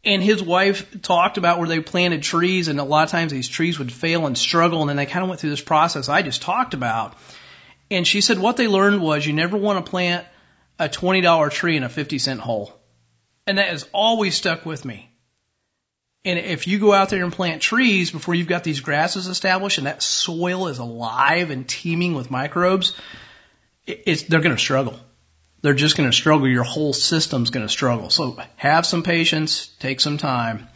And 0.06 0.24
his 0.24 0.42
wife 0.42 1.02
talked 1.02 1.38
about 1.38 1.60
where 1.60 1.68
they 1.68 1.82
planted 1.82 2.24
trees, 2.24 2.70
and 2.70 2.80
a 2.80 2.86
lot 2.86 3.04
of 3.04 3.10
times 3.12 3.34
these 3.34 3.50
trees 3.50 3.78
would 3.78 3.92
fail 3.92 4.26
and 4.26 4.38
struggle, 4.38 4.80
and 4.80 4.88
then 4.88 4.96
they 4.96 5.06
kind 5.06 5.24
of 5.24 5.28
went 5.28 5.42
through 5.42 5.50
this 5.50 5.60
process 5.60 6.08
I 6.08 6.22
just 6.22 6.42
talked 6.42 6.74
about. 6.74 7.18
And 7.92 8.08
she 8.08 8.22
said 8.22 8.40
what 8.40 8.56
they 8.56 8.70
learned 8.70 9.02
was 9.02 9.26
you 9.26 9.34
never 9.34 9.58
want 9.58 9.86
to 9.86 9.90
plant 9.90 10.26
a 10.80 10.88
$20 10.88 11.52
tree 11.52 11.76
in 11.76 11.84
a 11.84 11.90
50 11.90 12.20
cent 12.20 12.40
hole. 12.40 12.80
And 13.46 13.58
that 13.58 13.70
has 13.70 13.88
always 13.94 14.36
stuck 14.36 14.66
with 14.66 14.86
me. 14.86 15.10
And 16.26 16.40
if 16.40 16.68
you 16.68 16.80
go 16.80 16.94
out 16.94 17.10
there 17.10 17.24
and 17.24 17.34
plant 17.34 17.62
trees 17.62 18.12
before 18.12 18.34
you've 18.34 18.48
got 18.48 18.64
these 18.64 18.80
grasses 18.80 19.28
established 19.28 19.78
and 19.78 19.88
that 19.88 20.02
soil 20.02 20.68
is 20.68 20.80
alive 20.80 21.50
and 21.50 21.68
teeming 21.68 22.14
with 22.14 22.32
microbes, 22.32 22.98
it's, 23.86 24.24
they're 24.24 24.40
going 24.40 24.56
to 24.56 24.62
struggle. 24.62 24.98
They're 25.62 25.74
just 25.74 25.98
going 25.98 26.10
to 26.10 26.16
struggle. 26.16 26.48
Your 26.48 26.64
whole 26.64 26.94
system's 26.94 27.50
going 27.50 27.66
to 27.66 27.72
struggle. 27.72 28.10
So 28.10 28.38
have 28.56 28.86
some 28.86 29.04
patience, 29.04 29.68
take 29.80 30.00
some 30.00 30.18
time, 30.18 30.70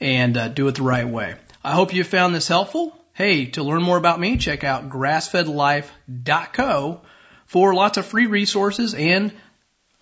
and 0.00 0.36
uh, 0.36 0.48
do 0.48 0.66
it 0.66 0.74
the 0.74 0.82
right 0.82 1.06
way. 1.06 1.36
I 1.62 1.72
hope 1.72 1.94
you 1.94 2.02
found 2.02 2.34
this 2.34 2.48
helpful. 2.48 2.96
Hey, 3.12 3.46
to 3.46 3.62
learn 3.62 3.82
more 3.82 3.98
about 3.98 4.18
me, 4.18 4.38
check 4.38 4.64
out 4.64 4.88
grassfedlife.co 4.88 7.02
for 7.46 7.74
lots 7.74 7.98
of 7.98 8.06
free 8.06 8.26
resources 8.26 8.94
and 8.94 9.32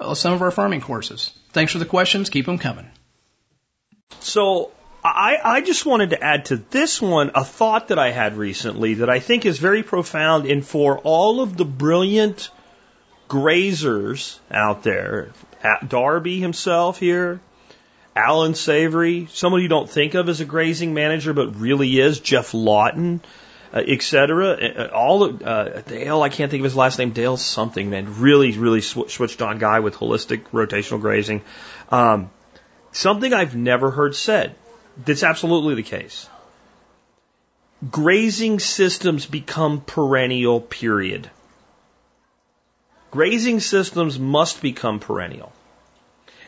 Uh, 0.00 0.14
some 0.14 0.32
of 0.32 0.42
our 0.42 0.50
farming 0.50 0.80
courses. 0.80 1.32
Thanks 1.50 1.72
for 1.72 1.78
the 1.78 1.84
questions. 1.84 2.30
Keep 2.30 2.46
them 2.46 2.58
coming. 2.58 2.88
So 4.20 4.70
I, 5.04 5.38
I 5.42 5.60
just 5.60 5.86
wanted 5.86 6.10
to 6.10 6.22
add 6.22 6.46
to 6.46 6.56
this 6.56 7.00
one 7.00 7.32
a 7.34 7.44
thought 7.44 7.88
that 7.88 7.98
I 7.98 8.10
had 8.10 8.36
recently 8.36 8.94
that 8.94 9.10
I 9.10 9.20
think 9.20 9.44
is 9.44 9.58
very 9.58 9.82
profound 9.82 10.46
and 10.46 10.64
for 10.64 10.98
all 10.98 11.40
of 11.40 11.56
the 11.56 11.64
brilliant 11.64 12.50
grazers 13.28 14.38
out 14.50 14.82
there, 14.82 15.32
Darby 15.86 16.40
himself 16.40 16.98
here, 16.98 17.40
Allan 18.16 18.54
Savory, 18.54 19.28
somebody 19.30 19.64
you 19.64 19.68
don't 19.68 19.88
think 19.88 20.14
of 20.14 20.28
as 20.28 20.40
a 20.40 20.44
grazing 20.44 20.94
manager 20.94 21.32
but 21.32 21.56
really 21.56 21.98
is, 21.98 22.20
Geoff 22.20 22.54
Lawton, 22.54 23.20
uh, 23.72 23.82
etc. 23.86 24.50
Uh, 24.50 24.90
all 24.94 25.44
uh, 25.44 25.80
Dale, 25.82 26.22
I 26.22 26.28
can't 26.28 26.50
think 26.50 26.62
of 26.62 26.64
his 26.64 26.76
last 26.76 26.98
name. 26.98 27.10
Dale 27.10 27.36
something, 27.36 27.90
man. 27.90 28.20
Really, 28.20 28.56
really 28.56 28.80
sw- 28.80 29.08
switched 29.08 29.42
on 29.42 29.58
guy 29.58 29.80
with 29.80 29.96
holistic 29.96 30.44
rotational 30.52 31.00
grazing. 31.00 31.42
Um, 31.90 32.30
something 32.92 33.32
I've 33.32 33.56
never 33.56 33.90
heard 33.90 34.14
said. 34.14 34.54
That's 35.04 35.22
absolutely 35.22 35.74
the 35.74 35.82
case. 35.82 36.28
Grazing 37.88 38.58
systems 38.58 39.26
become 39.26 39.80
perennial. 39.80 40.60
Period. 40.60 41.30
Grazing 43.10 43.60
systems 43.60 44.18
must 44.18 44.60
become 44.60 44.98
perennial, 44.98 45.52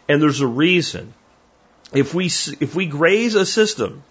and 0.08 0.20
there's 0.20 0.40
a 0.40 0.46
reason. 0.46 1.14
If 1.92 2.12
we 2.14 2.26
if 2.26 2.74
we 2.74 2.86
graze 2.86 3.34
a 3.34 3.46
system 3.46 4.02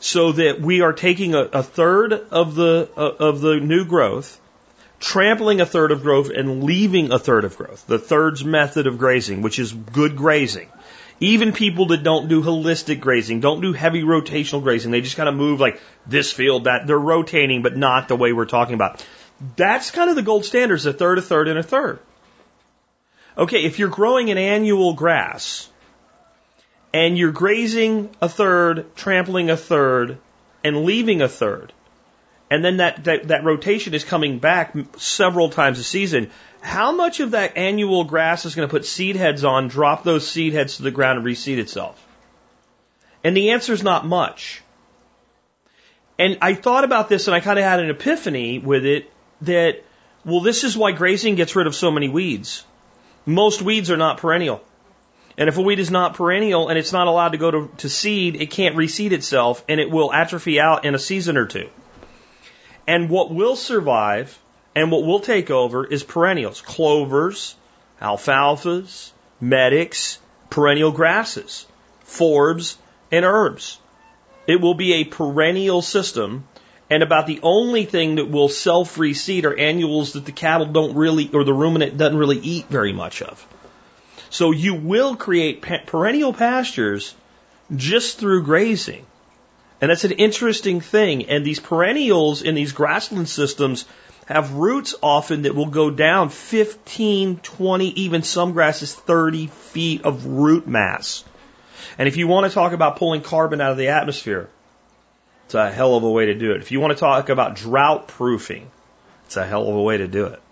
so 0.00 0.32
that 0.32 0.60
we 0.60 0.80
are 0.80 0.92
taking 0.92 1.34
a, 1.34 1.40
a 1.40 1.62
third 1.62 2.12
of 2.12 2.54
the 2.54 2.88
uh, 2.96 3.00
of 3.00 3.40
the 3.40 3.60
new 3.60 3.84
growth, 3.84 4.40
trampling 5.00 5.60
a 5.60 5.66
third 5.66 5.92
of 5.92 6.02
growth, 6.02 6.30
and 6.30 6.62
leaving 6.64 7.12
a 7.12 7.18
third 7.18 7.44
of 7.44 7.56
growth. 7.56 7.86
The 7.86 7.98
third's 7.98 8.44
method 8.44 8.86
of 8.86 8.98
grazing, 8.98 9.42
which 9.42 9.58
is 9.58 9.72
good 9.72 10.16
grazing. 10.16 10.68
Even 11.20 11.52
people 11.52 11.86
that 11.86 12.04
don't 12.04 12.28
do 12.28 12.42
holistic 12.42 13.00
grazing, 13.00 13.40
don't 13.40 13.60
do 13.60 13.72
heavy 13.72 14.02
rotational 14.02 14.62
grazing, 14.62 14.92
they 14.92 15.00
just 15.00 15.16
kind 15.16 15.28
of 15.28 15.34
move 15.34 15.58
like 15.58 15.80
this 16.06 16.32
field, 16.32 16.64
that 16.64 16.86
they're 16.86 16.96
rotating, 16.96 17.62
but 17.62 17.76
not 17.76 18.06
the 18.06 18.14
way 18.14 18.32
we're 18.32 18.44
talking 18.44 18.74
about. 18.74 19.04
That's 19.56 19.90
kind 19.90 20.10
of 20.10 20.16
the 20.16 20.22
gold 20.22 20.44
standard: 20.44 20.84
a 20.86 20.92
third, 20.92 21.18
a 21.18 21.22
third, 21.22 21.48
and 21.48 21.58
a 21.58 21.62
third. 21.62 21.98
Okay, 23.36 23.64
if 23.64 23.78
you're 23.78 23.88
growing 23.88 24.30
an 24.30 24.38
annual 24.38 24.94
grass, 24.94 25.68
and 26.92 27.18
you're 27.18 27.32
grazing 27.32 28.10
a 28.20 28.28
third, 28.28 28.94
trampling 28.96 29.50
a 29.50 29.56
third, 29.56 30.18
and 30.64 30.84
leaving 30.84 31.22
a 31.22 31.28
third, 31.28 31.72
and 32.50 32.64
then 32.64 32.78
that, 32.78 33.04
that, 33.04 33.28
that 33.28 33.44
rotation 33.44 33.94
is 33.94 34.04
coming 34.04 34.38
back 34.38 34.74
several 34.96 35.50
times 35.50 35.78
a 35.78 35.84
season, 35.84 36.30
how 36.60 36.92
much 36.92 37.20
of 37.20 37.32
that 37.32 37.56
annual 37.56 38.04
grass 38.04 38.44
is 38.44 38.54
going 38.54 38.66
to 38.66 38.70
put 38.70 38.86
seed 38.86 39.16
heads 39.16 39.44
on, 39.44 39.68
drop 39.68 40.02
those 40.02 40.26
seed 40.26 40.54
heads 40.54 40.76
to 40.76 40.82
the 40.82 40.90
ground 40.90 41.18
and 41.18 41.26
reseed 41.26 41.58
itself? 41.58 42.04
And 43.22 43.36
the 43.36 43.50
answer 43.50 43.72
is 43.72 43.82
not 43.82 44.06
much. 44.06 44.62
And 46.18 46.38
I 46.40 46.54
thought 46.54 46.84
about 46.84 47.08
this 47.08 47.28
and 47.28 47.34
I 47.34 47.40
kind 47.40 47.58
of 47.58 47.64
had 47.64 47.80
an 47.80 47.90
epiphany 47.90 48.58
with 48.58 48.84
it 48.84 49.12
that, 49.42 49.84
well, 50.24 50.40
this 50.40 50.64
is 50.64 50.76
why 50.76 50.92
grazing 50.92 51.36
gets 51.36 51.54
rid 51.54 51.66
of 51.66 51.74
so 51.74 51.90
many 51.90 52.08
weeds. 52.08 52.64
Most 53.24 53.62
weeds 53.62 53.90
are 53.90 53.96
not 53.96 54.18
perennial. 54.18 54.64
And 55.38 55.48
if 55.48 55.56
a 55.56 55.62
weed 55.62 55.78
is 55.78 55.90
not 55.90 56.14
perennial 56.14 56.68
and 56.68 56.76
it's 56.76 56.92
not 56.92 57.06
allowed 57.06 57.30
to 57.30 57.38
go 57.38 57.50
to, 57.52 57.70
to 57.78 57.88
seed, 57.88 58.34
it 58.42 58.50
can't 58.50 58.74
reseed 58.74 59.12
itself 59.12 59.64
and 59.68 59.80
it 59.80 59.88
will 59.88 60.12
atrophy 60.12 60.58
out 60.58 60.84
in 60.84 60.96
a 60.96 60.98
season 60.98 61.36
or 61.36 61.46
two. 61.46 61.70
And 62.88 63.08
what 63.08 63.32
will 63.32 63.54
survive 63.54 64.36
and 64.74 64.90
what 64.90 65.04
will 65.04 65.20
take 65.20 65.48
over 65.48 65.86
is 65.86 66.02
perennials, 66.02 66.60
clovers, 66.60 67.54
alfalfas, 68.02 69.12
medics, 69.40 70.18
perennial 70.50 70.90
grasses, 70.90 71.66
forbs, 72.04 72.76
and 73.12 73.24
herbs. 73.24 73.78
It 74.48 74.60
will 74.60 74.74
be 74.74 74.94
a 74.94 75.04
perennial 75.04 75.82
system, 75.82 76.48
and 76.90 77.02
about 77.02 77.26
the 77.26 77.38
only 77.42 77.84
thing 77.84 78.16
that 78.16 78.30
will 78.30 78.48
self 78.48 78.96
reseed 78.96 79.44
are 79.44 79.56
annuals 79.56 80.14
that 80.14 80.24
the 80.24 80.32
cattle 80.32 80.66
don't 80.66 80.96
really, 80.96 81.30
or 81.32 81.44
the 81.44 81.54
ruminant 81.54 81.96
doesn't 81.96 82.18
really 82.18 82.38
eat 82.38 82.66
very 82.66 82.92
much 82.92 83.22
of. 83.22 83.46
So 84.30 84.50
you 84.50 84.74
will 84.74 85.16
create 85.16 85.62
perennial 85.62 86.32
pastures 86.32 87.14
just 87.74 88.18
through 88.18 88.44
grazing. 88.44 89.06
And 89.80 89.90
that's 89.90 90.04
an 90.04 90.12
interesting 90.12 90.80
thing. 90.80 91.28
And 91.28 91.44
these 91.44 91.60
perennials 91.60 92.42
in 92.42 92.54
these 92.54 92.72
grassland 92.72 93.28
systems 93.28 93.84
have 94.26 94.52
roots 94.54 94.94
often 95.02 95.42
that 95.42 95.54
will 95.54 95.70
go 95.70 95.90
down 95.90 96.28
15, 96.28 97.38
20, 97.38 97.88
even 97.88 98.22
some 98.22 98.52
grasses 98.52 98.94
30 98.94 99.46
feet 99.46 100.02
of 100.02 100.26
root 100.26 100.66
mass. 100.66 101.24
And 101.96 102.08
if 102.08 102.16
you 102.16 102.28
want 102.28 102.46
to 102.46 102.52
talk 102.52 102.72
about 102.72 102.96
pulling 102.96 103.22
carbon 103.22 103.60
out 103.60 103.72
of 103.72 103.78
the 103.78 103.88
atmosphere, 103.88 104.50
it's 105.46 105.54
a 105.54 105.70
hell 105.70 105.96
of 105.96 106.02
a 106.02 106.10
way 106.10 106.26
to 106.26 106.34
do 106.34 106.52
it. 106.52 106.60
If 106.60 106.72
you 106.72 106.80
want 106.80 106.92
to 106.92 107.00
talk 107.00 107.30
about 107.30 107.56
drought 107.56 108.08
proofing, 108.08 108.70
it's 109.24 109.38
a 109.38 109.46
hell 109.46 109.66
of 109.66 109.74
a 109.74 109.82
way 109.82 109.96
to 109.96 110.06
do 110.06 110.26
it. 110.26 110.42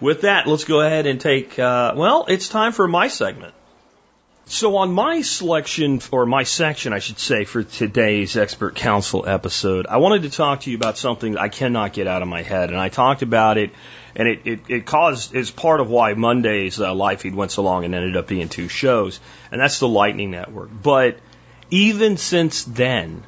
With 0.00 0.22
that, 0.22 0.46
let's 0.46 0.64
go 0.64 0.80
ahead 0.80 1.06
and 1.06 1.20
take, 1.20 1.58
uh, 1.58 1.92
well, 1.94 2.24
it's 2.26 2.48
time 2.48 2.72
for 2.72 2.88
my 2.88 3.08
segment. 3.08 3.54
So 4.46 4.78
on 4.78 4.92
my 4.92 5.22
selection, 5.22 6.00
or 6.10 6.26
my 6.26 6.42
section, 6.42 6.92
I 6.92 6.98
should 6.98 7.18
say, 7.18 7.44
for 7.44 7.62
today's 7.62 8.36
expert 8.36 8.74
council 8.74 9.24
episode, 9.28 9.86
I 9.86 9.98
wanted 9.98 10.22
to 10.22 10.30
talk 10.30 10.62
to 10.62 10.70
you 10.70 10.76
about 10.76 10.98
something 10.98 11.36
I 11.36 11.48
cannot 11.48 11.92
get 11.92 12.08
out 12.08 12.22
of 12.22 12.28
my 12.28 12.42
head. 12.42 12.70
And 12.70 12.78
I 12.78 12.88
talked 12.88 13.22
about 13.22 13.58
it, 13.58 13.70
and 14.16 14.26
it, 14.26 14.40
it, 14.46 14.60
it 14.68 14.86
caused, 14.86 15.34
is 15.36 15.50
part 15.50 15.80
of 15.80 15.88
why 15.88 16.14
Monday's 16.14 16.80
uh, 16.80 16.94
live 16.94 17.20
feed 17.20 17.34
went 17.34 17.52
so 17.52 17.62
long 17.62 17.84
and 17.84 17.94
ended 17.94 18.16
up 18.16 18.26
being 18.26 18.48
two 18.48 18.68
shows. 18.68 19.20
And 19.52 19.60
that's 19.60 19.78
the 19.78 19.86
Lightning 19.86 20.32
Network. 20.32 20.70
But 20.82 21.18
even 21.70 22.16
since 22.16 22.64
then, 22.64 23.22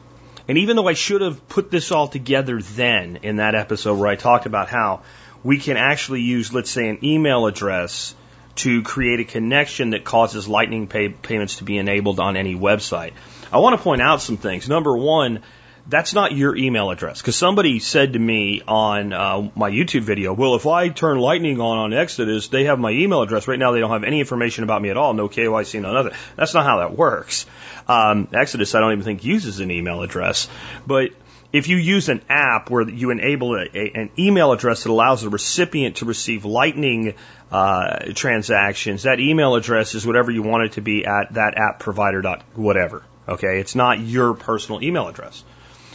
and 0.49 0.59
even 0.59 0.75
though 0.75 0.89
I 0.89 0.95
should 0.95 1.21
have 1.21 1.49
put 1.49 1.71
this 1.71 1.93
all 1.93 2.09
together 2.09 2.61
then 2.61 3.21
in 3.23 3.37
that 3.37 3.55
episode 3.55 3.99
where 3.99 4.09
I 4.09 4.17
talked 4.17 4.47
about 4.47 4.69
how 4.69 5.03
we 5.45 5.59
can 5.59 5.77
actually 5.77 6.23
use, 6.23 6.53
let's 6.53 6.71
say, 6.71 6.89
an 6.89 7.05
email 7.05 7.47
address 7.47 8.15
to 8.55 8.83
create 8.83 9.21
a 9.21 9.25
connection 9.25 9.91
that 9.91 10.05
causes 10.05 10.47
Lightning 10.47 10.87
pay 10.87 11.09
payments 11.09 11.57
to 11.57 11.65
be 11.65 11.79
enabled 11.79 12.21
on 12.21 12.37
any 12.37 12.55
website. 12.55 13.13
I 13.53 13.59
want 13.59 13.77
to 13.77 13.83
point 13.83 14.03
out 14.03 14.21
some 14.21 14.37
things. 14.37 14.69
Number 14.69 14.97
one, 14.97 15.43
that's 15.89 16.15
not 16.15 16.33
your 16.33 16.57
email 16.57 16.91
address. 16.91 17.21
Because 17.21 17.37
somebody 17.37 17.81
said 17.81 18.13
to 18.13 18.19
me 18.19 18.63
on 18.67 19.13
uh, 19.13 19.51
my 19.57 19.71
YouTube 19.71 20.03
video, 20.03 20.33
well, 20.33 20.55
if 20.55 20.67
I 20.67 20.89
turn 20.89 21.19
Lightning 21.19 21.61
on 21.61 21.79
on 21.79 21.93
Exodus, 21.93 22.49
they 22.49 22.65
have 22.65 22.79
my 22.79 22.91
email 22.91 23.23
address. 23.23 23.49
Right 23.49 23.59
now, 23.59 23.73
they 23.73 23.81
don't 23.81 23.91
have 23.91 24.05
any 24.05 24.21
information 24.21 24.65
about 24.65 24.81
me 24.81 24.91
at 24.91 24.97
all. 24.97 25.15
No 25.15 25.29
KYC, 25.29 25.81
no 25.81 25.93
nothing. 25.93 26.13
That's 26.37 26.55
not 26.55 26.65
how 26.65 26.79
that 26.79 26.97
works. 26.97 27.47
Um, 27.89 28.29
Exodus, 28.33 28.75
I 28.75 28.81
don't 28.81 28.93
even 28.93 29.05
think 29.05 29.25
uses 29.25 29.61
an 29.61 29.71
email 29.71 30.03
address. 30.03 30.49
But 30.87 31.11
if 31.53 31.69
you 31.69 31.77
use 31.77 32.09
an 32.09 32.23
app 32.29 32.71
where 32.71 32.89
you 32.89 33.11
enable 33.11 33.55
a, 33.55 33.67
a, 33.75 33.93
an 33.95 34.11
email 34.19 34.53
address 34.53 34.85
that 34.85 34.91
allows 34.91 35.23
the 35.23 35.29
recipient 35.29 35.97
to 35.97 36.07
receive 36.07 36.45
Lightning 36.45 37.15
uh, 37.51 38.13
transactions, 38.15 39.03
that 39.03 39.21
email 39.21 39.55
address 39.55 39.95
is 39.95 40.07
whatever 40.07 40.31
you 40.31 40.43
want 40.43 40.65
it 40.65 40.73
to 40.73 40.81
be 40.81 41.05
at 41.05 41.35
that 41.35 41.57
app 41.57 41.79
provider 41.79 42.23
dot 42.23 42.43
whatever. 42.55 43.05
Okay, 43.29 43.61
it's 43.61 43.75
not 43.75 44.01
your 44.01 44.35
personal 44.35 44.83
email 44.83 45.09
address, 45.09 45.45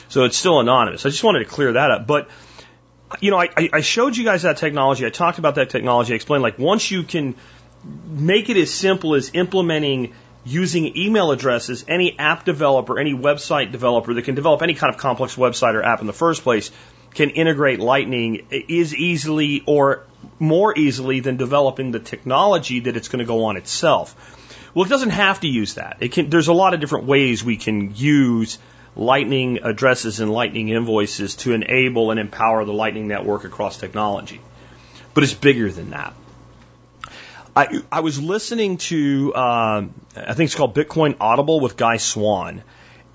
so 0.08 0.24
it's 0.24 0.38
still 0.38 0.60
anonymous. 0.60 1.06
I 1.06 1.10
just 1.10 1.24
wanted 1.24 1.40
to 1.40 1.46
clear 1.46 1.74
that 1.74 1.92
up. 1.92 2.08
But 2.08 2.30
you 3.20 3.32
know, 3.32 3.40
I, 3.40 3.70
I 3.74 3.82
showed 3.82 4.16
you 4.16 4.24
guys 4.24 4.44
that 4.44 4.58
technology. 4.58 5.06
I 5.06 5.10
talked 5.10 5.40
about 5.40 5.56
that 5.56 5.70
technology. 5.70 6.14
I 6.14 6.16
explained 6.16 6.44
like 6.44 6.60
once 6.60 6.92
you 6.92 7.04
can 7.04 7.36
make 8.06 8.50
it 8.50 8.58
as 8.58 8.72
simple 8.72 9.16
as 9.16 9.32
implementing 9.34 10.14
using 10.46 10.98
email 10.98 11.32
addresses, 11.32 11.86
any 11.88 12.18
app 12.18 12.46
developer, 12.46 13.00
any 13.00 13.14
website 13.14 13.72
developer 13.72 14.14
that 14.14 14.24
can 14.24 14.36
develop 14.36 14.62
any 14.62 14.74
kind 14.74 14.94
of 14.94 15.00
complex 15.00 15.36
website 15.36 15.74
or 15.74 15.84
app 15.84 16.02
in 16.02 16.08
the 16.08 16.14
first 16.14 16.44
place 16.44 16.72
can 17.14 17.32
integrate 17.32 17.80
Lightning 17.80 18.46
is 18.52 18.96
easily 18.96 19.64
or 19.66 20.06
more 20.40 20.78
easily 20.78 21.20
than 21.20 21.38
developing 21.38 21.92
the 21.92 22.00
technology 22.00 22.82
that 22.82 22.96
it's 22.96 23.08
going 23.08 23.20
to 23.20 23.26
go 23.26 23.46
on 23.46 23.58
itself. 23.58 24.16
Well, 24.74 24.86
it 24.86 24.90
doesn't 24.90 25.10
have 25.10 25.40
to 25.42 25.48
use 25.48 25.76
that. 25.76 25.98
It 26.02 26.12
can, 26.12 26.30
there's 26.30 26.48
a 26.48 26.54
lot 26.54 26.74
of 26.74 26.80
different 26.80 27.06
ways 27.06 27.44
we 27.44 27.58
can 27.58 27.96
use 27.96 28.60
Lightning 28.96 29.60
addresses 29.64 30.20
and 30.20 30.32
Lightning 30.32 30.70
invoices 30.70 31.36
to 31.38 31.54
enable 31.54 32.12
and 32.12 32.20
empower 32.20 32.66
the 32.66 32.74
Lightning 32.74 33.08
network 33.08 33.44
across 33.44 33.78
technology. 33.78 34.42
But 35.14 35.24
it's 35.24 35.34
bigger 35.34 35.72
than 35.72 35.92
that. 35.92 36.14
I, 37.58 37.82
I 37.92 38.00
was 38.02 38.22
listening 38.22 38.78
to, 38.78 39.34
um, 39.34 39.96
I 40.16 40.36
think 40.36 40.46
it's 40.46 40.54
called 40.54 40.76
Bitcoin 40.76 41.18
Audible 41.20 41.60
with 41.60 41.76
Guy 41.76 41.98
Swan. 41.98 42.62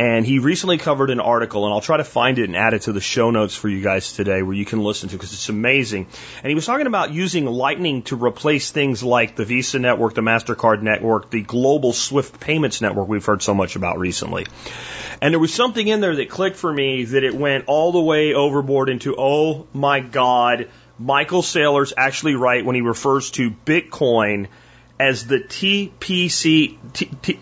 And 0.01 0.27
he 0.27 0.41
recently 0.41 0.79
covered 0.79 1.11
an 1.11 1.21
article, 1.21 1.65
and 1.65 1.73
I'll 1.73 1.81
try 1.81 1.99
to 1.99 2.03
find 2.03 2.41
it 2.41 2.47
and 2.47 2.57
add 2.57 2.75
it 2.75 2.83
to 2.83 2.93
the 2.93 3.01
show 3.01 3.31
notes 3.31 3.55
for 3.55 3.69
you 3.69 3.83
guys 3.83 4.15
today 4.15 4.43
where 4.43 4.57
you 4.57 4.65
can 4.65 4.83
listen 4.83 5.11
to 5.11 5.15
because 5.15 5.33
it's 5.33 5.49
amazing. 5.49 6.09
And 6.43 6.49
he 6.49 6.57
was 6.57 6.67
talking 6.67 6.89
about 6.89 7.13
using 7.13 7.47
Lightning 7.47 8.03
to 8.05 8.17
replace 8.17 8.73
things 8.73 9.05
like 9.05 9.37
the 9.37 9.45
Visa 9.45 9.79
network, 9.79 10.15
the 10.15 10.23
MasterCard 10.23 10.83
network, 10.83 11.31
the 11.31 11.43
global 11.43 11.93
Swift 11.93 12.41
payments 12.41 12.81
network 12.81 13.07
we've 13.07 13.25
heard 13.25 13.43
so 13.43 13.55
much 13.55 13.77
about 13.77 14.01
recently. 14.01 14.49
And 15.21 15.33
there 15.33 15.39
was 15.39 15.55
something 15.55 15.87
in 15.87 16.01
there 16.01 16.17
that 16.17 16.31
clicked 16.31 16.57
for 16.57 16.73
me 16.73 17.05
that 17.05 17.23
it 17.23 17.33
went 17.33 17.67
all 17.69 17.93
the 17.93 18.01
way 18.01 18.35
overboard 18.35 18.89
into, 18.89 19.15
oh 19.17 19.69
my 19.73 20.01
God, 20.01 20.69
Michael 20.99 21.43
Saylor's 21.43 21.93
actually 21.97 22.35
right 22.35 22.65
when 22.65 22.75
he 22.75 22.83
refers 22.83 23.31
to 23.33 23.51
Bitcoin 23.51 24.49
as 24.99 25.27
the 25.27 25.39
TPC, 25.39 26.79
T, 26.93 27.11
T, 27.23 27.41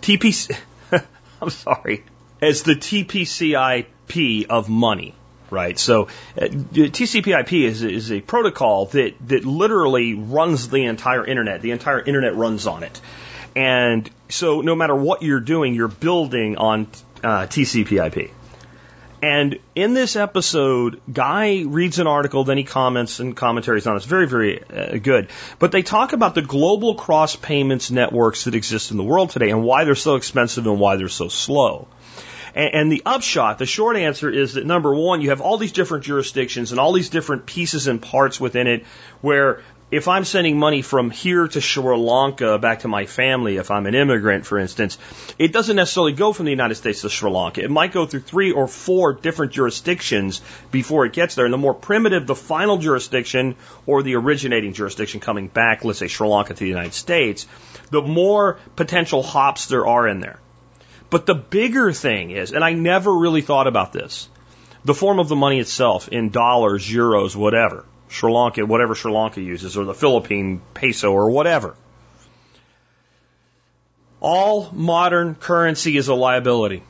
TPC, 0.00 0.56
I'm 1.42 1.50
sorry, 1.50 2.04
as 2.40 2.62
the 2.62 2.74
TPCIP 2.74 4.46
of 4.48 4.68
money, 4.68 5.14
right? 5.50 5.78
So 5.78 6.04
uh, 6.36 6.46
TCP/IP 6.46 7.52
is, 7.52 7.82
is 7.82 8.12
a 8.12 8.20
protocol 8.20 8.86
that 8.86 9.14
that 9.28 9.44
literally 9.44 10.14
runs 10.14 10.68
the 10.68 10.84
entire 10.84 11.26
internet. 11.26 11.62
The 11.62 11.72
entire 11.72 12.00
internet 12.00 12.34
runs 12.36 12.66
on 12.66 12.82
it, 12.82 13.00
and 13.54 14.08
so 14.28 14.60
no 14.60 14.74
matter 14.74 14.94
what 14.94 15.22
you're 15.22 15.40
doing, 15.40 15.74
you're 15.74 15.88
building 15.88 16.56
on 16.56 16.86
uh, 17.22 17.46
TCP/IP. 17.46 18.30
And 19.24 19.58
in 19.74 19.94
this 19.94 20.16
episode, 20.16 21.00
Guy 21.10 21.62
reads 21.66 21.98
an 21.98 22.06
article, 22.06 22.44
then 22.44 22.58
he 22.58 22.64
comments 22.64 23.20
and 23.20 23.34
commentaries 23.34 23.86
on 23.86 23.94
it. 23.94 23.96
It's 23.96 24.04
very, 24.04 24.28
very 24.28 24.62
uh, 24.62 24.98
good. 24.98 25.30
But 25.58 25.72
they 25.72 25.82
talk 25.82 26.12
about 26.12 26.34
the 26.34 26.42
global 26.42 26.94
cross 26.94 27.34
payments 27.34 27.90
networks 27.90 28.44
that 28.44 28.54
exist 28.54 28.90
in 28.90 28.98
the 28.98 29.02
world 29.02 29.30
today 29.30 29.48
and 29.48 29.64
why 29.64 29.84
they're 29.84 29.94
so 29.94 30.16
expensive 30.16 30.66
and 30.66 30.78
why 30.78 30.96
they're 30.96 31.08
so 31.08 31.28
slow. 31.28 31.88
And, 32.54 32.74
and 32.74 32.92
the 32.92 33.00
upshot, 33.06 33.56
the 33.56 33.64
short 33.64 33.96
answer 33.96 34.28
is 34.28 34.54
that 34.54 34.66
number 34.66 34.94
one, 34.94 35.22
you 35.22 35.30
have 35.30 35.40
all 35.40 35.56
these 35.56 35.72
different 35.72 36.04
jurisdictions 36.04 36.70
and 36.70 36.78
all 36.78 36.92
these 36.92 37.08
different 37.08 37.46
pieces 37.46 37.86
and 37.86 38.02
parts 38.02 38.38
within 38.38 38.66
it 38.66 38.84
where 39.22 39.62
if 39.94 40.08
I'm 40.08 40.24
sending 40.24 40.58
money 40.58 40.82
from 40.82 41.10
here 41.10 41.46
to 41.46 41.60
Sri 41.60 41.96
Lanka 41.96 42.58
back 42.58 42.80
to 42.80 42.88
my 42.88 43.06
family, 43.06 43.58
if 43.58 43.70
I'm 43.70 43.86
an 43.86 43.94
immigrant, 43.94 44.44
for 44.44 44.58
instance, 44.58 44.98
it 45.38 45.52
doesn't 45.52 45.76
necessarily 45.76 46.14
go 46.14 46.32
from 46.32 46.46
the 46.46 46.50
United 46.50 46.74
States 46.74 47.02
to 47.02 47.08
Sri 47.08 47.30
Lanka. 47.30 47.62
It 47.62 47.70
might 47.70 47.92
go 47.92 48.04
through 48.04 48.22
three 48.22 48.50
or 48.50 48.66
four 48.66 49.12
different 49.12 49.52
jurisdictions 49.52 50.40
before 50.72 51.06
it 51.06 51.12
gets 51.12 51.36
there. 51.36 51.44
And 51.44 51.54
the 51.54 51.58
more 51.58 51.74
primitive 51.74 52.26
the 52.26 52.34
final 52.34 52.76
jurisdiction 52.78 53.54
or 53.86 54.02
the 54.02 54.16
originating 54.16 54.72
jurisdiction 54.72 55.20
coming 55.20 55.46
back, 55.46 55.84
let's 55.84 56.00
say 56.00 56.08
Sri 56.08 56.26
Lanka 56.26 56.54
to 56.54 56.58
the 56.58 56.68
United 56.68 56.94
States, 56.94 57.46
the 57.92 58.02
more 58.02 58.58
potential 58.74 59.22
hops 59.22 59.66
there 59.66 59.86
are 59.86 60.08
in 60.08 60.18
there. 60.18 60.40
But 61.08 61.26
the 61.26 61.36
bigger 61.36 61.92
thing 61.92 62.32
is, 62.32 62.50
and 62.50 62.64
I 62.64 62.72
never 62.72 63.14
really 63.14 63.42
thought 63.42 63.68
about 63.68 63.92
this, 63.92 64.28
the 64.84 64.94
form 64.94 65.20
of 65.20 65.28
the 65.28 65.36
money 65.36 65.60
itself 65.60 66.08
in 66.08 66.30
dollars, 66.30 66.84
euros, 66.84 67.36
whatever. 67.36 67.84
Sri 68.14 68.30
Lanka, 68.30 68.64
whatever 68.64 68.94
Sri 68.94 69.10
Lanka 69.10 69.40
uses, 69.40 69.76
or 69.76 69.84
the 69.84 69.92
Philippine 69.92 70.62
peso, 70.72 71.10
or 71.10 71.30
whatever. 71.30 71.74
All 74.20 74.70
modern 74.72 75.34
currency 75.34 75.96
is 75.96 76.06
a 76.06 76.14
liability. 76.14 76.84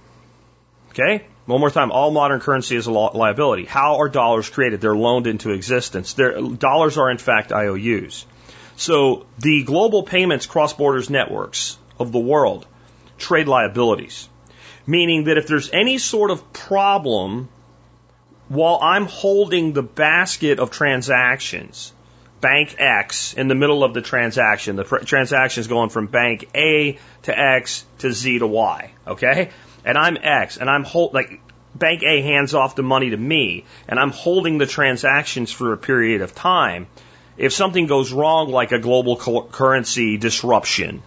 Okay? 0.90 1.26
One 1.46 1.60
more 1.60 1.70
time, 1.70 1.90
all 1.92 2.10
modern 2.10 2.40
currency 2.40 2.76
is 2.76 2.86
a 2.86 2.92
liability. 2.92 3.64
How 3.64 4.00
are 4.00 4.10
dollars 4.10 4.50
created? 4.50 4.82
They're 4.82 4.94
loaned 4.94 5.26
into 5.26 5.50
existence. 5.52 6.12
They're, 6.12 6.40
dollars 6.40 6.98
are 6.98 7.10
in 7.10 7.16
fact 7.16 7.52
IOUs. 7.52 8.26
So 8.76 9.24
the 9.38 9.62
global 9.64 10.02
payments 10.02 10.44
cross 10.44 10.74
borders 10.74 11.08
networks 11.08 11.78
of 11.98 12.12
the 12.12 12.18
world 12.18 12.66
trade 13.16 13.48
liabilities, 13.48 14.28
meaning 14.86 15.24
that 15.24 15.38
if 15.38 15.46
there's 15.46 15.70
any 15.72 15.96
sort 15.96 16.30
of 16.30 16.52
problem 16.52 17.48
while 18.48 18.78
I'm 18.82 19.06
holding 19.06 19.72
the 19.72 19.82
basket 19.82 20.58
of 20.58 20.70
transactions, 20.70 21.92
bank 22.40 22.76
X 22.78 23.32
in 23.32 23.48
the 23.48 23.54
middle 23.54 23.82
of 23.82 23.94
the 23.94 24.02
transaction, 24.02 24.76
the 24.76 24.84
transaction 24.84 25.60
is 25.60 25.66
going 25.66 25.88
from 25.88 26.08
bank 26.08 26.50
A 26.54 26.98
to 27.22 27.38
X 27.38 27.86
to 27.98 28.12
Z 28.12 28.40
to 28.40 28.46
Y, 28.46 28.90
okay? 29.06 29.50
And 29.84 29.96
I'm 29.96 30.18
X, 30.18 30.58
and 30.58 30.68
I'm 30.68 30.84
hold 30.84 31.14
like 31.14 31.40
bank 31.74 32.02
A 32.02 32.22
hands 32.22 32.54
off 32.54 32.76
the 32.76 32.82
money 32.82 33.10
to 33.10 33.16
me, 33.16 33.64
and 33.88 33.98
I'm 33.98 34.10
holding 34.10 34.58
the 34.58 34.66
transactions 34.66 35.50
for 35.50 35.72
a 35.72 35.78
period 35.78 36.20
of 36.20 36.34
time. 36.34 36.86
If 37.36 37.52
something 37.52 37.86
goes 37.86 38.12
wrong, 38.12 38.50
like 38.50 38.72
a 38.72 38.78
global 38.78 39.16
currency 39.16 40.18
disruption, 40.18 41.02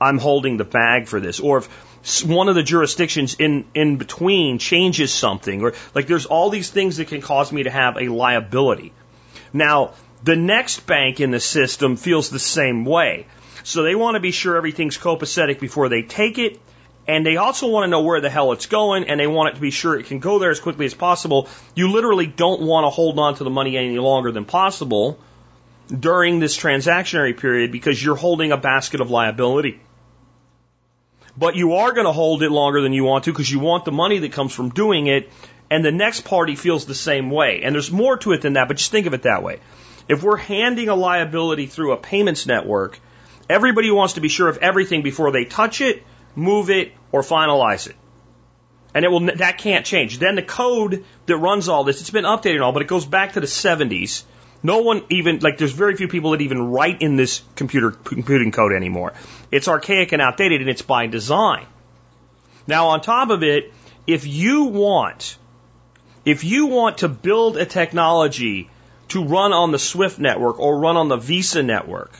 I'm 0.00 0.18
holding 0.18 0.56
the 0.56 0.64
bag 0.64 1.06
for 1.06 1.20
this. 1.20 1.38
Or 1.38 1.58
if 1.58 1.68
one 2.26 2.48
of 2.48 2.54
the 2.54 2.62
jurisdictions 2.62 3.34
in, 3.34 3.66
in 3.74 3.96
between 3.96 4.58
changes 4.58 5.12
something, 5.12 5.62
or 5.62 5.74
like 5.94 6.06
there's 6.06 6.26
all 6.26 6.50
these 6.50 6.70
things 6.70 6.96
that 6.96 7.08
can 7.08 7.20
cause 7.20 7.52
me 7.52 7.64
to 7.64 7.70
have 7.70 7.96
a 7.96 8.08
liability. 8.08 8.92
Now, 9.52 9.92
the 10.22 10.36
next 10.36 10.86
bank 10.86 11.20
in 11.20 11.30
the 11.30 11.40
system 11.40 11.96
feels 11.96 12.30
the 12.30 12.38
same 12.38 12.84
way. 12.84 13.26
So 13.64 13.82
they 13.82 13.94
want 13.94 14.14
to 14.14 14.20
be 14.20 14.30
sure 14.30 14.56
everything's 14.56 14.96
copacetic 14.96 15.60
before 15.60 15.88
they 15.88 16.02
take 16.02 16.38
it. 16.38 16.60
And 17.06 17.26
they 17.26 17.36
also 17.36 17.68
want 17.68 17.84
to 17.84 17.88
know 17.88 18.02
where 18.02 18.20
the 18.20 18.30
hell 18.30 18.52
it's 18.52 18.66
going, 18.66 19.04
and 19.04 19.18
they 19.18 19.26
want 19.26 19.50
it 19.50 19.54
to 19.56 19.60
be 19.60 19.70
sure 19.70 19.98
it 19.98 20.06
can 20.06 20.20
go 20.20 20.38
there 20.38 20.50
as 20.50 20.60
quickly 20.60 20.86
as 20.86 20.94
possible. 20.94 21.48
You 21.74 21.90
literally 21.90 22.26
don't 22.26 22.62
want 22.62 22.84
to 22.84 22.90
hold 22.90 23.18
on 23.18 23.34
to 23.36 23.44
the 23.44 23.50
money 23.50 23.76
any 23.76 23.98
longer 23.98 24.30
than 24.30 24.44
possible 24.44 25.18
during 25.88 26.38
this 26.38 26.56
transactionary 26.56 27.36
period 27.36 27.72
because 27.72 28.02
you're 28.02 28.16
holding 28.16 28.52
a 28.52 28.56
basket 28.56 29.00
of 29.00 29.10
liability 29.10 29.80
but 31.40 31.56
you 31.56 31.72
are 31.72 31.92
going 31.92 32.04
to 32.04 32.12
hold 32.12 32.42
it 32.42 32.50
longer 32.50 32.82
than 32.82 32.92
you 32.92 33.02
want 33.02 33.24
to 33.24 33.32
because 33.32 33.50
you 33.50 33.58
want 33.58 33.86
the 33.86 33.90
money 33.90 34.18
that 34.18 34.30
comes 34.30 34.54
from 34.54 34.68
doing 34.68 35.06
it, 35.06 35.30
and 35.70 35.82
the 35.82 35.90
next 35.90 36.26
party 36.26 36.54
feels 36.54 36.84
the 36.84 36.94
same 36.94 37.30
way. 37.30 37.62
And 37.64 37.74
there's 37.74 37.90
more 37.90 38.18
to 38.18 38.32
it 38.32 38.42
than 38.42 38.52
that, 38.52 38.68
but 38.68 38.76
just 38.76 38.90
think 38.90 39.06
of 39.06 39.14
it 39.14 39.22
that 39.22 39.42
way. 39.42 39.60
If 40.06 40.22
we're 40.22 40.36
handing 40.36 40.90
a 40.90 40.94
liability 40.94 41.66
through 41.66 41.92
a 41.92 41.96
payments 41.96 42.46
network, 42.46 43.00
everybody 43.48 43.90
wants 43.90 44.14
to 44.14 44.20
be 44.20 44.28
sure 44.28 44.48
of 44.48 44.58
everything 44.58 45.00
before 45.00 45.32
they 45.32 45.46
touch 45.46 45.80
it, 45.80 46.04
move 46.36 46.68
it, 46.68 46.92
or 47.10 47.22
finalize 47.22 47.88
it. 47.88 47.96
And 48.92 49.06
it 49.06 49.08
will, 49.08 49.20
that 49.36 49.56
can't 49.56 49.86
change. 49.86 50.18
Then 50.18 50.34
the 50.34 50.42
code 50.42 51.06
that 51.24 51.36
runs 51.38 51.70
all 51.70 51.84
this, 51.84 52.02
it's 52.02 52.10
been 52.10 52.24
updated 52.24 52.56
and 52.56 52.64
all, 52.64 52.72
but 52.72 52.82
it 52.82 52.88
goes 52.88 53.06
back 53.06 53.32
to 53.32 53.40
the 53.40 53.46
70s 53.46 54.24
no 54.62 54.78
one 54.82 55.02
even, 55.08 55.38
like, 55.38 55.58
there's 55.58 55.72
very 55.72 55.96
few 55.96 56.08
people 56.08 56.32
that 56.32 56.42
even 56.42 56.70
write 56.70 57.02
in 57.02 57.16
this 57.16 57.42
computer 57.56 57.90
computing 57.90 58.52
code 58.52 58.72
anymore. 58.72 59.14
It's 59.50 59.68
archaic 59.68 60.12
and 60.12 60.20
outdated, 60.20 60.60
and 60.60 60.68
it's 60.68 60.82
by 60.82 61.06
design. 61.06 61.66
Now, 62.66 62.88
on 62.88 63.00
top 63.00 63.30
of 63.30 63.42
it, 63.42 63.72
if 64.06 64.26
you 64.26 64.64
want, 64.64 65.38
if 66.24 66.44
you 66.44 66.66
want 66.66 66.98
to 66.98 67.08
build 67.08 67.56
a 67.56 67.64
technology 67.64 68.68
to 69.08 69.24
run 69.24 69.52
on 69.52 69.72
the 69.72 69.78
SWIFT 69.78 70.18
network 70.18 70.60
or 70.60 70.78
run 70.78 70.96
on 70.96 71.08
the 71.08 71.16
Visa 71.16 71.62
network 71.62 72.12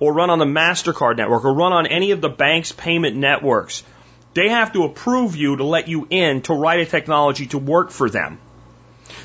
or 0.00 0.12
run 0.12 0.30
on 0.30 0.38
the 0.38 0.44
MasterCard 0.44 1.16
network 1.16 1.44
or 1.44 1.54
run 1.54 1.72
on 1.72 1.86
any 1.86 2.10
of 2.10 2.20
the 2.20 2.28
bank's 2.28 2.72
payment 2.72 3.16
networks, 3.16 3.84
they 4.34 4.48
have 4.48 4.72
to 4.72 4.84
approve 4.84 5.36
you 5.36 5.56
to 5.56 5.64
let 5.64 5.88
you 5.88 6.06
in 6.10 6.42
to 6.42 6.54
write 6.54 6.80
a 6.80 6.86
technology 6.86 7.46
to 7.46 7.58
work 7.58 7.90
for 7.90 8.10
them. 8.10 8.38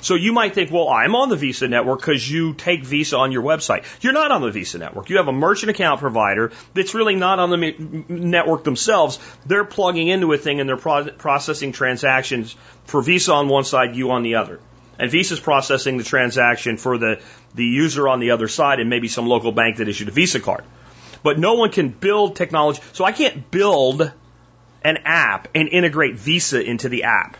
So 0.01 0.15
you 0.15 0.33
might 0.33 0.53
think, 0.53 0.71
well, 0.71 0.89
I'm 0.89 1.15
on 1.15 1.29
the 1.29 1.35
Visa 1.35 1.67
network 1.67 1.99
because 1.99 2.29
you 2.29 2.53
take 2.53 2.83
Visa 2.83 3.17
on 3.17 3.31
your 3.31 3.43
website. 3.43 3.83
You're 4.01 4.13
not 4.13 4.31
on 4.31 4.41
the 4.41 4.51
Visa 4.51 4.77
network. 4.77 5.09
You 5.09 5.17
have 5.17 5.27
a 5.27 5.33
merchant 5.33 5.69
account 5.69 5.99
provider 5.99 6.51
that's 6.73 6.93
really 6.93 7.15
not 7.15 7.39
on 7.39 7.49
the 7.49 8.03
network 8.09 8.63
themselves. 8.63 9.19
They're 9.45 9.65
plugging 9.65 10.07
into 10.07 10.31
a 10.33 10.37
thing 10.37 10.59
and 10.59 10.67
they're 10.69 10.77
pro- 10.77 11.11
processing 11.11 11.71
transactions 11.71 12.55
for 12.85 13.01
Visa 13.01 13.33
on 13.33 13.47
one 13.47 13.63
side, 13.63 13.95
you 13.95 14.11
on 14.11 14.23
the 14.23 14.35
other. 14.35 14.59
And 14.99 15.11
Visa's 15.11 15.39
processing 15.39 15.97
the 15.97 16.03
transaction 16.03 16.77
for 16.77 16.97
the, 16.97 17.21
the 17.53 17.65
user 17.65 18.07
on 18.07 18.19
the 18.19 18.31
other 18.31 18.47
side 18.47 18.79
and 18.79 18.89
maybe 18.89 19.07
some 19.07 19.27
local 19.27 19.51
bank 19.51 19.77
that 19.77 19.87
issued 19.87 20.07
a 20.07 20.11
Visa 20.11 20.39
card. 20.39 20.63
But 21.23 21.39
no 21.39 21.53
one 21.53 21.71
can 21.71 21.89
build 21.89 22.35
technology. 22.35 22.81
So 22.93 23.05
I 23.05 23.11
can't 23.11 23.49
build 23.51 24.11
an 24.83 24.97
app 25.05 25.49
and 25.53 25.67
integrate 25.67 26.15
Visa 26.15 26.63
into 26.63 26.89
the 26.89 27.03
app. 27.03 27.37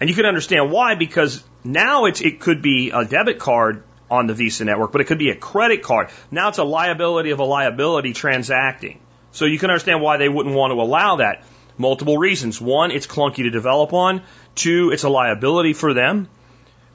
And 0.00 0.08
you 0.08 0.16
can 0.16 0.24
understand 0.24 0.70
why, 0.70 0.94
because 0.94 1.44
now 1.62 2.06
it's, 2.06 2.22
it 2.22 2.40
could 2.40 2.62
be 2.62 2.90
a 2.90 3.04
debit 3.04 3.38
card 3.38 3.84
on 4.10 4.26
the 4.26 4.34
Visa 4.34 4.64
network, 4.64 4.92
but 4.92 5.00
it 5.02 5.06
could 5.06 5.18
be 5.18 5.30
a 5.30 5.36
credit 5.36 5.82
card. 5.82 6.08
Now 6.30 6.48
it's 6.48 6.58
a 6.58 6.64
liability 6.64 7.30
of 7.30 7.38
a 7.38 7.44
liability 7.44 8.14
transacting. 8.14 8.98
So 9.32 9.44
you 9.44 9.58
can 9.58 9.70
understand 9.70 10.00
why 10.00 10.16
they 10.16 10.28
wouldn't 10.28 10.54
want 10.54 10.72
to 10.72 10.80
allow 10.80 11.16
that. 11.16 11.44
Multiple 11.78 12.18
reasons. 12.18 12.60
One, 12.60 12.90
it's 12.90 13.06
clunky 13.06 13.44
to 13.44 13.50
develop 13.50 13.92
on. 13.92 14.22
Two, 14.54 14.90
it's 14.90 15.04
a 15.04 15.08
liability 15.08 15.74
for 15.74 15.94
them. 15.94 16.28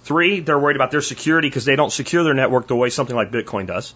Three, 0.04 0.42
they're 0.42 0.60
worried 0.60 0.76
about 0.76 0.92
their 0.92 1.02
security 1.02 1.48
because 1.48 1.66
they 1.66 1.76
don't 1.76 1.92
secure 1.92 2.24
their 2.24 2.34
network 2.34 2.68
the 2.68 2.76
way 2.76 2.90
something 2.90 3.16
like 3.16 3.32
Bitcoin 3.32 3.66
does. 3.66 3.96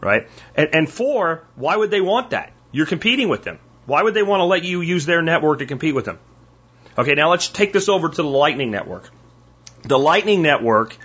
Right? 0.00 0.28
And, 0.54 0.74
and 0.74 0.90
four, 0.90 1.44
why 1.56 1.76
would 1.76 1.90
they 1.90 2.00
want 2.00 2.30
that? 2.30 2.52
You're 2.72 2.86
competing 2.86 3.28
with 3.28 3.42
them. 3.42 3.58
Why 3.86 4.02
would 4.02 4.14
they 4.14 4.22
want 4.22 4.40
to 4.40 4.44
let 4.44 4.64
you 4.64 4.80
use 4.80 5.06
their 5.06 5.22
network 5.22 5.58
to 5.58 5.66
compete 5.66 5.94
with 5.94 6.04
them? 6.04 6.18
Okay, 6.98 7.14
now 7.14 7.30
let's 7.30 7.48
take 7.48 7.72
this 7.72 7.88
over 7.88 8.08
to 8.08 8.22
the 8.22 8.28
Lightning 8.28 8.72
Network. 8.72 9.08
The 9.82 9.98
Lightning 9.98 10.42
Network 10.42 10.96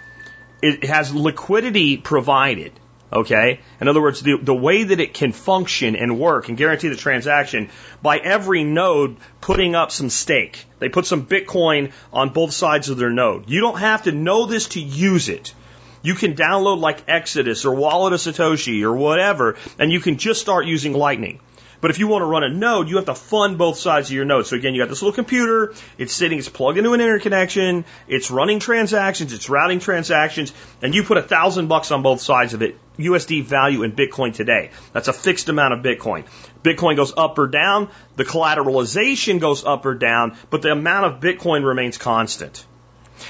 it 0.64 0.86
has 0.86 1.14
liquidity 1.14 1.98
provided. 1.98 2.72
Okay? 3.12 3.60
In 3.80 3.88
other 3.88 4.02
words, 4.02 4.22
the, 4.22 4.38
the 4.42 4.56
way 4.56 4.84
that 4.86 5.00
it 5.00 5.14
can 5.14 5.34
function 5.34 5.96
and 5.96 6.18
work 6.18 6.50
and 6.50 6.58
guarantee 6.58 6.88
the 6.88 6.96
transaction 6.96 7.70
by 8.02 8.18
every 8.18 8.64
node 8.64 9.18
putting 9.40 9.76
up 9.76 9.92
some 9.92 10.10
stake. 10.10 10.66
They 10.80 10.90
put 10.90 11.06
some 11.06 11.28
Bitcoin 11.28 11.92
on 12.12 12.30
both 12.30 12.54
sides 12.54 12.90
of 12.90 12.98
their 12.98 13.12
node. 13.12 13.50
You 13.50 13.60
don't 13.60 13.78
have 13.78 14.04
to 14.04 14.12
know 14.12 14.46
this 14.46 14.70
to 14.70 14.80
use 14.80 15.30
it. 15.30 15.54
You 16.02 16.16
can 16.16 16.34
download 16.34 16.80
like 16.80 17.04
Exodus 17.08 17.66
or 17.66 17.76
Wallet 17.76 18.14
of 18.14 18.20
Satoshi 18.20 18.82
or 18.84 18.94
whatever, 18.94 19.58
and 19.78 19.92
you 19.92 20.00
can 20.00 20.18
just 20.18 20.42
start 20.42 20.66
using 20.66 20.94
Lightning. 20.94 21.40
But 21.84 21.92
if 21.92 22.00
you 22.00 22.08
want 22.08 22.22
to 22.22 22.28
run 22.28 22.46
a 22.46 22.50
node, 22.50 22.88
you 22.88 22.96
have 22.96 23.08
to 23.08 23.14
fund 23.14 23.58
both 23.58 23.78
sides 23.78 24.08
of 24.08 24.16
your 24.16 24.24
node. 24.24 24.48
So 24.48 24.56
again, 24.56 24.74
you 24.74 24.82
got 24.82 24.88
this 24.88 25.02
little 25.02 25.14
computer, 25.14 25.74
it's 25.98 26.14
sitting, 26.14 26.40
it's 26.40 26.48
plugged 26.48 26.78
into 26.78 26.94
an 26.94 27.02
interconnection, 27.02 27.84
it's 28.08 28.32
running 28.32 28.60
transactions, 28.60 29.34
it's 29.34 29.50
routing 29.50 29.82
transactions, 29.82 30.54
and 30.82 30.96
you 30.96 31.04
put 31.04 31.18
a 31.18 31.22
thousand 31.22 31.68
bucks 31.68 31.92
on 31.92 32.02
both 32.02 32.22
sides 32.22 32.54
of 32.54 32.62
it, 32.62 32.78
USD 32.98 33.44
value 33.44 33.84
in 33.84 33.92
Bitcoin 33.92 34.34
today. 34.34 34.72
That's 34.94 35.10
a 35.10 35.14
fixed 35.14 35.50
amount 35.50 35.74
of 35.74 35.80
Bitcoin. 35.82 36.24
Bitcoin 36.64 36.96
goes 36.96 37.12
up 37.18 37.38
or 37.38 37.48
down, 37.48 37.90
the 38.16 38.24
collateralization 38.24 39.42
goes 39.42 39.66
up 39.66 39.86
or 39.86 39.94
down, 39.94 40.38
but 40.50 40.62
the 40.62 40.72
amount 40.72 41.08
of 41.08 41.20
Bitcoin 41.20 41.66
remains 41.66 41.98
constant. 41.98 42.66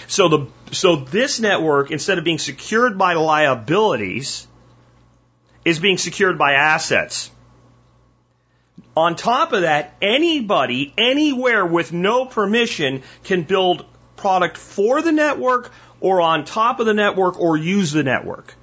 So 0.05 0.27
the 0.27 0.47
so 0.71 0.97
this 0.97 1.39
network, 1.39 1.89
instead 1.89 2.19
of 2.19 2.23
being 2.23 2.37
secured 2.37 2.99
by 2.99 3.15
liabilities, 3.15 4.47
is 5.65 5.79
being 5.79 5.97
secured 5.97 6.37
by 6.37 6.53
assets. 6.53 7.31
On 8.95 9.15
top 9.15 9.53
of 9.53 9.61
that, 9.61 9.95
anybody, 10.01 10.93
anywhere 10.97 11.65
with 11.65 11.91
no 11.91 12.25
permission 12.25 13.01
can 13.23 13.43
build 13.43 13.85
product 14.15 14.57
for 14.57 15.01
the 15.01 15.11
network 15.11 15.71
or 15.99 16.21
on 16.21 16.45
top 16.45 16.79
of 16.79 16.85
the 16.85 16.93
network 16.93 17.39
or 17.39 17.57
use 17.57 17.91
the 17.91 18.03
network. 18.03 18.53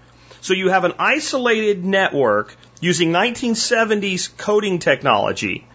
So 0.40 0.55
you 0.55 0.69
have 0.69 0.85
an 0.85 0.94
isolated 0.98 1.85
network 1.85 2.57
using 2.81 3.11
1970s 3.12 4.36
coding 4.36 4.78
technology, 4.78 5.66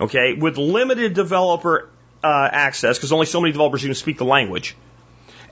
okay, 0.00 0.34
with 0.34 0.58
limited 0.58 1.14
developer 1.14 1.88
uh, 2.22 2.48
access 2.50 2.98
because 2.98 3.12
only 3.12 3.26
so 3.26 3.40
many 3.40 3.52
developers 3.52 3.82
can 3.82 3.94
speak 3.94 4.18
the 4.18 4.24
language. 4.24 4.76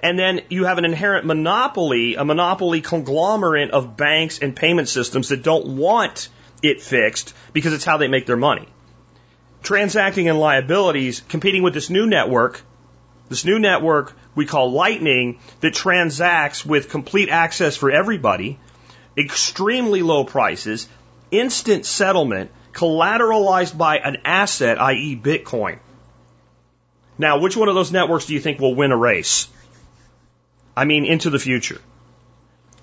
And 0.02 0.18
then 0.18 0.42
you 0.50 0.64
have 0.64 0.78
an 0.78 0.84
inherent 0.84 1.24
monopoly, 1.24 2.16
a 2.16 2.24
monopoly 2.24 2.82
conglomerate 2.82 3.70
of 3.70 3.96
banks 3.96 4.40
and 4.40 4.54
payment 4.54 4.88
systems 4.88 5.30
that 5.30 5.42
don't 5.42 5.76
want 5.76 6.28
it 6.68 6.80
fixed 6.80 7.34
because 7.52 7.72
it's 7.72 7.84
how 7.84 7.96
they 7.96 8.08
make 8.08 8.26
their 8.26 8.36
money. 8.36 8.68
Transacting 9.62 10.26
in 10.26 10.38
liabilities, 10.38 11.22
competing 11.28 11.62
with 11.62 11.74
this 11.74 11.90
new 11.90 12.06
network, 12.06 12.62
this 13.28 13.44
new 13.44 13.58
network 13.58 14.14
we 14.34 14.46
call 14.46 14.70
Lightning 14.70 15.38
that 15.60 15.74
transacts 15.74 16.64
with 16.64 16.88
complete 16.88 17.28
access 17.28 17.76
for 17.76 17.90
everybody, 17.90 18.58
extremely 19.16 20.02
low 20.02 20.24
prices, 20.24 20.88
instant 21.30 21.86
settlement, 21.86 22.50
collateralized 22.72 23.76
by 23.76 23.96
an 23.96 24.18
asset, 24.24 24.80
i.e. 24.80 25.20
Bitcoin. 25.20 25.78
Now, 27.18 27.38
which 27.38 27.56
one 27.56 27.68
of 27.68 27.74
those 27.74 27.92
networks 27.92 28.26
do 28.26 28.34
you 28.34 28.40
think 28.40 28.60
will 28.60 28.74
win 28.74 28.92
a 28.92 28.96
race? 28.96 29.48
I 30.76 30.84
mean, 30.84 31.06
into 31.06 31.30
the 31.30 31.38
future. 31.38 31.80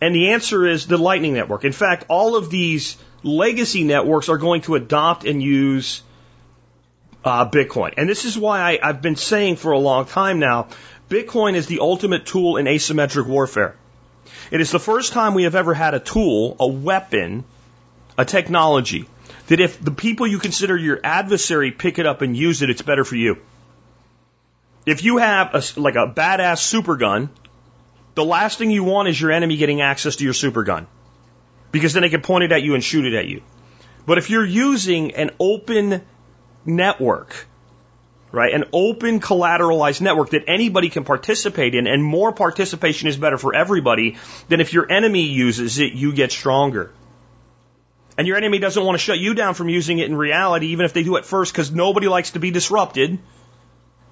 And 0.02 0.14
the 0.14 0.32
answer 0.32 0.66
is 0.66 0.88
the 0.88 0.98
Lightning 0.98 1.34
Network. 1.34 1.64
In 1.64 1.72
fact, 1.72 2.06
all 2.10 2.36
of 2.36 2.50
these 2.50 2.98
legacy 3.24 3.84
networks 3.84 4.30
are 4.30 4.38
going 4.38 4.62
to 4.62 4.76
adopt 4.76 5.26
and 5.26 5.42
use 5.42 6.02
uh, 7.24 7.50
Bitcoin. 7.50 7.94
And 7.98 8.08
this 8.08 8.26
is 8.26 8.38
why 8.38 8.60
I, 8.60 8.80
I've 8.82 9.02
been 9.02 9.16
saying 9.16 9.56
for 9.56 9.72
a 9.72 9.80
long 9.80 10.06
time 10.06 10.40
now 10.40 10.68
Bitcoin 11.10 11.56
is 11.56 11.68
the 11.68 11.80
ultimate 11.80 12.26
tool 12.26 12.58
in 12.58 12.66
asymmetric 12.66 13.26
warfare. 13.26 13.76
It 14.52 14.62
is 14.62 14.72
the 14.72 14.80
first 14.80 15.14
time 15.14 15.34
we 15.34 15.44
have 15.44 15.56
ever 15.56 15.74
had 15.74 15.94
a 15.94 16.00
tool, 16.00 16.56
a 16.60 16.68
weapon, 16.68 17.44
a 18.18 18.26
technology 18.26 19.08
that 19.48 19.60
if 19.60 19.84
the 19.84 19.92
people 19.92 20.28
you 20.28 20.40
consider 20.40 20.78
your 20.78 21.00
adversary 21.04 21.72
pick 21.72 22.00
it 22.00 22.06
up 22.06 22.22
and 22.22 22.36
use 22.36 22.62
it, 22.62 22.70
it's 22.70 22.82
better 22.82 23.04
for 23.04 23.16
you. 23.16 23.38
If 24.86 25.04
you 25.04 25.18
have 25.18 25.54
a, 25.54 25.80
like 25.80 25.96
a 25.96 26.08
badass 26.08 26.60
super 26.60 26.98
gun, 26.98 27.30
the 28.16 28.26
last 28.26 28.58
thing 28.58 28.70
you 28.70 28.84
want 28.84 29.08
is 29.08 29.20
your 29.20 29.32
enemy 29.32 29.58
getting 29.58 29.82
access 29.82 30.18
to 30.18 30.24
your 30.24 30.34
super 30.34 30.64
gun 30.64 30.88
because 31.74 31.92
then 31.92 32.04
they 32.04 32.10
can 32.10 32.22
point 32.22 32.46
it 32.46 32.54
at 32.54 32.64
you 32.64 32.76
and 32.76 32.84
shoot 32.84 33.04
it 33.04 33.14
at 33.14 33.28
you. 33.28 33.42
But 34.06 34.18
if 34.18 34.30
you're 34.30 34.46
using 34.46 35.16
an 35.16 35.32
open 35.40 36.02
network, 36.66 37.48
right, 38.32 38.54
an 38.54 38.66
open 38.72 39.20
collateralized 39.20 40.00
network 40.00 40.30
that 40.30 40.44
anybody 40.48 40.90
can 40.90 41.04
participate 41.04 41.76
in, 41.76 41.88
and 41.88 42.04
more 42.04 42.32
participation 42.32 43.10
is 43.10 43.18
better 43.18 43.38
for 43.38 43.56
everybody, 43.56 44.18
then 44.48 44.62
if 44.62 44.72
your 44.72 44.90
enemy 44.90 45.24
uses 45.24 45.80
it, 45.80 45.94
you 45.94 46.14
get 46.14 46.32
stronger. 46.32 46.92
And 48.18 48.28
your 48.28 48.38
enemy 48.38 48.60
doesn't 48.60 48.84
want 48.84 48.96
to 48.96 49.04
shut 49.04 49.18
you 49.18 49.34
down 49.34 49.56
from 49.56 49.68
using 49.68 49.98
it 49.98 50.06
in 50.06 50.16
reality, 50.16 50.68
even 50.68 50.86
if 50.86 50.94
they 50.94 51.04
do 51.04 51.16
it 51.16 51.26
first, 51.26 51.52
because 51.52 51.72
nobody 51.72 52.08
likes 52.08 52.32
to 52.32 52.40
be 52.40 52.52
disrupted. 52.52 53.18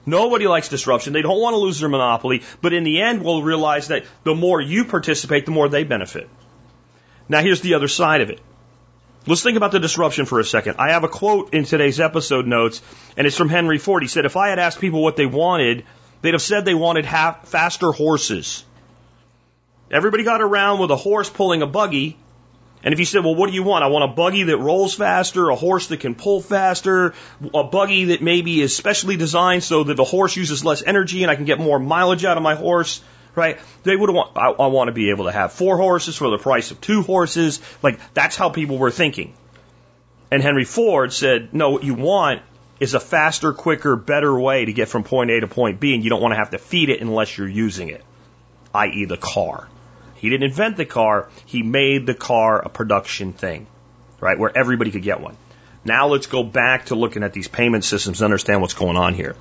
Nobody 0.07 0.47
likes 0.47 0.69
disruption. 0.69 1.13
They 1.13 1.21
don't 1.21 1.39
want 1.39 1.53
to 1.53 1.59
lose 1.59 1.79
their 1.79 1.89
monopoly, 1.89 2.41
but 2.59 2.73
in 2.73 2.83
the 2.83 3.03
end, 3.03 3.23
we'll 3.23 3.43
realize 3.43 3.89
that 3.89 4.05
the 4.23 4.33
more 4.33 4.59
you 4.59 4.85
participate, 4.85 5.45
the 5.45 5.51
more 5.51 5.69
they 5.69 5.83
benefit. 5.83 6.27
Now, 7.31 7.41
here's 7.41 7.61
the 7.61 7.75
other 7.75 7.87
side 7.87 8.19
of 8.19 8.29
it. 8.29 8.41
Let's 9.25 9.41
think 9.41 9.55
about 9.55 9.71
the 9.71 9.79
disruption 9.79 10.25
for 10.25 10.41
a 10.41 10.43
second. 10.43 10.75
I 10.79 10.91
have 10.91 11.05
a 11.05 11.07
quote 11.07 11.53
in 11.53 11.63
today's 11.63 12.01
episode 12.01 12.45
notes, 12.45 12.81
and 13.15 13.25
it's 13.25 13.37
from 13.37 13.47
Henry 13.47 13.77
Ford. 13.77 14.03
He 14.03 14.09
said, 14.09 14.25
If 14.25 14.35
I 14.35 14.49
had 14.49 14.59
asked 14.59 14.81
people 14.81 15.01
what 15.01 15.15
they 15.15 15.25
wanted, 15.25 15.85
they'd 16.21 16.33
have 16.33 16.41
said 16.41 16.65
they 16.65 16.73
wanted 16.73 17.05
half, 17.05 17.47
faster 17.47 17.93
horses. 17.93 18.65
Everybody 19.89 20.25
got 20.25 20.41
around 20.41 20.79
with 20.79 20.91
a 20.91 20.97
horse 20.97 21.29
pulling 21.29 21.61
a 21.61 21.67
buggy, 21.67 22.17
and 22.83 22.93
if 22.93 22.99
you 22.99 23.05
said, 23.05 23.23
well, 23.23 23.35
what 23.35 23.47
do 23.47 23.53
you 23.53 23.63
want? 23.63 23.85
I 23.85 23.87
want 23.87 24.11
a 24.11 24.13
buggy 24.13 24.43
that 24.43 24.57
rolls 24.57 24.95
faster, 24.95 25.49
a 25.49 25.55
horse 25.55 25.87
that 25.87 26.01
can 26.01 26.15
pull 26.15 26.41
faster, 26.41 27.13
a 27.53 27.63
buggy 27.63 28.05
that 28.05 28.21
maybe 28.21 28.59
is 28.59 28.75
specially 28.75 29.15
designed 29.15 29.63
so 29.63 29.85
that 29.85 29.95
the 29.95 30.03
horse 30.03 30.35
uses 30.35 30.65
less 30.65 30.83
energy 30.83 31.23
and 31.23 31.31
I 31.31 31.35
can 31.35 31.45
get 31.45 31.59
more 31.59 31.79
mileage 31.79 32.25
out 32.25 32.35
of 32.35 32.43
my 32.43 32.55
horse, 32.55 33.01
right? 33.35 33.59
They 33.83 33.95
would 33.95 34.09
want, 34.09 34.37
I, 34.37 34.49
I 34.51 34.67
want 34.67 34.87
to 34.87 34.91
be 34.91 35.09
able 35.09 35.25
to 35.25 35.31
have 35.31 35.53
four 35.53 35.77
horses 35.77 36.15
for 36.15 36.29
the 36.29 36.37
price 36.37 36.71
of 36.71 36.81
two 36.81 37.01
horses. 37.01 37.61
Like, 37.81 37.99
that's 38.13 38.35
how 38.35 38.49
people 38.49 38.77
were 38.77 38.91
thinking. 38.91 39.33
And 40.29 40.41
Henry 40.41 40.65
Ford 40.65 41.11
said, 41.11 41.53
no, 41.53 41.71
what 41.71 41.83
you 41.83 41.93
want 41.93 42.41
is 42.79 42.93
a 42.93 42.99
faster, 42.99 43.53
quicker, 43.53 43.95
better 43.95 44.37
way 44.37 44.65
to 44.65 44.73
get 44.73 44.89
from 44.89 45.03
point 45.03 45.29
A 45.29 45.39
to 45.41 45.47
point 45.47 45.79
B, 45.79 45.93
and 45.93 46.03
you 46.03 46.09
don't 46.09 46.21
want 46.21 46.31
to 46.31 46.37
have 46.37 46.51
to 46.51 46.57
feed 46.57 46.89
it 46.89 47.01
unless 47.01 47.37
you're 47.37 47.47
using 47.47 47.89
it, 47.89 48.03
i.e., 48.73 49.05
the 49.05 49.17
car. 49.17 49.67
He 50.15 50.29
didn't 50.29 50.43
invent 50.43 50.77
the 50.77 50.85
car, 50.85 51.29
he 51.45 51.63
made 51.63 52.05
the 52.05 52.13
car 52.13 52.59
a 52.59 52.69
production 52.69 53.33
thing, 53.33 53.67
right? 54.19 54.37
Where 54.37 54.55
everybody 54.55 54.91
could 54.91 55.03
get 55.03 55.19
one. 55.19 55.35
Now 55.83 56.07
let's 56.07 56.27
go 56.27 56.43
back 56.43 56.87
to 56.87 56.95
looking 56.95 57.23
at 57.23 57.33
these 57.33 57.47
payment 57.47 57.83
systems 57.83 58.21
and 58.21 58.25
understand 58.25 58.61
what's 58.61 58.75
going 58.75 58.97
on 58.97 59.13
here. 59.15 59.35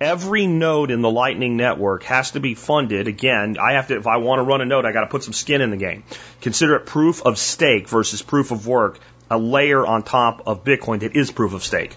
Every 0.00 0.46
node 0.46 0.90
in 0.90 1.00
the 1.00 1.10
Lightning 1.10 1.56
Network 1.56 2.02
has 2.04 2.32
to 2.32 2.40
be 2.40 2.54
funded. 2.54 3.08
Again, 3.08 3.56
I 3.58 3.72
have 3.72 3.88
to, 3.88 3.96
if 3.96 4.06
I 4.06 4.18
want 4.18 4.40
to 4.40 4.42
run 4.42 4.60
a 4.60 4.66
node, 4.66 4.84
I 4.84 4.92
got 4.92 5.02
to 5.02 5.06
put 5.06 5.22
some 5.22 5.32
skin 5.32 5.62
in 5.62 5.70
the 5.70 5.76
game. 5.76 6.04
Consider 6.42 6.76
it 6.76 6.86
proof 6.86 7.24
of 7.24 7.38
stake 7.38 7.88
versus 7.88 8.20
proof 8.20 8.50
of 8.50 8.66
work, 8.66 8.98
a 9.30 9.38
layer 9.38 9.86
on 9.86 10.02
top 10.02 10.42
of 10.46 10.64
Bitcoin 10.64 11.00
that 11.00 11.16
is 11.16 11.30
proof 11.30 11.54
of 11.54 11.64
stake. 11.64 11.96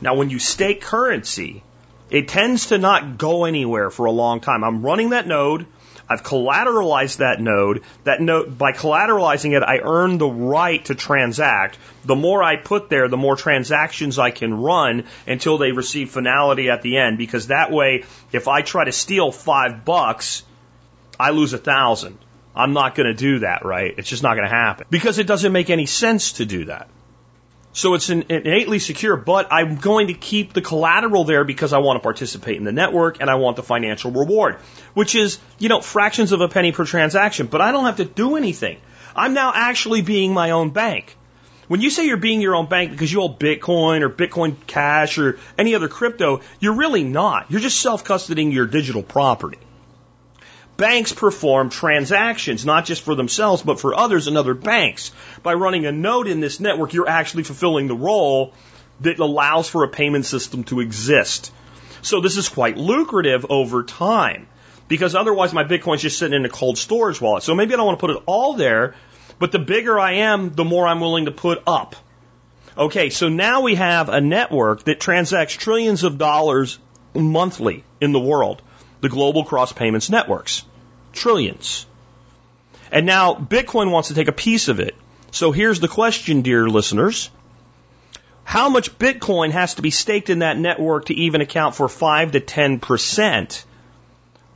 Now, 0.00 0.14
when 0.14 0.28
you 0.28 0.38
stake 0.38 0.80
currency, 0.80 1.62
it 2.10 2.28
tends 2.28 2.66
to 2.66 2.78
not 2.78 3.16
go 3.18 3.44
anywhere 3.44 3.90
for 3.90 4.06
a 4.06 4.12
long 4.12 4.40
time. 4.40 4.64
I'm 4.64 4.84
running 4.84 5.10
that 5.10 5.26
node. 5.26 5.66
I've 6.08 6.22
collateralized 6.22 7.18
that 7.18 7.40
node. 7.40 7.82
That 8.04 8.20
node, 8.20 8.56
by 8.56 8.72
collateralizing 8.72 9.56
it, 9.56 9.62
I 9.62 9.78
earn 9.82 10.18
the 10.18 10.28
right 10.28 10.84
to 10.86 10.94
transact. 10.94 11.78
The 12.04 12.14
more 12.14 12.42
I 12.42 12.56
put 12.56 12.88
there, 12.88 13.08
the 13.08 13.16
more 13.16 13.36
transactions 13.36 14.18
I 14.18 14.30
can 14.30 14.54
run 14.54 15.04
until 15.26 15.58
they 15.58 15.72
receive 15.72 16.10
finality 16.10 16.70
at 16.70 16.82
the 16.82 16.98
end. 16.98 17.18
Because 17.18 17.48
that 17.48 17.72
way, 17.72 18.04
if 18.32 18.48
I 18.48 18.62
try 18.62 18.84
to 18.84 18.92
steal 18.92 19.32
five 19.32 19.84
bucks, 19.84 20.44
I 21.18 21.30
lose 21.30 21.52
a 21.52 21.58
thousand. 21.58 22.18
I'm 22.54 22.72
not 22.72 22.94
going 22.94 23.06
to 23.06 23.14
do 23.14 23.40
that, 23.40 23.64
right? 23.64 23.94
It's 23.98 24.08
just 24.08 24.22
not 24.22 24.34
going 24.34 24.48
to 24.48 24.54
happen 24.54 24.86
because 24.90 25.18
it 25.18 25.26
doesn't 25.26 25.52
make 25.52 25.68
any 25.68 25.86
sense 25.86 26.32
to 26.32 26.46
do 26.46 26.66
that. 26.66 26.88
So 27.76 27.92
it's 27.92 28.08
innately 28.08 28.78
secure, 28.78 29.16
but 29.16 29.48
I'm 29.50 29.76
going 29.76 30.06
to 30.06 30.14
keep 30.14 30.54
the 30.54 30.62
collateral 30.62 31.24
there 31.24 31.44
because 31.44 31.74
I 31.74 31.78
want 31.78 31.98
to 31.98 32.02
participate 32.02 32.56
in 32.56 32.64
the 32.64 32.72
network 32.72 33.20
and 33.20 33.28
I 33.28 33.34
want 33.34 33.56
the 33.56 33.62
financial 33.62 34.10
reward, 34.10 34.56
which 34.94 35.14
is, 35.14 35.38
you 35.58 35.68
know, 35.68 35.82
fractions 35.82 36.32
of 36.32 36.40
a 36.40 36.48
penny 36.48 36.72
per 36.72 36.86
transaction, 36.86 37.48
but 37.48 37.60
I 37.60 37.72
don't 37.72 37.84
have 37.84 37.98
to 37.98 38.06
do 38.06 38.36
anything. 38.36 38.78
I'm 39.14 39.34
now 39.34 39.52
actually 39.54 40.00
being 40.00 40.32
my 40.32 40.52
own 40.52 40.70
bank. 40.70 41.14
When 41.68 41.82
you 41.82 41.90
say 41.90 42.06
you're 42.06 42.16
being 42.16 42.40
your 42.40 42.54
own 42.54 42.64
bank 42.64 42.92
because 42.92 43.12
you 43.12 43.20
hold 43.20 43.38
Bitcoin 43.38 44.00
or 44.00 44.08
Bitcoin 44.08 44.56
Cash 44.66 45.18
or 45.18 45.38
any 45.58 45.74
other 45.74 45.88
crypto, 45.88 46.40
you're 46.60 46.76
really 46.76 47.04
not. 47.04 47.50
You're 47.50 47.60
just 47.60 47.78
self 47.78 48.04
custodying 48.04 48.54
your 48.54 48.64
digital 48.64 49.02
property. 49.02 49.58
Banks 50.76 51.12
perform 51.12 51.70
transactions, 51.70 52.66
not 52.66 52.84
just 52.84 53.02
for 53.02 53.14
themselves, 53.14 53.62
but 53.62 53.80
for 53.80 53.94
others 53.94 54.26
and 54.26 54.36
other 54.36 54.54
banks. 54.54 55.10
By 55.42 55.54
running 55.54 55.86
a 55.86 55.92
node 55.92 56.28
in 56.28 56.40
this 56.40 56.60
network, 56.60 56.92
you're 56.92 57.08
actually 57.08 57.44
fulfilling 57.44 57.86
the 57.86 57.96
role 57.96 58.52
that 59.00 59.18
allows 59.18 59.68
for 59.68 59.84
a 59.84 59.88
payment 59.88 60.26
system 60.26 60.64
to 60.64 60.80
exist. 60.80 61.52
So 62.02 62.20
this 62.20 62.36
is 62.36 62.48
quite 62.48 62.76
lucrative 62.76 63.46
over 63.48 63.84
time 63.84 64.48
because 64.88 65.14
otherwise 65.14 65.52
my 65.52 65.64
Bitcoin's 65.64 66.02
just 66.02 66.18
sitting 66.18 66.36
in 66.36 66.44
a 66.44 66.50
cold 66.50 66.78
storage 66.78 67.20
wallet. 67.20 67.42
So 67.42 67.54
maybe 67.54 67.74
I 67.74 67.76
don't 67.78 67.86
want 67.86 67.98
to 67.98 68.06
put 68.06 68.16
it 68.16 68.22
all 68.26 68.54
there, 68.54 68.94
but 69.38 69.52
the 69.52 69.58
bigger 69.58 69.98
I 69.98 70.12
am, 70.12 70.54
the 70.54 70.64
more 70.64 70.86
I'm 70.86 71.00
willing 71.00 71.24
to 71.24 71.32
put 71.32 71.62
up. 71.66 71.96
Okay, 72.76 73.08
so 73.08 73.30
now 73.30 73.62
we 73.62 73.74
have 73.76 74.10
a 74.10 74.20
network 74.20 74.84
that 74.84 75.00
transacts 75.00 75.54
trillions 75.54 76.04
of 76.04 76.18
dollars 76.18 76.78
monthly 77.14 77.82
in 78.00 78.12
the 78.12 78.20
world 78.20 78.60
the 79.00 79.08
global 79.08 79.44
cross 79.44 79.72
payments 79.72 80.10
networks. 80.10 80.64
Trillions. 81.12 81.86
And 82.90 83.06
now 83.06 83.34
Bitcoin 83.34 83.90
wants 83.90 84.08
to 84.08 84.14
take 84.14 84.28
a 84.28 84.32
piece 84.32 84.68
of 84.68 84.80
it. 84.80 84.94
So 85.30 85.52
here's 85.52 85.80
the 85.80 85.88
question, 85.88 86.42
dear 86.42 86.68
listeners. 86.68 87.30
How 88.44 88.68
much 88.68 88.96
Bitcoin 88.98 89.50
has 89.50 89.74
to 89.74 89.82
be 89.82 89.90
staked 89.90 90.30
in 90.30 90.38
that 90.38 90.56
network 90.56 91.06
to 91.06 91.14
even 91.14 91.40
account 91.40 91.74
for 91.74 91.88
5 91.88 92.32
to 92.32 92.40
10% 92.40 93.64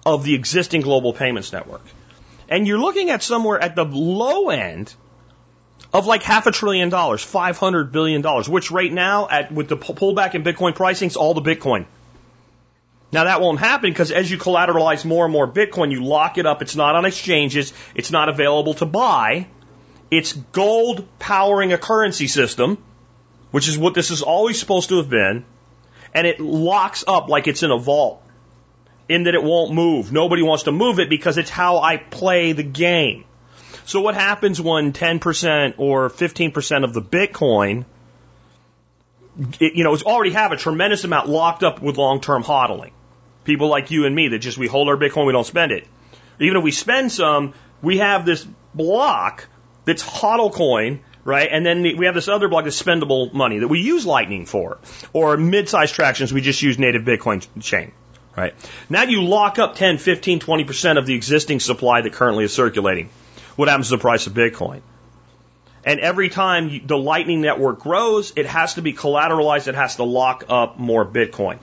of 0.06 0.24
the 0.24 0.34
existing 0.34 0.82
global 0.82 1.12
payments 1.12 1.52
network? 1.52 1.82
And 2.48 2.66
you're 2.66 2.78
looking 2.78 3.10
at 3.10 3.22
somewhere 3.22 3.60
at 3.60 3.74
the 3.74 3.84
low 3.84 4.48
end 4.50 4.94
of 5.92 6.06
like 6.06 6.22
half 6.22 6.46
a 6.46 6.52
trillion 6.52 6.88
dollars, 6.88 7.24
$500 7.24 7.90
billion, 7.90 8.22
which 8.48 8.70
right 8.70 8.92
now, 8.92 9.28
at, 9.28 9.52
with 9.52 9.68
the 9.68 9.76
pullback 9.76 10.34
in 10.34 10.44
Bitcoin 10.44 10.74
pricing, 10.74 11.08
is 11.08 11.16
all 11.16 11.34
the 11.34 11.42
Bitcoin. 11.42 11.86
Now 13.12 13.24
that 13.24 13.40
won't 13.40 13.58
happen 13.58 13.90
because 13.90 14.12
as 14.12 14.30
you 14.30 14.38
collateralize 14.38 15.04
more 15.04 15.24
and 15.24 15.32
more 15.32 15.48
Bitcoin, 15.48 15.90
you 15.90 16.04
lock 16.04 16.38
it 16.38 16.46
up. 16.46 16.62
It's 16.62 16.76
not 16.76 16.94
on 16.94 17.04
exchanges. 17.04 17.72
It's 17.94 18.10
not 18.10 18.28
available 18.28 18.74
to 18.74 18.86
buy. 18.86 19.48
It's 20.10 20.32
gold 20.32 21.06
powering 21.18 21.72
a 21.72 21.78
currency 21.78 22.28
system, 22.28 22.78
which 23.50 23.68
is 23.68 23.76
what 23.76 23.94
this 23.94 24.10
is 24.10 24.22
always 24.22 24.58
supposed 24.58 24.90
to 24.90 24.98
have 24.98 25.10
been. 25.10 25.44
And 26.14 26.26
it 26.26 26.40
locks 26.40 27.04
up 27.06 27.28
like 27.28 27.48
it's 27.48 27.62
in 27.62 27.70
a 27.70 27.78
vault 27.78 28.22
in 29.08 29.24
that 29.24 29.34
it 29.34 29.42
won't 29.42 29.72
move. 29.72 30.12
Nobody 30.12 30.42
wants 30.42 30.64
to 30.64 30.72
move 30.72 31.00
it 31.00 31.08
because 31.08 31.36
it's 31.36 31.50
how 31.50 31.78
I 31.78 31.96
play 31.96 32.52
the 32.52 32.62
game. 32.62 33.24
So 33.86 34.00
what 34.00 34.14
happens 34.14 34.60
when 34.60 34.92
10% 34.92 35.74
or 35.78 36.10
15% 36.10 36.84
of 36.84 36.94
the 36.94 37.02
Bitcoin 37.02 37.84
it, 39.58 39.74
you 39.74 39.84
know, 39.84 39.94
it's 39.94 40.02
already 40.02 40.32
have 40.32 40.52
a 40.52 40.56
tremendous 40.56 41.04
amount 41.04 41.28
locked 41.28 41.62
up 41.62 41.80
with 41.80 41.96
long-term 41.96 42.42
hodling. 42.42 42.92
People 43.44 43.68
like 43.68 43.90
you 43.90 44.06
and 44.06 44.14
me 44.14 44.28
that 44.28 44.38
just 44.38 44.58
we 44.58 44.66
hold 44.66 44.88
our 44.88 44.96
Bitcoin, 44.96 45.26
we 45.26 45.32
don't 45.32 45.46
spend 45.46 45.72
it. 45.72 45.86
Even 46.38 46.56
if 46.56 46.62
we 46.62 46.70
spend 46.70 47.12
some, 47.12 47.54
we 47.82 47.98
have 47.98 48.24
this 48.24 48.46
block 48.74 49.46
that's 49.84 50.02
hodl 50.02 50.52
coin, 50.52 51.00
right? 51.24 51.48
And 51.50 51.64
then 51.64 51.82
we 51.82 52.06
have 52.06 52.14
this 52.14 52.28
other 52.28 52.48
block 52.48 52.64
that's 52.64 52.80
spendable 52.80 53.32
money 53.32 53.58
that 53.58 53.68
we 53.68 53.80
use 53.80 54.06
Lightning 54.06 54.46
for, 54.46 54.78
or 55.12 55.36
mid-sized 55.36 55.94
tractions 55.94 56.32
we 56.32 56.40
just 56.40 56.62
use 56.62 56.78
native 56.78 57.02
Bitcoin 57.02 57.46
chain, 57.60 57.92
right? 58.36 58.54
Now 58.88 59.02
you 59.04 59.24
lock 59.24 59.58
up 59.58 59.76
10, 59.76 59.98
15, 59.98 60.40
20% 60.40 60.98
of 60.98 61.06
the 61.06 61.14
existing 61.14 61.60
supply 61.60 62.02
that 62.02 62.12
currently 62.12 62.44
is 62.44 62.52
circulating. 62.52 63.10
What 63.56 63.68
happens 63.68 63.88
to 63.88 63.96
the 63.96 64.00
price 64.00 64.26
of 64.26 64.32
Bitcoin? 64.34 64.82
And 65.84 65.98
every 66.00 66.28
time 66.28 66.82
the 66.86 66.98
Lightning 66.98 67.40
Network 67.40 67.80
grows, 67.80 68.34
it 68.36 68.46
has 68.46 68.74
to 68.74 68.82
be 68.82 68.92
collateralized. 68.92 69.66
It 69.66 69.74
has 69.74 69.96
to 69.96 70.04
lock 70.04 70.44
up 70.48 70.78
more 70.78 71.06
Bitcoin. 71.06 71.58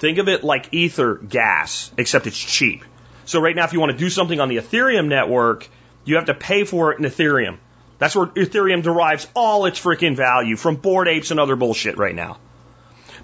Think 0.00 0.16
of 0.16 0.28
it 0.28 0.42
like 0.42 0.72
ether 0.72 1.14
gas, 1.14 1.92
except 1.98 2.26
it's 2.26 2.38
cheap. 2.38 2.84
So 3.26 3.38
right 3.38 3.54
now, 3.54 3.64
if 3.64 3.74
you 3.74 3.80
want 3.80 3.92
to 3.92 3.98
do 3.98 4.08
something 4.08 4.40
on 4.40 4.48
the 4.48 4.56
Ethereum 4.56 5.08
network, 5.08 5.68
you 6.04 6.16
have 6.16 6.24
to 6.24 6.34
pay 6.34 6.64
for 6.64 6.92
it 6.92 6.98
in 6.98 7.04
Ethereum. 7.04 7.58
That's 7.98 8.16
where 8.16 8.26
Ethereum 8.26 8.82
derives 8.82 9.28
all 9.34 9.66
its 9.66 9.78
freaking 9.78 10.16
value 10.16 10.56
from 10.56 10.76
bored 10.76 11.06
apes 11.06 11.30
and 11.30 11.38
other 11.38 11.54
bullshit 11.54 11.98
right 11.98 12.14
now. 12.14 12.38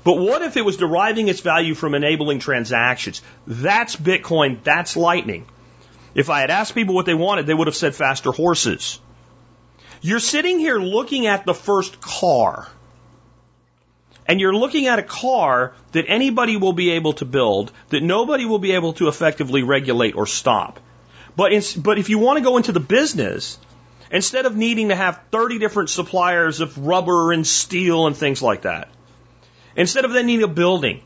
But 0.05 0.19
what 0.19 0.43
if 0.43 0.59
it 0.59 0.67
was 0.67 0.77
deriving 0.77 1.29
its 1.29 1.41
value 1.41 1.75
from 1.75 1.95
enabling 1.95 2.41
transactions? 2.41 3.23
That's 3.47 3.97
Bitcoin, 3.97 4.63
that's 4.63 4.99
Lightning. 4.99 5.47
If 6.15 6.29
I 6.29 6.41
had 6.41 6.51
asked 6.51 6.75
people 6.75 6.95
what 6.95 7.07
they 7.07 7.15
wanted, 7.15 7.47
they 7.47 7.55
would 7.55 7.69
have 7.69 7.75
said 7.75 7.95
faster 7.95 8.33
horses. 8.33 9.01
You're 10.03 10.21
sitting 10.21 10.59
here 10.59 10.79
looking 10.79 11.27
at 11.27 11.47
the 11.47 11.55
first 11.55 12.03
car. 12.03 12.69
And 14.29 14.41
you're 14.41 14.55
looking 14.55 14.87
at 14.87 14.99
a 14.99 15.03
car 15.03 15.75
that 15.93 16.07
anybody 16.09 16.57
will 16.57 16.73
be 16.73 16.91
able 16.93 17.13
to 17.15 17.25
build, 17.25 17.73
that 17.91 18.03
nobody 18.03 18.45
will 18.45 18.59
be 18.59 18.73
able 18.73 18.93
to 18.95 19.09
effectively 19.09 19.63
regulate 19.63 20.17
or 20.17 20.27
stop. 20.27 20.81
But, 21.37 21.53
in, 21.53 21.63
but 21.79 21.99
if 21.99 22.09
you 22.09 22.19
want 22.19 22.39
to 22.39 22.45
go 22.45 22.57
into 22.57 22.73
the 22.73 22.81
business, 22.81 23.59
instead 24.11 24.47
of 24.47 24.57
needing 24.57 24.89
to 24.89 24.97
have 24.97 25.21
30 25.31 25.59
different 25.59 25.91
suppliers 25.91 26.61
of 26.61 26.77
rubber 26.79 27.33
and 27.33 27.47
steel 27.47 28.07
and 28.07 28.17
things 28.17 28.43
like 28.43 28.63
that, 28.63 28.89
instead 29.77 30.05
of 30.05 30.13
then 30.13 30.27
needing 30.27 30.45
a 30.45 30.49
building 30.49 31.03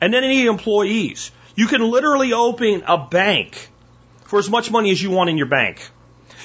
and 0.00 0.14
then 0.14 0.22
needing 0.22 0.46
employees, 0.46 1.30
you 1.54 1.66
can 1.66 1.82
literally 1.82 2.32
open 2.32 2.84
a 2.86 2.96
bank 2.96 3.68
for 4.24 4.38
as 4.38 4.48
much 4.48 4.70
money 4.70 4.90
as 4.90 5.02
you 5.02 5.10
want 5.10 5.28
in 5.28 5.36
your 5.36 5.46
bank. 5.46 5.86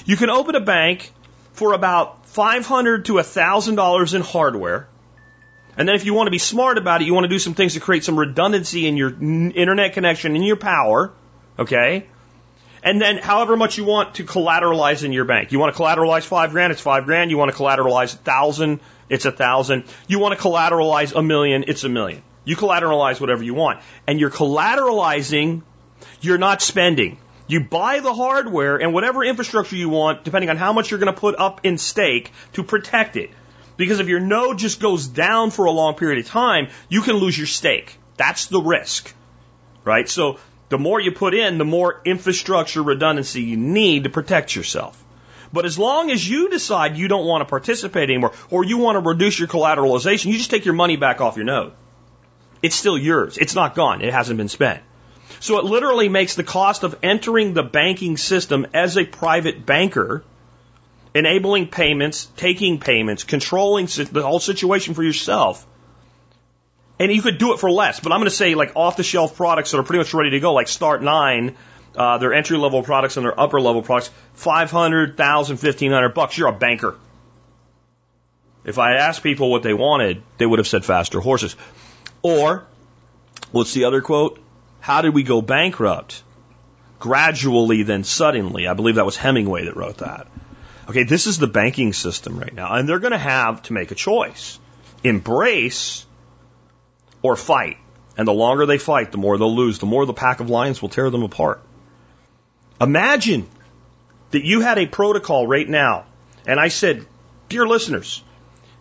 You 0.06 0.18
can 0.18 0.30
open 0.30 0.56
a 0.56 0.60
bank 0.60 1.10
for 1.54 1.74
about 1.74 2.26
500 2.28 3.06
to 3.06 3.14
$1,000 3.14 4.14
in 4.14 4.22
hardware 4.22 4.88
and 5.78 5.88
then 5.88 5.96
if 5.96 6.06
you 6.06 6.14
want 6.16 6.28
to 6.28 6.32
be 6.32 6.40
smart 6.40 6.80
about 6.80 7.02
it, 7.02 7.06
you 7.06 7.14
want 7.14 7.26
to 7.26 7.30
do 7.30 7.38
some 7.38 7.54
things 7.54 7.76
to 7.76 7.80
create 7.80 8.04
some 8.04 8.18
redundancy 8.18 8.88
in 8.88 8.98
your 8.98 9.10
internet 9.10 9.94
connection, 9.94 10.36
in 10.36 10.42
your 10.42 10.56
power, 10.56 11.14
okay? 11.60 12.08
And 12.84 13.00
then 13.00 13.18
however 13.18 13.56
much 13.56 13.78
you 13.78 13.86
want 13.86 14.16
to 14.16 14.24
collateralize 14.24 15.04
in 15.04 15.12
your 15.12 15.26
bank. 15.26 15.52
You 15.52 15.60
want 15.60 15.76
to 15.76 15.82
collateralize 15.82 16.24
five 16.24 16.52
grand, 16.52 16.72
it's 16.72 16.82
five 16.82 17.06
grand. 17.06 17.30
You 17.30 17.38
want 17.38 17.52
to 17.52 17.58
collateralize 17.58 18.16
a 18.16 18.18
thousand, 18.18 18.80
it's 19.08 19.26
a 19.26 19.32
thousand. 19.32 19.84
You 20.08 20.20
want 20.20 20.38
to 20.38 20.44
collateralize 20.44 21.16
a 21.16 21.22
million, 21.22 21.66
it's 21.68 21.84
a 21.84 21.90
million. 21.90 22.24
You 22.44 22.56
collateralize 22.56 23.22
whatever 23.22 23.44
you 23.44 23.54
want. 23.54 23.82
And 24.08 24.20
you're 24.20 24.32
collateralizing, 24.32 25.62
you're 26.22 26.38
not 26.38 26.62
spending. 26.62 27.20
You 27.48 27.64
buy 27.66 28.00
the 28.00 28.14
hardware 28.14 28.78
and 28.78 28.94
whatever 28.94 29.24
infrastructure 29.24 29.76
you 29.76 29.90
want, 29.90 30.24
depending 30.24 30.50
on 30.50 30.58
how 30.58 30.74
much 30.74 30.90
you're 30.90 31.00
going 31.00 31.14
to 31.14 31.20
put 31.20 31.38
up 31.38 31.62
in 31.66 31.78
stake 31.78 32.32
to 32.54 32.64
protect 32.64 33.16
it. 33.16 33.30
Because 33.78 34.00
if 34.00 34.08
your 34.08 34.20
node 34.20 34.58
just 34.58 34.80
goes 34.80 35.08
down 35.08 35.52
for 35.52 35.66
a 35.66 35.72
long 35.72 35.94
period 35.94 36.26
of 36.26 36.30
time, 36.30 36.70
you 36.90 37.02
can 37.02 37.16
lose 37.16 37.38
your 37.38 37.48
stake. 37.48 37.98
That's 38.18 38.48
the 38.48 38.60
risk. 38.60 39.14
Right? 39.86 40.10
So 40.10 40.40
the 40.70 40.78
more 40.78 41.00
you 41.00 41.12
put 41.12 41.34
in, 41.34 41.58
the 41.58 41.66
more 41.66 42.02
infrastructure 42.04 42.84
redundancy 42.84 43.42
you 43.42 43.56
need 43.56 44.04
to 44.04 44.10
protect 44.10 44.56
yourself. 44.56 45.02
But 45.54 45.66
as 45.66 45.80
long 45.80 46.12
as 46.12 46.28
you 46.28 46.50
decide 46.50 46.98
you 46.98 47.08
don't 47.08 47.26
want 47.26 47.42
to 47.42 47.46
participate 47.46 48.10
anymore 48.10 48.34
or 48.50 48.66
you 48.66 48.80
want 48.80 48.98
to 48.98 49.08
reduce 49.08 49.40
your 49.40 49.48
collateralization, 49.48 50.26
you 50.26 50.38
just 50.38 50.52
take 50.52 50.66
your 50.66 50.74
money 50.74 50.98
back 50.98 51.22
off 51.22 51.38
your 51.38 51.46
node. 51.46 51.72
It's 52.62 52.76
still 52.76 52.98
yours. 52.98 53.38
It's 53.38 53.56
not 53.56 53.76
gone. 53.76 54.02
It 54.02 54.12
hasn't 54.12 54.38
been 54.38 54.50
spent. 54.50 54.82
So 55.40 55.60
it 55.60 55.66
literally 55.66 56.10
makes 56.10 56.36
the 56.36 56.44
cost 56.44 56.84
of 56.84 56.98
entering 57.04 57.54
the 57.54 57.64
banking 57.64 58.18
system 58.18 58.68
as 58.74 58.98
a 58.98 59.06
private 59.06 59.66
banker 59.66 60.24
enabling 61.18 61.68
payments, 61.68 62.28
taking 62.38 62.80
payments, 62.80 63.24
controlling 63.24 63.88
the 63.88 64.22
whole 64.22 64.40
situation 64.40 64.94
for 64.94 65.04
yourself. 65.04 65.66
And 67.00 67.12
you 67.12 67.22
could 67.22 67.38
do 67.38 67.54
it 67.54 67.60
for 67.60 67.70
less, 67.70 68.00
but 68.00 68.12
I'm 68.12 68.20
going 68.20 68.30
to 68.30 68.36
say 68.36 68.56
like 68.56 68.72
off 68.76 68.98
the 68.98 69.04
shelf 69.04 69.36
products 69.36 69.72
that 69.72 69.80
are 69.80 69.84
pretty 69.84 70.00
much 70.00 70.14
ready 70.14 70.32
to 70.32 70.40
go, 70.40 70.54
like 70.54 70.68
Start9, 70.68 71.56
uh, 71.96 72.18
their 72.20 72.34
entry 72.34 72.58
level 72.58 72.84
products 72.84 73.18
and 73.18 73.26
their 73.26 73.40
upper 73.40 73.60
level 73.60 73.82
products, 73.82 74.12
500, 74.36 75.10
1,000, 75.12 75.58
1,500 75.58 76.10
bucks. 76.10 76.38
You're 76.38 76.50
a 76.50 76.54
banker. 76.54 76.96
If 78.64 78.80
I 78.80 78.96
asked 78.96 79.24
people 79.24 79.50
what 79.50 79.64
they 79.64 79.74
wanted, 79.74 80.22
they 80.38 80.46
would 80.46 80.60
have 80.60 80.68
said 80.68 80.84
faster 80.84 81.20
horses. 81.20 81.56
Or, 82.22 82.66
what's 83.52 83.74
the 83.74 83.86
other 83.86 84.02
quote? 84.02 84.40
How 84.80 85.02
did 85.02 85.14
we 85.14 85.24
go 85.24 85.42
bankrupt? 85.42 86.24
Gradually, 87.00 87.84
then 87.84 88.04
suddenly. 88.04 88.68
I 88.68 88.74
believe 88.74 88.96
that 88.96 89.06
was 89.06 89.16
Hemingway 89.16 89.66
that 89.66 89.78
wrote 89.78 89.98
that. 89.98 90.28
Okay, 90.88 91.04
this 91.04 91.28
is 91.28 91.38
the 91.38 91.48
banking 91.48 91.92
system 91.92 92.40
right 92.40 92.54
now, 92.54 92.74
and 92.74 92.88
they're 92.88 93.00
going 93.00 93.12
to 93.12 93.18
have 93.18 93.62
to 93.64 93.74
make 93.74 93.92
a 93.92 93.96
choice 93.96 94.60
embrace 95.04 96.06
or 97.22 97.36
fight. 97.36 97.78
And 98.18 98.28
the 98.28 98.34
longer 98.34 98.66
they 98.66 98.78
fight, 98.78 99.12
the 99.12 99.18
more 99.18 99.38
they'll 99.38 99.56
lose, 99.56 99.80
the 99.80 99.86
more 99.86 100.06
the 100.06 100.14
pack 100.14 100.40
of 100.40 100.50
lions 100.50 100.82
will 100.82 100.90
tear 100.90 101.10
them 101.10 101.24
apart. 101.24 101.62
Imagine 102.80 103.48
that 104.32 104.44
you 104.44 104.62
had 104.62 104.80
a 104.80 104.88
protocol 104.88 105.46
right 105.46 105.68
now, 105.68 106.06
and 106.48 106.60
I 106.60 106.70
said, 106.70 107.06
Dear 107.50 107.68
listeners, 107.68 108.24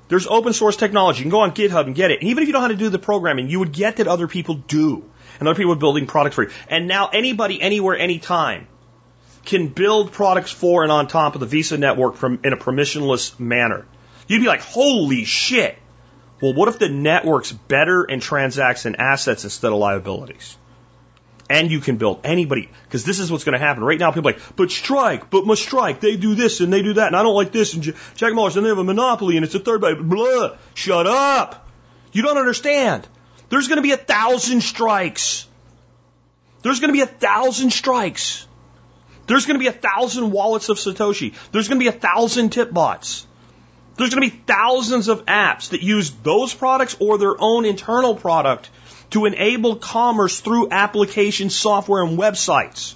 there's 0.08 0.26
open 0.26 0.52
source 0.52 0.76
technology. 0.76 1.18
You 1.18 1.24
can 1.24 1.30
go 1.30 1.40
on 1.40 1.52
GitHub 1.52 1.86
and 1.86 1.94
get 1.94 2.10
it. 2.10 2.20
And 2.20 2.30
even 2.30 2.42
if 2.42 2.48
you 2.48 2.52
don't 2.52 2.62
know 2.62 2.68
how 2.68 2.72
to 2.72 2.76
do 2.76 2.88
the 2.88 2.98
programming, 2.98 3.48
you 3.48 3.58
would 3.58 3.72
get 3.72 3.96
that 3.96 4.06
other 4.06 4.28
people 4.28 4.54
do. 4.54 5.04
And 5.38 5.48
other 5.48 5.56
people 5.56 5.72
are 5.72 5.76
building 5.76 6.06
products 6.06 6.34
for 6.36 6.44
you. 6.44 6.50
And 6.68 6.88
now 6.88 7.08
anybody, 7.08 7.60
anywhere, 7.60 7.96
anytime 7.96 8.68
can 9.46 9.68
build 9.68 10.12
products 10.12 10.50
for 10.50 10.82
and 10.82 10.92
on 10.92 11.06
top 11.06 11.34
of 11.34 11.40
the 11.40 11.46
Visa 11.46 11.78
network 11.78 12.16
from 12.16 12.40
in 12.44 12.52
a 12.52 12.56
permissionless 12.56 13.38
manner. 13.40 13.86
You'd 14.28 14.42
be 14.42 14.48
like, 14.48 14.60
holy 14.60 15.24
shit. 15.24 15.78
Well, 16.42 16.52
what 16.52 16.68
if 16.68 16.78
the 16.78 16.88
network's 16.88 17.52
better 17.52 18.02
and 18.02 18.20
transacts 18.20 18.84
in 18.84 18.96
assets 18.96 19.44
instead 19.44 19.72
of 19.72 19.78
liabilities? 19.78 20.58
And 21.48 21.70
you 21.70 21.78
can 21.80 21.96
build 21.96 22.20
anybody, 22.24 22.68
because 22.84 23.04
this 23.04 23.20
is 23.20 23.30
what's 23.30 23.44
going 23.44 23.58
to 23.58 23.64
happen. 23.64 23.84
Right 23.84 24.00
now, 24.00 24.10
people 24.10 24.28
are 24.28 24.32
like, 24.32 24.56
but 24.56 24.70
strike, 24.70 25.30
but 25.30 25.46
must 25.46 25.62
strike. 25.62 26.00
They 26.00 26.16
do 26.16 26.34
this 26.34 26.60
and 26.60 26.72
they 26.72 26.82
do 26.82 26.94
that, 26.94 27.06
and 27.06 27.16
I 27.16 27.22
don't 27.22 27.36
like 27.36 27.52
this. 27.52 27.72
And 27.72 27.84
Jack 27.84 28.32
Mallers, 28.32 28.56
and 28.56 28.66
they 28.66 28.68
have 28.68 28.78
a 28.78 28.84
monopoly, 28.84 29.36
and 29.36 29.44
it's 29.44 29.54
a 29.54 29.60
third 29.60 29.80
party. 29.80 30.02
Blah. 30.02 30.56
Shut 30.74 31.06
up. 31.06 31.68
You 32.12 32.22
don't 32.22 32.36
understand. 32.36 33.06
There's 33.48 33.68
going 33.68 33.76
to 33.76 33.82
be 33.82 33.92
a 33.92 33.96
thousand 33.96 34.62
strikes. 34.62 35.46
There's 36.62 36.80
going 36.80 36.88
to 36.88 36.92
be 36.94 37.02
a 37.02 37.06
thousand 37.06 37.72
strikes. 37.72 38.48
There's 39.26 39.46
going 39.46 39.58
to 39.58 39.60
be 39.60 39.68
a 39.68 39.72
thousand 39.72 40.30
wallets 40.30 40.68
of 40.68 40.78
Satoshi. 40.78 41.34
There's 41.52 41.68
going 41.68 41.80
to 41.80 41.84
be 41.84 41.88
a 41.88 42.00
thousand 42.00 42.50
tip 42.50 42.72
bots. 42.72 43.26
There's 43.96 44.14
going 44.14 44.28
to 44.28 44.36
be 44.36 44.42
thousands 44.46 45.08
of 45.08 45.24
apps 45.24 45.70
that 45.70 45.82
use 45.82 46.10
those 46.22 46.54
products 46.54 46.96
or 47.00 47.18
their 47.18 47.34
own 47.40 47.64
internal 47.64 48.14
product 48.14 48.70
to 49.10 49.24
enable 49.24 49.76
commerce 49.76 50.40
through 50.40 50.70
application 50.70 51.50
software 51.50 52.02
and 52.02 52.18
websites. 52.18 52.94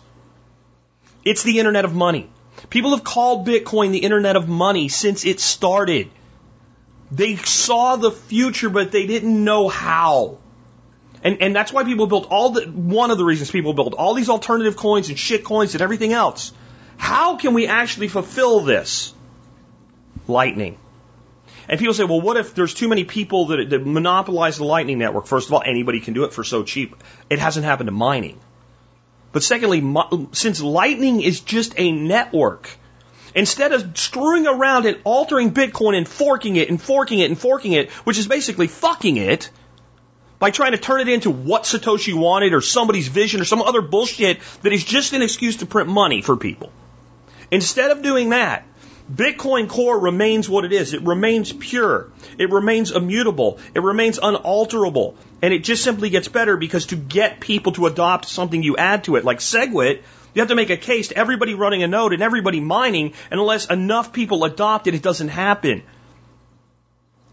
It's 1.24 1.43
the 1.43 1.59
Internet 1.59 1.85
of 1.85 1.94
Money. 1.94 2.31
People 2.69 2.90
have 2.90 3.05
called 3.05 3.47
Bitcoin 3.47 3.93
the 3.93 3.98
Internet 3.98 4.36
of 4.36 4.48
Money 4.48 4.89
since 4.89 5.24
it 5.24 5.40
started. 5.40 6.11
They 7.11 7.36
saw 7.36 7.97
the 7.97 8.11
future, 8.11 8.69
but 8.69 8.93
they 8.93 9.07
didn't 9.07 9.43
know 9.44 9.69
how. 9.69 10.39
And, 11.23 11.43
and 11.43 11.55
that's 11.55 11.73
why 11.73 11.85
people 11.85 12.07
built 12.07 12.29
all 12.31 12.51
the, 12.51 12.63
one 12.67 13.11
of 13.11 13.19
the 13.19 13.25
reasons 13.25 13.51
people 13.51 13.75
built 13.75 13.95
all 13.95 14.15
these 14.15 14.31
alternative 14.31 14.77
coins 14.77 15.09
and 15.11 15.19
shit 15.19 15.45
coins 15.45 15.75
and 15.75 15.83
everything 15.83 16.13
else. 16.13 16.53
How 16.97 17.37
can 17.37 17.55
we 17.55 17.67
actually 17.67 18.09
fulfill 18.09 18.61
this? 18.61 19.13
Lightning. 20.27 20.79
And 21.69 21.79
people 21.79 21.95
say, 21.95 22.05
well, 22.05 22.21
what 22.21 22.37
if 22.37 22.55
there's 22.55 22.75
too 22.75 22.89
many 22.89 23.05
people 23.05 23.47
that, 23.47 23.71
that 23.71 23.87
monopolize 23.87 24.57
the 24.57 24.65
Lightning 24.65 24.99
Network? 24.99 25.27
First 25.27 25.49
of 25.49 25.55
all, 25.55 25.63
anybody 25.65 26.01
can 26.01 26.15
do 26.15 26.25
it 26.25 26.33
for 26.33 26.43
so 26.43 26.63
cheap. 26.65 26.97
It 27.29 27.39
hasn't 27.39 27.65
happened 27.65 27.89
to 27.89 27.93
mining. 27.93 28.41
But 29.33 29.43
secondly, 29.43 29.83
since 30.33 30.61
Lightning 30.61 31.21
is 31.21 31.41
just 31.41 31.75
a 31.77 31.93
network, 31.93 32.69
instead 33.35 33.73
of 33.73 33.97
screwing 33.97 34.47
around 34.47 34.87
and 34.87 34.99
altering 35.05 35.53
Bitcoin 35.53 35.97
and 35.97 36.09
forking 36.09 36.57
it 36.57 36.69
and 36.69 36.83
forking 36.83 37.21
it 37.21 37.31
and 37.31 37.39
forking 37.39 37.73
it, 37.73 37.91
which 38.05 38.19
is 38.19 38.27
basically 38.27 38.67
fucking 38.67 39.17
it, 39.17 39.51
by 40.41 40.51
trying 40.51 40.73
to 40.73 40.79
turn 40.79 41.03
it 41.03 41.09
into 41.09 41.31
what 41.31 41.62
Satoshi 41.62 42.15
wanted 42.15 42.55
or 42.55 42.61
somebody's 42.61 43.07
vision 43.07 43.41
or 43.41 43.45
some 43.45 43.62
other 43.62 43.83
bullshit 43.83 44.41
that 44.62 44.73
is 44.73 44.83
just 44.83 45.12
an 45.12 45.23
excuse 45.23 45.59
to 45.59 45.67
print 45.67 45.89
money 45.89 46.23
for 46.23 46.37
people. 46.37 46.73
Instead 47.53 47.91
of 47.93 48.03
doing 48.03 48.31
that, 48.31 48.67
Bitcoin 49.12 49.69
Core 49.69 49.99
remains 49.99 50.49
what 50.49 50.65
it 50.65 50.73
is. 50.73 50.95
It 50.95 51.03
remains 51.03 51.53
pure. 51.53 52.11
It 52.39 52.51
remains 52.51 52.91
immutable. 52.91 53.59
It 53.75 53.83
remains 53.83 54.19
unalterable. 54.23 55.17
And 55.43 55.53
it 55.53 55.65
just 55.65 55.85
simply 55.85 56.11
gets 56.11 56.29
better 56.29 56.57
because 56.57 56.87
to 56.87 56.97
get 56.97 57.41
people 57.41 57.73
to 57.73 57.87
adopt 57.87 58.27
something 58.27 58.62
you 58.62 58.77
add 58.77 59.05
to 59.05 59.17
it, 59.17 59.25
like 59.25 59.39
SegWit, 59.41 60.03
you 60.33 60.41
have 60.41 60.49
to 60.49 60.55
make 60.55 60.71
a 60.71 60.77
case 60.77 61.09
to 61.09 61.17
everybody 61.17 61.55
running 61.55 61.83
a 61.83 61.89
node 61.89 62.12
and 62.12 62.23
everybody 62.23 62.61
mining, 62.61 63.15
and 63.31 63.41
unless 63.41 63.67
enough 63.67 64.12
people 64.12 64.45
adopt 64.45 64.87
it, 64.87 64.95
it 64.95 65.03
doesn't 65.03 65.29
happen. 65.29 65.83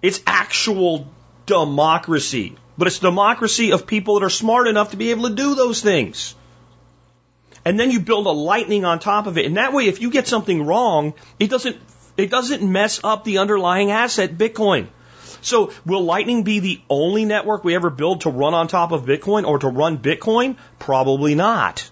It's 0.02 0.22
actual 0.26 1.08
democracy. 1.46 2.56
But 2.78 2.88
it's 2.88 3.00
democracy 3.00 3.72
of 3.72 3.88
people 3.88 4.20
that 4.20 4.26
are 4.26 4.30
smart 4.30 4.68
enough 4.68 4.92
to 4.92 4.98
be 4.98 5.12
able 5.12 5.30
to 5.30 5.36
do 5.36 5.56
those 5.56 5.82
things. 5.82 6.36
And 7.66 7.80
then 7.80 7.92
you 7.92 8.00
build 8.00 8.28
a 8.28 8.32
lightning 8.32 8.86
on 8.86 9.00
top 9.00 9.28
of 9.28 9.38
it. 9.38 9.46
And 9.46 9.58
that 9.58 9.74
way, 9.74 9.88
if 9.88 10.00
you 10.02 10.10
get 10.10 10.28
something 10.28 10.66
wrong, 10.66 11.14
it 11.40 11.50
doesn't, 11.50 11.78
it 12.16 12.30
doesn't 12.30 12.64
mess 12.64 13.02
up 13.04 13.24
the 13.24 13.40
underlying 13.40 13.92
asset, 13.92 14.38
Bitcoin. 14.38 14.88
So 15.42 15.72
will 15.86 16.04
Lightning 16.04 16.44
be 16.44 16.60
the 16.60 16.82
only 16.90 17.26
network 17.26 17.64
we 17.64 17.76
ever 17.76 17.90
build 17.90 18.22
to 18.22 18.30
run 18.30 18.54
on 18.54 18.68
top 18.68 18.92
of 18.92 19.06
Bitcoin 19.06 19.46
or 19.46 19.60
to 19.60 19.68
run 19.68 19.98
Bitcoin? 19.98 20.58
Probably 20.80 21.36
not. 21.36 21.90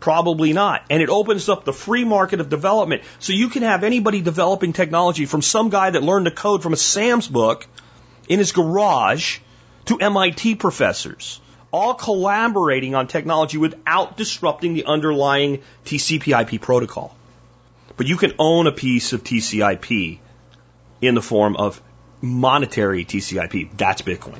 Probably 0.00 0.52
not. 0.52 0.84
And 0.90 1.02
it 1.02 1.08
opens 1.08 1.48
up 1.48 1.64
the 1.64 1.72
free 1.72 2.04
market 2.04 2.40
of 2.40 2.48
development. 2.48 3.02
So 3.18 3.32
you 3.32 3.48
can 3.48 3.62
have 3.62 3.84
anybody 3.84 4.20
developing 4.20 4.72
technology 4.72 5.26
from 5.26 5.42
some 5.42 5.70
guy 5.70 5.90
that 5.90 6.02
learned 6.02 6.26
to 6.26 6.30
code 6.30 6.62
from 6.62 6.72
a 6.72 6.76
Sam's 6.76 7.26
book 7.26 7.66
in 8.28 8.38
his 8.38 8.52
garage 8.52 9.38
to 9.86 9.98
MIT 9.98 10.56
professors, 10.56 11.40
all 11.70 11.94
collaborating 11.94 12.94
on 12.94 13.06
technology 13.06 13.58
without 13.58 14.16
disrupting 14.16 14.74
the 14.74 14.84
underlying 14.84 15.62
TCP/IP 15.84 16.60
protocol. 16.60 17.16
But 17.96 18.06
you 18.06 18.16
can 18.16 18.32
own 18.38 18.66
a 18.66 18.72
piece 18.72 19.12
of 19.12 19.24
TCP 19.24 20.18
in 21.00 21.14
the 21.14 21.22
form 21.22 21.56
of 21.56 21.80
monetary 22.20 23.04
TCP. 23.04 23.76
That's 23.76 24.02
Bitcoin. 24.02 24.38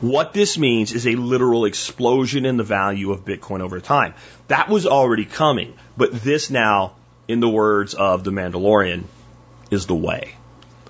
What 0.00 0.32
this 0.32 0.58
means 0.58 0.92
is 0.92 1.06
a 1.06 1.16
literal 1.16 1.64
explosion 1.64 2.46
in 2.46 2.56
the 2.56 2.64
value 2.64 3.12
of 3.12 3.24
Bitcoin 3.24 3.60
over 3.60 3.80
time. 3.80 4.14
That 4.48 4.68
was 4.68 4.86
already 4.86 5.24
coming, 5.24 5.74
but 5.96 6.12
this 6.22 6.50
now, 6.50 6.92
in 7.28 7.40
the 7.40 7.48
words 7.48 7.94
of 7.94 8.24
the 8.24 8.30
Mandalorian, 8.30 9.04
is 9.70 9.86
the 9.86 9.94
way. 9.94 10.34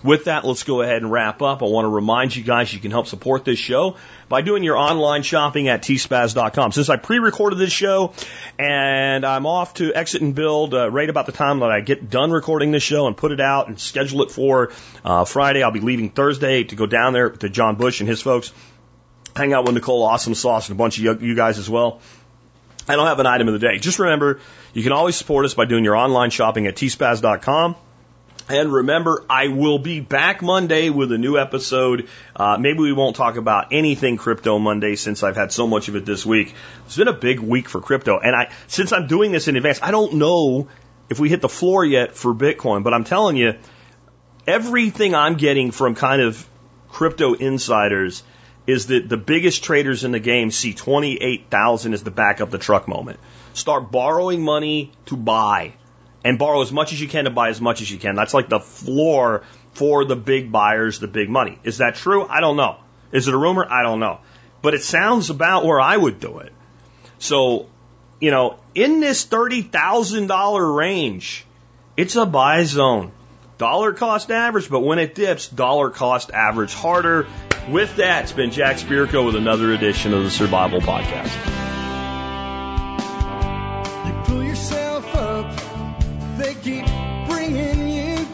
With 0.07 0.27
that, 0.27 0.45
let's 0.45 0.63
go 0.63 0.83
ahead 0.83 0.99
and 0.99 1.11
wrap 1.11 1.43
up. 1.43 1.65
I 1.65 1.67
want 1.67 1.85
to 1.85 1.89
remind 1.89 2.37
you 2.37 2.45
guys 2.45 2.73
you 2.73 2.79
can 2.79 2.93
help 2.93 3.09
support 3.09 3.45
this 3.45 3.59
show 3.59 3.97
by 4.29 4.41
doing 4.41 4.63
your 4.63 4.77
online 4.77 5.25
shopping 5.25 5.67
at 5.67 5.83
tspaz.com. 5.83 6.71
Since 6.71 6.89
I 6.89 6.97
pre-recorded 6.97 7.59
this 7.59 7.73
show 7.73 8.13
and 8.57 9.27
I'm 9.27 9.47
off 9.47 9.75
to 9.75 9.93
exit 9.93 10.23
and 10.23 10.33
build 10.33 10.75
uh, 10.75 10.89
right 10.93 11.11
about 11.11 11.27
the 11.27 11.33
time 11.33 11.59
that 11.59 11.73
I 11.73 11.81
get 11.81 12.09
done 12.09 12.31
recording 12.31 12.71
this 12.71 12.85
show 12.85 13.09
and 13.09 13.17
put 13.17 13.33
it 13.33 13.41
out 13.41 13.67
and 13.67 13.81
schedule 13.81 14.23
it 14.23 14.31
for 14.31 14.71
uh, 15.05 15.25
Friday, 15.25 15.65
I'll 15.65 15.73
be 15.73 15.81
leaving 15.81 16.11
Thursday 16.11 16.63
to 16.63 16.77
go 16.77 16.87
down 16.87 17.13
there 17.13 17.31
to 17.31 17.49
John 17.49 17.75
Bush 17.75 17.99
and 17.99 18.09
his 18.09 18.23
folks, 18.23 18.53
hang 19.35 19.53
out 19.53 19.65
with 19.65 19.75
Nicole 19.75 20.05
Awesome 20.05 20.37
Sauce 20.37 20.69
and 20.69 20.77
a 20.77 20.79
bunch 20.79 20.99
of 20.99 21.21
you 21.21 21.35
guys 21.35 21.59
as 21.59 21.69
well. 21.69 22.01
I 22.89 22.95
don't 22.95 23.09
have 23.09 23.19
an 23.19 23.27
item 23.27 23.49
of 23.49 23.55
the 23.55 23.59
day. 23.59 23.79
Just 23.79 23.99
remember, 23.99 24.39
you 24.73 24.85
can 24.85 24.93
always 24.93 25.17
support 25.17 25.45
us 25.47 25.55
by 25.55 25.65
doing 25.65 25.83
your 25.83 25.97
online 25.97 26.31
shopping 26.31 26.69
at 26.69 26.77
tspaz.com. 26.77 27.75
And 28.49 28.73
remember, 28.73 29.25
I 29.29 29.49
will 29.49 29.81
be 29.81 29.99
back 29.99 30.41
Monday 30.41 30.89
with 30.89 31.11
a 31.11 31.19
new 31.19 31.37
episode. 31.37 32.09
Uh, 32.35 32.57
maybe 32.59 32.79
we 32.79 32.93
won't 32.93 33.17
talk 33.17 33.37
about 33.37 33.73
anything 33.73 34.17
crypto 34.17 34.61
Monday 34.61 34.95
since 34.95 35.25
I've 35.25 35.35
had 35.35 35.51
so 35.51 35.67
much 35.67 35.89
of 35.89 35.97
it 35.97 36.07
this 36.07 36.25
week. 36.25 36.55
It's 36.85 36.97
been 36.97 37.09
a 37.09 37.13
big 37.13 37.41
week 37.41 37.69
for 37.69 37.81
crypto. 37.81 38.21
And 38.21 38.37
I, 38.37 38.53
since 38.69 38.93
I'm 38.93 39.09
doing 39.09 39.33
this 39.33 39.49
in 39.49 39.57
advance, 39.57 39.81
I 39.83 39.91
don't 39.91 40.15
know 40.15 40.69
if 41.11 41.19
we 41.19 41.29
hit 41.29 41.41
the 41.41 41.49
floor 41.49 41.85
yet 41.85 42.15
for 42.15 42.33
Bitcoin, 42.35 42.85
but 42.85 42.95
I'm 42.95 43.03
telling 43.03 43.37
you, 43.37 43.55
everything 44.47 45.15
I'm 45.15 45.35
getting 45.35 45.73
from 45.73 45.97
kind 45.97 46.23
of 46.23 46.49
crypto 46.89 47.35
insiders 47.35 48.23
is 48.69 48.87
that 48.87 49.09
the 49.09 49.17
biggest 49.17 49.65
traders 49.65 50.05
in 50.05 50.13
the 50.13 50.21
game 50.21 50.53
see 50.53 50.73
28,000 50.73 51.95
as 51.95 52.05
the 52.05 52.13
back 52.13 52.41
up 52.41 52.51
the 52.51 52.59
truck 52.59 52.87
moment. 52.87 53.19
Start 53.55 53.91
borrowing 53.91 54.43
money 54.43 54.93
to 55.07 55.17
buy 55.17 55.75
and 56.27 56.41
borrow 56.41 56.61
as 56.61 56.73
much 56.73 56.93
as 56.93 57.01
you 57.01 57.07
can 57.07 57.25
to 57.25 57.31
buy 57.31 57.51
as 57.51 57.61
much 57.61 57.81
as 57.81 57.89
you 57.89 57.99
can. 57.99 58.17
That's 58.17 58.35
like 58.35 58.49
the 58.49 58.59
floor 58.59 59.45
for 59.75 60.05
the 60.05 60.17
big 60.17 60.51
buyers, 60.51 60.99
the 60.99 61.07
big 61.07 61.31
money. 61.31 61.61
Is 61.63 61.79
that 61.79 61.95
true? 61.95 62.27
I 62.27 62.41
don't 62.41 62.57
know. 62.57 62.79
Is 63.13 63.29
it 63.29 63.35
a 63.35 63.37
rumor? 63.39 63.65
I 63.65 63.85
don't 63.85 64.01
know. 64.01 64.19
But 64.61 64.75
it 64.75 64.83
sounds 64.83 65.31
about 65.31 65.65
where 65.65 65.81
I 65.81 65.97
would 65.97 66.19
do 66.19 66.39
it. 66.39 66.53
So, 67.21 67.69
you 68.21 68.33
know, 68.33 68.59
in 68.75 68.99
this 68.99 69.25
$30,000 69.25 70.77
range, 70.77 71.45
it's 71.97 72.17
a 72.17 72.27
buy 72.27 72.65
zone. 72.65 73.13
Dollar 73.57 73.93
cost 73.93 74.33
average, 74.33 74.69
but 74.69 74.81
when 74.81 74.99
it 74.99 75.15
dips, 75.15 75.47
dollar 75.47 75.91
cost 75.91 76.33
average 76.33 76.75
harder. 76.75 77.29
With 77.71 77.97
that, 77.97 78.25
it's 78.25 78.33
been 78.33 78.51
Jack 78.51 78.79
Spirko 78.79 79.25
with 79.25 79.37
another 79.37 79.73
edition 79.73 80.13
of 80.13 80.25
the 80.25 80.31
Survival 80.31 80.81
Podcast. 80.81 81.66